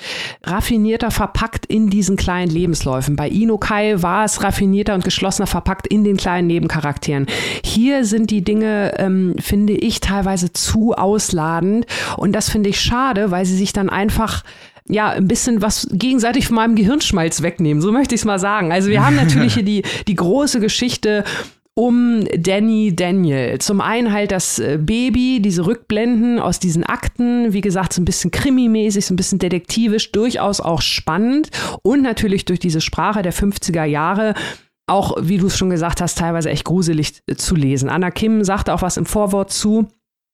raffinierter 0.45 1.11
verpackt 1.11 1.65
in 1.67 1.89
diesen 1.89 2.17
kleinen 2.17 2.51
Lebensläufen. 2.51 3.17
Bei 3.17 3.29
Inokai 3.29 4.03
war 4.03 4.25
es 4.25 4.43
raffinierter 4.43 4.95
und 4.95 5.05
geschlossener 5.05 5.47
verpackt 5.47 5.87
in 5.87 6.05
den 6.05 6.19
kleinen 6.19 6.47
Nebencharakteren. 6.47 7.27
Hier 7.65 8.05
sind 8.05 8.31
die 8.31 8.45
Dinge, 8.45 8.99
ähm, 8.99 9.35
finde 9.39 9.73
ich, 9.73 10.01
teilweise 10.01 10.53
zu 10.53 10.93
ausladend 10.93 11.87
und 12.17 12.33
das 12.33 12.51
finde 12.51 12.69
ich 12.69 12.81
schade, 12.81 13.31
weil 13.31 13.47
sie 13.47 13.57
sich 13.57 13.73
dann 13.73 13.89
einfach 13.89 14.45
ja, 14.89 15.11
ein 15.11 15.29
bisschen 15.29 15.63
was 15.63 15.89
gegenseitig 15.93 16.47
von 16.47 16.57
meinem 16.57 16.75
Gehirnschmalz 16.75 17.43
wegnehmen. 17.43 17.81
So 17.81 17.93
möchte 17.93 18.15
ich 18.15 18.23
es 18.23 18.25
mal 18.25 18.39
sagen. 18.39 18.73
Also 18.73 18.89
wir 18.91 19.05
haben 19.05 19.17
natürlich 19.25 19.55
hier 19.55 19.63
die, 19.63 19.83
die 20.07 20.15
große 20.15 20.61
Geschichte 20.61 21.25
um 21.81 22.27
Danny 22.37 22.95
Daniel. 22.95 23.59
Zum 23.59 23.81
einen 23.81 24.13
halt 24.13 24.33
das 24.33 24.59
äh, 24.59 24.79
Baby, 24.79 25.41
diese 25.41 25.65
Rückblenden 25.65 26.39
aus 26.39 26.59
diesen 26.59 26.85
Akten, 26.85 27.55
wie 27.55 27.63
gesagt, 27.63 27.95
so 27.95 28.03
ein 28.03 28.05
bisschen 28.05 28.31
krimimäßig, 28.31 29.07
so 29.07 29.15
ein 29.15 29.17
bisschen 29.17 29.39
detektivisch, 29.39 30.13
durchaus 30.13 30.61
auch 30.61 30.83
spannend 30.83 31.49
und 31.83 32.03
natürlich 32.03 32.45
durch 32.45 32.59
diese 32.59 32.83
Sprache 32.83 33.23
der 33.23 33.33
50er 33.33 33.85
Jahre 33.85 34.35
auch, 34.87 35.17
wie 35.23 35.39
du 35.39 35.47
es 35.47 35.57
schon 35.57 35.71
gesagt 35.71 36.03
hast, 36.03 36.19
teilweise 36.19 36.51
echt 36.51 36.65
gruselig 36.65 37.23
äh, 37.27 37.37
zu 37.37 37.57
lesen. 37.57 37.89
Anna 37.89 38.11
Kim 38.11 38.45
sagte 38.45 38.75
auch 38.75 38.83
was 38.83 38.99
im 38.99 39.07
Vorwort 39.07 39.51
zu 39.51 39.89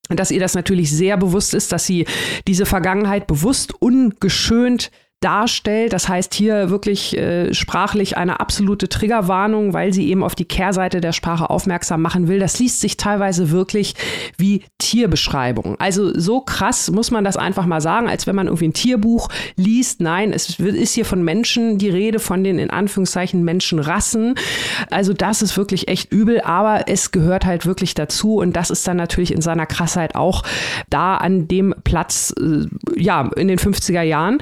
dass 0.08 0.30
ihr 0.30 0.38
das 0.38 0.54
natürlich 0.54 0.92
sehr 0.92 1.16
bewusst 1.16 1.52
ist, 1.52 1.72
dass 1.72 1.84
sie 1.84 2.06
diese 2.46 2.64
Vergangenheit 2.64 3.26
bewusst 3.26 3.74
ungeschönt 3.82 4.92
darstellt. 5.20 5.94
Das 5.94 6.08
heißt 6.08 6.34
hier 6.34 6.68
wirklich 6.68 7.16
äh, 7.16 7.54
sprachlich 7.54 8.18
eine 8.18 8.38
absolute 8.38 8.88
Triggerwarnung, 8.88 9.72
weil 9.72 9.92
sie 9.92 10.08
eben 10.08 10.22
auf 10.22 10.34
die 10.34 10.44
Kehrseite 10.44 11.00
der 11.00 11.12
Sprache 11.12 11.48
aufmerksam 11.48 12.02
machen 12.02 12.28
will. 12.28 12.38
Das 12.38 12.58
liest 12.58 12.80
sich 12.80 12.98
teilweise 12.98 13.50
wirklich 13.50 13.94
wie 14.36 14.64
Tierbeschreibung. 14.78 15.76
Also 15.80 16.18
so 16.18 16.42
krass 16.42 16.90
muss 16.90 17.10
man 17.10 17.24
das 17.24 17.38
einfach 17.38 17.64
mal 17.64 17.80
sagen, 17.80 18.08
als 18.08 18.26
wenn 18.26 18.36
man 18.36 18.46
irgendwie 18.46 18.68
ein 18.68 18.74
Tierbuch 18.74 19.30
liest. 19.56 20.02
Nein, 20.02 20.34
es 20.34 20.60
ist 20.60 20.94
hier 20.94 21.06
von 21.06 21.24
Menschen 21.24 21.78
die 21.78 21.88
Rede, 21.88 22.18
von 22.18 22.44
den 22.44 22.58
in 22.58 22.70
Anführungszeichen 22.70 23.42
Menschenrassen. 23.42 24.34
Also 24.90 25.14
das 25.14 25.40
ist 25.40 25.56
wirklich 25.56 25.88
echt 25.88 26.12
übel, 26.12 26.42
aber 26.42 26.88
es 26.88 27.10
gehört 27.10 27.46
halt 27.46 27.64
wirklich 27.64 27.94
dazu 27.94 28.36
und 28.36 28.54
das 28.54 28.68
ist 28.68 28.86
dann 28.86 28.98
natürlich 28.98 29.32
in 29.32 29.40
seiner 29.40 29.66
Krassheit 29.66 30.14
auch 30.14 30.42
da 30.90 31.16
an 31.16 31.48
dem 31.48 31.74
Platz, 31.84 32.34
äh, 32.38 32.66
ja, 33.00 33.30
in 33.34 33.48
den 33.48 33.58
50er 33.58 34.02
Jahren. 34.02 34.38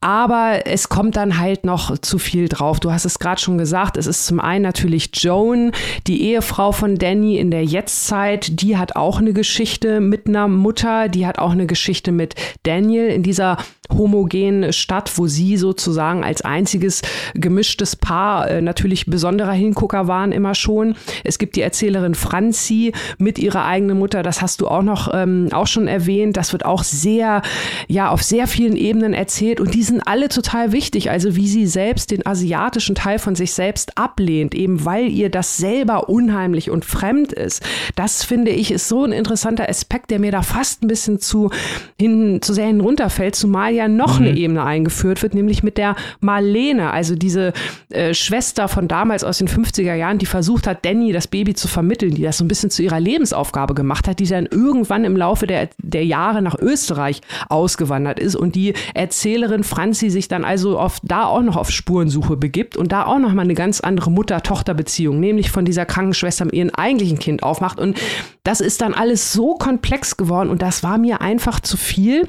Aber 0.00 0.15
aber 0.16 0.62
es 0.64 0.88
kommt 0.88 1.14
dann 1.16 1.36
halt 1.36 1.66
noch 1.66 1.98
zu 1.98 2.18
viel 2.18 2.48
drauf. 2.48 2.80
Du 2.80 2.90
hast 2.90 3.04
es 3.04 3.18
gerade 3.18 3.38
schon 3.38 3.58
gesagt, 3.58 3.98
es 3.98 4.06
ist 4.06 4.24
zum 4.24 4.40
einen 4.40 4.62
natürlich 4.62 5.10
Joan, 5.12 5.72
die 6.06 6.22
Ehefrau 6.22 6.72
von 6.72 6.96
Danny 6.96 7.36
in 7.36 7.50
der 7.50 7.66
Jetztzeit, 7.66 8.62
die 8.62 8.78
hat 8.78 8.96
auch 8.96 9.18
eine 9.18 9.34
Geschichte 9.34 10.00
mit 10.00 10.26
einer 10.26 10.48
Mutter, 10.48 11.10
die 11.10 11.26
hat 11.26 11.38
auch 11.38 11.50
eine 11.50 11.66
Geschichte 11.66 12.12
mit 12.12 12.34
Daniel 12.62 13.08
in 13.08 13.24
dieser 13.24 13.58
homogenen 13.92 14.72
Stadt, 14.72 15.12
wo 15.16 15.26
sie 15.26 15.56
sozusagen 15.56 16.24
als 16.24 16.42
einziges 16.42 17.02
gemischtes 17.34 17.96
Paar 17.96 18.50
äh, 18.50 18.60
natürlich 18.60 19.06
besonderer 19.06 19.52
Hingucker 19.52 20.08
waren 20.08 20.32
immer 20.32 20.54
schon. 20.54 20.94
Es 21.24 21.38
gibt 21.38 21.56
die 21.56 21.62
Erzählerin 21.62 22.14
Franzi 22.14 22.92
mit 23.18 23.38
ihrer 23.38 23.64
eigenen 23.64 23.98
Mutter, 23.98 24.22
das 24.22 24.42
hast 24.42 24.60
du 24.60 24.68
auch 24.68 24.82
noch 24.82 25.12
ähm, 25.12 25.48
auch 25.52 25.66
schon 25.66 25.88
erwähnt. 25.88 26.36
Das 26.36 26.52
wird 26.52 26.64
auch 26.64 26.84
sehr, 26.84 27.42
ja, 27.88 28.10
auf 28.10 28.22
sehr 28.22 28.46
vielen 28.46 28.76
Ebenen 28.76 29.14
erzählt 29.14 29.60
und 29.60 29.74
die 29.74 29.82
sind 29.82 30.02
alle 30.06 30.28
total 30.28 30.72
wichtig. 30.72 31.10
Also 31.10 31.36
wie 31.36 31.48
sie 31.48 31.66
selbst 31.66 32.10
den 32.10 32.26
asiatischen 32.26 32.94
Teil 32.94 33.18
von 33.18 33.34
sich 33.34 33.52
selbst 33.52 33.96
ablehnt, 33.98 34.54
eben 34.54 34.84
weil 34.84 35.08
ihr 35.08 35.30
das 35.30 35.56
selber 35.56 36.08
unheimlich 36.08 36.70
und 36.70 36.84
fremd 36.84 37.32
ist. 37.32 37.62
Das 37.94 38.24
finde 38.24 38.50
ich 38.50 38.70
ist 38.70 38.88
so 38.88 39.04
ein 39.04 39.12
interessanter 39.12 39.68
Aspekt, 39.68 40.10
der 40.10 40.18
mir 40.18 40.32
da 40.32 40.42
fast 40.42 40.82
ein 40.82 40.88
bisschen 40.88 41.18
zu 41.20 41.50
hinten 41.98 42.42
zu 42.42 42.52
sehr 42.52 42.66
hinunterfällt, 42.66 43.34
zumal 43.34 43.72
ja 43.76 43.88
noch 43.88 44.18
mhm. 44.18 44.26
eine 44.26 44.36
Ebene 44.36 44.64
eingeführt 44.64 45.22
wird, 45.22 45.34
nämlich 45.34 45.62
mit 45.62 45.78
der 45.78 45.96
Marlene, 46.20 46.90
also 46.92 47.14
diese 47.14 47.52
äh, 47.90 48.14
Schwester 48.14 48.68
von 48.68 48.88
damals 48.88 49.24
aus 49.24 49.38
den 49.38 49.48
50er 49.48 49.94
Jahren, 49.94 50.18
die 50.18 50.26
versucht 50.26 50.66
hat, 50.66 50.84
Danny 50.84 51.12
das 51.12 51.26
Baby 51.26 51.54
zu 51.54 51.68
vermitteln, 51.68 52.14
die 52.14 52.22
das 52.22 52.38
so 52.38 52.44
ein 52.44 52.48
bisschen 52.48 52.70
zu 52.70 52.82
ihrer 52.82 53.00
Lebensaufgabe 53.00 53.74
gemacht 53.74 54.08
hat, 54.08 54.18
die 54.18 54.26
dann 54.26 54.46
irgendwann 54.46 55.04
im 55.04 55.16
Laufe 55.16 55.46
der, 55.46 55.68
der 55.82 56.04
Jahre 56.04 56.42
nach 56.42 56.56
Österreich 56.58 57.20
ausgewandert 57.48 58.18
ist 58.18 58.36
und 58.36 58.54
die 58.54 58.74
Erzählerin 58.94 59.64
Franz 59.64 59.96
sie 59.98 60.10
sich 60.10 60.28
dann 60.28 60.44
also 60.44 60.78
oft 60.78 61.02
da 61.04 61.26
auch 61.26 61.42
noch 61.42 61.56
auf 61.56 61.70
Spurensuche 61.70 62.36
begibt 62.36 62.76
und 62.76 62.92
da 62.92 63.06
auch 63.06 63.18
noch 63.18 63.32
mal 63.32 63.42
eine 63.42 63.54
ganz 63.54 63.80
andere 63.80 64.10
Mutter-Tochter-Beziehung, 64.10 65.20
nämlich 65.20 65.50
von 65.50 65.64
dieser 65.64 65.86
Krankenschwester 65.86 66.44
mit 66.44 66.54
ihrem 66.54 66.70
eigentlichen 66.70 67.18
Kind 67.18 67.42
aufmacht. 67.42 67.78
Und 67.78 67.98
das 68.44 68.60
ist 68.60 68.80
dann 68.80 68.94
alles 68.94 69.32
so 69.32 69.54
komplex 69.54 70.16
geworden 70.16 70.50
und 70.50 70.62
das 70.62 70.82
war 70.82 70.98
mir 70.98 71.20
einfach 71.20 71.60
zu 71.60 71.76
viel. 71.76 72.28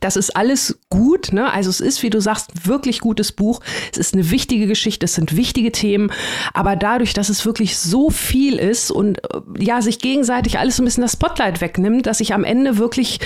Das 0.00 0.16
ist 0.16 0.36
alles 0.36 0.78
gut, 0.90 1.32
ne? 1.32 1.52
Also 1.52 1.70
es 1.70 1.80
ist, 1.80 2.02
wie 2.02 2.10
du 2.10 2.20
sagst, 2.20 2.66
wirklich 2.66 3.00
gutes 3.00 3.32
Buch. 3.32 3.60
Es 3.92 3.98
ist 3.98 4.14
eine 4.14 4.30
wichtige 4.30 4.66
Geschichte, 4.66 5.04
es 5.04 5.14
sind 5.14 5.36
wichtige 5.36 5.72
Themen, 5.72 6.10
aber 6.52 6.76
dadurch, 6.76 7.12
dass 7.12 7.28
es 7.28 7.44
wirklich 7.46 7.78
so 7.78 8.10
viel 8.10 8.58
ist 8.58 8.90
und 8.90 9.18
äh, 9.18 9.40
ja, 9.58 9.82
sich 9.82 9.98
gegenseitig 9.98 10.58
alles 10.58 10.78
ein 10.78 10.84
bisschen 10.84 11.02
das 11.02 11.12
Spotlight 11.12 11.60
wegnimmt, 11.60 12.06
dass 12.06 12.20
ich 12.20 12.34
am 12.34 12.44
Ende 12.44 12.78
wirklich 12.78 13.20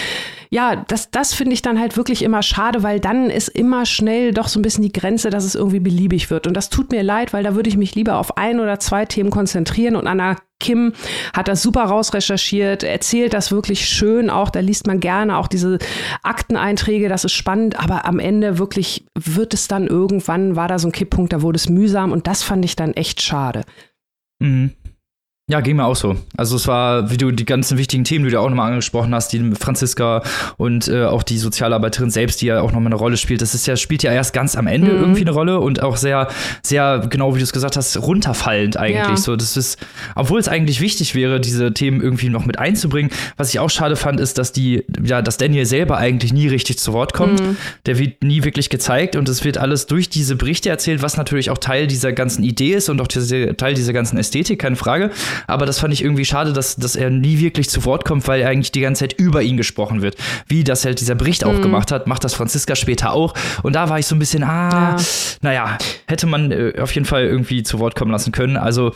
ja, 0.51 0.77
das, 0.77 1.11
das 1.11 1.35
finde 1.35 1.53
ich 1.53 1.63
dann 1.63 1.79
halt 1.79 1.97
wirklich 1.97 2.23
immer 2.23 2.43
schade, 2.43 2.83
weil 2.83 3.01
dann 3.01 3.29
ist 3.29 3.49
immer 3.49 3.85
schnell 3.85 4.33
doch 4.33 4.49
so 4.49 4.59
ein 4.59 4.63
bisschen 4.63 4.83
die 4.83 4.93
Grenze, 4.93 5.31
dass 5.31 5.45
es 5.45 5.55
irgendwie 5.55 5.81
beliebig 5.81 6.31
wird. 6.31 6.47
Und 6.47 6.55
das 6.55 6.71
tut 6.71 6.91
mir 6.91 7.03
leid, 7.03 7.33
weil 7.33 7.45
da 7.45 7.55
würde 7.55 7.69
ich 7.69 7.77
mich 7.77 7.95
lieber 7.95 8.17
auf 8.17 8.37
ein 8.39 8.61
oder 8.61 8.81
zwei 8.81 9.05
Themen 9.05 9.31
konzentrieren. 9.31 9.97
Und 9.97 10.07
Anna 10.07 10.37
Kim 10.61 10.95
hat 11.35 11.49
das 11.49 11.63
super 11.63 11.85
rausrecherchiert, 11.85 12.83
erzählt 12.83 13.35
das 13.35 13.53
wirklich 13.53 13.87
schön 13.87 14.31
auch. 14.31 14.51
Da 14.51 14.61
liest 14.61 14.87
man 14.87 15.01
gerne 15.01 15.37
auch 15.37 15.49
diese 15.49 15.79
Akteneinträge, 16.23 17.09
das 17.09 17.25
ist 17.25 17.33
spannend. 17.33 17.79
Aber 17.79 18.07
am 18.07 18.19
Ende 18.19 18.59
wirklich 18.59 19.05
wird 19.15 19.53
es 19.53 19.69
dann 19.69 19.87
irgendwann, 19.87 20.57
war 20.57 20.69
da 20.69 20.79
so 20.79 20.89
ein 20.89 20.93
Kipppunkt, 20.93 21.33
da 21.33 21.43
wurde 21.43 21.57
es 21.57 21.69
mühsam. 21.69 22.11
Und 22.11 22.27
das 22.27 22.43
fand 22.43 22.65
ich 22.65 22.75
dann 22.75 22.95
echt 22.95 23.21
schade. 23.21 23.65
Mhm. 24.41 24.73
Ja, 25.51 25.63
ging 25.63 25.77
mir 25.77 25.87
auch 25.87 25.97
so. 25.97 26.15
Also 26.37 26.57
es 26.57 26.69
war, 26.69 27.11
wie 27.11 27.17
du 27.17 27.31
die 27.31 27.47
ganzen 27.47 27.79
wichtigen 27.79 28.05
Themen, 28.05 28.27
die 28.27 28.31
du 28.31 28.39
auch 28.39 28.51
nochmal 28.51 28.71
angesprochen 28.71 29.15
hast, 29.15 29.33
die 29.33 29.53
Franziska 29.59 30.23
und 30.59 30.89
äh, 30.89 31.07
auch 31.07 31.23
die 31.23 31.39
Sozialarbeiterin 31.39 32.11
selbst, 32.11 32.43
die 32.43 32.47
ja 32.47 32.61
auch 32.61 32.71
nochmal 32.73 32.89
eine 32.89 32.97
Rolle 32.97 33.17
spielt. 33.17 33.41
Das 33.41 33.55
ist 33.55 33.67
ja, 33.67 33.75
spielt 33.77 34.03
ja 34.03 34.13
erst 34.13 34.35
ganz 34.35 34.57
am 34.57 34.67
Ende 34.67 34.93
mhm. 34.93 35.01
irgendwie 35.01 35.23
eine 35.23 35.31
Rolle 35.31 35.59
und 35.61 35.83
auch 35.83 35.97
sehr, 35.97 36.29
sehr, 36.63 37.07
genau 37.09 37.35
wie 37.35 37.39
du 37.39 37.45
es 37.45 37.55
gesagt 37.55 37.79
hast, 37.79 37.97
runterfallend 37.97 38.77
eigentlich. 38.77 38.99
Ja. 38.99 39.17
So, 39.17 39.37
das 39.37 39.57
ist, 39.57 39.79
obwohl 40.15 40.39
es 40.39 40.49
eigentlich 40.49 40.83
wichtig 40.83 41.15
wäre, 41.15 41.41
diese 41.41 41.73
Themen 41.73 42.03
irgendwie 42.03 42.29
noch 42.29 42.45
mit 42.45 42.59
einzubringen. 42.59 43.11
Was 43.39 43.49
ich 43.49 43.59
auch 43.59 43.71
schade 43.71 43.97
fand, 43.97 44.21
ist, 44.21 44.37
dass 44.37 44.53
die, 44.53 44.85
ja, 45.03 45.23
dass 45.23 45.39
Daniel 45.39 45.65
selber 45.65 45.97
eigentlich 45.97 46.35
nie 46.35 46.49
richtig 46.49 46.79
zu 46.79 46.93
Wort 46.93 47.15
kommt. 47.15 47.41
Mhm. 47.41 47.57
Der 47.87 47.99
wird 47.99 48.23
nie 48.23 48.45
wirklich 48.45 48.69
gezeigt 48.69 49.17
und 49.17 49.27
es 49.31 49.45
wird 49.45 49.57
alles 49.57 49.87
durch 49.87 50.11
diese 50.11 50.37
Berichte 50.37 50.69
erzählt, 50.69 51.01
was 51.01 51.17
natürlich 51.17 51.49
auch 51.49 51.59
Teil 51.59 51.87
dieser 51.87 52.13
ganzen 52.13 52.45
Idee 52.45 52.75
ist 52.75 52.91
und 52.91 53.01
auch 53.01 53.07
diese, 53.07 53.57
Teil 53.57 53.73
dieser 53.73 53.95
ganzen 53.95 54.19
Ästhetik, 54.19 54.59
keine 54.59 54.77
Frage. 54.77 55.11
Aber 55.47 55.67
das 55.67 55.79
fand 55.79 55.95
ich 55.95 56.03
irgendwie 56.03 56.25
schade, 56.25 56.53
dass, 56.53 56.77
dass 56.77 56.97
er 56.97 57.11
nie 57.11 57.39
wirklich 57.39 57.71
zu 57.71 57.85
Wort 57.85 58.05
kommt, 58.05 58.27
weil 58.29 58.45
eigentlich 58.45 58.73
die 58.73 58.81
ganze 58.81 59.01
Zeit 59.01 59.19
über 59.19 59.43
ihn 59.43 59.57
gesprochen 59.57 60.03
wird. 60.03 60.17
Wie 60.47 60.65
das 60.65 60.85
halt 60.85 61.01
dieser 61.01 61.15
Bericht 61.15 61.45
mhm. 61.45 61.51
auch 61.51 61.61
gemacht 61.61 61.93
hat, 61.93 62.07
macht 62.07 62.25
das 62.25 62.35
Franziska 62.35 62.77
später 62.77 63.13
auch. 63.13 63.35
Und 63.63 63.75
da 63.75 63.89
war 63.89 63.99
ich 63.99 64.07
so 64.07 64.15
ein 64.15 64.19
bisschen, 64.19 64.43
ah, 64.43 64.97
ja. 64.97 65.05
naja, 65.43 65.79
hätte 66.07 66.27
man 66.27 66.51
äh, 66.51 66.75
auf 66.81 66.93
jeden 66.95 67.07
Fall 67.07 67.25
irgendwie 67.25 67.63
zu 67.63 67.79
Wort 67.79 67.95
kommen 67.95 68.11
lassen 68.11 68.33
können. 68.33 68.57
Also 68.57 68.93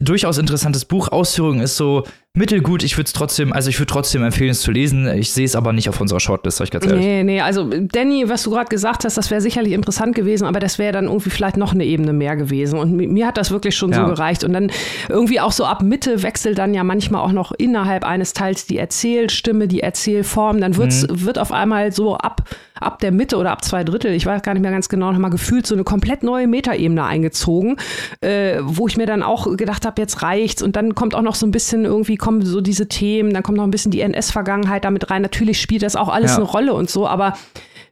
durchaus 0.00 0.38
interessantes 0.38 0.84
Buch. 0.84 1.08
Ausführung 1.08 1.60
ist 1.60 1.76
so 1.76 2.04
mittelgut. 2.32 2.84
Ich 2.84 2.96
würde 2.96 3.06
es 3.06 3.12
trotzdem, 3.12 3.52
also 3.52 3.70
ich 3.70 3.78
würde 3.78 3.90
trotzdem 3.92 4.22
empfehlen, 4.22 4.50
es 4.50 4.60
zu 4.60 4.70
lesen. 4.70 5.08
Ich 5.08 5.32
sehe 5.32 5.44
es 5.44 5.56
aber 5.56 5.72
nicht 5.72 5.88
auf 5.88 6.00
unserer 6.00 6.20
Shortlist, 6.20 6.58
sag 6.58 6.64
ich 6.64 6.70
ganz 6.70 6.86
ehrlich. 6.86 7.04
Nee, 7.04 7.24
nee, 7.24 7.40
also 7.40 7.68
Danny, 7.68 8.28
was 8.28 8.44
du 8.44 8.50
gerade 8.50 8.68
gesagt 8.68 9.04
hast, 9.04 9.16
das 9.16 9.30
wäre 9.30 9.40
sicherlich 9.40 9.72
interessant 9.72 10.14
gewesen, 10.14 10.44
aber 10.46 10.60
das 10.60 10.78
wäre 10.78 10.92
dann 10.92 11.06
irgendwie 11.06 11.30
vielleicht 11.30 11.56
noch 11.56 11.72
eine 11.72 11.84
Ebene 11.84 12.12
mehr 12.12 12.36
gewesen. 12.36 12.78
Und 12.78 12.96
mir 12.96 13.26
hat 13.26 13.36
das 13.36 13.50
wirklich 13.50 13.76
schon 13.76 13.90
ja. 13.90 14.06
so 14.06 14.14
gereicht. 14.14 14.44
Und 14.44 14.52
dann 14.52 14.70
irgendwie 15.08 15.40
auch 15.40 15.52
so 15.52 15.64
ab 15.64 15.82
Mitte 15.82 16.22
wechselt 16.22 16.58
dann 16.58 16.72
ja 16.72 16.84
manchmal 16.84 17.22
auch 17.22 17.32
noch 17.32 17.50
innerhalb 17.52 18.04
eines 18.04 18.32
Teils 18.32 18.64
die 18.64 18.78
Erzählstimme, 18.78 19.66
die 19.66 19.80
Erzählform. 19.80 20.60
Dann 20.60 20.76
wird's, 20.76 21.06
mhm. 21.08 21.24
wird 21.24 21.38
auf 21.38 21.50
einmal 21.50 21.90
so 21.90 22.16
ab 22.16 22.48
ab 22.80 22.98
der 22.98 23.12
Mitte 23.12 23.36
oder 23.36 23.52
ab 23.52 23.64
zwei 23.64 23.84
Drittel, 23.84 24.12
ich 24.12 24.26
weiß 24.26 24.42
gar 24.42 24.54
nicht 24.54 24.62
mehr 24.62 24.70
ganz 24.70 24.88
genau, 24.88 25.12
nochmal 25.12 25.30
gefühlt 25.30 25.66
so 25.66 25.74
eine 25.74 25.84
komplett 25.84 26.22
neue 26.22 26.46
Metaebene 26.46 27.04
eingezogen, 27.04 27.76
äh, 28.20 28.58
wo 28.62 28.88
ich 28.88 28.96
mir 28.96 29.06
dann 29.06 29.22
auch 29.22 29.56
gedacht 29.56 29.86
habe, 29.86 30.00
jetzt 30.00 30.22
reicht's. 30.22 30.62
Und 30.62 30.76
dann 30.76 30.94
kommt 30.94 31.14
auch 31.14 31.22
noch 31.22 31.34
so 31.34 31.46
ein 31.46 31.50
bisschen 31.50 31.84
irgendwie 31.84 32.16
kommen 32.16 32.44
so 32.44 32.60
diese 32.60 32.88
Themen, 32.88 33.32
dann 33.32 33.42
kommt 33.42 33.58
noch 33.58 33.64
ein 33.64 33.70
bisschen 33.70 33.92
die 33.92 34.00
NS-Vergangenheit 34.00 34.84
damit 34.84 35.10
rein. 35.10 35.22
Natürlich 35.22 35.60
spielt 35.60 35.82
das 35.82 35.96
auch 35.96 36.08
alles 36.08 36.32
ja. 36.32 36.36
eine 36.38 36.46
Rolle 36.46 36.74
und 36.74 36.90
so, 36.90 37.06
aber 37.06 37.34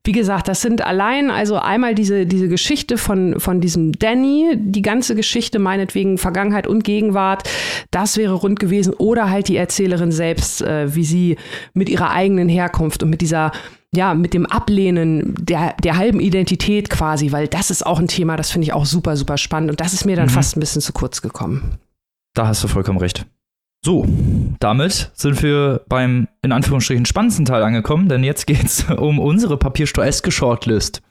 wie 0.09 0.12
gesagt, 0.12 0.48
das 0.48 0.62
sind 0.62 0.80
allein, 0.80 1.30
also 1.30 1.56
einmal 1.56 1.94
diese, 1.94 2.24
diese 2.24 2.48
Geschichte 2.48 2.96
von, 2.96 3.38
von 3.38 3.61
diesem 3.61 3.92
Danny, 3.92 4.54
die 4.56 4.80
ganze 4.80 5.14
Geschichte 5.14 5.59
meinetwegen 5.59 6.16
Vergangenheit 6.16 6.66
und 6.66 6.82
Gegenwart, 6.82 7.46
das 7.90 8.16
wäre 8.16 8.32
rund 8.32 8.59
gewesen. 8.59 8.94
Oder 8.94 9.28
halt 9.28 9.48
die 9.48 9.59
Erzählerin 9.59 10.11
selbst, 10.11 10.62
äh, 10.62 10.94
wie 10.94 11.04
sie 11.04 11.36
mit 11.74 11.90
ihrer 11.90 12.11
eigenen 12.11 12.48
Herkunft 12.48 13.02
und 13.02 13.11
mit 13.11 13.20
dieser 13.20 13.52
ja, 13.94 14.14
mit 14.14 14.32
dem 14.32 14.46
Ablehnen 14.46 15.34
der, 15.38 15.74
der 15.84 15.98
halben 15.98 16.20
Identität 16.20 16.88
quasi, 16.88 17.30
weil 17.30 17.46
das 17.46 17.70
ist 17.70 17.84
auch 17.84 17.98
ein 17.98 18.09
Thema, 18.09 18.36
das 18.36 18.50
finde 18.50 18.64
ich 18.64 18.72
auch 18.72 18.86
super, 18.86 19.14
super 19.14 19.36
spannend 19.36 19.70
und 19.70 19.80
das 19.80 19.92
ist 19.92 20.06
mir 20.06 20.16
dann 20.16 20.28
mhm. 20.28 20.32
fast 20.32 20.56
ein 20.56 20.61
bisschen 20.61 20.80
zu 20.80 20.94
kurz 20.94 21.20
gekommen. 21.20 21.76
Da 22.32 22.46
hast 22.46 22.64
du 22.64 22.68
vollkommen 22.68 22.98
recht. 22.98 23.26
So, 23.85 24.07
damit 24.59 25.11
sind 25.14 25.43
wir 25.43 25.83
beim 25.89 26.29
in 26.43 26.53
Anführungsstrichen 26.53 27.07
spannendsten 27.07 27.45
Teil 27.45 27.62
angekommen, 27.62 28.09
denn 28.09 28.24
jetzt 28.24 28.47
geht 28.47 28.64
es 28.64 28.85
um 28.99 29.18
unsere 29.18 29.57
Papierstoeske 29.57 30.31
Shortlist. 30.31 31.03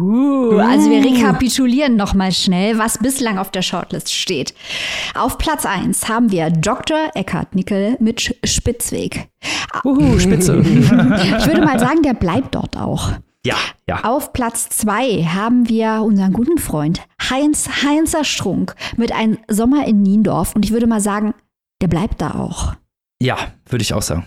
Uh, 0.00 0.58
also 0.58 0.90
wir 0.90 1.04
rekapitulieren 1.04 1.96
nochmal 1.96 2.30
schnell, 2.30 2.78
was 2.78 2.98
bislang 2.98 3.36
auf 3.36 3.50
der 3.50 3.62
Shortlist 3.62 4.14
steht. 4.14 4.54
Auf 5.16 5.38
Platz 5.38 5.66
1 5.66 6.08
haben 6.08 6.30
wir 6.30 6.50
Dr. 6.50 7.10
Eckhard 7.14 7.56
Nickel 7.56 7.96
mit 7.98 8.36
Spitzweg. 8.44 9.28
Uhu, 9.84 10.20
Spitze. 10.20 10.58
ich 10.60 11.46
würde 11.46 11.64
mal 11.64 11.80
sagen, 11.80 12.02
der 12.02 12.14
bleibt 12.14 12.54
dort 12.54 12.76
auch. 12.76 13.10
Ja, 13.44 13.56
ja. 13.88 14.04
Auf 14.04 14.32
Platz 14.32 14.68
zwei 14.68 15.24
haben 15.24 15.68
wir 15.68 16.02
unseren 16.04 16.32
guten 16.32 16.58
Freund 16.58 17.00
Heinz 17.30 17.68
Heinzer 17.82 18.22
Strunk 18.22 18.74
mit 18.96 19.10
einem 19.10 19.38
Sommer 19.48 19.86
in 19.86 20.02
Niendorf. 20.02 20.54
Und 20.54 20.64
ich 20.64 20.72
würde 20.72 20.86
mal 20.86 21.00
sagen, 21.00 21.34
der 21.80 21.88
bleibt 21.88 22.20
da 22.20 22.34
auch. 22.34 22.74
Ja, 23.20 23.52
würde 23.66 23.82
ich 23.82 23.94
auch 23.94 24.02
sagen. 24.02 24.26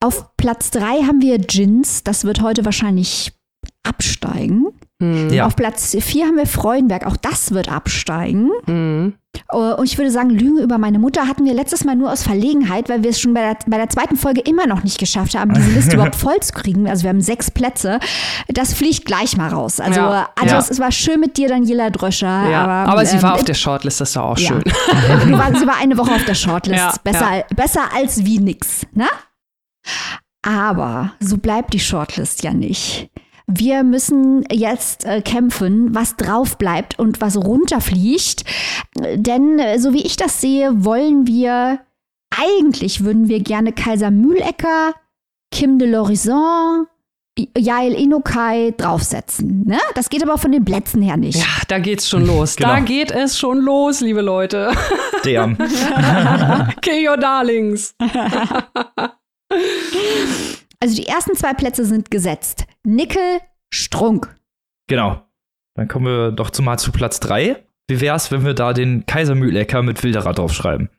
Auf 0.00 0.36
Platz 0.36 0.70
drei 0.70 1.02
haben 1.02 1.20
wir 1.20 1.38
Jins. 1.38 2.04
Das 2.04 2.24
wird 2.24 2.40
heute 2.40 2.64
wahrscheinlich 2.64 3.32
absteigen. 3.82 4.66
Hm. 5.00 5.30
Ja. 5.32 5.46
Auf 5.46 5.54
Platz 5.54 5.96
vier 6.00 6.26
haben 6.26 6.36
wir 6.36 6.46
Freudenberg. 6.46 7.06
Auch 7.06 7.16
das 7.16 7.52
wird 7.52 7.70
absteigen. 7.70 8.50
Hm. 8.66 9.14
Äh, 9.52 9.56
Und 9.56 9.84
ich 9.84 9.96
würde 9.96 10.10
sagen, 10.10 10.30
Lügen 10.30 10.58
über 10.58 10.76
meine 10.78 10.98
Mutter 10.98 11.28
hatten 11.28 11.44
wir 11.44 11.54
letztes 11.54 11.84
Mal 11.84 11.94
nur 11.94 12.10
aus 12.10 12.24
Verlegenheit, 12.24 12.88
weil 12.88 13.04
wir 13.04 13.10
es 13.10 13.20
schon 13.20 13.32
bei 13.32 13.42
der, 13.42 13.56
bei 13.68 13.76
der 13.76 13.88
zweiten 13.88 14.16
Folge 14.16 14.40
immer 14.40 14.66
noch 14.66 14.82
nicht 14.82 14.98
geschafft 14.98 15.38
haben, 15.38 15.54
diese 15.54 15.70
Liste 15.70 15.94
überhaupt 15.94 16.16
voll 16.16 16.40
zu 16.40 16.52
kriegen. 16.52 16.88
Also 16.88 17.04
wir 17.04 17.10
haben 17.10 17.20
sechs 17.20 17.48
Plätze. 17.48 18.00
Das 18.48 18.74
fliegt 18.74 19.04
gleich 19.04 19.36
mal 19.36 19.50
raus. 19.50 19.78
Also, 19.78 20.00
Ja. 20.00 20.30
also 20.34 20.54
Ja. 20.54 20.58
es, 20.58 20.70
es 20.70 20.80
war 20.80 20.90
schön 20.90 21.20
mit 21.20 21.36
dir, 21.36 21.48
Daniela 21.48 21.90
Dröscher. 21.90 22.50
Ja, 22.50 22.64
aber, 22.64 22.90
aber, 22.92 23.06
sie 23.06 23.16
ähm, 23.18 23.22
war 23.22 23.34
auf 23.34 23.44
der 23.44 23.54
Shortlist, 23.54 24.00
das 24.00 24.08
ist 24.08 24.16
doch 24.16 24.24
auch 24.24 24.38
ja. 24.38 24.48
schön. 24.48 24.64
Du 25.28 25.38
war, 25.38 25.54
sie 25.54 25.66
war 25.66 25.76
eine 25.80 25.96
Woche 25.96 26.10
auf 26.12 26.24
der 26.24 26.34
Shortlist. 26.34 26.80
Ja, 26.80 26.94
besser, 27.04 27.36
ja. 27.38 27.44
besser 27.54 27.82
als 27.94 28.24
wie 28.24 28.40
nix, 28.40 28.84
ne? 28.94 29.06
Aber 30.42 31.12
so 31.20 31.36
bleibt 31.36 31.72
die 31.74 31.80
Shortlist 31.80 32.42
ja 32.42 32.52
nicht. 32.52 33.10
Wir 33.50 33.82
müssen 33.82 34.44
jetzt 34.52 35.04
äh, 35.06 35.22
kämpfen, 35.22 35.94
was 35.94 36.16
drauf 36.16 36.58
bleibt 36.58 36.98
und 36.98 37.20
was 37.22 37.36
runterfliegt. 37.36 38.44
Denn 39.14 39.58
äh, 39.58 39.78
so 39.78 39.94
wie 39.94 40.02
ich 40.02 40.16
das 40.16 40.40
sehe, 40.42 40.84
wollen 40.84 41.26
wir, 41.26 41.80
eigentlich 42.36 43.04
würden 43.04 43.28
wir 43.28 43.40
gerne 43.40 43.72
Kaiser 43.72 44.10
Mühlecker, 44.10 44.92
Kim 45.50 45.78
de 45.78 45.88
l'Horizon, 45.90 46.84
Jael 47.56 47.94
Inokai 47.94 48.74
draufsetzen. 48.76 49.64
Ne? 49.64 49.78
Das 49.94 50.10
geht 50.10 50.22
aber 50.22 50.36
von 50.36 50.52
den 50.52 50.64
Plätzen 50.66 51.00
her 51.00 51.16
nicht. 51.16 51.38
Ja, 51.38 51.46
da 51.68 51.78
geht's 51.78 52.06
schon 52.08 52.26
los. 52.26 52.56
Da 52.56 52.74
Genau. 52.74 52.86
geht 52.86 53.10
es 53.12 53.38
schon 53.38 53.58
los, 53.58 54.00
liebe 54.00 54.20
Leute. 54.20 54.72
Der. 55.24 55.54
Kill 56.82 57.08
your 57.08 57.16
darlings. 57.16 57.94
Also 60.80 60.94
die 60.94 61.08
ersten 61.08 61.34
zwei 61.34 61.54
Plätze 61.54 61.84
sind 61.84 62.08
gesetzt. 62.08 62.64
Nickel, 62.84 63.40
Strunk. 63.72 64.36
Genau. 64.88 65.22
Dann 65.74 65.88
kommen 65.88 66.06
wir 66.06 66.32
doch 66.32 66.50
zu 66.50 66.62
mal 66.62 66.78
zu 66.78 66.92
Platz 66.92 67.20
3. 67.20 67.64
Wie 67.88 68.00
wär's, 68.00 68.30
wenn 68.32 68.44
wir 68.44 68.54
da 68.54 68.72
den 68.72 69.06
Kaiser 69.06 69.34
Mühlecker 69.34 69.82
mit 69.82 70.02
Wilderer 70.02 70.32
draufschreiben? 70.32 70.90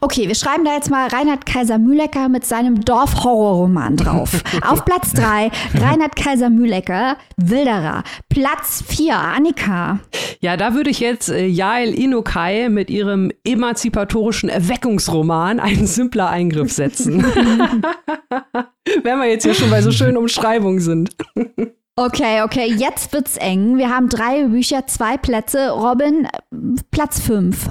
Okay, 0.00 0.28
wir 0.28 0.34
schreiben 0.34 0.64
da 0.64 0.74
jetzt 0.74 0.90
mal 0.90 1.08
Reinhard 1.08 1.46
Kaiser 1.46 1.78
Mühlecker 1.78 2.28
mit 2.28 2.44
seinem 2.44 2.80
Dorf-Horrorroman 2.84 3.96
drauf. 3.96 4.42
Auf 4.66 4.84
Platz 4.84 5.12
3 5.12 5.50
Reinhard 5.74 6.16
Kaiser 6.16 6.50
Mühlecker, 6.50 7.16
Wilderer. 7.36 8.02
Platz 8.28 8.82
4 8.86 9.14
Annika. 9.14 10.00
Ja, 10.40 10.56
da 10.56 10.74
würde 10.74 10.90
ich 10.90 11.00
jetzt 11.00 11.28
äh, 11.28 11.46
Yael 11.46 11.94
Inokai 11.94 12.68
mit 12.68 12.90
ihrem 12.90 13.30
emanzipatorischen 13.44 14.48
Erweckungsroman 14.48 15.60
einen 15.60 15.86
simpler 15.86 16.30
Eingriff 16.30 16.72
setzen. 16.72 17.22
Wenn 19.02 19.18
wir 19.18 19.26
jetzt 19.26 19.44
hier 19.44 19.54
schon 19.54 19.70
bei 19.70 19.82
so 19.82 19.92
schönen 19.92 20.16
Umschreibungen 20.16 20.80
sind. 20.80 21.10
Okay, 21.96 22.42
okay, 22.42 22.72
jetzt 22.74 23.12
wird's 23.12 23.36
eng. 23.36 23.76
Wir 23.76 23.90
haben 23.90 24.08
drei 24.08 24.44
Bücher, 24.44 24.86
zwei 24.86 25.18
Plätze. 25.18 25.70
Robin, 25.70 26.26
Platz 26.90 27.20
5. 27.20 27.68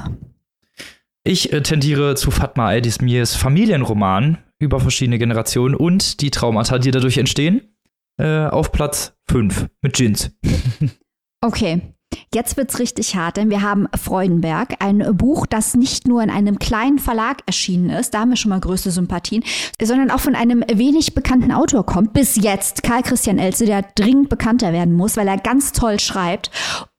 Ich 1.23 1.51
äh, 1.51 1.61
tendiere 1.61 2.15
zu 2.15 2.31
Fatma 2.31 2.67
Al-Dismirs 2.67 3.35
Familienroman 3.35 4.37
über 4.59 4.79
verschiedene 4.79 5.19
Generationen 5.19 5.75
und 5.75 6.21
die 6.21 6.31
Traumata, 6.31 6.79
die 6.79 6.91
dadurch 6.91 7.17
entstehen. 7.17 7.75
Äh, 8.17 8.47
auf 8.47 8.71
Platz 8.71 9.17
5 9.29 9.67
mit 9.81 9.97
Jins. 9.99 10.31
Okay. 11.41 11.93
Jetzt 12.33 12.57
wird's 12.57 12.77
richtig 12.77 13.15
hart, 13.15 13.37
denn 13.37 13.49
wir 13.49 13.63
haben 13.63 13.87
Freudenberg, 13.99 14.75
ein 14.79 15.03
Buch, 15.17 15.47
das 15.47 15.73
nicht 15.73 16.07
nur 16.07 16.21
in 16.21 16.29
einem 16.29 16.59
kleinen 16.59 16.99
Verlag 16.99 17.37
erschienen 17.47 17.89
ist, 17.89 18.13
da 18.13 18.19
haben 18.19 18.29
wir 18.29 18.37
schon 18.37 18.49
mal 18.49 18.59
größte 18.59 18.91
Sympathien, 18.91 19.43
sondern 19.81 20.11
auch 20.11 20.19
von 20.19 20.35
einem 20.35 20.63
wenig 20.71 21.15
bekannten 21.15 21.51
Autor 21.51 21.85
kommt. 21.85 22.13
Bis 22.13 22.35
jetzt 22.35 22.83
Karl 22.83 23.01
Christian 23.01 23.39
Elze, 23.39 23.65
der 23.65 23.83
dringend 23.95 24.29
bekannter 24.29 24.73
werden 24.73 24.93
muss, 24.93 25.17
weil 25.17 25.27
er 25.27 25.37
ganz 25.37 25.71
toll 25.71 25.99
schreibt. 25.99 26.51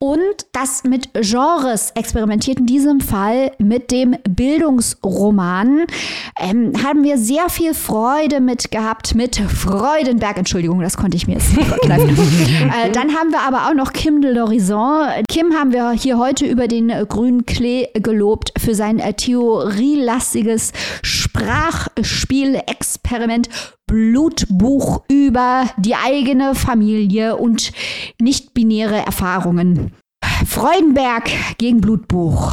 Und 0.02 0.46
das 0.52 0.82
mit 0.82 1.10
Genres 1.12 1.90
experimentiert, 1.94 2.58
in 2.58 2.66
diesem 2.66 3.00
Fall 3.00 3.52
mit 3.58 3.90
dem 3.90 4.16
Bildungsroman. 4.28 5.84
Ähm, 6.40 6.72
haben 6.82 7.04
wir 7.04 7.18
sehr 7.18 7.50
viel 7.50 7.74
Freude 7.74 8.40
mit 8.40 8.70
gehabt, 8.70 9.14
mit 9.14 9.36
Freudenberg. 9.36 10.38
Entschuldigung, 10.38 10.80
das 10.80 10.96
konnte 10.96 11.18
ich 11.18 11.26
mir 11.26 11.34
jetzt 11.34 11.54
nicht 11.54 11.66
verkneifen. 11.68 12.08
äh, 12.08 12.90
dann 12.90 13.14
haben 13.14 13.30
wir 13.30 13.42
aber 13.46 13.68
auch 13.68 13.74
noch 13.74 13.92
Kim 13.92 14.22
de 14.22 14.32
l'Horizon. 14.32 14.99
Kim 15.28 15.52
haben 15.54 15.72
wir 15.72 15.90
hier 15.92 16.18
heute 16.18 16.44
über 16.46 16.68
den 16.68 16.90
äh, 16.90 17.06
grünen 17.08 17.46
Klee 17.46 17.88
gelobt 17.94 18.52
für 18.58 18.74
sein 18.74 18.98
äh, 18.98 19.14
theorielastiges 19.14 20.72
Sprachspielexperiment 21.02 23.48
Blutbuch 23.86 25.04
über 25.08 25.70
die 25.76 25.94
eigene 25.94 26.54
Familie 26.54 27.36
und 27.36 27.72
nicht-binäre 28.20 29.04
Erfahrungen. 29.04 29.92
Freudenberg 30.46 31.30
gegen 31.58 31.80
Blutbuch. 31.80 32.52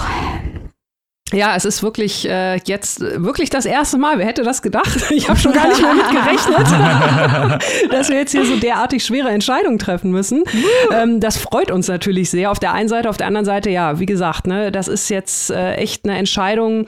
Ja, 1.34 1.58
es 1.58 1.66
ist 1.66 1.84
wirklich 1.84 2.28
äh, 2.28 2.56
jetzt 2.66 3.02
wirklich 3.02 3.50
das 3.50 3.66
erste 3.66 3.98
Mal. 3.98 4.18
Wer 4.18 4.26
hätte 4.26 4.44
das 4.44 4.62
gedacht? 4.62 4.88
Ich 5.18 5.30
habe 5.30 5.40
schon 5.40 5.52
gar 5.52 5.68
nicht 5.68 5.82
mehr 5.82 5.94
mit 5.94 6.10
gerechnet, 6.10 7.62
dass 7.92 8.10
wir 8.10 8.18
jetzt 8.18 8.32
hier 8.32 8.46
so 8.46 8.56
derartig 8.58 9.04
schwere 9.04 9.30
Entscheidungen 9.30 9.80
treffen 9.80 10.12
müssen. 10.12 10.44
Ähm, 10.92 11.20
das 11.20 11.38
freut 11.38 11.72
uns 11.72 11.88
natürlich 11.88 12.30
sehr. 12.30 12.52
Auf 12.52 12.60
der 12.60 12.74
einen 12.74 12.88
Seite, 12.88 13.10
auf 13.10 13.18
der 13.18 13.28
anderen 13.28 13.46
Seite, 13.46 13.70
ja, 13.70 14.00
wie 14.00 14.06
gesagt, 14.06 14.48
ne, 14.48 14.72
das 14.72 14.88
ist 14.88 15.10
jetzt 15.10 15.50
äh, 15.50 15.74
echt 15.76 16.06
eine 16.06 16.18
Entscheidung. 16.18 16.86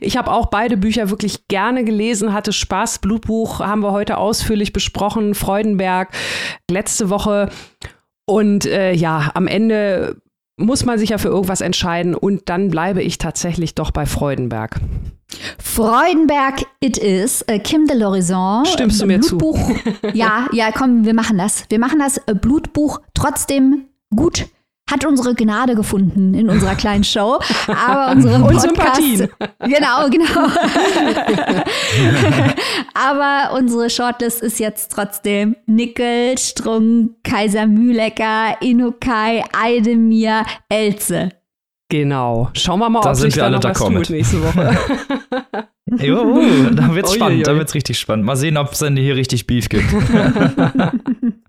Ich 0.00 0.16
habe 0.16 0.30
auch 0.30 0.46
beide 0.46 0.76
Bücher 0.76 1.10
wirklich 1.10 1.48
gerne 1.48 1.84
gelesen, 1.84 2.34
hatte 2.34 2.52
Spaß. 2.52 2.98
Blutbuch 2.98 3.60
haben 3.60 3.82
wir 3.82 3.92
heute 3.92 4.18
ausführlich 4.18 4.72
besprochen. 4.72 5.34
Freudenberg 5.34 6.10
letzte 6.70 7.08
Woche. 7.08 7.48
Und 8.26 8.66
äh, 8.66 8.92
ja, 8.92 9.30
am 9.34 9.46
Ende 9.46 10.16
muss 10.60 10.84
man 10.84 10.98
sich 10.98 11.10
ja 11.10 11.18
für 11.18 11.28
irgendwas 11.28 11.60
entscheiden 11.60 12.14
und 12.14 12.48
dann 12.48 12.70
bleibe 12.70 13.02
ich 13.02 13.18
tatsächlich 13.18 13.74
doch 13.74 13.90
bei 13.90 14.06
Freudenberg. 14.06 14.80
Freudenberg 15.58 16.64
it 16.80 16.98
is. 16.98 17.42
Äh, 17.42 17.58
Kim 17.60 17.86
de 17.86 17.96
l'Horizon. 17.96 18.66
Stimmst 18.66 19.00
du 19.00 19.04
Äh, 19.04 19.08
mir 19.08 19.20
zu? 19.20 19.38
Blutbuch. 19.38 19.70
ja, 20.12 20.48
ja, 20.52 20.70
komm, 20.72 21.04
wir 21.04 21.14
machen 21.14 21.38
das. 21.38 21.64
Wir 21.68 21.78
machen 21.78 21.98
das 21.98 22.18
äh, 22.26 22.34
Blutbuch 22.34 23.00
trotzdem 23.14 23.86
gut. 24.14 24.46
Hat 24.90 25.04
unsere 25.04 25.34
Gnade 25.34 25.74
gefunden 25.74 26.34
in 26.34 26.50
unserer 26.50 26.74
kleinen 26.74 27.04
Show. 27.04 27.38
Aber 27.68 28.12
unsere 28.12 28.34
Und 28.42 28.42
Podcast, 28.42 28.62
Sympathien. 28.62 29.28
Genau, 29.60 30.08
genau. 30.10 30.48
Aber 32.94 33.54
unsere 33.56 33.88
Shortlist 33.88 34.42
ist 34.42 34.58
jetzt 34.58 34.90
trotzdem 34.90 35.54
Nickel, 35.66 36.36
Strunk, 36.38 37.12
Kaiser 37.22 37.66
Mühlecker, 37.66 38.56
Inukai, 38.60 39.44
Eidemir, 39.52 40.44
Elze. 40.68 41.30
Genau. 41.88 42.50
Schauen 42.54 42.80
wir 42.80 42.88
mal, 42.88 43.00
Da 43.00 43.10
ob 43.10 43.16
sind 43.16 43.30
sich 43.30 43.36
wir 43.36 43.42
da 43.42 43.46
alle 43.46 43.56
noch 43.56 43.64
was 43.64 43.78
tut 43.78 44.10
nächste 44.10 44.42
Woche. 44.42 44.76
Jo, 45.98 46.40
da 46.70 46.94
wird's 46.94 47.10
Ui, 47.10 47.16
spannend, 47.16 47.38
ui, 47.38 47.42
da 47.42 47.56
wird's 47.56 47.74
richtig 47.74 47.98
spannend. 47.98 48.24
Mal 48.24 48.36
sehen, 48.36 48.56
ob 48.56 48.70
es 48.70 48.78
denn 48.78 48.96
hier 48.96 49.16
richtig 49.16 49.48
Beef 49.48 49.68
gibt. 49.68 49.92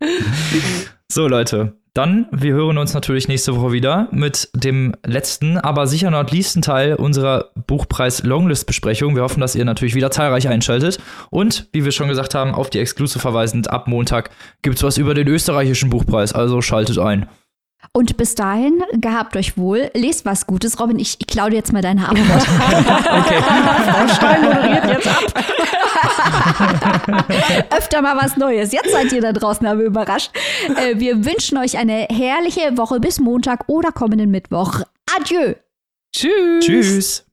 so, 1.08 1.28
Leute, 1.28 1.76
dann, 1.94 2.28
wir 2.32 2.54
hören 2.54 2.78
uns 2.78 2.94
natürlich 2.94 3.28
nächste 3.28 3.56
Woche 3.56 3.74
wieder 3.74 4.08
mit 4.12 4.50
dem 4.54 4.94
letzten, 5.06 5.58
aber 5.58 5.88
sicher 5.88 6.10
not 6.10 6.32
leasten 6.32 6.62
Teil 6.62 6.96
unserer 6.96 7.50
Buchpreis-Longlist-Besprechung. 7.68 9.16
Wir 9.16 9.24
hoffen, 9.24 9.42
dass 9.42 9.56
ihr 9.56 9.66
natürlich 9.66 9.96
wieder 9.96 10.10
zahlreich 10.10 10.48
einschaltet. 10.48 11.00
Und, 11.30 11.68
wie 11.74 11.84
wir 11.84 11.92
schon 11.92 12.08
gesagt 12.08 12.34
haben, 12.34 12.54
auf 12.54 12.70
die 12.70 12.80
Exclusive 12.80 13.20
verweisend, 13.20 13.70
ab 13.70 13.90
Montag 13.90 14.30
gibt's 14.62 14.84
was 14.84 14.98
über 14.98 15.14
den 15.14 15.28
österreichischen 15.28 15.90
Buchpreis, 15.90 16.32
also 16.32 16.62
schaltet 16.62 16.98
ein. 16.98 17.28
Und 17.94 18.16
bis 18.16 18.36
dahin, 18.36 18.82
gehabt 18.94 19.36
euch 19.36 19.58
wohl, 19.58 19.92
lest 19.94 20.26
was 20.26 20.48
Gutes. 20.48 20.80
Robin, 20.80 20.98
ich, 20.98 21.18
ich 21.20 21.28
klaue 21.28 21.50
dir 21.50 21.58
jetzt 21.58 21.74
mal 21.74 21.82
deine 21.82 22.08
Antwort. 22.08 22.44
Frau 22.44 24.08
Stein 24.16 24.44
moderiert 24.44 24.86
jetzt 24.88 25.08
ab. 25.08 25.24
Öfter 27.78 28.02
mal 28.02 28.16
was 28.16 28.38
Neues. 28.38 28.72
Jetzt 28.72 28.92
seid 28.92 29.12
ihr 29.12 29.22
da 29.22 29.34
draußen 29.34 29.68
aber 29.68 29.82
überrascht. 29.82 30.32
Äh, 30.78 31.00
wir 31.00 31.26
wünschen 31.26 31.58
euch 31.58 31.78
eine 31.78 32.08
herrliche 32.10 32.78
Woche 32.78 33.02
bis 33.02 33.20
Montag 33.20 33.68
oder 33.68 33.92
kommenden 33.92 34.32
Mittwoch. 34.32 34.84
Adieu. 35.14 35.56
Tschüss. 36.14 36.66
Tschüss. 36.66 37.26